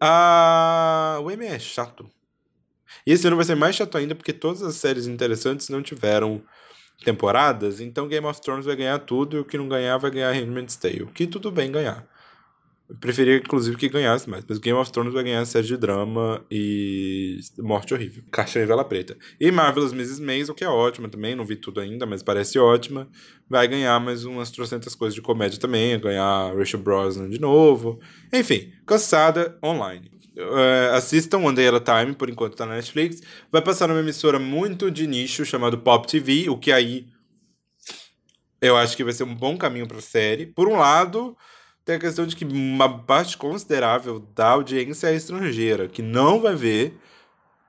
Ah, 0.00 1.18
o 1.22 1.30
M 1.30 1.44
é 1.46 1.58
chato. 1.58 2.08
E 3.06 3.12
esse 3.12 3.26
ano 3.26 3.36
vai 3.36 3.44
ser 3.44 3.54
mais 3.54 3.76
chato 3.76 3.98
ainda 3.98 4.14
porque 4.14 4.32
todas 4.32 4.62
as 4.62 4.76
séries 4.76 5.06
interessantes 5.06 5.68
não 5.68 5.82
tiveram 5.82 6.42
temporadas, 7.04 7.80
então 7.80 8.08
Game 8.08 8.26
of 8.26 8.40
Thrones 8.40 8.64
vai 8.64 8.76
ganhar 8.76 8.98
tudo 9.00 9.36
e 9.36 9.40
o 9.40 9.44
que 9.44 9.58
não 9.58 9.68
ganhar 9.68 9.98
vai 9.98 10.10
ganhar 10.10 10.32
Handmaid's 10.32 10.76
Tale, 10.76 11.06
que 11.06 11.26
tudo 11.26 11.50
bem 11.50 11.70
ganhar. 11.70 12.06
Eu 12.88 12.96
preferia, 12.96 13.38
inclusive, 13.38 13.78
que 13.78 13.88
ganhasse 13.88 14.28
mais, 14.28 14.44
mas 14.46 14.58
Game 14.58 14.78
of 14.78 14.92
Thrones 14.92 15.14
vai 15.14 15.24
ganhar 15.24 15.44
série 15.46 15.66
de 15.66 15.76
drama 15.76 16.44
e 16.50 17.38
Morte 17.58 17.94
Horrível. 17.94 18.22
Caixa 18.30 18.60
em 18.60 18.66
Vela 18.66 18.84
Preta. 18.84 19.16
E 19.40 19.50
Marvelous 19.50 19.92
Mrs. 19.92 20.20
Maisel, 20.20 20.54
que 20.54 20.64
é 20.64 20.68
ótima 20.68 21.08
também, 21.08 21.34
não 21.34 21.46
vi 21.46 21.56
tudo 21.56 21.80
ainda, 21.80 22.04
mas 22.04 22.22
parece 22.22 22.58
ótima. 22.58 23.08
Vai 23.48 23.66
ganhar 23.66 23.98
mais 24.00 24.26
umas 24.26 24.50
trocentas 24.50 24.94
coisas 24.94 25.14
de 25.14 25.22
comédia 25.22 25.58
também, 25.58 25.98
ganhar 25.98 26.54
Rachel 26.54 26.80
Brosnan 26.80 27.30
de 27.30 27.40
novo. 27.40 28.00
Enfim, 28.30 28.70
cansada 28.86 29.58
online. 29.64 30.10
É, 30.36 30.90
assistam 30.92 31.38
One 31.38 31.56
Day 31.56 31.68
at 31.68 31.88
a 31.88 32.02
Time, 32.02 32.14
por 32.14 32.28
enquanto 32.28 32.54
tá 32.54 32.66
na 32.66 32.74
Netflix. 32.74 33.22
Vai 33.50 33.62
passar 33.62 33.88
numa 33.88 34.00
emissora 34.00 34.38
muito 34.38 34.90
de 34.90 35.06
nicho 35.06 35.44
chamado 35.46 35.78
Pop 35.78 36.06
TV, 36.06 36.50
o 36.50 36.58
que 36.58 36.70
aí 36.70 37.06
eu 38.60 38.76
acho 38.76 38.96
que 38.96 39.04
vai 39.04 39.12
ser 39.12 39.24
um 39.24 39.34
bom 39.34 39.56
caminho 39.56 39.86
pra 39.86 40.00
série. 40.00 40.46
Por 40.46 40.68
um 40.68 40.76
lado, 40.76 41.36
tem 41.84 41.96
a 41.96 42.00
questão 42.00 42.26
de 42.26 42.34
que 42.34 42.44
uma 42.44 42.98
parte 43.00 43.36
considerável 43.36 44.20
da 44.34 44.48
audiência 44.48 45.08
é 45.08 45.14
estrangeira, 45.14 45.86
que 45.86 46.00
não 46.00 46.40
vai 46.40 46.54
ver, 46.54 46.98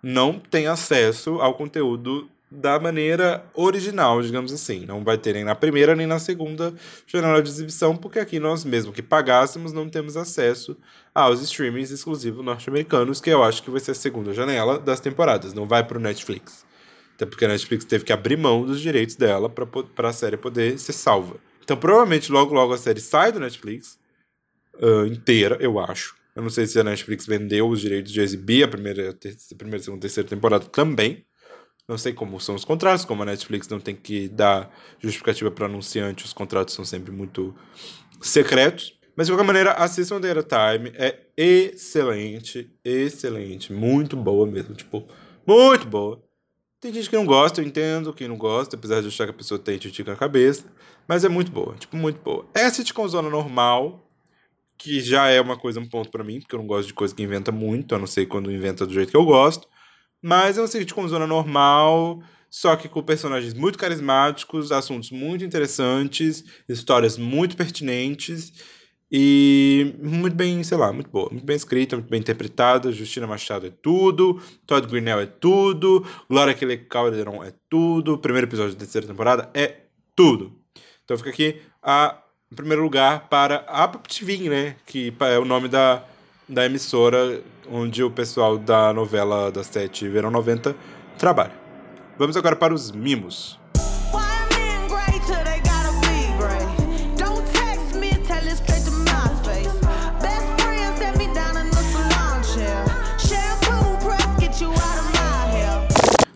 não 0.02 0.40
tem 0.40 0.68
acesso 0.68 1.42
ao 1.42 1.54
conteúdo 1.56 2.30
da 2.50 2.80
maneira 2.80 3.46
original, 3.54 4.22
digamos 4.22 4.54
assim. 4.54 4.86
Não 4.86 5.04
vai 5.04 5.18
ter 5.18 5.34
nem 5.34 5.44
na 5.44 5.56
primeira 5.56 5.96
nem 5.96 6.08
na 6.08 6.20
segunda 6.20 6.74
janela 7.06 7.42
de 7.42 7.50
exibição, 7.50 7.98
porque 7.98 8.20
aqui 8.20 8.40
nós, 8.40 8.64
mesmo 8.64 8.94
que 8.94 9.02
pagássemos, 9.02 9.74
não 9.74 9.90
temos 9.90 10.16
acesso 10.16 10.78
aos 11.14 11.42
streamings 11.42 11.92
exclusivos 11.92 12.46
norte-americanos, 12.46 13.20
que 13.20 13.30
eu 13.30 13.44
acho 13.44 13.62
que 13.64 13.70
vai 13.70 13.82
ser 13.82 13.92
a 13.92 13.96
segunda 13.96 14.34
janela 14.34 14.80
das 14.80 15.02
temporadas, 15.02 15.54
não 15.54 15.68
vai 15.68 15.84
pro 15.84 16.00
Netflix. 16.00 16.66
Até 17.16 17.26
porque 17.26 17.46
a 17.46 17.50
Netflix 17.50 17.84
teve 17.84 18.06
que 18.06 18.14
abrir 18.14 18.38
mão 18.38 18.66
dos 18.66 18.80
direitos 18.80 19.16
dela 19.16 19.50
para 19.50 20.10
a 20.10 20.14
série 20.14 20.38
poder 20.38 20.78
ser 20.78 20.94
salva. 20.94 21.38
Então, 21.64 21.76
provavelmente, 21.76 22.32
logo 22.32 22.54
logo 22.54 22.74
a 22.74 22.78
série 22.78 23.00
sai 23.00 23.32
do 23.32 23.40
Netflix 23.40 23.98
ah, 24.82 25.08
inteira, 25.08 25.58
eu 25.60 25.80
acho. 25.80 26.16
Eu 26.36 26.42
não 26.42 26.50
sei 26.50 26.68
se 26.68 26.78
a 26.80 26.84
Netflix 26.84 27.26
vendeu 27.26 27.70
os 27.70 27.80
direitos 27.80 28.12
de 28.12 28.20
exibir 28.20 28.64
a 28.64 28.68
primeira, 28.68 29.12
a 29.12 29.56
primeira 29.56 29.84
segunda, 29.84 30.02
terceira 30.02 30.28
temporada 30.28 30.66
também. 30.66 31.26
Não 31.88 31.98
sei 31.98 32.14
como 32.14 32.40
são 32.40 32.56
os 32.56 32.66
contratos, 32.66 33.06
como 33.06 33.24
a 33.24 33.26
Netflix 33.26 33.70
não 33.70 33.80
tem 33.80 33.96
que 33.96 34.28
dar 34.28 34.70
justificativa 35.00 35.52
para 35.52 35.68
anunciante, 35.68 36.26
os 36.26 36.34
contratos 36.34 36.74
são 36.74 36.84
sempre 36.84 37.12
muito 37.12 37.56
secretos. 38.22 39.00
Mas 39.16 39.28
de 39.28 39.32
qualquer 39.32 39.46
maneira, 39.46 39.72
assistam 39.74 40.20
The 40.20 40.32
At 40.32 40.54
a 40.54 40.78
Time. 40.78 40.92
É 40.96 41.20
excelente, 41.38 42.70
excelente, 42.84 43.72
muito 43.72 44.18
boa 44.18 44.46
mesmo, 44.46 44.76
tipo, 44.76 45.08
muito 45.48 45.88
boa. 45.88 46.22
Tem 46.82 46.94
gente 46.94 47.10
que 47.10 47.16
não 47.16 47.26
gosta, 47.26 47.62
eu 47.62 47.66
entendo 47.66 48.14
quem 48.14 48.28
não 48.28 48.38
gosta, 48.38 48.76
apesar 48.76 49.02
de 49.02 49.08
achar 49.08 49.26
que 49.26 49.32
a 49.32 49.34
pessoa 49.34 49.58
tem 49.58 49.78
titica 49.78 50.12
na 50.12 50.18
cabeça. 50.18 50.66
Mas 51.08 51.24
é 51.24 51.30
muito 51.30 51.52
boa, 51.52 51.76
tipo, 51.76 51.96
muito 51.96 52.20
boa. 52.20 52.46
É 52.54 52.70
sitcom 52.70 53.08
zona 53.08 53.30
normal, 53.30 54.05
que 54.78 55.00
já 55.00 55.28
é 55.28 55.40
uma 55.40 55.58
coisa, 55.58 55.80
um 55.80 55.88
ponto 55.88 56.10
pra 56.10 56.24
mim, 56.24 56.40
porque 56.40 56.56
eu 56.56 56.60
não 56.60 56.68
gosto 56.68 56.88
de 56.88 56.94
coisa 56.94 57.14
que 57.14 57.24
inventa 57.24 57.52
muito, 57.52 57.96
a 57.96 58.00
não 58.00 58.08
ser 58.08 58.26
quando 58.26 58.52
inventa 58.52 58.86
do 58.86 58.94
jeito 58.94 59.12
que 59.12 59.18
eu 59.18 59.26
gosto. 59.26 59.68
Mas 60.22 60.58
é 60.58 60.62
um 60.62 60.68
sitcom 60.68 61.08
zona 61.08 61.28
normal, 61.28 62.22
só 62.50 62.76
que 62.76 62.90
com 62.90 63.04
personagens 63.04 63.54
muito 63.54 63.78
carismáticos, 63.78 64.72
assuntos 64.72 65.12
muito 65.12 65.44
interessantes, 65.44 66.44
histórias 66.68 67.18
muito 67.18 67.56
pertinentes 67.56 68.54
e 69.12 69.94
muito 70.02 70.36
bem, 70.36 70.64
sei 70.64 70.78
lá, 70.78 70.92
muito 70.92 71.10
boa, 71.10 71.30
muito 71.32 71.46
bem 71.46 71.56
escrita, 71.56 71.96
muito 71.96 72.10
bem 72.10 72.20
interpretada. 72.20 72.92
Justina 72.92 73.28
Machado 73.28 73.68
é 73.68 73.70
tudo, 73.70 74.42
Todd 74.66 74.88
Grinnell 74.88 75.20
é 75.20 75.26
tudo, 75.26 76.06
Gloria 76.30 76.54
Kelly 76.54 76.78
Calderon 76.78 77.44
é 77.44 77.54
tudo, 77.70 78.18
primeiro 78.18 78.48
episódio 78.48 78.74
da 78.74 78.80
terceira 78.80 79.08
temporada 79.08 79.50
é 79.54 79.82
tudo. 80.16 80.60
Então 81.04 81.18
fica 81.18 81.30
aqui 81.30 81.62
a, 81.84 82.20
em 82.56 82.64
primeiro 82.64 82.82
lugar 82.82 83.28
para 83.30 83.66
a 83.68 83.86
TV, 83.86 84.50
né? 84.50 84.78
Que 84.86 85.14
é 85.20 85.38
o 85.38 85.44
nome 85.44 85.68
da, 85.68 86.02
da 86.48 86.66
emissora 86.66 87.42
onde 87.70 88.02
o 88.02 88.10
pessoal 88.10 88.58
da 88.58 88.94
novela 88.94 89.52
das 89.52 89.68
sete 89.68 90.08
Verão 90.08 90.32
90 90.32 90.74
trabalha. 91.18 91.52
Vamos 92.18 92.38
agora 92.38 92.56
para 92.56 92.74
os 92.74 92.94
mimos. 92.94 93.60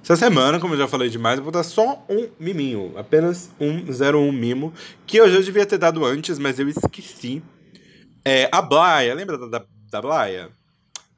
Essa 0.10 0.26
semana, 0.26 0.60
como 0.60 0.74
eu 0.74 0.80
já 0.80 0.88
falei 0.88 1.08
demais, 1.08 1.38
eu 1.38 1.44
vou 1.44 1.52
dar 1.52 1.62
só 1.62 2.04
um 2.10 2.28
miminho. 2.40 2.94
Apenas 2.98 3.52
um 3.60 3.86
01 3.86 4.32
mimo. 4.32 4.74
Que 5.06 5.18
eu 5.18 5.30
já 5.30 5.40
devia 5.40 5.68
ter 5.68 5.78
dado 5.78 6.04
antes, 6.04 6.40
mas 6.40 6.58
eu 6.58 6.68
esqueci. 6.68 7.44
É 8.26 8.50
a 8.52 8.60
Blaia, 8.60 9.14
lembra 9.14 9.38
da, 9.38 9.46
da, 9.46 9.66
da 9.92 10.02
Blaia? 10.02 10.50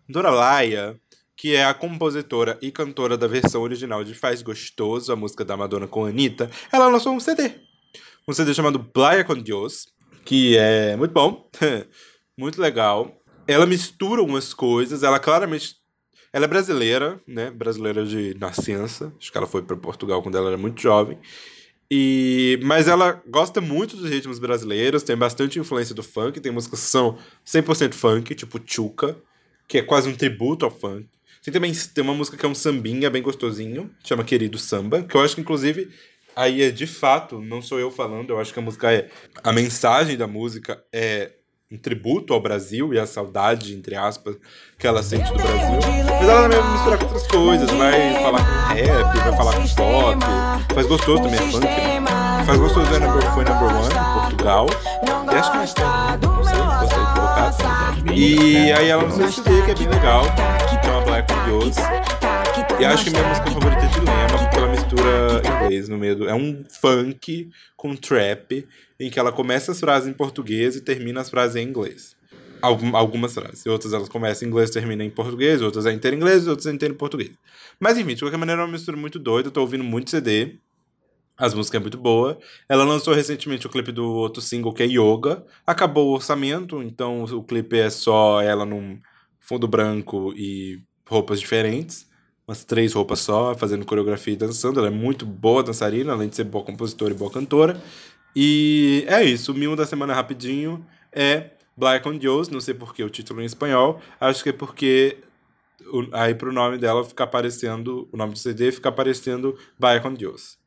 Dora 0.10 0.30
Blaia, 0.30 1.00
que 1.38 1.56
é 1.56 1.64
a 1.64 1.74
compositora 1.74 2.60
e 2.62 2.70
cantora 2.70 3.18
da 3.18 3.28
versão 3.28 3.62
original 3.62 4.04
de 4.04 4.14
Faz 4.14 4.42
Gostoso, 4.42 5.14
a 5.14 5.16
música 5.16 5.46
da 5.46 5.56
Madonna 5.56 5.88
com 5.88 6.04
a 6.04 6.10
Anitta, 6.10 6.52
ela 6.70 6.90
lançou 6.90 7.14
um 7.14 7.20
CD. 7.22 7.50
Um 8.28 8.34
CD 8.34 8.54
chamado 8.54 8.78
Blaia 8.78 9.24
con 9.24 9.38
Dios, 9.42 9.86
que 10.26 10.58
é 10.58 10.98
muito 10.98 11.14
bom, 11.14 11.50
muito 12.38 12.60
legal. 12.60 13.18
Ela 13.48 13.66
mistura 13.66 14.22
umas 14.22 14.54
coisas, 14.54 15.02
ela 15.02 15.18
claramente 15.18 15.81
ela 16.34 16.46
é 16.46 16.48
brasileira, 16.48 17.22
né? 17.28 17.52
Brasileira 17.52 18.06
de 18.06 18.36
nascença. 18.40 19.14
Acho 19.20 19.32
que 19.32 19.38
ela 19.38 19.48
foi 19.48 19.62
para 19.62 19.76
Portugal 19.76 20.22
quando 20.22 20.38
ela 20.38 20.50
era 20.50 20.58
muito 20.58 20.82
jovem. 20.82 21.18
E 21.90 22.58
mas 22.64 22.88
ela 22.88 23.22
gosta 23.28 23.60
muito 23.60 23.98
dos 23.98 24.10
ritmos 24.10 24.40
brasileiros, 24.40 25.04
tem 25.04 25.18
bastante 25.18 25.60
influência 25.60 25.94
do 25.94 26.02
funk, 26.02 26.40
tem 26.40 26.52
músicas 26.52 26.80
que 26.80 26.86
são 26.86 27.18
100% 27.46 27.94
funk, 27.94 28.34
tipo 28.34 28.62
Chuca, 28.66 29.18
que 29.68 29.78
é 29.80 29.82
quase 29.82 30.08
um 30.08 30.16
tributo 30.16 30.64
ao 30.64 30.72
funk. 30.72 31.06
Tem 31.44 31.54
também 31.54 31.74
tem 31.74 32.02
uma 32.02 32.14
música 32.14 32.38
que 32.38 32.46
é 32.46 32.50
um 32.50 32.56
sambinha 32.56 33.10
bem 33.10 33.22
gostosinho, 33.22 33.92
chama 34.06 34.24
Querido 34.24 34.58
Samba, 34.58 35.04
que 35.04 35.18
eu 35.18 35.22
acho 35.22 35.36
que 35.36 35.42
inclusive 35.42 35.90
aí 36.34 36.62
é 36.62 36.72
de 36.72 36.88
fato, 36.88 37.42
não 37.42 37.62
sou 37.62 37.78
eu 37.78 37.92
falando, 37.92 38.30
eu 38.30 38.40
acho 38.40 38.54
que 38.54 38.60
a 38.60 38.62
música 38.62 38.94
é 38.94 39.10
a 39.44 39.52
mensagem 39.52 40.16
da 40.16 40.28
música 40.28 40.82
é 40.94 41.32
um 41.72 41.78
tributo 41.78 42.34
ao 42.34 42.42
Brasil 42.42 42.94
e 42.94 43.00
à 43.00 43.08
saudade, 43.08 43.74
entre 43.74 43.96
aspas, 43.96 44.36
que 44.78 44.86
ela 44.86 45.02
sente 45.02 45.32
do 45.32 45.38
Brasil. 45.38 45.80
Mas 46.06 46.30
ela 46.30 46.42
também 46.44 46.60
vai 46.60 46.72
misturar 46.74 46.98
com 46.98 47.06
outras 47.06 47.28
coisas, 47.28 47.72
vai 47.72 48.14
falar 48.22 48.46
com 48.46 48.74
rap, 48.74 49.18
vai 49.18 49.38
falar 49.38 49.56
com 49.56 49.68
pop, 49.76 50.74
faz 50.74 50.88
gostoso 50.88 51.24
também 51.24 51.40
é 51.40 51.52
funk, 51.52 51.66
né? 51.66 52.44
Faz 52.46 52.60
gostoso 52.60 52.94
é 52.94 53.00
number, 53.00 53.32
foi 53.34 53.46
number 53.46 53.76
one 53.76 53.88
em 53.88 54.22
Portugal. 54.22 54.68
E 55.32 55.36
acho 55.36 55.52
que 55.52 55.58
mais 55.58 55.74
tem, 55.74 55.86
não 55.86 56.44
sei, 56.44 56.58
posso 56.58 56.90
ter 56.90 57.02
equivocado. 57.02 58.14
E 58.14 58.72
aí 58.74 58.90
ela 58.90 59.04
esse 59.04 59.32
CD 59.34 59.62
que 59.62 59.72
é 59.72 59.76
bem 59.76 59.88
legal, 59.88 60.24
que 60.70 60.86
chama 60.86 61.02
Black 61.02 61.34
Dios. 61.46 61.76
E 62.82 62.86
acho 62.86 63.04
que 63.04 63.10
minha 63.12 63.28
música 63.28 63.52
favorita 63.52 63.82
é 63.86 63.88
Dilema, 63.90 64.38
porque 64.40 64.58
ela 64.58 64.68
mistura 64.70 65.42
inglês 65.46 65.88
no 65.88 65.98
meio 66.00 66.16
do... 66.16 66.28
É 66.28 66.34
um 66.34 66.64
funk 66.82 67.50
com 67.78 67.96
trap, 67.96 68.68
em 69.00 69.10
que 69.12 69.20
ela 69.20 69.32
começa 69.32 69.72
as 69.72 69.80
frases 69.80 70.10
em 70.10 70.14
português 70.14 70.76
e 70.76 70.82
termina 70.82 71.22
as 71.22 71.30
frases 71.30 71.56
em 71.56 71.68
inglês. 71.68 72.16
Algum- 72.60 72.96
algumas 72.96 73.34
frases. 73.36 73.66
Outras 73.68 73.94
elas 73.94 74.10
começam 74.10 74.48
em 74.48 74.50
inglês 74.50 74.72
e 74.72 74.74
terminam 74.74 75.06
em 75.06 75.12
português, 75.12 75.62
outras 75.62 75.86
é 75.86 75.92
inteira 75.92 76.16
em 76.16 76.20
inglês, 76.20 76.48
outras 76.48 76.66
é 76.66 76.72
inteira 76.72 76.92
em 76.92 76.98
português. 76.98 77.32
Mas 77.80 77.98
enfim, 78.00 78.16
de 78.16 78.22
qualquer 78.22 78.38
maneira 78.38 78.62
é 78.62 78.66
uma 78.66 78.72
mistura 78.72 78.98
muito 78.98 79.20
doida, 79.20 79.50
eu 79.50 79.52
tô 79.52 79.62
ouvindo 79.62 79.84
muito 79.84 80.10
CD. 80.10 80.56
As 81.38 81.54
músicas 81.54 81.80
é 81.80 81.82
muito 81.82 81.98
boa. 82.00 82.38
Ela 82.68 82.84
lançou 82.84 83.14
recentemente 83.14 83.66
o 83.66 83.70
clipe 83.70 83.92
do 83.92 84.06
outro 84.12 84.42
single, 84.42 84.74
que 84.74 84.84
é 84.84 84.88
Yoga. 84.88 85.44
Acabou 85.66 86.10
o 86.10 86.14
orçamento, 86.14 86.82
então 86.84 87.24
o 87.24 87.44
clipe 87.44 87.78
é 87.78 87.90
só 87.90 88.42
ela 88.42 88.66
num 88.66 89.00
fundo 89.40 89.68
branco 89.68 90.34
e 90.36 90.80
roupas 91.08 91.40
diferentes. 91.40 92.10
Umas 92.52 92.66
três 92.66 92.92
roupas 92.92 93.20
só, 93.22 93.56
fazendo 93.56 93.86
coreografia 93.86 94.34
e 94.34 94.36
dançando. 94.36 94.78
Ela 94.78 94.90
é 94.90 94.92
muito 94.92 95.26
boa 95.26 95.64
dançarina, 95.64 96.12
além 96.12 96.28
de 96.28 96.36
ser 96.36 96.44
boa 96.44 96.66
compositora 96.66 97.14
e 97.14 97.16
boa 97.18 97.32
cantora. 97.32 97.82
E 98.36 99.06
é 99.08 99.24
isso. 99.24 99.54
O 99.54 99.56
mimo 99.56 99.74
da 99.74 99.86
semana 99.86 100.14
rapidinho 100.14 100.86
é 101.14 101.52
Black 101.78 102.06
on 102.10 102.18
Dios. 102.18 102.50
Não 102.50 102.60
sei 102.60 102.74
porque 102.74 103.02
o 103.06 103.10
título 103.10 103.42
em 103.42 103.46
espanhol. 103.46 104.02
Acho 104.20 104.44
que 104.44 104.50
é 104.50 104.54
porque 104.54 105.20
o- 105.94 106.10
aí 106.12 106.36
pro 106.36 106.52
nome 106.52 106.78
dela 106.78 107.06
ficar 107.06 107.24
aparecendo, 107.24 108.10
o 108.12 108.18
nome 108.18 108.34
do 108.34 108.40
CD 108.40 108.70
fica 108.70 108.90
aparecendo 108.90 109.58
Vai 109.80 110.02
com 110.02 110.14
Deus. 110.14 110.58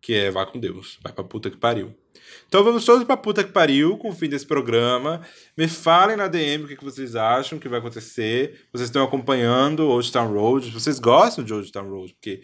Que 0.00 0.14
é 0.14 0.30
Vá 0.30 0.46
com 0.46 0.58
Deus, 0.58 0.98
vai 1.02 1.12
pra 1.12 1.22
puta 1.22 1.50
que 1.50 1.56
pariu. 1.58 1.94
Então 2.48 2.62
vamos 2.62 2.84
todos 2.84 3.04
pra 3.04 3.16
puta 3.16 3.42
que 3.42 3.52
pariu 3.52 3.96
com 3.96 4.10
o 4.10 4.12
fim 4.12 4.28
desse 4.28 4.46
programa. 4.46 5.20
Me 5.56 5.68
falem 5.68 6.16
na 6.16 6.28
DM 6.28 6.64
o 6.64 6.68
que 6.68 6.76
que 6.76 6.84
vocês 6.84 7.16
acham 7.16 7.58
que 7.58 7.68
vai 7.68 7.78
acontecer. 7.78 8.66
Vocês 8.72 8.88
estão 8.88 9.04
acompanhando 9.04 9.88
Old 9.88 10.10
Town 10.10 10.32
Road. 10.32 10.70
Vocês 10.70 10.98
gostam 10.98 11.44
de 11.44 11.52
Old 11.52 11.70
Town 11.72 11.88
Road? 11.88 12.14
Porque 12.14 12.42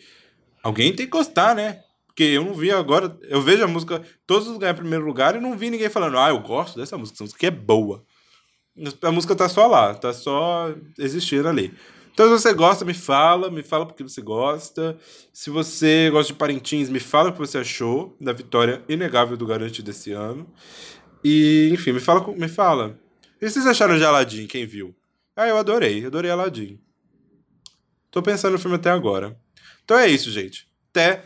alguém 0.63 0.95
tem 0.95 1.07
que 1.07 1.13
gostar, 1.13 1.55
né? 1.55 1.81
Porque 2.07 2.25
eu 2.25 2.45
não 2.45 2.55
vi 2.55 2.71
agora. 2.71 3.17
Eu 3.23 3.41
vejo 3.41 3.65
a 3.65 3.69
música, 3.69 4.03
todos 4.27 4.57
ganham 4.59 4.75
primeiro 4.75 5.05
lugar 5.05 5.35
e 5.35 5.41
não 5.41 5.57
vi 5.57 5.71
ninguém 5.71 5.89
falando, 5.89 6.19
ah, 6.19 6.29
eu 6.29 6.41
gosto 6.41 6.79
dessa 6.79 6.99
música, 6.99 7.17
essa 7.17 7.25
música 7.25 7.47
é 7.47 7.51
boa. 7.51 8.05
A 9.03 9.13
música 9.13 9.35
tá 9.35 9.49
só 9.49 9.67
lá, 9.67 9.95
tá 9.95 10.13
só 10.13 10.75
existindo 10.99 11.49
ali. 11.49 11.75
Então, 12.13 12.27
se 12.27 12.43
você 12.43 12.53
gosta, 12.53 12.85
me 12.85 12.93
fala, 12.93 13.51
me 13.51 13.63
fala 13.63 13.87
porque 13.87 14.03
você 14.03 14.21
gosta. 14.21 14.99
Se 15.33 15.49
você 15.49 16.11
gosta 16.11 16.33
de 16.33 16.39
Parintins, 16.39 16.91
me 16.91 17.01
fala 17.01 17.31
o 17.31 17.33
que 17.33 17.39
você 17.39 17.59
achou 17.59 18.17
da 18.21 18.33
vitória 18.33 18.83
inegável 18.89 19.37
do 19.37 19.47
Garante 19.47 19.83
desse 19.83 20.13
ano. 20.13 20.47
E, 21.25 21.71
enfim, 21.73 21.93
me 21.93 22.01
fala, 22.01 22.27
me 22.33 22.49
fala. 22.49 22.99
Que 23.41 23.49
vocês 23.49 23.67
acharam 23.67 23.97
de 23.97 24.05
Aladdin, 24.05 24.47
quem 24.47 24.67
viu? 24.67 24.95
Ah, 25.35 25.49
eu 25.49 25.57
adorei, 25.57 26.05
adorei 26.05 26.31
Aladdin. 26.31 26.79
Tô 28.11 28.23
pensando 28.23 28.53
no 28.53 28.59
filme 28.59 28.77
até 28.77 28.91
agora. 28.91 29.37
Então 29.83 29.99
é 29.99 30.07
isso, 30.07 30.31
gente. 30.31 30.69
Até 30.91 31.25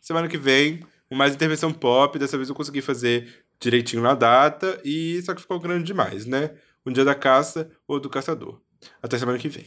semana 0.00 0.26
que 0.26 0.36
vem, 0.36 0.80
mais 1.10 1.34
intervenção 1.34 1.72
pop. 1.72 2.18
Dessa 2.18 2.36
vez 2.36 2.48
eu 2.48 2.54
consegui 2.54 2.82
fazer 2.82 3.44
direitinho 3.60 4.02
na 4.02 4.14
data, 4.14 4.80
e 4.84 5.22
só 5.22 5.34
que 5.34 5.40
ficou 5.40 5.60
grande 5.60 5.84
demais, 5.84 6.26
né? 6.26 6.50
Um 6.84 6.92
dia 6.92 7.04
da 7.04 7.14
caça 7.14 7.70
ou 7.86 8.00
do 8.00 8.10
caçador. 8.10 8.60
Até 9.02 9.18
semana 9.18 9.38
que 9.38 9.48
vem. 9.48 9.66